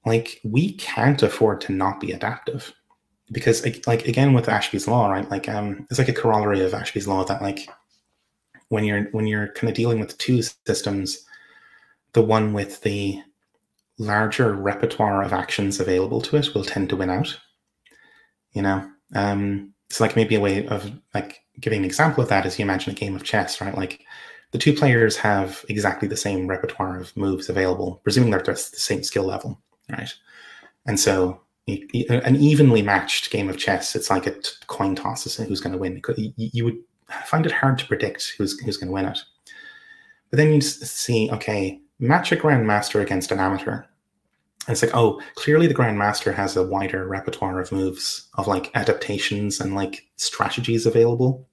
Like, 0.04 0.40
we 0.44 0.74
can't 0.74 1.22
afford 1.22 1.60
to 1.62 1.72
not 1.72 2.00
be 2.00 2.12
adaptive 2.12 2.72
because 3.32 3.64
like 3.86 4.06
again 4.06 4.32
with 4.32 4.48
Ashby's 4.48 4.88
law, 4.88 5.10
right? 5.10 5.28
Like 5.30 5.48
um 5.48 5.86
it's 5.90 5.98
like 5.98 6.08
a 6.08 6.12
corollary 6.12 6.62
of 6.62 6.74
Ashby's 6.74 7.06
law 7.06 7.24
that 7.24 7.42
like 7.42 7.68
when 8.68 8.84
you're 8.84 9.04
when 9.12 9.26
you're 9.26 9.48
kind 9.52 9.68
of 9.68 9.76
dealing 9.76 10.00
with 10.00 10.18
two 10.18 10.42
systems, 10.42 11.24
the 12.12 12.22
one 12.22 12.52
with 12.52 12.80
the 12.82 13.22
larger 14.00 14.54
repertoire 14.54 15.22
of 15.22 15.32
actions 15.32 15.78
available 15.78 16.20
to 16.22 16.36
it 16.36 16.54
will 16.54 16.64
tend 16.64 16.88
to 16.88 16.96
win 16.96 17.10
out. 17.10 17.38
You 18.52 18.62
know? 18.62 18.90
Um 19.14 19.74
it's 19.88 20.00
like 20.00 20.16
maybe 20.16 20.36
a 20.36 20.40
way 20.40 20.66
of 20.68 20.90
like 21.14 21.42
giving 21.58 21.80
an 21.80 21.84
example 21.84 22.22
of 22.22 22.28
that 22.28 22.46
is 22.46 22.58
you 22.58 22.64
imagine 22.64 22.92
a 22.92 22.96
game 22.96 23.16
of 23.16 23.24
chess, 23.24 23.60
right? 23.60 23.76
Like 23.76 24.04
the 24.52 24.58
two 24.58 24.72
players 24.72 25.16
have 25.16 25.64
exactly 25.68 26.08
the 26.08 26.16
same 26.16 26.46
repertoire 26.46 26.98
of 26.98 27.16
moves 27.16 27.48
available, 27.48 28.00
presuming 28.04 28.30
they're 28.30 28.40
just 28.40 28.72
the 28.72 28.80
same 28.80 29.02
skill 29.02 29.24
level, 29.24 29.60
right? 29.90 30.12
And 30.86 30.98
so 30.98 31.40
an 31.68 32.36
evenly 32.36 32.82
matched 32.82 33.30
game 33.30 33.48
of 33.48 33.58
chess, 33.58 33.94
it's 33.94 34.10
like 34.10 34.26
a 34.26 34.34
coin 34.66 34.94
toss 34.94 35.26
as 35.26 35.36
to 35.36 35.44
who's 35.44 35.60
going 35.60 35.72
to 35.72 35.78
win. 35.78 36.00
You 36.36 36.64
would 36.64 36.78
find 37.26 37.46
it 37.46 37.52
hard 37.52 37.78
to 37.78 37.86
predict 37.86 38.34
who's 38.36 38.58
who's 38.60 38.76
going 38.76 38.88
to 38.88 38.94
win 38.94 39.06
it. 39.06 39.18
But 40.30 40.36
then 40.38 40.52
you 40.52 40.60
see, 40.60 41.30
okay, 41.32 41.80
match 41.98 42.32
a 42.32 42.36
grandmaster 42.36 43.02
against 43.02 43.32
an 43.32 43.40
amateur. 43.40 43.82
And 44.66 44.74
it's 44.74 44.82
like, 44.82 44.94
oh, 44.94 45.20
clearly 45.36 45.66
the 45.66 45.74
grandmaster 45.74 46.34
has 46.34 46.56
a 46.56 46.66
wider 46.66 47.06
repertoire 47.06 47.60
of 47.60 47.72
moves, 47.72 48.28
of 48.34 48.46
like 48.46 48.70
adaptations 48.74 49.58
and 49.58 49.74
like 49.74 50.06
strategies 50.16 50.86
available, 50.86 51.48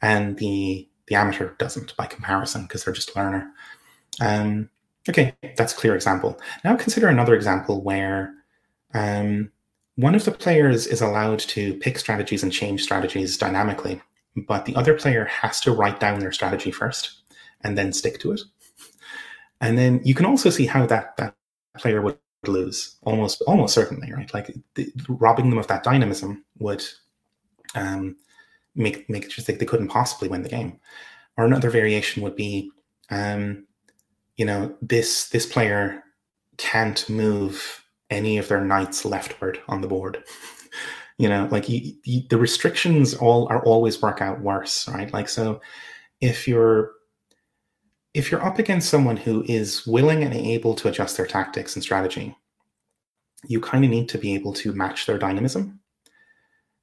and 0.00 0.36
the 0.38 0.88
the 1.06 1.14
amateur 1.14 1.54
doesn't 1.56 1.96
by 1.96 2.06
comparison 2.06 2.62
because 2.62 2.84
they're 2.84 2.94
just 2.94 3.14
a 3.14 3.18
learner. 3.18 3.50
Um, 4.20 4.70
okay, 5.08 5.34
that's 5.56 5.72
a 5.72 5.76
clear 5.76 5.94
example. 5.94 6.40
Now 6.64 6.76
consider 6.76 7.08
another 7.08 7.34
example 7.34 7.82
where 7.82 8.34
um, 8.94 9.50
one 9.96 10.14
of 10.14 10.24
the 10.24 10.32
players 10.32 10.86
is 10.86 11.00
allowed 11.00 11.40
to 11.40 11.74
pick 11.74 11.98
strategies 11.98 12.42
and 12.42 12.52
change 12.52 12.82
strategies 12.82 13.36
dynamically, 13.36 14.00
but 14.36 14.64
the 14.64 14.74
other 14.74 14.94
player 14.94 15.26
has 15.26 15.60
to 15.60 15.72
write 15.72 16.00
down 16.00 16.18
their 16.18 16.32
strategy 16.32 16.70
first 16.70 17.22
and 17.62 17.76
then 17.76 17.92
stick 17.92 18.18
to 18.20 18.32
it. 18.32 18.40
And 19.60 19.78
then 19.78 20.00
you 20.04 20.14
can 20.14 20.26
also 20.26 20.50
see 20.50 20.66
how 20.66 20.86
that, 20.86 21.16
that 21.18 21.34
player 21.76 22.02
would 22.02 22.18
lose 22.50 22.96
almost 23.02 23.42
almost 23.46 23.74
certainly, 23.74 24.12
right? 24.12 24.32
Like 24.34 24.54
the, 24.74 24.92
robbing 25.08 25.50
them 25.50 25.58
of 25.58 25.68
that 25.68 25.84
dynamism 25.84 26.44
would 26.58 26.82
um, 27.74 28.16
make 28.74 29.08
make 29.08 29.24
it 29.24 29.30
just 29.30 29.46
think 29.46 29.58
they 29.58 29.66
couldn't 29.66 29.88
possibly 29.88 30.28
win 30.28 30.42
the 30.42 30.48
game. 30.48 30.78
Or 31.36 31.44
another 31.44 31.70
variation 31.70 32.22
would 32.22 32.36
be, 32.36 32.70
um, 33.10 33.66
you 34.36 34.44
know, 34.44 34.74
this 34.82 35.28
this 35.28 35.46
player 35.46 36.02
can't 36.58 37.08
move 37.08 37.84
any 38.10 38.38
of 38.38 38.48
their 38.48 38.64
knights 38.64 39.04
leftward 39.04 39.60
on 39.68 39.80
the 39.80 39.88
board. 39.88 40.22
you 41.18 41.28
know, 41.28 41.48
like 41.50 41.68
you, 41.68 41.94
you, 42.04 42.22
the 42.28 42.36
restrictions 42.36 43.14
all 43.14 43.46
are 43.48 43.64
always 43.64 44.02
work 44.02 44.20
out 44.20 44.40
worse, 44.40 44.88
right? 44.88 45.12
Like 45.12 45.28
so, 45.28 45.60
if 46.20 46.46
you're 46.46 46.92
if 48.14 48.30
you're 48.30 48.44
up 48.44 48.58
against 48.58 48.90
someone 48.90 49.16
who 49.16 49.44
is 49.48 49.86
willing 49.86 50.22
and 50.22 50.34
able 50.34 50.74
to 50.74 50.88
adjust 50.88 51.16
their 51.16 51.26
tactics 51.26 51.74
and 51.74 51.82
strategy, 51.82 52.36
you 53.46 53.60
kind 53.60 53.84
of 53.84 53.90
need 53.90 54.08
to 54.10 54.18
be 54.18 54.34
able 54.34 54.52
to 54.52 54.72
match 54.72 55.06
their 55.06 55.18
dynamism. 55.18 55.80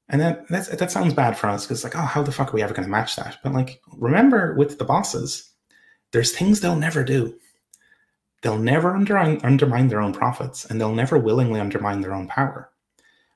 And 0.09 0.19
that 0.21 0.47
that 0.49 0.91
sounds 0.91 1.13
bad 1.13 1.37
for 1.37 1.47
us 1.47 1.65
because 1.65 1.83
like, 1.83 1.95
oh, 1.95 2.01
how 2.01 2.23
the 2.23 2.31
fuck 2.31 2.49
are 2.49 2.55
we 2.55 2.63
ever 2.63 2.73
going 2.73 2.85
to 2.85 2.91
match 2.91 3.15
that? 3.15 3.37
But 3.43 3.53
like, 3.53 3.79
remember 3.95 4.55
with 4.55 4.79
the 4.79 4.85
bosses, 4.85 5.53
there's 6.11 6.31
things 6.31 6.59
they'll 6.59 6.75
never 6.75 7.03
do. 7.03 7.37
They'll 8.41 8.57
never 8.57 8.95
under, 8.95 9.17
undermine 9.17 9.89
their 9.89 10.01
own 10.01 10.13
profits 10.13 10.65
and 10.65 10.81
they'll 10.81 10.95
never 10.95 11.19
willingly 11.19 11.59
undermine 11.59 12.01
their 12.01 12.13
own 12.13 12.27
power, 12.27 12.71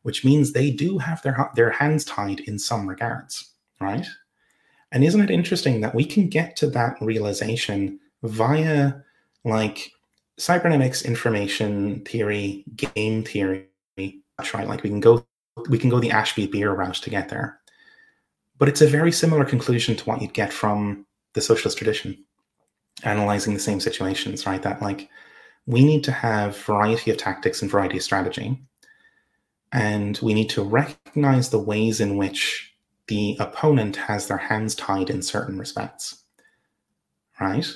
which 0.01 0.25
means 0.25 0.51
they 0.51 0.71
do 0.71 0.97
have 0.97 1.21
their, 1.21 1.51
their 1.55 1.69
hands 1.69 2.05
tied 2.05 2.39
in 2.39 2.57
some 2.57 2.87
regards, 2.87 3.53
right? 3.79 4.07
And 4.93 5.03
isn't 5.03 5.21
it 5.21 5.31
interesting 5.31 5.81
that 5.81 5.95
we 5.95 6.05
can 6.05 6.29
get 6.29 6.55
to 6.57 6.67
that 6.67 6.97
realization 7.01 7.99
via 8.21 8.93
like 9.43 9.91
cybernetics, 10.37 11.01
information 11.01 12.05
theory, 12.05 12.63
game 12.75 13.23
theory, 13.23 13.67
right? 13.97 14.67
Like 14.67 14.83
we 14.83 14.89
can 14.89 14.99
go 14.99 15.25
we 15.69 15.77
can 15.77 15.89
go 15.89 15.99
the 15.99 16.11
Ashby 16.11 16.47
Beer 16.47 16.71
route 16.71 16.95
to 16.95 17.09
get 17.09 17.29
there. 17.29 17.59
But 18.59 18.69
it's 18.69 18.81
a 18.81 18.87
very 18.87 19.11
similar 19.11 19.45
conclusion 19.45 19.95
to 19.95 20.05
what 20.05 20.21
you'd 20.21 20.33
get 20.33 20.53
from 20.53 21.05
the 21.33 21.41
socialist 21.41 21.77
tradition 21.77 22.23
analyzing 23.03 23.53
the 23.55 23.59
same 23.59 23.79
situations, 23.79 24.45
right? 24.45 24.61
That 24.61 24.81
like 24.81 25.09
we 25.65 25.83
need 25.83 26.03
to 26.03 26.11
have 26.11 26.57
variety 26.57 27.09
of 27.09 27.17
tactics 27.17 27.61
and 27.61 27.71
variety 27.71 27.97
of 27.97 28.03
strategy. 28.03 28.61
And 29.71 30.19
we 30.21 30.35
need 30.35 30.51
to 30.51 30.63
recognize 30.63 31.49
the 31.49 31.59
ways 31.59 31.99
in 31.99 32.15
which 32.17 32.72
the 33.07 33.37
opponent 33.39 33.95
has 33.95 34.27
their 34.27 34.37
hands 34.37 34.75
tied 34.75 35.09
in 35.09 35.21
certain 35.21 35.57
respects. 35.57 36.23
Right? 37.39 37.67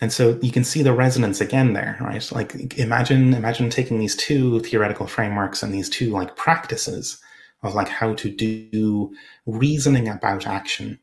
And 0.00 0.12
so 0.12 0.38
you 0.40 0.50
can 0.50 0.64
see 0.64 0.82
the 0.82 0.94
resonance 0.94 1.40
again 1.40 1.74
there, 1.74 1.98
right? 2.00 2.32
Like 2.32 2.78
imagine 2.78 3.34
imagine 3.34 3.68
taking 3.68 3.98
these 3.98 4.16
two 4.16 4.60
theoretical 4.60 5.06
frameworks 5.06 5.62
and 5.62 5.74
these 5.74 5.90
two 5.90 6.10
like 6.10 6.36
practices 6.36 7.20
of 7.62 7.74
like 7.74 7.88
how 7.88 8.14
to 8.14 8.30
do 8.30 9.12
reasoning 9.44 10.08
about 10.08 10.46
action 10.46 10.98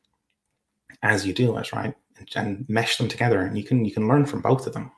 as 1.03 1.27
you 1.27 1.33
do 1.33 1.55
it, 1.57 1.71
right? 1.73 1.93
and 2.35 2.65
mesh 2.67 2.97
them 2.97 3.07
together, 3.07 3.41
and 3.41 3.57
you 3.57 3.63
can 3.63 3.85
you 3.85 3.91
can 3.91 4.07
learn 4.07 4.25
from 4.25 4.41
both 4.41 4.67
of 4.67 4.73
them. 4.73 4.91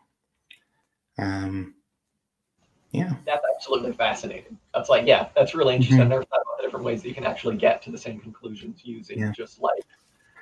Um, 1.17 1.75
yeah, 2.91 3.13
that's 3.25 3.43
absolutely 3.55 3.93
fascinating. 3.93 4.57
That's 4.73 4.89
like 4.89 5.05
yeah, 5.05 5.29
that's 5.35 5.53
really 5.53 5.75
interesting. 5.75 5.97
Mm-hmm. 5.97 6.03
I've 6.03 6.09
never 6.09 6.23
thought 6.23 6.41
about 6.41 6.57
the 6.57 6.63
different 6.63 6.85
ways 6.85 7.01
that 7.03 7.09
you 7.09 7.15
can 7.15 7.25
actually 7.25 7.57
get 7.57 7.81
to 7.83 7.91
the 7.91 7.97
same 7.97 8.19
conclusions 8.19 8.81
using 8.83 9.19
yeah. 9.19 9.31
just 9.31 9.61
like 9.61 9.83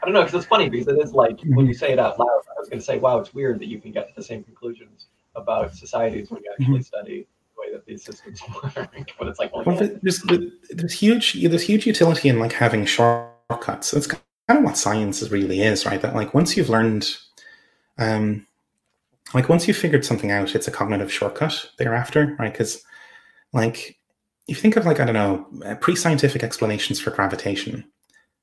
I 0.02 0.06
don't 0.06 0.14
know 0.14 0.22
because 0.22 0.36
it's 0.36 0.46
funny 0.46 0.70
because 0.70 0.88
it 0.88 1.00
is 1.00 1.14
like 1.14 1.38
mm-hmm. 1.38 1.56
when 1.56 1.66
you 1.66 1.74
say 1.74 1.92
it 1.92 2.00
out 2.00 2.20
loud. 2.20 2.28
I 2.28 2.60
was 2.60 2.70
going 2.70 2.80
to 2.80 2.86
say, 2.86 2.98
wow, 2.98 3.20
it's 3.20 3.34
weird 3.34 3.60
that 3.60 3.68
you 3.68 3.80
can 3.80 3.92
get 3.92 4.08
to 4.08 4.16
the 4.16 4.24
same 4.24 4.44
conclusions 4.44 5.08
about 5.36 5.76
societies 5.76 6.32
when 6.32 6.42
you 6.44 6.52
actually 6.52 6.76
mm-hmm. 6.76 6.82
study 6.82 7.28
the 7.56 7.62
way 7.62 7.72
that 7.72 7.86
these 7.86 8.04
systems 8.04 8.42
work. 8.64 8.90
but 9.20 9.28
it's 9.28 9.40
like, 9.40 9.54
well, 9.54 9.64
well 9.64 9.78
there's, 10.02 10.24
there's 10.72 10.94
huge 10.94 11.34
there's 11.34 11.64
huge 11.64 11.86
utility 11.86 12.30
in 12.30 12.40
like 12.40 12.54
having 12.54 12.86
shortcuts. 12.86 13.92
That's 13.92 14.08
kind 14.08 14.22
of 14.50 14.64
what 14.64 14.78
science 14.78 15.22
really 15.30 15.62
is, 15.62 15.86
right? 15.86 16.02
That 16.02 16.16
like 16.16 16.34
once 16.34 16.58
you've 16.58 16.70
learned, 16.70 17.16
um, 17.98 18.47
like 19.34 19.50
once 19.50 19.68
you've 19.68 19.78
figured 19.78 20.06
something 20.06 20.32
out, 20.32 20.56
it's 20.56 20.68
a 20.68 20.72
cognitive 20.72 21.12
shortcut 21.12 21.70
thereafter, 21.78 22.36
right? 22.40 22.52
Because 22.52 22.84
like 23.54 23.98
if 24.48 24.58
you 24.58 24.62
think 24.62 24.76
of 24.76 24.86
like 24.86 25.00
I 25.00 25.06
don't 25.06 25.14
know 25.14 25.48
uh, 25.66 25.76
pre-scientific 25.76 26.44
explanations 26.44 27.00
for 27.00 27.12
gravitation, 27.12 27.86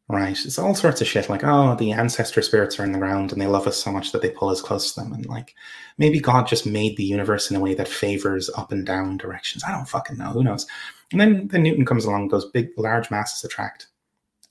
right? 0.08 0.38
It's 0.44 0.58
all 0.58 0.74
sorts 0.74 1.00
of 1.00 1.06
shit 1.06 1.30
like 1.30 1.42
oh 1.44 1.74
the 1.76 1.92
ancestor 1.92 2.42
spirits 2.42 2.78
are 2.78 2.84
in 2.84 2.92
the 2.92 2.98
ground 2.98 3.32
and 3.32 3.40
they 3.40 3.46
love 3.46 3.66
us 3.66 3.82
so 3.82 3.90
much 3.90 4.12
that 4.12 4.22
they 4.22 4.30
pull 4.30 4.50
us 4.50 4.60
close 4.60 4.92
to 4.92 5.00
them, 5.00 5.12
and 5.12 5.26
like 5.26 5.54
maybe 5.96 6.20
God 6.20 6.46
just 6.46 6.66
made 6.66 6.96
the 6.96 7.04
universe 7.04 7.50
in 7.50 7.56
a 7.56 7.60
way 7.60 7.74
that 7.74 7.88
favors 7.88 8.50
up 8.56 8.70
and 8.70 8.84
down 8.84 9.16
directions. 9.16 9.64
I 9.64 9.72
don't 9.72 9.88
fucking 9.88 10.18
know. 10.18 10.30
Who 10.30 10.44
knows? 10.44 10.66
And 11.12 11.20
then 11.20 11.48
then 11.48 11.62
Newton 11.62 11.86
comes 11.86 12.04
along, 12.04 12.28
goes 12.28 12.50
big 12.50 12.70
large 12.76 13.10
masses 13.10 13.44
attract, 13.44 13.86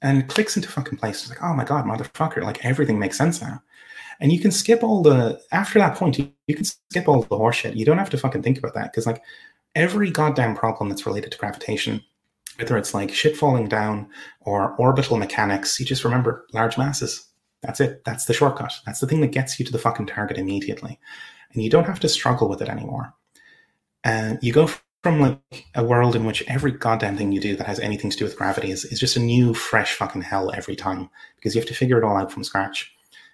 and 0.01 0.27
clicks 0.27 0.55
into 0.55 0.69
fucking 0.69 0.97
place. 0.97 1.21
It's 1.21 1.29
like 1.29 1.43
oh 1.43 1.53
my 1.53 1.63
god, 1.63 1.85
motherfucker! 1.85 2.41
Like 2.41 2.65
everything 2.65 2.97
makes 2.97 3.17
sense 3.17 3.41
now. 3.41 3.61
And 4.19 4.31
you 4.31 4.39
can 4.39 4.51
skip 4.51 4.83
all 4.83 5.01
the 5.01 5.41
after 5.51 5.79
that 5.79 5.97
point. 5.97 6.17
You, 6.17 6.31
you 6.47 6.55
can 6.55 6.65
skip 6.65 7.07
all 7.07 7.21
the 7.23 7.37
horseshit. 7.37 7.75
You 7.75 7.85
don't 7.85 7.97
have 7.97 8.09
to 8.11 8.17
fucking 8.17 8.43
think 8.43 8.57
about 8.57 8.73
that 8.75 8.91
because 8.91 9.05
like 9.05 9.21
every 9.75 10.11
goddamn 10.11 10.55
problem 10.55 10.89
that's 10.89 11.05
related 11.05 11.31
to 11.31 11.37
gravitation, 11.37 12.01
whether 12.57 12.77
it's 12.77 12.93
like 12.93 13.13
shit 13.13 13.35
falling 13.35 13.67
down 13.67 14.07
or 14.41 14.75
orbital 14.77 15.17
mechanics, 15.17 15.79
you 15.79 15.85
just 15.85 16.03
remember 16.03 16.45
large 16.53 16.77
masses. 16.77 17.27
That's 17.61 17.79
it. 17.79 18.03
That's 18.05 18.25
the 18.25 18.33
shortcut. 18.33 18.73
That's 18.85 18.99
the 18.99 19.07
thing 19.07 19.21
that 19.21 19.31
gets 19.31 19.59
you 19.59 19.65
to 19.65 19.71
the 19.71 19.79
fucking 19.79 20.07
target 20.07 20.37
immediately. 20.37 20.99
And 21.53 21.63
you 21.63 21.69
don't 21.69 21.85
have 21.85 21.99
to 22.01 22.09
struggle 22.09 22.49
with 22.49 22.61
it 22.61 22.69
anymore. 22.69 23.13
And 24.03 24.37
you 24.41 24.51
go 24.51 24.69
from 25.03 25.19
like 25.19 25.65
a 25.75 25.83
world 25.83 26.15
in 26.15 26.25
which 26.25 26.43
every 26.47 26.71
goddamn 26.71 27.17
thing 27.17 27.31
you 27.31 27.39
do 27.39 27.55
that 27.55 27.67
has 27.67 27.79
anything 27.79 28.09
to 28.09 28.17
do 28.17 28.25
with 28.25 28.37
gravity 28.37 28.71
is, 28.71 28.85
is 28.85 28.99
just 28.99 29.15
a 29.15 29.19
new, 29.19 29.53
fresh 29.53 29.93
fucking 29.93 30.21
hell 30.21 30.51
every 30.53 30.75
time 30.75 31.09
because 31.35 31.55
you 31.55 31.61
have 31.61 31.67
to 31.67 31.75
figure 31.75 31.97
it 31.97 32.03
all 32.03 32.17
out 32.17 32.31
from 32.31 32.43
scratch. 32.43 32.92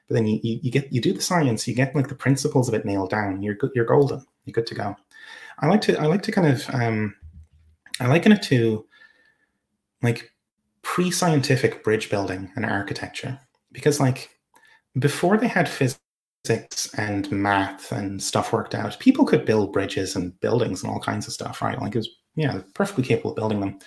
But 0.10 0.16
then 0.16 0.26
you, 0.26 0.39
you, 0.41 0.60
you 0.64 0.72
get 0.72 0.91
you 0.91 0.99
do 0.99 1.14
the 1.14 1.22
science, 1.22 1.68
you 1.68 1.76
get 1.76 1.95
like 1.95 2.07
the 2.07 2.16
principles 2.16 2.68
of 2.68 2.74
it 2.74 2.84
nailed 2.84 3.12
down. 3.12 3.43
You're 3.43 3.53
good. 3.53 3.72
You're 3.76 3.86
golden. 3.86 4.26
You're 4.43 4.53
good 4.53 4.68
to 4.68 4.76
go. 4.76 4.95
I 5.60 5.68
like 5.68 5.82
to 5.82 5.97
I 5.99 6.07
like 6.07 6.24
to 6.24 6.32
kind 6.32 6.47
of 6.47 6.68
um, 6.74 7.16
I 7.99 8.07
liken 8.07 8.32
it 8.32 8.41
to 8.43 8.86
like 10.01 10.32
pre-scientific 10.82 11.84
bridge 11.84 12.10
building 12.10 12.51
and 12.55 12.66
architecture 12.66 13.39
because 13.72 13.99
like 13.99 14.30
before 14.97 15.38
they 15.38 15.47
had 15.47 15.70
physics 15.70 16.91
and 16.97 17.32
math 17.32 17.91
and 17.91 18.22
stuff 18.22 18.51
worked 18.51 18.74
out, 18.74 18.99
people 18.99 19.26
could 19.26 19.45
build 19.45 19.72
bridges 19.72 20.16
and 20.16 20.39
buildings 20.39 20.82
and 20.82 20.91
all 20.91 20.99
kinds 20.99 21.28
of 21.28 21.34
stuff, 21.34 21.62
right? 21.62 21.80
Like 21.80 21.93
it 21.93 21.99
was 21.99 22.10
yeah, 22.36 22.62
perfectly 22.74 23.03
capable 23.03 23.32
of 23.32 23.36
building 23.36 23.60
them. 23.60 23.78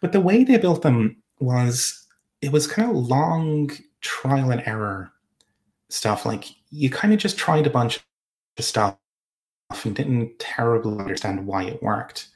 But 0.00 0.12
the 0.12 0.20
way 0.20 0.44
they 0.44 0.58
built 0.58 0.82
them 0.82 1.16
was 1.40 2.06
it 2.42 2.52
was 2.52 2.66
kind 2.66 2.88
of 2.88 2.96
long 2.96 3.70
trial 4.00 4.50
and 4.50 4.62
error 4.66 5.10
stuff. 5.88 6.26
Like 6.26 6.44
you 6.70 6.90
kind 6.90 7.12
of 7.12 7.18
just 7.18 7.38
tried 7.38 7.66
a 7.66 7.70
bunch 7.70 8.00
of 8.58 8.64
stuff 8.64 8.96
and 9.84 9.94
didn't 9.94 10.38
terribly 10.38 10.98
understand 10.98 11.46
why 11.46 11.64
it 11.64 11.82
worked. 11.82 12.28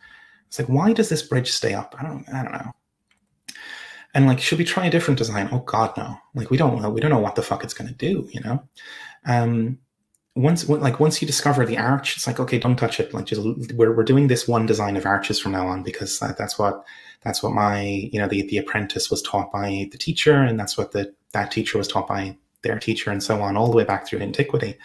It's 0.49 0.59
like, 0.59 0.69
why 0.69 0.93
does 0.93 1.09
this 1.09 1.23
bridge 1.23 1.51
stay 1.51 1.73
up? 1.73 1.95
I 1.99 2.03
don't, 2.03 2.29
I 2.29 2.43
don't 2.43 2.53
know. 2.53 2.73
And 4.15 4.27
like, 4.27 4.39
should 4.39 4.59
we 4.59 4.65
try 4.65 4.87
a 4.87 4.91
different 4.91 5.17
design? 5.17 5.49
Oh 5.51 5.61
God, 5.61 5.97
no! 5.97 6.19
Like, 6.35 6.51
we 6.51 6.59
don't 6.59 6.83
know. 6.83 6.91
We 6.91 7.01
don't 7.01 7.11
know 7.11 7.19
what 7.19 7.35
the 7.35 7.43
fuck 7.43 7.65
it's 7.65 7.73
going 7.73 7.89
to 7.89 7.95
do. 7.95 8.29
You 8.31 8.41
know. 8.43 8.63
Um, 9.25 9.79
once, 10.35 10.69
like, 10.69 11.01
once 11.01 11.21
you 11.21 11.27
discover 11.27 11.65
the 11.65 11.79
arch, 11.79 12.17
it's 12.17 12.27
like, 12.27 12.41
okay, 12.41 12.59
don't 12.59 12.77
touch 12.77 13.01
it. 13.01 13.15
Like, 13.15 13.25
just 13.25 13.43
we're 13.75 13.97
we're 13.97 14.05
doing 14.05 14.29
this 14.29 14.47
one 14.47 14.67
design 14.67 14.97
of 14.97 15.07
arches 15.07 15.41
from 15.41 15.53
now 15.53 15.67
on 15.67 15.83
because 15.83 16.19
that, 16.19 16.37
that's 16.37 16.59
what 16.59 16.85
that's 17.23 17.43
what 17.43 17.53
my 17.53 17.83
you 17.83 18.19
know 18.19 18.29
the 18.29 18.47
the 18.49 18.59
apprentice 18.59 19.11
was 19.11 19.23
taught 19.23 19.51
by 19.51 19.89
the 19.93 19.99
teacher, 19.99 20.35
and 20.35 20.61
that's 20.61 20.77
what 20.77 20.93
the 20.93 21.15
that 21.33 21.51
teacher 21.51 21.79
was 21.79 21.89
taught 21.89 22.07
by 22.09 22.37
their 22.63 22.79
teacher, 22.79 23.11
and 23.11 23.23
so 23.23 23.41
on, 23.43 23.57
all 23.57 23.71
the 23.71 23.77
way 23.77 23.85
back 23.85 24.07
through 24.07 24.21
antiquity. 24.21 24.77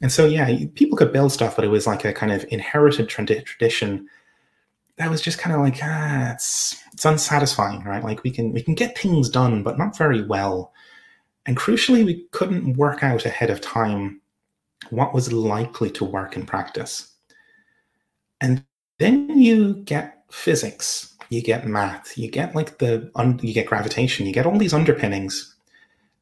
And 0.00 0.12
so, 0.12 0.26
yeah, 0.26 0.66
people 0.74 0.98
could 0.98 1.12
build 1.12 1.32
stuff, 1.32 1.56
but 1.56 1.64
it 1.64 1.68
was 1.68 1.86
like 1.86 2.04
a 2.04 2.12
kind 2.12 2.32
of 2.32 2.44
inherited 2.50 3.08
tradition 3.08 4.08
that 4.96 5.10
was 5.10 5.20
just 5.20 5.38
kind 5.38 5.54
of 5.54 5.60
like 5.60 5.78
ah, 5.82 6.32
it's 6.32 6.82
it's 6.92 7.04
unsatisfying, 7.04 7.82
right? 7.84 8.04
Like 8.04 8.22
we 8.22 8.30
can 8.30 8.52
we 8.52 8.62
can 8.62 8.74
get 8.74 8.96
things 8.96 9.28
done, 9.28 9.62
but 9.62 9.78
not 9.78 9.96
very 9.96 10.22
well. 10.22 10.72
And 11.46 11.56
crucially, 11.56 12.04
we 12.04 12.26
couldn't 12.30 12.74
work 12.76 13.02
out 13.02 13.26
ahead 13.26 13.50
of 13.50 13.60
time 13.60 14.20
what 14.90 15.14
was 15.14 15.32
likely 15.32 15.90
to 15.90 16.04
work 16.04 16.36
in 16.36 16.46
practice. 16.46 17.12
And 18.40 18.64
then 18.98 19.28
you 19.38 19.74
get 19.84 20.24
physics, 20.30 21.16
you 21.30 21.42
get 21.42 21.66
math, 21.66 22.16
you 22.16 22.30
get 22.30 22.54
like 22.54 22.78
the 22.78 23.10
you 23.42 23.52
get 23.52 23.66
gravitation, 23.66 24.26
you 24.26 24.32
get 24.32 24.46
all 24.46 24.58
these 24.58 24.74
underpinnings 24.74 25.53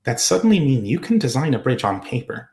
that 0.04 0.20
suddenly 0.20 0.60
mean 0.60 0.84
you 0.84 0.98
can 0.98 1.18
design 1.18 1.54
a 1.54 1.58
bridge 1.58 1.84
on 1.84 2.00
paper 2.00 2.50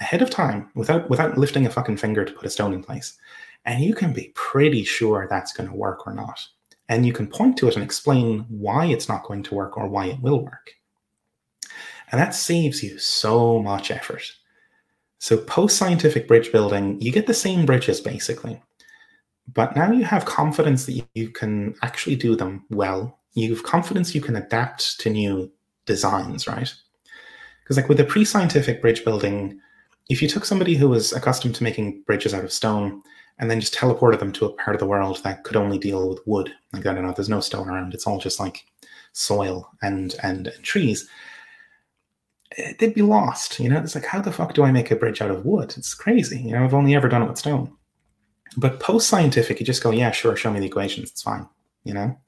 ahead 0.00 0.22
of 0.22 0.30
time 0.30 0.70
without 0.74 1.08
without 1.10 1.38
lifting 1.38 1.66
a 1.66 1.70
fucking 1.70 1.96
finger 1.96 2.24
to 2.24 2.32
put 2.32 2.46
a 2.46 2.50
stone 2.50 2.72
in 2.72 2.82
place. 2.82 3.18
And 3.64 3.82
you 3.82 3.94
can 3.94 4.12
be 4.12 4.32
pretty 4.34 4.84
sure 4.84 5.26
that's 5.28 5.52
going 5.52 5.68
to 5.68 5.76
work 5.76 6.06
or 6.06 6.14
not. 6.14 6.40
And 6.88 7.06
you 7.06 7.12
can 7.12 7.26
point 7.26 7.56
to 7.58 7.68
it 7.68 7.74
and 7.74 7.84
explain 7.84 8.46
why 8.48 8.86
it's 8.86 9.08
not 9.08 9.24
going 9.24 9.42
to 9.44 9.54
work 9.54 9.76
or 9.76 9.86
why 9.86 10.06
it 10.06 10.20
will 10.20 10.42
work. 10.42 10.72
And 12.10 12.20
that 12.20 12.34
saves 12.34 12.82
you 12.82 12.98
so 12.98 13.62
much 13.62 13.90
effort. 13.90 14.32
So, 15.18 15.36
post 15.36 15.76
scientific 15.76 16.26
bridge 16.26 16.50
building, 16.50 17.00
you 17.00 17.12
get 17.12 17.26
the 17.26 17.34
same 17.34 17.66
bridges 17.66 18.00
basically. 18.00 18.60
But 19.52 19.76
now 19.76 19.92
you 19.92 20.04
have 20.04 20.24
confidence 20.24 20.86
that 20.86 21.04
you 21.14 21.28
can 21.28 21.74
actually 21.82 22.16
do 22.16 22.36
them 22.36 22.64
well. 22.70 23.18
You 23.34 23.54
have 23.54 23.64
confidence 23.64 24.14
you 24.14 24.20
can 24.20 24.36
adapt 24.36 24.98
to 25.00 25.10
new 25.10 25.52
designs, 25.86 26.46
right? 26.46 26.72
Because, 27.70 27.82
like 27.84 27.88
with 27.88 28.00
a 28.00 28.04
pre 28.04 28.24
scientific 28.24 28.82
bridge 28.82 29.04
building, 29.04 29.60
if 30.08 30.20
you 30.20 30.26
took 30.26 30.44
somebody 30.44 30.74
who 30.74 30.88
was 30.88 31.12
accustomed 31.12 31.54
to 31.54 31.62
making 31.62 32.02
bridges 32.02 32.34
out 32.34 32.42
of 32.42 32.52
stone 32.52 33.00
and 33.38 33.48
then 33.48 33.60
just 33.60 33.74
teleported 33.74 34.18
them 34.18 34.32
to 34.32 34.46
a 34.46 34.52
part 34.54 34.74
of 34.74 34.80
the 34.80 34.88
world 34.88 35.22
that 35.22 35.44
could 35.44 35.54
only 35.54 35.78
deal 35.78 36.08
with 36.08 36.18
wood, 36.26 36.52
like 36.72 36.84
I 36.84 36.92
don't 36.92 37.06
know, 37.06 37.12
there's 37.12 37.28
no 37.28 37.38
stone 37.38 37.68
around, 37.68 37.94
it's 37.94 38.08
all 38.08 38.18
just 38.18 38.40
like 38.40 38.64
soil 39.12 39.70
and 39.82 40.16
and, 40.24 40.48
and 40.48 40.64
trees, 40.64 41.08
eh, 42.56 42.72
they'd 42.80 42.92
be 42.92 43.02
lost. 43.02 43.60
You 43.60 43.68
know, 43.68 43.78
it's 43.78 43.94
like 43.94 44.04
how 44.04 44.20
the 44.20 44.32
fuck 44.32 44.52
do 44.52 44.64
I 44.64 44.72
make 44.72 44.90
a 44.90 44.96
bridge 44.96 45.22
out 45.22 45.30
of 45.30 45.46
wood? 45.46 45.72
It's 45.76 45.94
crazy. 45.94 46.40
You 46.40 46.54
know, 46.54 46.64
I've 46.64 46.74
only 46.74 46.96
ever 46.96 47.08
done 47.08 47.22
it 47.22 47.28
with 47.28 47.38
stone. 47.38 47.72
But 48.56 48.80
post 48.80 49.08
scientific, 49.08 49.60
you 49.60 49.64
just 49.64 49.84
go, 49.84 49.92
yeah, 49.92 50.10
sure, 50.10 50.34
show 50.34 50.50
me 50.50 50.58
the 50.58 50.66
equations, 50.66 51.12
it's 51.12 51.22
fine. 51.22 51.48
You 51.84 51.94
know, 51.94 52.18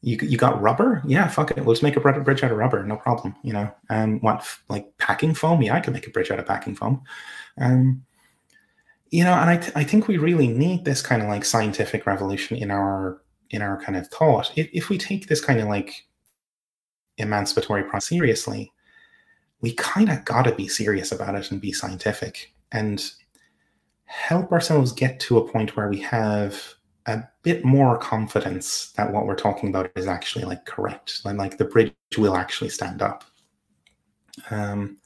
you 0.00 0.16
you 0.22 0.38
got 0.38 0.60
rubber? 0.60 1.02
Yeah, 1.06 1.28
fuck 1.28 1.50
it. 1.50 1.64
Just 1.64 1.82
make 1.82 1.96
a 1.96 2.00
bridge 2.00 2.44
out 2.44 2.52
of 2.52 2.56
rubber, 2.56 2.84
no 2.84 2.96
problem. 2.96 3.34
You 3.42 3.52
know, 3.52 3.74
um, 3.90 4.20
what 4.20 4.46
like 4.68 4.96
packing 4.98 5.34
foam? 5.34 5.62
Yeah, 5.62 5.74
I 5.74 5.80
can 5.80 5.92
make 5.92 6.06
a 6.06 6.10
bridge 6.10 6.30
out 6.30 6.38
of 6.38 6.46
packing 6.46 6.76
foam. 6.76 7.02
Um, 7.58 8.04
you 9.10 9.24
know, 9.24 9.32
and 9.32 9.50
I 9.50 9.56
th- 9.56 9.72
I 9.74 9.84
think 9.84 10.06
we 10.06 10.18
really 10.18 10.48
need 10.48 10.84
this 10.84 11.02
kind 11.02 11.22
of 11.22 11.28
like 11.28 11.44
scientific 11.44 12.06
revolution 12.06 12.56
in 12.56 12.70
our 12.70 13.22
in 13.50 13.62
our 13.62 13.80
kind 13.82 13.96
of 13.96 14.06
thought. 14.08 14.52
If 14.56 14.68
if 14.72 14.88
we 14.88 14.98
take 14.98 15.26
this 15.26 15.40
kind 15.40 15.60
of 15.60 15.68
like 15.68 16.06
emancipatory 17.16 17.82
process 17.82 18.08
seriously, 18.08 18.72
we 19.60 19.74
kind 19.74 20.10
of 20.10 20.24
got 20.24 20.42
to 20.42 20.54
be 20.54 20.68
serious 20.68 21.10
about 21.10 21.34
it 21.34 21.50
and 21.50 21.60
be 21.60 21.72
scientific 21.72 22.52
and 22.70 23.10
help 24.04 24.52
ourselves 24.52 24.92
get 24.92 25.18
to 25.20 25.38
a 25.38 25.48
point 25.48 25.76
where 25.76 25.88
we 25.88 26.00
have 26.00 26.74
a 27.08 27.28
bit 27.42 27.64
more 27.64 27.96
confidence 27.96 28.92
that 28.96 29.12
what 29.12 29.26
we're 29.26 29.34
talking 29.34 29.70
about 29.70 29.90
is 29.96 30.06
actually 30.06 30.44
like 30.44 30.64
correct 30.66 31.20
and 31.24 31.38
like 31.38 31.56
the 31.56 31.64
bridge 31.64 31.92
will 32.16 32.36
actually 32.36 32.68
stand 32.68 33.00
up 33.00 33.24
um 34.50 34.98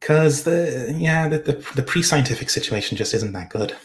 because 0.00 0.44
the 0.44 0.94
yeah 0.96 1.28
the, 1.28 1.38
the, 1.38 1.52
the 1.76 1.82
pre-scientific 1.82 2.48
situation 2.48 2.96
just 2.96 3.12
isn't 3.12 3.32
that 3.32 3.50
good 3.50 3.76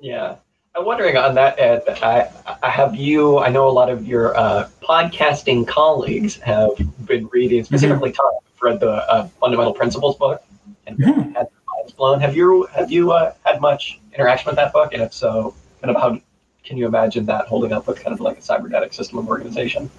yeah 0.00 0.36
i'm 0.74 0.86
wondering 0.86 1.16
on 1.16 1.34
that 1.34 1.58
ed 1.58 1.82
i 2.02 2.26
i 2.62 2.70
have 2.70 2.94
you 2.94 3.38
i 3.38 3.50
know 3.50 3.68
a 3.68 3.70
lot 3.70 3.90
of 3.90 4.06
your 4.06 4.36
uh, 4.38 4.66
podcasting 4.82 5.66
colleagues 5.68 6.36
have 6.36 6.70
been 7.04 7.28
reading 7.28 7.58
mm-hmm. 7.58 7.66
specifically 7.66 8.10
mm-hmm. 8.10 8.16
tom 8.16 8.40
read 8.62 8.80
the 8.80 8.90
uh, 9.10 9.26
fundamental 9.40 9.74
principles 9.74 10.16
book 10.16 10.42
and 10.86 10.98
mm-hmm. 10.98 11.32
had 11.32 11.48
blown 11.96 12.20
have 12.20 12.36
you 12.36 12.66
have 12.74 12.90
you 12.90 13.12
uh, 13.12 13.32
had 13.44 13.60
much 13.60 14.00
interaction 14.14 14.46
with 14.46 14.56
that 14.56 14.72
book? 14.72 14.92
And 14.92 15.02
if 15.02 15.12
so, 15.12 15.54
kind 15.80 15.94
of 15.94 16.00
how 16.00 16.20
can 16.64 16.76
you 16.76 16.86
imagine 16.86 17.26
that 17.26 17.46
holding 17.46 17.72
up 17.72 17.86
with 17.86 18.02
kind 18.02 18.14
of 18.14 18.20
like 18.20 18.38
a 18.38 18.42
cybernetic 18.42 18.92
system 18.92 19.18
of 19.18 19.28
organization? 19.28 19.90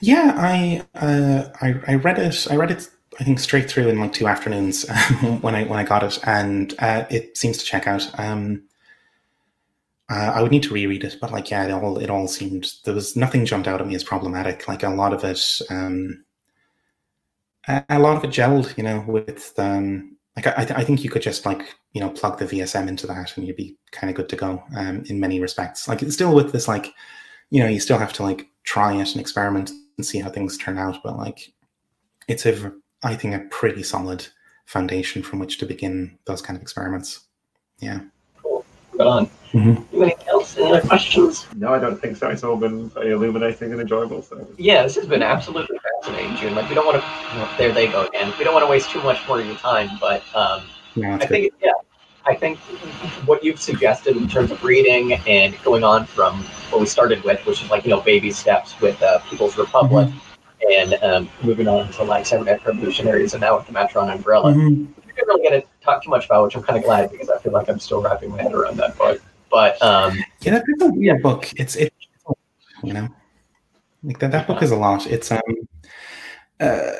Yeah, 0.00 0.34
I, 0.36 0.84
uh, 0.94 1.48
I, 1.60 1.80
I 1.88 1.94
read 1.94 2.18
it. 2.18 2.46
I 2.50 2.56
read 2.56 2.70
it. 2.70 2.88
I 3.18 3.24
think 3.24 3.38
straight 3.38 3.70
through 3.70 3.88
in 3.88 3.98
like 3.98 4.12
two 4.12 4.26
afternoons 4.26 4.86
when 5.40 5.54
I 5.54 5.64
when 5.64 5.78
I 5.78 5.84
got 5.84 6.02
it, 6.02 6.18
and 6.24 6.74
uh, 6.78 7.06
it 7.08 7.36
seems 7.36 7.58
to 7.58 7.64
check 7.64 7.86
out. 7.86 8.06
Um, 8.18 8.64
uh, 10.08 10.32
I 10.34 10.42
would 10.42 10.52
need 10.52 10.62
to 10.64 10.74
reread 10.74 11.02
it, 11.02 11.16
but 11.20 11.32
like 11.32 11.50
yeah, 11.50 11.64
it 11.64 11.72
all 11.72 11.98
it 11.98 12.10
all 12.10 12.28
seemed 12.28 12.72
there 12.84 12.94
was 12.94 13.16
nothing 13.16 13.46
jumped 13.46 13.66
out 13.66 13.80
at 13.80 13.86
me 13.86 13.94
as 13.94 14.04
problematic. 14.04 14.68
Like 14.68 14.82
a 14.82 14.90
lot 14.90 15.14
of 15.14 15.24
it, 15.24 15.60
um, 15.70 16.24
a, 17.66 17.82
a 17.88 17.98
lot 17.98 18.18
of 18.18 18.24
it 18.24 18.30
gelled, 18.30 18.76
you 18.76 18.84
know, 18.84 19.00
with 19.08 19.54
um, 19.58 20.15
like 20.36 20.46
I, 20.46 20.80
I 20.80 20.84
think 20.84 21.02
you 21.02 21.10
could 21.10 21.22
just 21.22 21.46
like 21.46 21.74
you 21.92 22.00
know 22.00 22.10
plug 22.10 22.38
the 22.38 22.46
VSM 22.46 22.88
into 22.88 23.06
that 23.06 23.36
and 23.36 23.46
you'd 23.46 23.56
be 23.56 23.76
kind 23.90 24.10
of 24.10 24.16
good 24.16 24.28
to 24.28 24.36
go 24.36 24.62
um, 24.76 25.04
in 25.08 25.18
many 25.18 25.40
respects. 25.40 25.88
Like 25.88 26.02
it's 26.02 26.14
still 26.14 26.34
with 26.34 26.52
this 26.52 26.68
like 26.68 26.92
you 27.50 27.62
know 27.62 27.68
you 27.68 27.80
still 27.80 27.98
have 27.98 28.12
to 28.14 28.22
like 28.22 28.46
try 28.64 28.92
it 28.94 29.12
and 29.12 29.20
experiment 29.20 29.70
and 29.96 30.06
see 30.06 30.18
how 30.18 30.30
things 30.30 30.58
turn 30.58 30.78
out, 30.78 31.02
but 31.02 31.16
like 31.16 31.52
it's 32.28 32.46
a 32.46 32.72
I 33.02 33.14
think 33.14 33.34
a 33.34 33.46
pretty 33.50 33.82
solid 33.82 34.26
foundation 34.66 35.22
from 35.22 35.38
which 35.38 35.58
to 35.58 35.66
begin 35.66 36.18
those 36.26 36.42
kind 36.42 36.56
of 36.56 36.62
experiments. 36.62 37.26
Yeah. 37.78 38.00
Cool. 38.96 38.98
But 38.98 39.06
on. 39.06 39.30
Mm-hmm. 39.52 40.02
Anything 40.02 40.28
else? 40.28 40.56
Any 40.56 40.70
other 40.70 40.86
questions? 40.86 41.46
No, 41.54 41.72
I 41.72 41.78
don't 41.78 42.00
think 42.00 42.16
so. 42.16 42.28
It's 42.28 42.44
all 42.44 42.56
been 42.56 42.90
very 42.90 43.12
illuminating 43.12 43.72
and 43.72 43.80
enjoyable. 43.80 44.22
So 44.22 44.46
yeah, 44.58 44.82
this 44.82 44.96
has 44.96 45.06
been 45.06 45.22
absolutely 45.22 45.78
fascinating, 45.78 46.36
June. 46.36 46.54
Like 46.54 46.68
we 46.68 46.74
don't 46.74 46.84
want 46.84 47.00
to. 47.00 47.08
Well, 47.36 47.48
there 47.56 47.72
they 47.72 47.86
go 47.86 48.06
again. 48.06 48.32
We 48.38 48.44
don't 48.44 48.52
want 48.52 48.66
to 48.66 48.70
waste 48.70 48.90
too 48.90 49.02
much 49.02 49.26
more 49.26 49.40
of 49.40 49.46
your 49.46 49.56
time, 49.56 49.90
but 50.00 50.22
um, 50.34 50.64
yeah, 50.94 51.16
I 51.20 51.26
think 51.26 51.54
yeah, 51.62 51.70
I 52.26 52.34
think 52.34 52.58
what 53.24 53.42
you've 53.44 53.60
suggested 53.60 54.16
in 54.16 54.28
terms 54.28 54.50
of 54.50 54.62
reading 54.64 55.14
and 55.26 55.56
going 55.62 55.84
on 55.84 56.06
from 56.06 56.42
what 56.70 56.80
we 56.80 56.86
started 56.86 57.22
with, 57.22 57.44
which 57.46 57.62
is 57.62 57.70
like 57.70 57.84
you 57.84 57.90
know 57.90 58.00
baby 58.00 58.32
steps 58.32 58.78
with 58.80 59.00
uh, 59.02 59.20
People's 59.30 59.56
Republic, 59.56 60.08
mm-hmm. 60.08 60.92
and 60.92 61.02
um, 61.02 61.30
moving 61.42 61.68
on 61.68 61.90
to 61.92 62.02
like 62.02 62.26
Cybernetic 62.26 62.66
Revolutionaries, 62.66 63.32
and 63.34 63.40
now 63.40 63.56
with 63.56 63.66
the 63.66 63.72
Maturana 63.72 64.18
Varela. 64.18 64.52
Mm-hmm. 64.52 64.84
We 65.06 65.12
didn't 65.12 65.28
really 65.28 65.42
get 65.42 65.62
to 65.62 65.75
talk 65.86 66.04
too 66.04 66.10
much 66.10 66.26
about, 66.26 66.44
which 66.44 66.56
I'm 66.56 66.62
kind 66.62 66.78
of 66.78 66.84
glad 66.84 67.10
because 67.10 67.30
I 67.30 67.38
feel 67.38 67.52
like 67.52 67.68
I'm 67.68 67.78
still 67.78 68.02
wrapping 68.02 68.30
my 68.30 68.42
head 68.42 68.52
around 68.52 68.76
that 68.76 68.96
book. 68.98 69.22
But 69.50 69.80
um, 69.82 70.18
yeah, 70.42 70.52
that's 70.52 70.82
a 70.82 70.88
weird 70.88 71.22
book. 71.22 71.50
It's 71.56 71.76
it, 71.76 71.92
you 72.82 72.92
know, 72.92 73.08
like 74.02 74.18
that. 74.18 74.32
That 74.32 74.46
book 74.46 74.62
is 74.62 74.70
a 74.70 74.76
lot. 74.76 75.06
It's 75.06 75.32
um, 75.32 75.40
uh, 76.60 76.92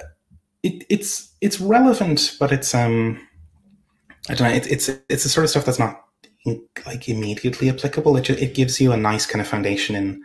it 0.62 0.84
it's 0.88 1.34
it's 1.40 1.60
relevant, 1.60 2.36
but 2.40 2.52
it's 2.52 2.74
um 2.74 3.20
I 4.28 4.34
don't 4.34 4.48
know. 4.48 4.54
It, 4.54 4.66
it's 4.70 4.88
it's 4.88 5.24
the 5.24 5.28
sort 5.28 5.44
of 5.44 5.50
stuff 5.50 5.66
that's 5.66 5.78
not 5.78 6.04
like 6.86 7.08
immediately 7.08 7.68
applicable. 7.68 8.16
It 8.16 8.22
just, 8.22 8.40
it 8.40 8.54
gives 8.54 8.80
you 8.80 8.92
a 8.92 8.96
nice 8.96 9.26
kind 9.26 9.40
of 9.40 9.48
foundation 9.48 9.96
in 9.96 10.22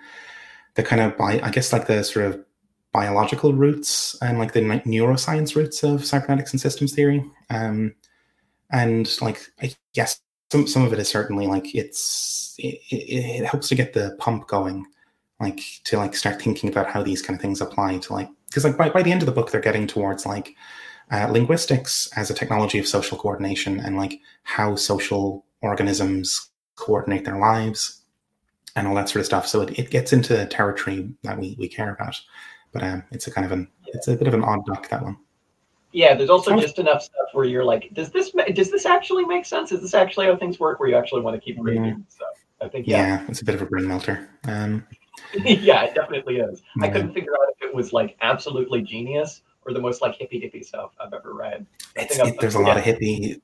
the 0.76 0.84
kind 0.84 1.02
of 1.02 1.18
bi- 1.18 1.42
I 1.42 1.50
guess 1.50 1.74
like 1.74 1.88
the 1.88 2.04
sort 2.04 2.28
of 2.28 2.46
biological 2.92 3.54
roots 3.54 4.18
and 4.22 4.38
like 4.38 4.54
the 4.54 4.62
neuroscience 4.62 5.56
roots 5.56 5.84
of 5.84 6.06
cybernetics 6.06 6.52
and 6.52 6.62
systems 6.62 6.94
theory. 6.94 7.26
Um, 7.50 7.96
and 8.72 9.22
like 9.22 9.42
I 9.62 9.74
guess 9.94 10.20
some 10.52 10.68
some 10.68 10.84
of 10.84 10.94
it 10.94 11.00
is 11.00 11.10
certainly 11.10 11.48
like 11.48 11.74
it's 11.76 12.56
it, 12.58 12.80
it, 12.90 13.42
it 13.42 13.46
helps 13.46 13.70
to 13.70 13.76
get 13.76 13.94
the 13.94 14.16
pump 14.20 14.48
going, 14.48 14.86
like 15.40 15.62
to 15.86 15.98
like 15.98 16.16
start 16.16 16.42
thinking 16.42 16.70
about 16.70 16.90
how 16.90 17.04
these 17.04 17.22
kind 17.22 17.38
of 17.38 17.42
things 17.42 17.62
apply 17.62 17.98
to 18.00 18.14
like 18.14 18.30
because 18.48 18.64
like 18.64 18.78
by, 18.78 18.90
by 18.90 19.02
the 19.02 19.12
end 19.12 19.22
of 19.22 19.26
the 19.26 19.32
book 19.32 19.52
they're 19.52 19.62
getting 19.62 19.88
towards 19.88 20.26
like 20.26 20.56
uh, 21.12 21.28
linguistics 21.30 22.10
as 22.16 22.30
a 22.30 22.34
technology 22.34 22.80
of 22.80 22.88
social 22.88 23.18
coordination 23.18 23.80
and 23.80 23.98
like 23.98 24.20
how 24.44 24.76
social 24.76 25.46
organisms 25.62 26.50
coordinate 26.76 27.26
their 27.26 27.38
lives 27.38 28.02
and 28.76 28.88
all 28.88 28.96
that 28.96 29.10
sort 29.10 29.20
of 29.20 29.26
stuff. 29.26 29.48
So 29.48 29.62
it, 29.62 29.78
it 29.78 29.90
gets 29.90 30.14
into 30.14 30.46
territory 30.46 31.10
that 31.24 31.38
we, 31.38 31.56
we 31.60 31.68
care 31.68 31.94
about. 31.94 32.20
But 32.72 32.84
um, 32.84 33.04
it's 33.12 33.28
a 33.28 33.32
kind 33.32 33.46
of 33.46 33.52
an 33.52 33.68
it's 33.88 34.08
a 34.08 34.16
bit 34.16 34.28
of 34.28 34.34
an 34.34 34.44
odd 34.44 34.66
duck 34.66 34.88
that 34.90 35.04
one. 35.04 35.18
Yeah, 35.92 36.16
there's 36.16 36.30
also 36.30 36.58
just 36.60 36.80
enough 36.80 37.04
stuff 37.04 37.28
where 37.34 37.46
you're 37.46 37.66
like, 37.66 37.94
does 37.94 38.12
this 38.12 38.32
does 38.54 38.72
this 38.72 38.86
actually 38.86 39.26
make 39.26 39.46
sense? 39.46 39.72
Is 39.72 39.82
this 39.82 39.94
actually 39.94 40.28
how 40.28 40.38
things 40.38 40.60
work? 40.60 40.80
Where 40.80 40.90
you 40.90 40.96
actually 40.96 41.22
want 41.22 41.36
to 41.36 41.42
keep 41.42 41.58
reading? 41.60 41.84
Mm-hmm. 41.84 42.02
So 42.08 42.26
I 42.62 42.70
think 42.70 42.88
yeah. 42.88 43.08
yeah, 43.08 43.26
it's 43.28 43.42
a 43.42 43.46
bit 43.46 43.56
of 43.56 43.62
a 43.62 43.66
brain 43.66 43.88
melter. 43.88 44.30
Um, 44.46 44.88
yeah, 45.34 45.84
it 45.84 45.96
definitely 45.96 46.38
is. 46.38 46.62
Yeah. 46.78 46.86
I 46.86 46.90
couldn't 46.90 47.14
figure 47.14 47.34
out 47.34 47.54
if 47.58 47.70
it 47.70 47.76
was 47.76 47.94
like 47.94 48.18
absolutely 48.22 48.82
genius 48.82 49.42
or 49.66 49.74
the 49.74 49.80
most 49.80 50.02
like 50.02 50.16
hippy 50.16 50.40
dippy 50.40 50.64
stuff 50.64 50.92
I've 51.00 51.14
ever 51.14 51.34
read. 51.34 51.66
It, 51.96 52.40
there's 52.40 52.56
a 52.56 52.60
lot 52.60 52.78
of 52.78 52.84
hippie. 52.84 53.42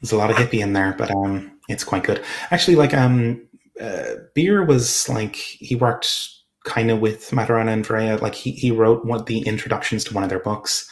There's 0.00 0.12
a 0.12 0.16
lot 0.16 0.30
of 0.30 0.36
hippie 0.36 0.60
in 0.60 0.72
there, 0.72 0.94
but 0.96 1.10
um, 1.14 1.52
it's 1.68 1.84
quite 1.84 2.04
good. 2.04 2.22
Actually, 2.50 2.76
like 2.76 2.94
um, 2.94 3.46
uh, 3.80 4.14
Beer 4.34 4.64
was 4.64 5.08
like 5.08 5.36
he 5.36 5.74
worked 5.74 6.28
kind 6.64 6.90
of 6.90 7.00
with 7.00 7.30
Maturana 7.30 7.72
and 7.72 7.86
Varela. 7.86 8.18
Like 8.18 8.34
he 8.34 8.52
he 8.52 8.70
wrote 8.70 9.04
one 9.04 9.24
the 9.24 9.40
introductions 9.40 10.04
to 10.04 10.14
one 10.14 10.22
of 10.22 10.30
their 10.30 10.40
books. 10.40 10.89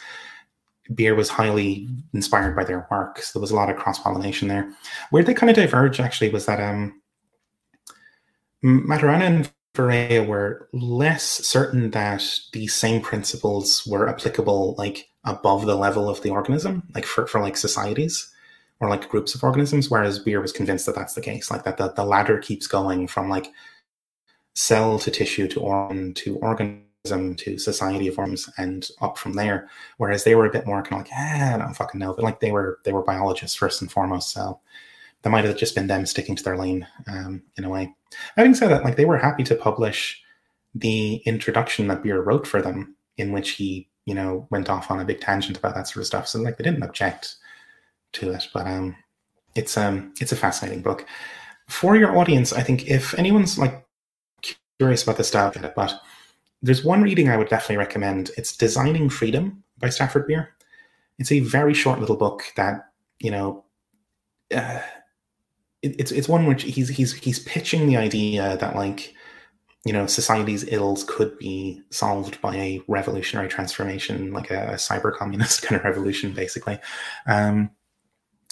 Beer 0.93 1.15
was 1.15 1.29
highly 1.29 1.87
inspired 2.13 2.55
by 2.55 2.63
their 2.63 2.87
work, 2.89 3.19
so 3.19 3.37
there 3.37 3.41
was 3.41 3.51
a 3.51 3.55
lot 3.55 3.69
of 3.69 3.77
cross 3.77 3.99
pollination 3.99 4.47
there. 4.47 4.71
Where 5.11 5.23
they 5.23 5.33
kind 5.33 5.49
of 5.49 5.55
diverge 5.55 5.99
actually 5.99 6.29
was 6.29 6.45
that 6.45 6.59
um, 6.59 7.01
Maturana 8.63 9.21
and 9.21 9.51
Varela 9.75 10.25
were 10.25 10.67
less 10.73 11.23
certain 11.23 11.91
that 11.91 12.23
these 12.53 12.73
same 12.73 13.01
principles 13.01 13.85
were 13.85 14.09
applicable 14.09 14.75
like 14.77 15.09
above 15.25 15.65
the 15.65 15.75
level 15.75 16.09
of 16.09 16.21
the 16.21 16.29
organism, 16.29 16.83
like 16.95 17.05
for, 17.05 17.27
for 17.27 17.39
like 17.39 17.55
societies 17.55 18.33
or 18.79 18.89
like 18.89 19.09
groups 19.09 19.35
of 19.35 19.43
organisms, 19.43 19.89
whereas 19.89 20.19
Beer 20.19 20.41
was 20.41 20.51
convinced 20.51 20.85
that 20.85 20.95
that's 20.95 21.13
the 21.13 21.21
case, 21.21 21.51
like 21.51 21.63
that 21.65 21.77
the, 21.77 21.91
the 21.93 22.03
ladder 22.03 22.39
keeps 22.39 22.65
going 22.65 23.07
from 23.07 23.29
like 23.29 23.47
cell 24.55 24.97
to 24.99 25.11
tissue 25.11 25.47
to 25.47 25.59
organ 25.59 26.13
to 26.15 26.37
organism 26.37 26.88
to 27.05 27.57
society 27.57 28.09
forms 28.09 28.49
and 28.57 28.89
up 29.01 29.17
from 29.17 29.33
there. 29.33 29.69
Whereas 29.97 30.23
they 30.23 30.35
were 30.35 30.45
a 30.45 30.51
bit 30.51 30.65
more 30.65 30.81
kind 30.83 31.01
of 31.01 31.07
like, 31.07 31.15
ah, 31.15 31.55
I 31.55 31.57
don't 31.57 31.73
fucking 31.73 31.99
know, 31.99 32.13
but 32.13 32.23
like 32.23 32.39
they 32.39 32.51
were 32.51 32.79
they 32.83 32.91
were 32.91 33.03
biologists 33.03 33.55
first 33.55 33.81
and 33.81 33.91
foremost, 33.91 34.31
so 34.31 34.59
that 35.21 35.29
might 35.29 35.45
have 35.45 35.57
just 35.57 35.75
been 35.75 35.87
them 35.87 36.05
sticking 36.05 36.35
to 36.35 36.43
their 36.43 36.57
lane 36.57 36.87
um, 37.07 37.41
in 37.57 37.63
a 37.63 37.69
way. 37.69 37.93
Having 38.35 38.55
said 38.55 38.69
that, 38.69 38.83
like 38.83 38.97
they 38.97 39.05
were 39.05 39.17
happy 39.17 39.43
to 39.43 39.55
publish 39.55 40.21
the 40.75 41.15
introduction 41.25 41.87
that 41.87 42.03
Beer 42.03 42.21
wrote 42.21 42.45
for 42.45 42.61
them, 42.61 42.95
in 43.17 43.31
which 43.31 43.51
he, 43.51 43.87
you 44.05 44.13
know, 44.13 44.47
went 44.49 44.69
off 44.69 44.91
on 44.91 44.99
a 44.99 45.05
big 45.05 45.21
tangent 45.21 45.57
about 45.57 45.75
that 45.75 45.87
sort 45.87 46.01
of 46.01 46.07
stuff. 46.07 46.27
So 46.27 46.39
like 46.39 46.57
they 46.57 46.63
didn't 46.63 46.83
object 46.83 47.35
to 48.13 48.31
it, 48.31 48.47
but 48.53 48.67
um, 48.67 48.95
it's 49.55 49.77
um, 49.77 50.13
it's 50.19 50.33
a 50.33 50.37
fascinating 50.37 50.81
book 50.81 51.05
for 51.69 51.95
your 51.95 52.17
audience. 52.17 52.51
I 52.51 52.61
think 52.61 52.87
if 52.87 53.13
anyone's 53.17 53.57
like 53.57 53.85
curious 54.77 55.03
about 55.03 55.17
the 55.17 55.23
style, 55.23 55.53
but 55.75 56.01
there's 56.61 56.83
one 56.83 57.01
reading 57.01 57.29
I 57.29 57.37
would 57.37 57.49
definitely 57.49 57.77
recommend. 57.77 58.31
It's 58.37 58.55
Designing 58.55 59.09
Freedom 59.09 59.63
by 59.77 59.89
Stafford 59.89 60.27
Beer. 60.27 60.49
It's 61.17 61.31
a 61.31 61.39
very 61.39 61.73
short 61.73 61.99
little 61.99 62.17
book 62.17 62.43
that 62.55 62.89
you 63.19 63.31
know. 63.31 63.65
Uh, 64.53 64.81
it's 65.81 66.11
it's 66.11 66.27
one 66.27 66.45
which 66.45 66.63
he's 66.63 66.89
he's 66.89 67.13
he's 67.13 67.39
pitching 67.39 67.87
the 67.87 67.95
idea 67.95 68.57
that 68.57 68.75
like 68.75 69.13
you 69.85 69.93
know 69.93 70.05
society's 70.05 70.65
ills 70.71 71.05
could 71.05 71.37
be 71.39 71.81
solved 71.89 72.41
by 72.41 72.55
a 72.55 72.81
revolutionary 72.87 73.47
transformation 73.47 74.33
like 74.33 74.51
a, 74.51 74.71
a 74.71 74.73
cyber 74.73 75.15
communist 75.15 75.61
kind 75.63 75.79
of 75.79 75.85
revolution 75.85 76.33
basically 76.33 76.77
um, 77.27 77.69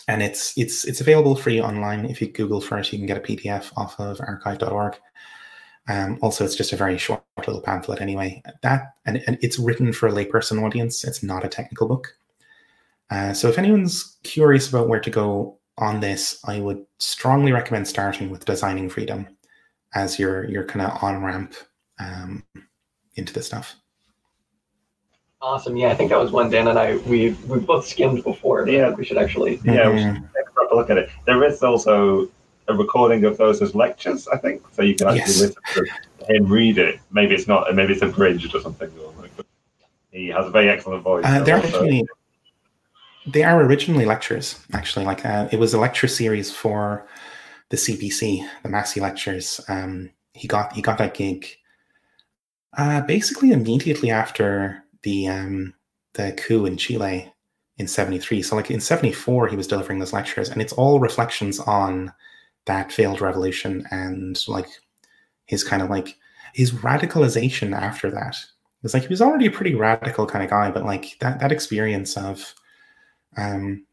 and 0.07 0.23
it's 0.23 0.53
it's 0.57 0.85
it's 0.85 1.01
available 1.01 1.35
free 1.35 1.59
online 1.59 2.05
if 2.05 2.21
you 2.21 2.31
google 2.31 2.61
for 2.61 2.77
it 2.77 2.91
you 2.93 2.97
can 2.97 3.07
get 3.07 3.17
a 3.17 3.21
pdf 3.21 3.71
off 3.75 3.99
of 3.99 4.21
archive.org 4.21 4.95
um, 5.87 6.17
also 6.21 6.43
it's 6.43 6.55
just 6.55 6.73
a 6.73 6.77
very 6.77 6.97
short 6.97 7.23
little 7.45 7.61
pamphlet 7.61 8.01
anyway 8.01 8.41
that 8.61 8.95
and, 9.05 9.23
and 9.27 9.37
it's 9.41 9.59
written 9.59 9.93
for 9.93 10.07
a 10.07 10.11
layperson 10.11 10.63
audience 10.63 11.03
it's 11.03 11.23
not 11.23 11.45
a 11.45 11.49
technical 11.49 11.87
book 11.87 12.13
uh, 13.09 13.33
so 13.33 13.47
if 13.47 13.57
anyone's 13.57 14.17
curious 14.23 14.67
about 14.67 14.89
where 14.89 14.99
to 14.99 15.09
go 15.09 15.57
on 15.77 15.99
this, 15.99 16.39
I 16.45 16.59
would 16.59 16.85
strongly 16.99 17.51
recommend 17.51 17.87
starting 17.87 18.29
with 18.29 18.45
designing 18.45 18.89
freedom 18.89 19.27
as 19.93 20.19
your 20.19 20.45
your 20.49 20.65
kind 20.65 20.85
of 20.85 21.01
on 21.03 21.23
ramp 21.23 21.53
um, 21.99 22.43
into 23.15 23.33
the 23.33 23.41
stuff. 23.41 23.75
Awesome. 25.41 25.77
Yeah, 25.77 25.89
I 25.89 25.95
think 25.95 26.09
that 26.09 26.19
was 26.19 26.31
one 26.31 26.49
Dan 26.49 26.67
and 26.67 26.79
I 26.79 26.97
we 26.97 27.31
we 27.47 27.59
both 27.59 27.85
skimmed 27.85 28.23
before. 28.23 28.67
Yeah, 28.67 28.89
we 28.91 29.05
should 29.05 29.17
actually 29.17 29.59
yeah 29.63 29.85
mm-hmm. 29.85 29.95
we 29.95 30.01
should 30.01 30.15
take 30.15 30.49
a 30.49 30.51
proper 30.53 30.75
look 30.75 30.89
at 30.89 30.97
it. 30.97 31.09
There 31.25 31.43
is 31.43 31.63
also 31.63 32.29
a 32.67 32.73
recording 32.73 33.23
of 33.25 33.37
those 33.37 33.61
as 33.61 33.73
lectures, 33.73 34.27
I 34.27 34.37
think, 34.37 34.63
so 34.73 34.81
you 34.81 34.95
can 34.95 35.07
actually 35.07 35.19
yes. 35.19 35.55
listen 35.73 35.89
to 36.27 36.35
him 36.35 36.47
read 36.47 36.77
it. 36.77 36.99
Maybe 37.11 37.35
it's 37.35 37.47
not, 37.47 37.73
maybe 37.73 37.93
it's 37.93 38.01
abridged 38.01 38.53
or 38.53 38.61
something. 38.61 38.91
He 40.11 40.27
has 40.29 40.47
a 40.47 40.49
very 40.49 40.69
excellent 40.69 41.03
voice. 41.03 41.23
Uh, 41.25 41.43
they're 41.43 41.57
actually 41.57 42.03
they 43.27 43.43
are 43.43 43.61
originally 43.61 44.05
lectures, 44.05 44.59
actually. 44.73 45.05
Like 45.05 45.25
uh, 45.25 45.49
it 45.51 45.59
was 45.59 45.73
a 45.73 45.79
lecture 45.79 46.07
series 46.07 46.51
for 46.51 47.07
the 47.69 47.77
CBC, 47.77 48.47
the 48.63 48.69
Massey 48.69 49.01
lectures. 49.01 49.59
Um, 49.67 50.11
he 50.33 50.47
got 50.47 50.73
he 50.73 50.81
got 50.81 50.97
that 50.97 51.13
gig 51.13 51.45
uh, 52.77 53.01
basically 53.01 53.51
immediately 53.51 54.11
after 54.11 54.83
the 55.03 55.27
um, 55.27 55.73
the 56.13 56.31
coup 56.33 56.65
in 56.65 56.77
Chile 56.77 57.31
in 57.77 57.87
'73. 57.87 58.41
So, 58.41 58.55
like 58.55 58.71
in 58.71 58.79
'74, 58.79 59.47
he 59.49 59.55
was 59.55 59.67
delivering 59.67 59.99
those 59.99 60.13
lectures, 60.13 60.49
and 60.49 60.61
it's 60.61 60.73
all 60.73 60.99
reflections 60.99 61.59
on 61.59 62.13
that 62.67 62.91
failed 62.91 63.21
revolution 63.21 63.85
and 63.91 64.41
like 64.47 64.67
his 65.45 65.63
kind 65.63 65.81
of 65.81 65.89
like 65.89 66.15
his 66.53 66.71
radicalization 66.71 67.75
after 67.75 68.09
that. 68.11 68.37
It's 68.83 68.93
like 68.93 69.03
he 69.03 69.09
was 69.09 69.21
already 69.21 69.47
a 69.47 69.51
pretty 69.51 69.75
radical 69.75 70.27
kind 70.27 70.43
of 70.43 70.49
guy, 70.49 70.71
but 70.71 70.85
like 70.85 71.17
that 71.19 71.39
that 71.39 71.51
experience 71.51 72.15
of 72.15 72.53
um, 73.35 73.85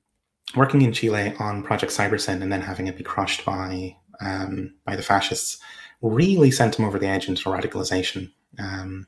working 0.56 0.82
in 0.82 0.92
Chile 0.92 1.34
on 1.38 1.62
Project 1.62 1.92
Cybersyn 1.92 2.42
and 2.42 2.52
then 2.52 2.60
having 2.60 2.86
it 2.86 2.96
be 2.96 3.04
crushed 3.04 3.44
by 3.44 3.96
um, 4.20 4.74
by 4.84 4.96
the 4.96 5.02
fascists 5.02 5.58
really 6.02 6.50
sent 6.50 6.78
him 6.78 6.84
over 6.84 6.98
the 6.98 7.08
edge 7.08 7.28
into 7.28 7.48
radicalization. 7.48 8.30
Um, 8.58 9.06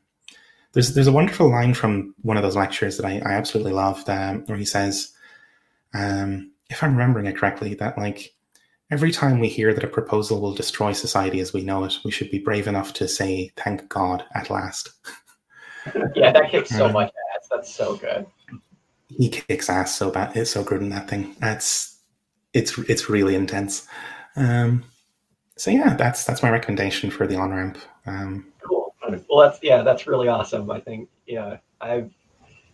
there's 0.73 0.95
there's 0.95 1.07
a 1.07 1.13
wonderful 1.13 1.51
line 1.51 1.75
from 1.75 2.15
one 2.23 2.37
of 2.37 2.43
those 2.43 2.57
lectures 2.57 2.97
that 2.97 3.07
I, 3.07 3.23
I 3.25 3.33
absolutely 3.33 3.73
loved, 3.73 4.09
um, 4.11 4.45
where 4.47 4.59
he 4.59 4.65
says, 4.65 5.13
um, 5.95 6.53
if 6.69 6.83
I'm 6.83 6.93
remembering 6.93 7.27
it 7.27 7.37
correctly, 7.37 7.75
that 7.75 7.97
like 7.97 8.35
every 8.91 9.13
time 9.13 9.39
we 9.39 9.49
hear 9.49 9.75
that 9.75 9.85
a 9.85 9.89
proposal 9.89 10.41
will 10.41 10.55
destroy 10.55 10.93
society 10.93 11.41
as 11.41 11.53
we 11.53 11.63
know 11.63 11.85
it, 11.85 11.99
we 12.05 12.11
should 12.11 12.31
be 12.31 12.39
brave 12.39 12.67
enough 12.67 12.93
to 12.95 13.09
say, 13.09 13.51
"Thank 13.57 13.89
God, 13.89 14.25
at 14.35 14.51
last." 14.51 14.91
yeah, 16.15 16.33
that 16.33 16.51
kicks 16.51 16.71
so 16.71 16.87
uh, 16.87 16.93
much 16.93 17.13
ass. 17.37 17.49
That's 17.51 17.75
so 17.75 17.97
good 17.97 18.27
he 19.09 19.29
kicks 19.29 19.71
ass 19.71 19.95
so 19.95 20.11
bad. 20.11 20.37
It's 20.37 20.51
so 20.51 20.63
good 20.63 20.81
in 20.81 20.91
that 20.91 21.09
thing. 21.09 21.37
That's 21.39 21.99
it's 22.53 22.79
it's 22.79 23.09
really 23.09 23.35
intense. 23.35 23.87
Um, 24.37 24.85
so 25.57 25.71
yeah, 25.71 25.95
that's 25.95 26.25
that's 26.25 26.43
my 26.43 26.51
recommendation 26.51 27.11
for 27.11 27.27
the 27.27 27.37
on 27.37 27.51
ramp. 27.51 27.79
Um, 28.07 28.53
cool. 28.67 28.95
Well, 29.31 29.49
that's 29.49 29.63
yeah, 29.63 29.83
that's 29.83 30.07
really 30.07 30.29
awesome. 30.29 30.71
I 30.71 30.81
think 30.81 31.09
yeah, 31.27 31.59
I've 31.81 32.13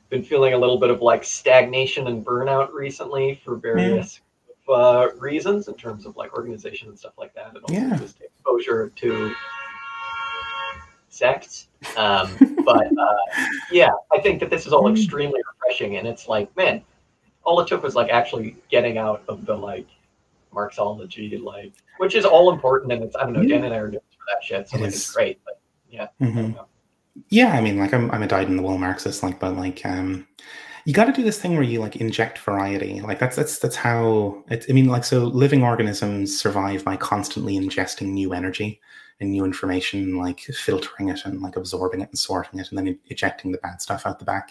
been 0.09 0.25
feeling 0.25 0.55
a 0.55 0.59
little 0.59 0.79
bit 0.79 0.91
of 0.91 1.01
like 1.01 1.25
stagnation 1.25 2.07
and 2.07 2.25
burnout 2.25 2.73
recently 2.73 3.41
for 3.45 3.57
various. 3.57 4.21
Uh, 4.69 5.09
reasons 5.19 5.69
in 5.69 5.75
terms 5.75 6.07
of 6.07 6.17
like 6.17 6.35
organization 6.35 6.89
and 6.89 6.99
stuff 6.99 7.15
like 7.19 7.35
that, 7.35 7.49
and 7.49 7.59
also 7.59 7.75
yeah. 7.75 7.97
just 7.97 8.21
exposure 8.21 8.91
to 8.97 9.35
sex. 11.09 11.69
Um, 11.97 12.31
but 12.65 12.87
uh, 12.87 13.47
yeah, 13.71 13.91
I 14.13 14.21
think 14.21 14.41
that 14.41 14.51
this 14.51 14.67
is 14.67 14.73
all 14.73 14.91
extremely 14.91 15.41
refreshing, 15.53 15.97
and 15.97 16.07
it's 16.07 16.29
like, 16.29 16.55
man, 16.57 16.83
all 17.45 17.61
it 17.61 17.69
took 17.69 17.83
was 17.83 17.95
like 17.95 18.11
actually 18.11 18.57
getting 18.71 18.99
out 18.99 19.23
of 19.29 19.47
the 19.47 19.57
like 19.57 19.89
Marxology, 20.53 21.37
like 21.39 21.73
which 21.99 22.15
is 22.15 22.25
all 22.25 22.53
important, 22.53 22.93
and 22.93 23.03
it's 23.03 23.17
I 23.17 23.25
don't 23.25 23.33
know, 23.33 23.47
Dan 23.47 23.65
and 23.65 23.75
I 23.75 23.79
are 23.79 23.89
doing 23.89 24.03
for 24.11 24.25
that 24.29 24.45
shit, 24.45 24.69
so 24.69 24.77
it 24.77 24.81
like 24.81 24.89
is. 24.89 24.97
it's 24.97 25.13
great. 25.13 25.41
But 25.45 25.61
yeah, 25.91 26.09
mm-hmm. 26.21 26.59
I 26.59 26.65
yeah, 27.29 27.53
I 27.53 27.61
mean, 27.61 27.79
like 27.79 27.93
I'm 27.93 28.11
I'm 28.11 28.23
a 28.23 28.27
dyed 28.27 28.49
in 28.49 28.57
the 28.57 28.63
wool 28.63 28.79
Marxist, 28.79 29.23
like, 29.23 29.39
but 29.39 29.57
like 29.57 29.85
um, 29.85 30.27
you 30.85 30.93
got 30.93 31.05
to 31.05 31.13
do 31.13 31.23
this 31.23 31.41
thing 31.41 31.55
where 31.55 31.63
you 31.63 31.81
like 31.81 31.97
inject 31.97 32.39
variety. 32.39 33.01
Like 33.01 33.19
that's 33.19 33.37
that's 33.37 33.59
that's 33.59 33.77
how 33.77 34.43
it. 34.49 34.67
I 34.69 34.73
mean, 34.73 34.87
like 34.87 35.05
so, 35.05 35.25
living 35.25 35.63
organisms 35.63 36.39
survive 36.39 36.85
by 36.85 36.97
constantly 36.97 37.59
ingesting 37.59 38.09
new 38.09 38.33
energy 38.33 38.81
and 39.21 39.31
new 39.31 39.45
information, 39.45 40.17
like 40.17 40.41
filtering 40.41 41.09
it 41.09 41.21
and 41.25 41.41
like 41.41 41.57
absorbing 41.57 42.01
it 42.01 42.09
and 42.09 42.19
sorting 42.19 42.59
it, 42.59 42.69
and 42.71 42.79
then 42.79 42.99
ejecting 43.07 43.53
the 43.53 43.59
bad 43.59 43.81
stuff 43.81 44.07
out 44.07 44.19
the 44.19 44.25
back. 44.25 44.51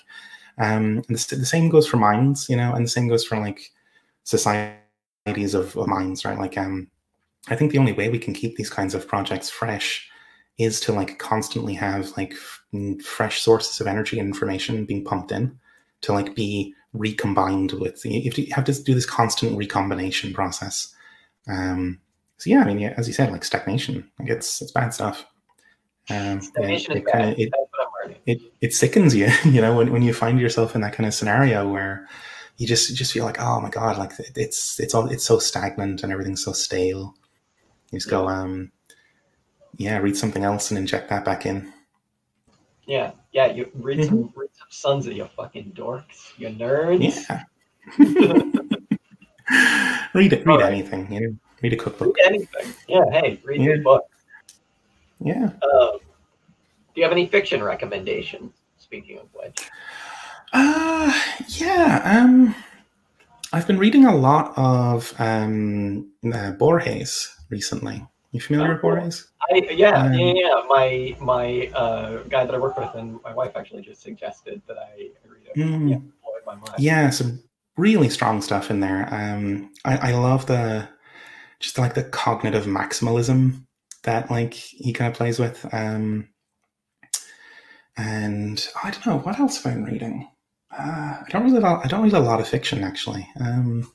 Um, 0.57 1.03
and 1.07 1.17
the, 1.17 1.35
the 1.35 1.45
same 1.45 1.69
goes 1.69 1.87
for 1.87 1.97
minds, 1.97 2.49
you 2.49 2.55
know, 2.55 2.73
and 2.73 2.85
the 2.85 2.89
same 2.89 3.07
goes 3.07 3.25
for 3.25 3.37
like 3.37 3.71
societies 4.23 5.53
of, 5.53 5.75
of 5.75 5.87
minds, 5.87 6.23
right? 6.23 6.37
Like, 6.37 6.57
um, 6.57 6.89
I 7.47 7.55
think 7.55 7.71
the 7.71 7.77
only 7.77 7.93
way 7.93 8.09
we 8.09 8.19
can 8.19 8.33
keep 8.33 8.55
these 8.55 8.69
kinds 8.69 8.93
of 8.93 9.07
projects 9.07 9.49
fresh 9.49 10.09
is 10.57 10.79
to 10.81 10.93
like 10.93 11.17
constantly 11.19 11.73
have 11.73 12.15
like 12.17 12.33
f- 12.33 13.03
fresh 13.03 13.41
sources 13.41 13.81
of 13.81 13.87
energy 13.87 14.19
and 14.19 14.27
information 14.27 14.85
being 14.85 15.03
pumped 15.03 15.31
in 15.31 15.57
to 16.01 16.13
like 16.13 16.35
be 16.35 16.73
recombined 16.93 17.73
with. 17.73 18.03
You 18.05 18.23
have 18.23 18.33
to, 18.33 18.45
have 18.47 18.65
to 18.65 18.83
do 18.83 18.93
this 18.93 19.05
constant 19.05 19.57
recombination 19.57 20.33
process. 20.33 20.93
Um 21.47 21.99
so 22.37 22.49
yeah 22.49 22.61
i 22.61 22.65
mean 22.65 22.79
yeah, 22.79 22.93
as 22.97 23.07
you 23.07 23.13
said 23.13 23.31
like 23.31 23.43
stagnation 23.43 24.09
like 24.19 24.29
it's 24.29 24.61
it's 24.61 24.71
bad 24.71 24.93
stuff. 24.93 25.25
Um 26.09 26.41
stagnation 26.41 26.93
it, 26.93 26.99
is 26.99 27.11
bad. 27.11 27.39
It, 27.39 27.53
it, 28.25 28.41
it 28.61 28.73
sickens 28.73 29.15
you 29.15 29.29
you 29.45 29.61
know 29.61 29.75
when, 29.75 29.91
when 29.91 30.01
you 30.01 30.13
find 30.13 30.39
yourself 30.39 30.75
in 30.75 30.81
that 30.81 30.93
kind 30.93 31.07
of 31.07 31.13
scenario 31.13 31.67
where 31.69 32.07
you 32.57 32.67
just 32.67 32.89
you 32.89 32.95
just 32.95 33.13
feel 33.13 33.25
like 33.25 33.39
oh 33.39 33.59
my 33.61 33.69
god 33.69 33.97
like 33.97 34.11
it's 34.35 34.79
it's 34.79 34.93
all 34.93 35.07
it's 35.07 35.23
so 35.25 35.39
stagnant 35.39 36.03
and 36.03 36.11
everything's 36.11 36.43
so 36.43 36.51
stale. 36.51 37.15
You 37.91 37.99
just 37.99 38.09
go 38.09 38.27
um 38.27 38.71
yeah, 39.77 39.97
read 39.97 40.17
something 40.17 40.43
else 40.43 40.69
and 40.69 40.77
inject 40.77 41.09
that 41.09 41.25
back 41.25 41.45
in. 41.45 41.71
Yeah, 42.85 43.11
yeah. 43.31 43.51
You 43.51 43.69
read 43.75 43.99
mm-hmm. 43.99 44.09
some 44.09 44.33
read 44.35 44.49
some 44.53 45.01
Sunzi 45.01 45.15
you 45.15 45.27
fucking 45.35 45.73
dorks, 45.75 46.37
you 46.37 46.49
nerds. 46.49 47.25
Yeah. 47.29 47.43
read 50.13 50.33
it. 50.33 50.45
Read 50.45 50.55
right. 50.55 50.73
anything. 50.73 51.11
You 51.11 51.21
know, 51.21 51.35
read 51.61 51.73
a 51.73 51.77
cookbook. 51.77 52.15
Read 52.17 52.25
anything. 52.25 52.73
Yeah. 52.87 53.03
Hey, 53.11 53.39
read 53.43 53.61
yeah. 53.61 53.75
book. 53.83 54.05
Yeah. 55.23 55.43
Um, 55.43 55.99
do 56.93 56.95
you 56.95 57.03
have 57.03 57.11
any 57.11 57.27
fiction 57.27 57.63
recommendations? 57.63 58.53
Speaking 58.77 59.19
of 59.19 59.27
which. 59.33 59.69
Uh, 60.51 61.13
yeah. 61.47 62.01
Um, 62.03 62.55
I've 63.53 63.67
been 63.67 63.77
reading 63.77 64.05
a 64.05 64.15
lot 64.15 64.53
of 64.57 65.13
um 65.19 66.11
uh, 66.33 66.51
Borges 66.51 67.35
recently. 67.49 68.05
You 68.31 68.39
familiar 68.39 68.73
with 68.73 68.81
Borges? 68.81 69.27
I, 69.51 69.67
yeah, 69.71 70.03
um, 70.03 70.13
yeah, 70.13 70.33
yeah. 70.33 70.61
My 70.67 71.17
my 71.19 71.67
uh, 71.75 72.23
guy 72.23 72.45
that 72.45 72.55
I 72.55 72.57
work 72.57 72.77
with 72.77 72.93
and 72.95 73.21
my 73.23 73.33
wife 73.33 73.57
actually 73.57 73.81
just 73.81 74.01
suggested 74.01 74.61
that 74.67 74.77
I 74.77 75.09
read 75.27 75.47
it. 75.53 75.57
Mm, 75.57 75.89
yeah, 75.89 75.97
my 76.45 76.55
mind. 76.55 76.75
yeah, 76.77 77.09
some 77.09 77.43
really 77.75 78.09
strong 78.09 78.41
stuff 78.41 78.71
in 78.71 78.79
there. 78.79 79.07
Um, 79.13 79.73
I, 79.83 80.11
I 80.11 80.13
love 80.13 80.45
the 80.45 80.87
just 81.59 81.77
like 81.77 81.93
the 81.93 82.03
cognitive 82.03 82.65
maximalism 82.65 83.65
that 84.03 84.31
like 84.31 84.53
he 84.53 84.93
kind 84.93 85.11
of 85.11 85.17
plays 85.17 85.37
with. 85.37 85.65
Um, 85.73 86.29
and 87.97 88.67
I 88.81 88.91
don't 88.91 89.05
know 89.05 89.19
what 89.19 89.39
else 89.39 89.61
have 89.61 89.73
I 89.73 89.75
been 89.75 89.85
reading. 89.85 90.29
Uh, 90.71 91.19
I 91.21 91.25
don't 91.29 91.43
really 91.43 91.63
I 91.63 91.87
don't 91.87 92.03
read 92.03 92.13
a 92.13 92.19
lot 92.19 92.39
of 92.39 92.47
fiction 92.47 92.83
actually. 92.83 93.27
Um, 93.39 93.91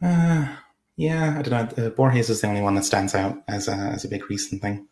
uh, 0.00 0.46
yeah, 0.96 1.36
I 1.38 1.42
don't 1.42 1.76
know. 1.76 1.86
Uh, 1.86 1.90
Borges 1.90 2.30
is 2.30 2.40
the 2.40 2.46
only 2.46 2.62
one 2.62 2.74
that 2.74 2.84
stands 2.84 3.14
out 3.14 3.42
as 3.48 3.68
a, 3.68 3.74
as 3.74 4.04
a 4.04 4.08
big 4.08 4.28
recent 4.30 4.62
thing. 4.62 4.86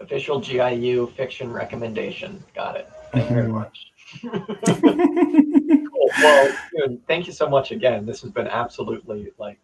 Official 0.00 0.40
GIU 0.40 1.08
fiction 1.16 1.52
recommendation. 1.52 2.42
Got 2.54 2.76
it. 2.76 2.90
Thank 3.12 3.30
you 3.30 3.36
very 3.36 3.48
mm-hmm. 3.48 3.54
much. 3.54 3.92
cool. 5.90 6.08
Well, 6.18 6.56
dude, 6.76 7.06
thank 7.06 7.26
you 7.26 7.32
so 7.32 7.48
much 7.48 7.72
again. 7.72 8.06
This 8.06 8.22
has 8.22 8.30
been 8.30 8.46
absolutely 8.46 9.32
like 9.38 9.58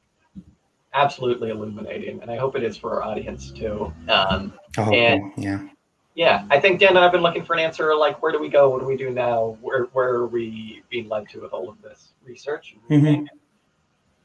absolutely 0.93 1.51
illuminating, 1.51 2.21
and 2.23 2.31
I 2.31 2.37
hope 2.37 2.57
it 2.57 2.63
is 2.63 2.77
for 2.77 2.95
our 2.95 3.03
audience 3.03 3.51
too. 3.51 3.93
Um, 4.09 4.55
oh, 4.79 4.93
and 4.93 5.33
yeah, 5.37 5.67
yeah, 6.15 6.45
I 6.51 6.61
think 6.61 6.81
Dan 6.81 6.91
and 6.91 6.99
I've 6.99 7.13
been 7.13 7.23
looking 7.23 7.45
for 7.45 7.55
an 7.55 7.61
answer. 7.61 7.95
Like, 7.95 8.23
where 8.23 8.33
do 8.33 8.39
we 8.39 8.49
go? 8.49 8.71
What 8.71 8.81
do 8.81 8.87
we 8.87 8.97
do 8.97 9.11
now? 9.11 9.57
Where 9.61 9.85
where 9.93 10.11
are 10.11 10.27
we 10.27 10.83
being 10.91 11.09
led 11.09 11.29
to 11.31 11.41
with 11.41 11.53
all 11.53 11.69
of 11.69 11.81
this 11.83 12.13
research? 12.25 12.77
Mm-hmm. 12.91 13.25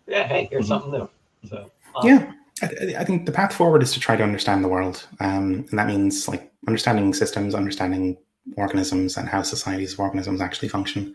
Yeah, 0.08 0.28
hey, 0.28 0.48
here's 0.50 0.66
mm-hmm. 0.66 0.70
something 0.70 0.92
new. 0.92 1.10
So 1.48 1.72
um, 1.96 2.08
yeah, 2.08 2.32
I, 2.62 2.96
I, 3.00 3.04
think 3.04 3.26
the 3.26 3.32
path 3.32 3.54
forward 3.54 3.84
is 3.84 3.94
to 3.94 4.00
try 4.00 4.16
to 4.16 4.24
understand 4.24 4.64
the 4.64 4.68
world, 4.68 5.08
um, 5.20 5.66
and 5.70 5.80
that 5.80 5.88
means 5.88 6.28
like 6.28 6.52
understanding 6.68 7.14
systems, 7.14 7.56
understanding 7.56 8.18
organisms, 8.58 9.18
and 9.18 9.30
how 9.30 9.42
societies 9.42 9.94
of 9.94 10.00
organisms 10.00 10.42
actually 10.42 10.70
function. 10.70 11.14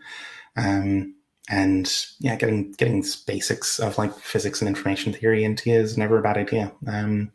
Um, 0.55 1.15
and 1.49 1.91
yeah, 2.19 2.35
getting 2.35 2.71
getting 2.73 3.03
basics 3.27 3.79
of 3.79 3.97
like 3.97 4.17
physics 4.17 4.61
and 4.61 4.67
information 4.67 5.13
theory 5.13 5.43
into 5.43 5.69
you 5.69 5.77
is 5.77 5.97
never 5.97 6.17
a 6.17 6.23
bad 6.23 6.37
idea. 6.37 6.71
Um, 6.87 7.31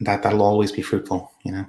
that 0.00 0.22
that'll 0.22 0.42
always 0.42 0.72
be 0.72 0.82
fruitful, 0.82 1.30
you 1.44 1.52
know. 1.52 1.66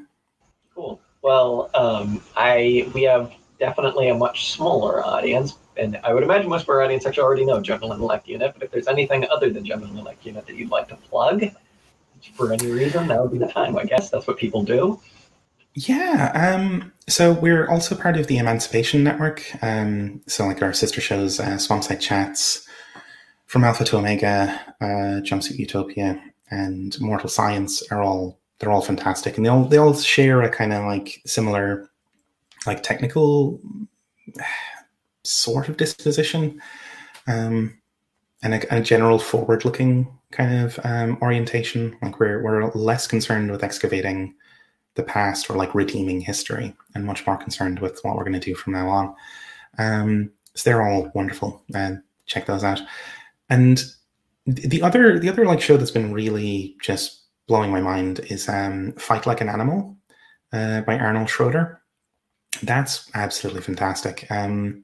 Cool. 0.73 1.01
Well, 1.21 1.69
um, 1.73 2.21
I 2.37 2.89
we 2.93 3.03
have 3.03 3.33
definitely 3.59 4.09
a 4.09 4.15
much 4.15 4.51
smaller 4.53 5.05
audience, 5.05 5.57
and 5.79 5.99
I 6.03 6.13
would 6.13 6.23
imagine 6.23 6.49
most 6.49 6.63
of 6.63 6.69
our 6.69 6.83
audience 6.83 7.05
actually 7.05 7.23
already 7.23 7.45
know 7.45 7.61
General 7.61 7.93
Intellect 7.93 8.27
Unit, 8.27 8.53
but 8.53 8.63
if 8.63 8.71
there's 8.71 8.87
anything 8.87 9.25
other 9.29 9.49
than 9.49 9.65
General 9.65 9.89
Intellect 9.89 10.25
Unit 10.25 10.45
that 10.45 10.55
you'd 10.55 10.69
like 10.69 10.87
to 10.89 10.95
plug 10.95 11.45
for 12.33 12.51
any 12.51 12.69
reason, 12.69 13.07
that 13.07 13.21
would 13.21 13.31
be 13.31 13.37
the 13.37 13.47
time, 13.47 13.77
I 13.77 13.85
guess. 13.85 14.09
That's 14.09 14.27
what 14.27 14.37
people 14.37 14.63
do. 14.63 14.99
Yeah. 15.73 16.31
Um, 16.33 16.91
so 17.07 17.31
we're 17.31 17.69
also 17.69 17.95
part 17.95 18.17
of 18.17 18.27
the 18.27 18.37
Emancipation 18.37 19.03
Network. 19.03 19.43
Um, 19.61 20.21
so, 20.27 20.45
like 20.45 20.61
our 20.61 20.73
sister 20.73 20.99
shows, 20.99 21.39
uh, 21.39 21.55
Swampside 21.55 22.01
Chats, 22.01 22.67
From 23.45 23.63
Alpha 23.63 23.85
to 23.85 23.97
Omega, 23.97 24.59
uh, 24.81 25.21
Jumpsuit 25.21 25.57
Utopia, 25.57 26.21
and 26.51 26.99
Mortal 26.99 27.29
Science 27.29 27.81
are 27.91 28.01
all 28.01 28.37
they're 28.59 28.71
all 28.71 28.81
fantastic, 28.81 29.37
and 29.37 29.45
they 29.45 29.49
all 29.49 29.63
they 29.63 29.77
all 29.77 29.93
share 29.93 30.41
a 30.41 30.49
kind 30.49 30.73
of 30.73 30.83
like 30.83 31.21
similar, 31.25 31.89
like 32.65 32.83
technical 32.83 33.61
sort 35.29 35.69
of 35.69 35.77
disposition 35.77 36.61
um, 37.27 37.77
and 38.43 38.55
a, 38.55 38.77
a 38.77 38.81
general 38.81 39.19
forward 39.19 39.65
looking 39.65 40.07
kind 40.31 40.59
of 40.59 40.79
um, 40.83 41.17
orientation. 41.21 41.97
Like 42.01 42.19
we're, 42.19 42.41
we're 42.43 42.71
less 42.71 43.07
concerned 43.07 43.51
with 43.51 43.63
excavating 43.63 44.35
the 44.95 45.03
past 45.03 45.49
or 45.49 45.55
like 45.55 45.75
redeeming 45.75 46.21
history 46.21 46.75
and 46.95 47.05
much 47.05 47.25
more 47.25 47.37
concerned 47.37 47.79
with 47.79 47.99
what 48.03 48.15
we're 48.15 48.23
going 48.23 48.39
to 48.39 48.39
do 48.39 48.55
from 48.55 48.73
now 48.73 48.89
on. 48.89 49.15
Um, 49.77 50.31
so 50.55 50.69
they're 50.69 50.87
all 50.87 51.11
wonderful. 51.13 51.63
uh, 51.73 51.95
check 52.25 52.45
those 52.45 52.63
out. 52.63 52.81
And 53.49 53.83
the 54.45 54.81
other, 54.81 55.19
the 55.19 55.29
other 55.29 55.45
like 55.45 55.61
show 55.61 55.77
that's 55.77 55.91
been 55.91 56.13
really 56.13 56.75
just 56.81 57.23
blowing 57.47 57.71
my 57.71 57.81
mind 57.81 58.19
is 58.29 58.47
um, 58.49 58.93
Fight 58.93 59.25
Like 59.25 59.41
an 59.41 59.49
Animal 59.49 59.97
uh, 60.53 60.81
by 60.81 60.97
Arnold 60.97 61.29
Schroeder. 61.29 61.81
That's 62.63 63.09
absolutely 63.13 63.61
fantastic. 63.61 64.27
Um, 64.29 64.83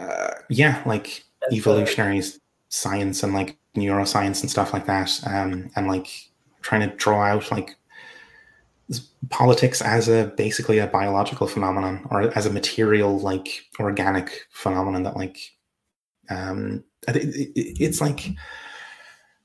uh, 0.00 0.34
yeah, 0.48 0.82
like 0.86 1.24
That's 1.40 1.54
evolutionary 1.54 2.22
science 2.68 3.22
and 3.22 3.34
like 3.34 3.56
neuroscience 3.76 4.40
and 4.40 4.50
stuff 4.50 4.72
like 4.72 4.86
that, 4.86 5.20
um, 5.26 5.70
and 5.76 5.86
like 5.86 6.08
trying 6.62 6.88
to 6.88 6.96
draw 6.96 7.22
out 7.22 7.50
like 7.50 7.76
politics 9.28 9.80
as 9.80 10.08
a 10.08 10.32
basically 10.36 10.78
a 10.78 10.86
biological 10.86 11.46
phenomenon 11.46 12.06
or 12.10 12.36
as 12.36 12.46
a 12.46 12.52
material 12.52 13.20
like 13.20 13.62
organic 13.78 14.46
phenomenon 14.50 15.04
that 15.04 15.16
like 15.16 15.38
um 16.30 16.82
it, 17.06 17.16
it, 17.16 17.76
it's 17.80 18.00
like 18.00 18.30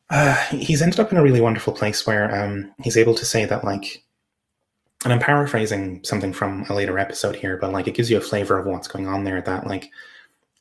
uh, 0.10 0.36
he's 0.48 0.82
ended 0.82 1.00
up 1.00 1.12
in 1.12 1.18
a 1.18 1.24
really 1.24 1.42
wonderful 1.42 1.74
place 1.74 2.08
where 2.08 2.34
um 2.44 2.72
he's 2.82 2.98
able 2.98 3.14
to 3.14 3.26
say 3.26 3.46
that 3.46 3.64
like 3.64 4.04
and 5.04 5.14
I'm 5.14 5.20
paraphrasing 5.20 6.04
something 6.04 6.34
from 6.34 6.66
a 6.68 6.74
later 6.74 6.98
episode 6.98 7.36
here, 7.36 7.58
but 7.58 7.72
like 7.72 7.88
it 7.88 7.94
gives 7.94 8.10
you 8.10 8.18
a 8.18 8.22
flavor 8.22 8.58
of 8.58 8.66
what's 8.66 8.88
going 8.88 9.08
on 9.08 9.24
there. 9.24 9.40
That 9.40 9.68
like 9.68 9.92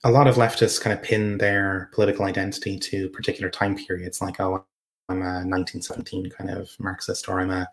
a 0.04 0.10
lot 0.10 0.28
of 0.28 0.36
leftists 0.36 0.80
kind 0.80 0.96
of 0.96 1.02
pin 1.02 1.38
their 1.38 1.90
political 1.92 2.26
identity 2.26 2.78
to 2.78 3.08
particular 3.08 3.50
time 3.50 3.74
periods, 3.74 4.20
like, 4.20 4.38
oh, 4.38 4.64
I'm 5.08 5.22
a 5.22 5.44
1917 5.44 6.30
kind 6.30 6.50
of 6.50 6.70
Marxist 6.78 7.28
or 7.28 7.40
I'm 7.40 7.50
a 7.50 7.68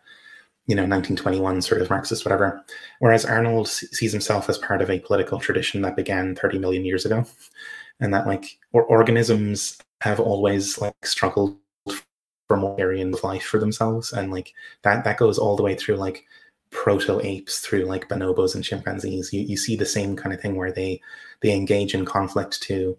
you 0.68 0.76
know 0.76 0.84
1921 0.84 1.62
sort 1.62 1.82
of 1.82 1.90
Marxist, 1.90 2.26
whatever. 2.26 2.64
Whereas 3.00 3.26
Arnold 3.26 3.68
sees 3.68 4.12
himself 4.12 4.50
as 4.50 4.58
part 4.58 4.82
of 4.82 4.90
a 4.90 5.00
political 5.00 5.40
tradition 5.40 5.82
that 5.82 5.96
began 5.96 6.36
30 6.36 6.60
million 6.60 6.86
years 6.86 7.06
ago, 7.06 7.26
and 8.00 8.14
that 8.14 8.28
like 8.28 8.58
or 8.72 8.84
organisms 8.84 9.78
have 10.02 10.20
always 10.20 10.80
like 10.80 10.96
struggled 11.06 11.58
for 12.48 12.58
more 12.58 12.80
area 12.80 13.06
of 13.08 13.24
life 13.24 13.44
for 13.44 13.60
themselves, 13.60 14.14
and 14.14 14.32
like 14.32 14.54
that 14.84 15.04
that 15.04 15.18
goes 15.18 15.38
all 15.38 15.56
the 15.56 15.64
way 15.64 15.76
through 15.76 15.96
like 15.96 16.26
proto 16.72 17.20
apes 17.22 17.60
through 17.60 17.84
like 17.84 18.10
bonobos 18.10 18.56
and 18.56 18.64
chimpanzees. 18.64 19.32
You 19.32 19.42
you 19.42 19.58
see 19.58 19.76
the 19.76 19.86
same 19.86 20.16
kind 20.16 20.34
of 20.34 20.42
thing 20.42 20.56
where 20.56 20.72
they 20.72 21.02
they 21.42 21.54
engage 21.54 21.94
in 21.94 22.06
conflict 22.06 22.62
to 22.64 22.98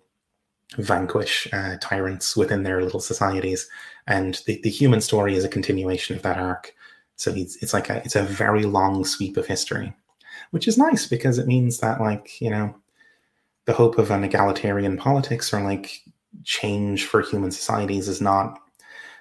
vanquish 0.79 1.49
uh, 1.53 1.77
tyrants 1.81 2.37
within 2.37 2.63
their 2.63 2.83
little 2.83 3.01
societies, 3.01 3.69
and 4.07 4.41
the, 4.47 4.61
the 4.63 4.71
human 4.71 5.01
story 5.01 5.35
is 5.35 5.45
a 5.45 5.49
continuation 5.49 6.17
of 6.17 6.23
that 6.23 6.39
arc. 6.39 6.75
So 7.17 7.33
it's, 7.35 7.57
it's 7.63 7.75
like 7.75 7.91
a 7.91 8.03
it's 8.05 8.17
a 8.17 8.23
very 8.23 8.65
long 8.65 9.05
sweep 9.05 9.37
of 9.37 9.47
history, 9.47 9.95
which 10.51 10.69
is 10.69 10.79
nice 10.79 11.07
because 11.07 11.39
it 11.39 11.47
means 11.47 11.79
that 11.79 12.01
like 12.01 12.41
you 12.41 12.51
know 12.51 12.75
the 13.65 13.73
hope 13.73 13.99
of 13.99 14.11
an 14.11 14.25
egalitarian 14.25 14.97
politics 14.97 15.53
or 15.53 15.63
like 15.63 16.03
change 16.45 17.05
for 17.05 17.23
human 17.23 17.51
societies 17.51 18.09
is 18.09 18.21
not 18.21 18.59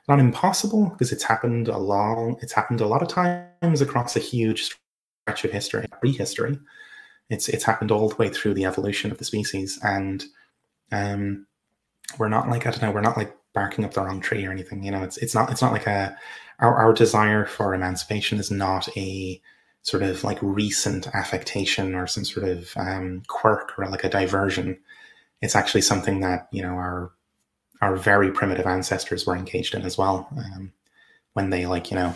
not 0.07 0.19
impossible 0.19 0.89
because 0.89 1.11
it's 1.11 1.23
happened 1.23 1.67
a 1.67 1.77
long 1.77 2.37
it's 2.41 2.53
happened 2.53 2.81
a 2.81 2.87
lot 2.87 3.01
of 3.01 3.07
times 3.07 3.81
across 3.81 4.15
a 4.15 4.19
huge 4.19 4.75
stretch 5.23 5.45
of 5.45 5.51
history 5.51 5.85
prehistory. 5.99 6.59
It's 7.29 7.47
it's 7.49 7.63
happened 7.63 7.91
all 7.91 8.09
the 8.09 8.15
way 8.15 8.29
through 8.29 8.55
the 8.55 8.65
evolution 8.65 9.11
of 9.11 9.17
the 9.17 9.25
species 9.25 9.79
and 9.83 10.23
um 10.91 11.45
we're 12.17 12.27
not 12.27 12.49
like 12.49 12.67
i 12.67 12.71
don't 12.71 12.81
know 12.81 12.91
we're 12.91 13.01
not 13.01 13.17
like 13.17 13.35
barking 13.53 13.85
up 13.85 13.93
the 13.93 14.01
wrong 14.01 14.21
tree 14.21 14.45
or 14.45 14.51
anything 14.51 14.83
you 14.83 14.91
know? 14.91 15.03
It's 15.03 15.17
it's 15.17 15.35
not 15.35 15.51
it's 15.51 15.61
not 15.61 15.73
like 15.73 15.87
a 15.87 16.17
our, 16.59 16.75
our 16.75 16.93
desire 16.93 17.45
for 17.45 17.73
emancipation 17.73 18.37
is 18.39 18.51
not 18.51 18.87
a 18.95 19.41
sort 19.83 20.03
of 20.03 20.23
like 20.23 20.37
recent 20.41 21.07
affectation 21.15 21.95
or 21.95 22.05
some 22.05 22.23
sort 22.23 22.47
of 22.47 22.71
um, 22.77 23.23
quirk 23.27 23.77
or 23.79 23.87
like 23.87 24.03
a 24.03 24.09
diversion. 24.09 24.77
It's 25.41 25.55
actually 25.55 25.81
something 25.81 26.19
that 26.19 26.47
you 26.51 26.61
know 26.61 26.73
our 26.73 27.11
our 27.81 27.95
very 27.95 28.31
primitive 28.31 28.65
ancestors 28.65 29.25
were 29.25 29.35
engaged 29.35 29.73
in 29.73 29.81
as 29.81 29.97
well 29.97 30.27
um, 30.37 30.71
when 31.33 31.49
they 31.49 31.65
like 31.65 31.91
you 31.91 31.97
know 31.97 32.13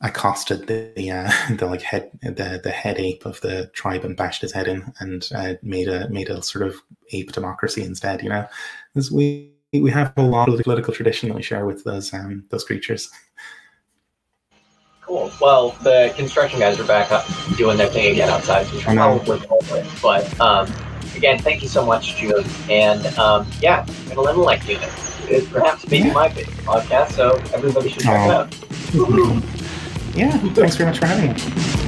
accosted 0.00 0.66
the 0.66 0.92
the, 0.96 1.10
uh, 1.10 1.30
the 1.56 1.66
like 1.66 1.82
head 1.82 2.10
the 2.22 2.60
the 2.62 2.70
head 2.70 2.98
ape 2.98 3.24
of 3.26 3.40
the 3.40 3.66
tribe 3.74 4.04
and 4.04 4.16
bashed 4.16 4.42
his 4.42 4.52
head 4.52 4.68
in 4.68 4.92
and 5.00 5.28
uh, 5.34 5.54
made 5.62 5.88
a 5.88 6.08
made 6.08 6.28
a 6.28 6.42
sort 6.42 6.66
of 6.66 6.76
ape 7.12 7.32
democracy 7.32 7.82
instead. 7.82 8.22
You 8.22 8.30
know, 8.30 8.46
because 8.94 9.10
we 9.10 9.52
we 9.72 9.90
have 9.90 10.12
a 10.16 10.22
lot 10.22 10.48
of 10.48 10.56
the 10.56 10.64
political 10.64 10.94
tradition 10.94 11.28
that 11.28 11.34
we 11.34 11.42
share 11.42 11.66
with 11.66 11.84
those 11.84 12.12
um, 12.14 12.44
those 12.50 12.64
creatures. 12.64 13.10
Cool. 15.02 15.32
Well, 15.40 15.70
the 15.82 16.12
construction 16.16 16.60
guys 16.60 16.78
are 16.78 16.86
back 16.86 17.10
up 17.10 17.26
doing 17.56 17.78
their 17.78 17.88
thing 17.88 18.12
again 18.12 18.28
outside, 18.28 18.70
we 18.70 18.80
should 18.80 18.94
probably. 18.94 19.86
But 20.02 20.38
um, 20.38 20.70
again, 21.18 21.38
thank 21.38 21.62
you 21.62 21.68
so 21.68 21.84
much, 21.84 22.16
June. 22.16 22.44
And 22.70 23.04
um, 23.18 23.46
yeah, 23.60 23.84
Middle 24.08 24.26
Intellect 24.28 24.66
Unit 24.68 24.88
is 25.28 25.46
perhaps 25.48 25.86
maybe 25.90 26.10
my 26.10 26.28
favorite 26.30 26.56
podcast, 26.64 27.12
so 27.12 27.32
everybody 27.52 27.90
should 27.90 28.02
check 28.02 28.26
it 28.28 28.34
out. 28.34 29.44
Yeah, 30.14 30.36
thanks 30.52 30.74
very 30.74 30.90
much 30.90 30.98
for 30.98 31.06
having 31.06 31.32
me. 31.32 31.87